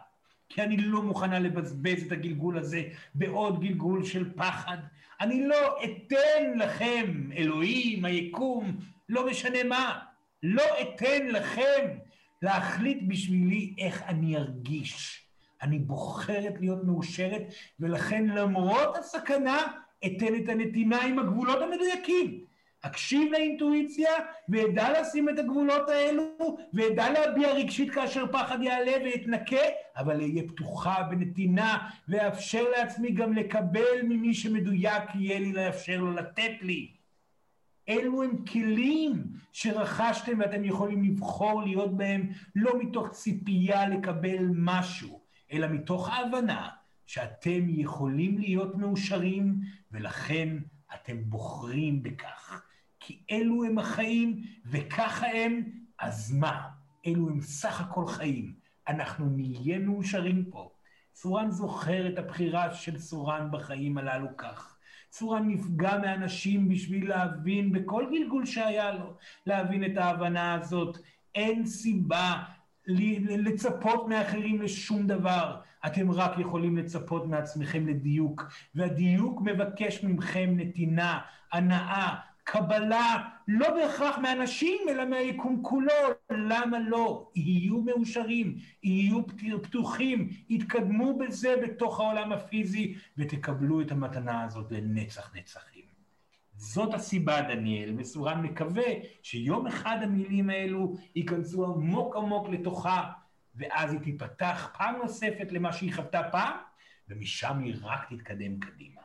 כי 0.49 0.63
אני 0.63 0.77
לא 0.77 1.03
מוכנה 1.03 1.39
לבזבז 1.39 2.07
את 2.07 2.13
הגלגול 2.13 2.59
הזה 2.59 2.83
בעוד 3.15 3.61
גלגול 3.61 4.05
של 4.05 4.35
פחד. 4.37 4.79
אני 5.21 5.47
לא 5.47 5.77
אתן 5.85 6.59
לכם, 6.59 7.31
אלוהים, 7.37 8.05
היקום, 8.05 8.77
לא 9.09 9.27
משנה 9.27 9.65
מה, 9.65 9.99
לא 10.43 10.65
אתן 10.83 11.27
לכם 11.27 11.99
להחליט 12.43 12.99
בשבילי 13.09 13.75
איך 13.79 14.03
אני 14.03 14.37
ארגיש. 14.37 15.25
אני 15.63 15.79
בוחרת 15.79 16.55
להיות 16.61 16.85
מאושרת, 16.85 17.43
ולכן 17.81 18.27
למרות 18.27 18.97
הסכנה, 18.97 19.63
אתן 20.07 20.35
את 20.35 20.49
הנתינה 20.49 21.03
עם 21.03 21.19
הגבולות 21.19 21.63
המדויקים. 21.63 22.45
אקשיב 22.87 23.33
לאינטואיציה, 23.33 24.11
ואדע 24.49 25.01
לשים 25.01 25.29
את 25.29 25.39
הגבולות 25.39 25.89
האלו, 25.89 26.57
ואדע 26.73 27.11
להביע 27.11 27.53
רגשית 27.53 27.91
כאשר 27.91 28.33
פחד 28.33 28.63
יעלה 28.63 28.93
ואתנקה, 29.05 29.67
אבל 29.97 30.21
אהיה 30.21 30.43
פתוחה 30.49 31.03
בנתינה, 31.03 31.89
ואאפשר 32.09 32.65
לעצמי 32.77 33.11
גם 33.11 33.33
לקבל 33.33 34.03
ממי 34.03 34.35
שמדויק 34.35 35.03
יהיה 35.15 35.39
לי 35.39 35.53
לאפשר 35.53 35.97
לו 35.97 36.13
לתת 36.13 36.53
לי. 36.63 36.91
אלו 37.89 38.23
הם 38.23 38.45
כלים 38.45 39.25
שרכשתם 39.53 40.39
ואתם 40.39 40.65
יכולים 40.65 41.05
לבחור 41.05 41.63
להיות 41.63 41.97
בהם 41.97 42.29
לא 42.55 42.79
מתוך 42.79 43.09
ציפייה 43.09 43.89
לקבל 43.89 44.49
משהו, 44.55 45.21
אלא 45.53 45.67
מתוך 45.69 46.09
ההבנה 46.09 46.69
שאתם 47.07 47.61
יכולים 47.69 48.39
להיות 48.39 48.77
מאושרים 48.77 49.55
ולכן 49.93 50.57
אתם 50.95 51.25
בוחרים 51.25 52.03
בכך. 52.03 52.63
כי 53.07 53.19
אלו 53.31 53.65
הם 53.65 53.79
החיים 53.79 54.43
וככה 54.67 55.27
הם, 55.27 55.63
אז 55.99 56.33
מה? 56.33 56.69
אלו 57.07 57.29
הם 57.29 57.41
סך 57.41 57.81
הכל 57.81 58.07
חיים. 58.07 58.55
אנחנו 58.89 59.27
נהיה 59.29 59.79
מאושרים 59.79 60.45
פה. 60.51 60.71
צורן 61.13 61.51
זוכר 61.51 62.09
את 62.09 62.19
הבחירה 62.19 62.75
של 62.75 62.99
צורן 62.99 63.49
בחיים 63.53 63.99
הללו 63.99 64.37
כך. 64.37 64.77
צורן 65.11 65.49
נפגע 65.49 65.99
מאנשים 65.99 66.69
בשביל 66.69 67.09
להבין, 67.09 67.73
בכל 67.73 68.07
גלגול 68.11 68.47
שהיה 68.47 68.93
לו, 68.93 69.15
להבין 69.47 69.85
את 69.85 69.97
ההבנה 69.97 70.55
הזאת. 70.55 70.99
אין 71.35 71.67
סיבה 71.67 72.43
לצפות 72.87 74.09
מאחרים 74.09 74.63
לשום 74.63 75.07
דבר. 75.07 75.61
אתם 75.87 76.11
רק 76.11 76.39
יכולים 76.39 76.77
לצפות 76.77 77.27
מעצמכם 77.27 77.87
לדיוק, 77.87 78.45
והדיוק 78.75 79.41
מבקש 79.43 80.05
מכם 80.05 80.51
נתינה, 80.57 81.21
הנאה, 81.53 82.15
קבלה, 82.45 83.29
לא 83.49 83.71
בהכרח 83.75 84.19
מאנשים, 84.19 84.79
אלא 84.89 85.05
מהיקום 85.05 85.63
כולו. 85.63 85.93
למה 86.31 86.79
לא? 86.79 87.31
יהיו 87.35 87.81
מאושרים, 87.81 88.57
יהיו 88.83 89.21
פתוחים, 89.63 90.29
יתקדמו 90.49 91.19
בזה 91.19 91.55
בתוך 91.63 92.01
העולם 92.01 92.33
הפיזי, 92.33 92.95
ותקבלו 93.19 93.81
את 93.81 93.91
המתנה 93.91 94.45
הזאת 94.45 94.73
לנצח 94.73 95.35
נצחים. 95.35 95.85
זאת 96.57 96.95
הסיבה, 96.95 97.43
דניאל, 97.43 97.95
וסורן 97.99 98.43
מקווה 98.43 98.93
שיום 99.23 99.67
אחד 99.67 99.99
המילים 100.03 100.51
האלו 100.51 100.95
ייכנסו 101.17 101.65
עמוק 101.67 102.17
עמוק 102.17 102.49
לתוכה, 102.49 103.11
ואז 103.55 103.93
היא 103.93 104.01
תיפתח 104.01 104.71
פעם 104.79 104.97
נוספת 105.03 105.53
למה 105.53 105.73
שהיא 105.73 105.95
חוותה 105.95 106.23
פעם, 106.33 106.57
ומשם 107.09 107.59
היא 107.59 107.75
רק 107.83 108.13
תתקדם 108.13 108.59
קדימה. 108.59 109.01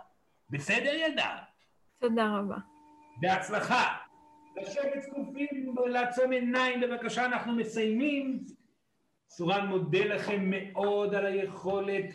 בסדר, 0.49 0.93
ילדה? 0.93 1.37
תודה 1.99 2.37
רבה. 2.37 2.78
בהצלחה. 3.19 3.95
לשבת 4.57 5.01
זקופים, 5.01 5.75
לעצום 5.87 6.31
עיניים, 6.31 6.81
בבקשה, 6.81 7.25
אנחנו 7.25 7.55
מסיימים. 7.55 8.39
סורן 9.29 9.67
מודה 9.67 10.05
לכם 10.05 10.49
מאוד 10.49 11.15
על 11.15 11.25
היכולת 11.25 12.05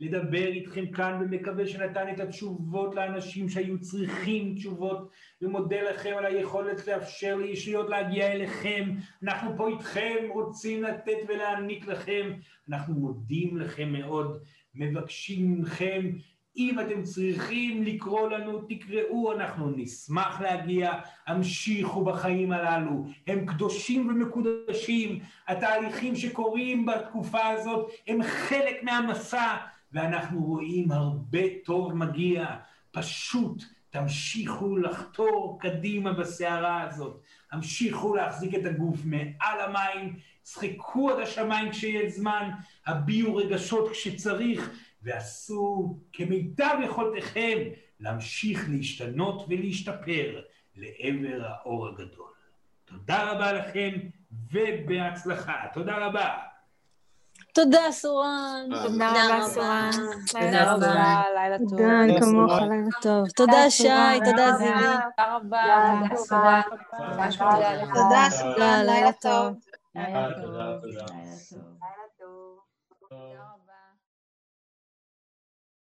לדבר 0.00 0.46
איתכם 0.46 0.86
כאן 0.86 1.18
ומקווה 1.20 1.66
שנתן 1.66 2.14
את 2.14 2.20
התשובות 2.20 2.94
לאנשים 2.94 3.48
שהיו 3.48 3.80
צריכים 3.80 4.54
תשובות 4.54 5.10
ומודה 5.42 5.82
לכם 5.82 6.14
על 6.18 6.24
היכולת 6.24 6.86
לאפשר 6.86 7.36
לישויות 7.36 7.88
להגיע 7.90 8.32
אליכם. 8.32 8.90
אנחנו 9.22 9.56
פה 9.56 9.68
איתכם, 9.68 10.16
רוצים 10.28 10.82
לתת 10.82 11.16
ולהעניק 11.28 11.86
לכם. 11.86 12.32
אנחנו 12.68 12.94
מודים 12.94 13.56
לכם 13.56 13.92
מאוד, 13.92 14.42
מבקשים 14.74 15.60
מכם 15.60 16.10
אם 16.56 16.80
אתם 16.80 17.02
צריכים 17.02 17.82
לקרוא 17.82 18.28
לנו, 18.28 18.62
תקראו, 18.68 19.32
אנחנו 19.32 19.70
נשמח 19.76 20.40
להגיע, 20.40 20.92
המשיכו 21.26 22.04
בחיים 22.04 22.52
הללו, 22.52 23.04
הם 23.26 23.46
קדושים 23.46 24.08
ומקודשים, 24.08 25.18
התהליכים 25.48 26.16
שקורים 26.16 26.86
בתקופה 26.86 27.46
הזאת 27.48 27.90
הם 28.06 28.22
חלק 28.22 28.82
מהמסע, 28.82 29.56
ואנחנו 29.92 30.44
רואים 30.44 30.92
הרבה 30.92 31.42
טוב 31.64 31.94
מגיע, 31.94 32.46
פשוט 32.90 33.62
תמשיכו 33.90 34.76
לחתור 34.76 35.58
קדימה 35.60 36.12
בסערה 36.12 36.82
הזאת, 36.82 37.20
המשיכו 37.52 38.14
להחזיק 38.14 38.54
את 38.54 38.66
הגוף 38.66 39.00
מעל 39.04 39.60
המים, 39.60 40.16
צחקו 40.42 41.10
עד 41.10 41.20
השמיים 41.20 41.70
כשיש 41.70 42.12
זמן, 42.12 42.50
הביעו 42.86 43.36
רגשות 43.36 43.90
כשצריך, 43.90 44.70
ועשו 45.02 45.96
כמיטב 46.12 46.74
יכולתכם 46.84 47.58
להמשיך 48.00 48.66
להשתנות 48.70 49.44
ולהשתפר 49.48 50.40
לעבר 50.76 51.44
האור 51.46 51.88
הגדול. 51.88 52.30
תודה 52.84 53.30
רבה 53.30 53.52
לכם 53.52 53.90
ובהצלחה. 54.52 55.54
תודה 55.74 56.06
רבה. 56.06 56.28
תודה, 57.54 57.90
סורן. 57.90 58.68
תודה 58.82 59.10
רבה, 59.10 59.46
סורן. 59.46 59.90
תודה 60.26 60.72
רבה, 60.72 61.22
לילה 61.34 61.58
טוב. 61.58 61.68
תודה, 61.68 62.20
כמוך, 62.20 62.52
לילה 62.52 62.90
טוב. 63.02 63.28
תודה, 63.28 63.70
שי, 63.70 63.88
תודה, 64.24 64.52
זילי. 64.52 64.72
תודה 64.72 65.36
רבה. 65.36 66.00
תודה, 66.08 66.16
סורן. 66.16 66.60
תודה, 67.94 68.30
סורן. 68.30 68.82
לילה 68.86 69.12
טוב. 69.12 69.54
לילה 69.94 70.28
טוב. 70.32 71.62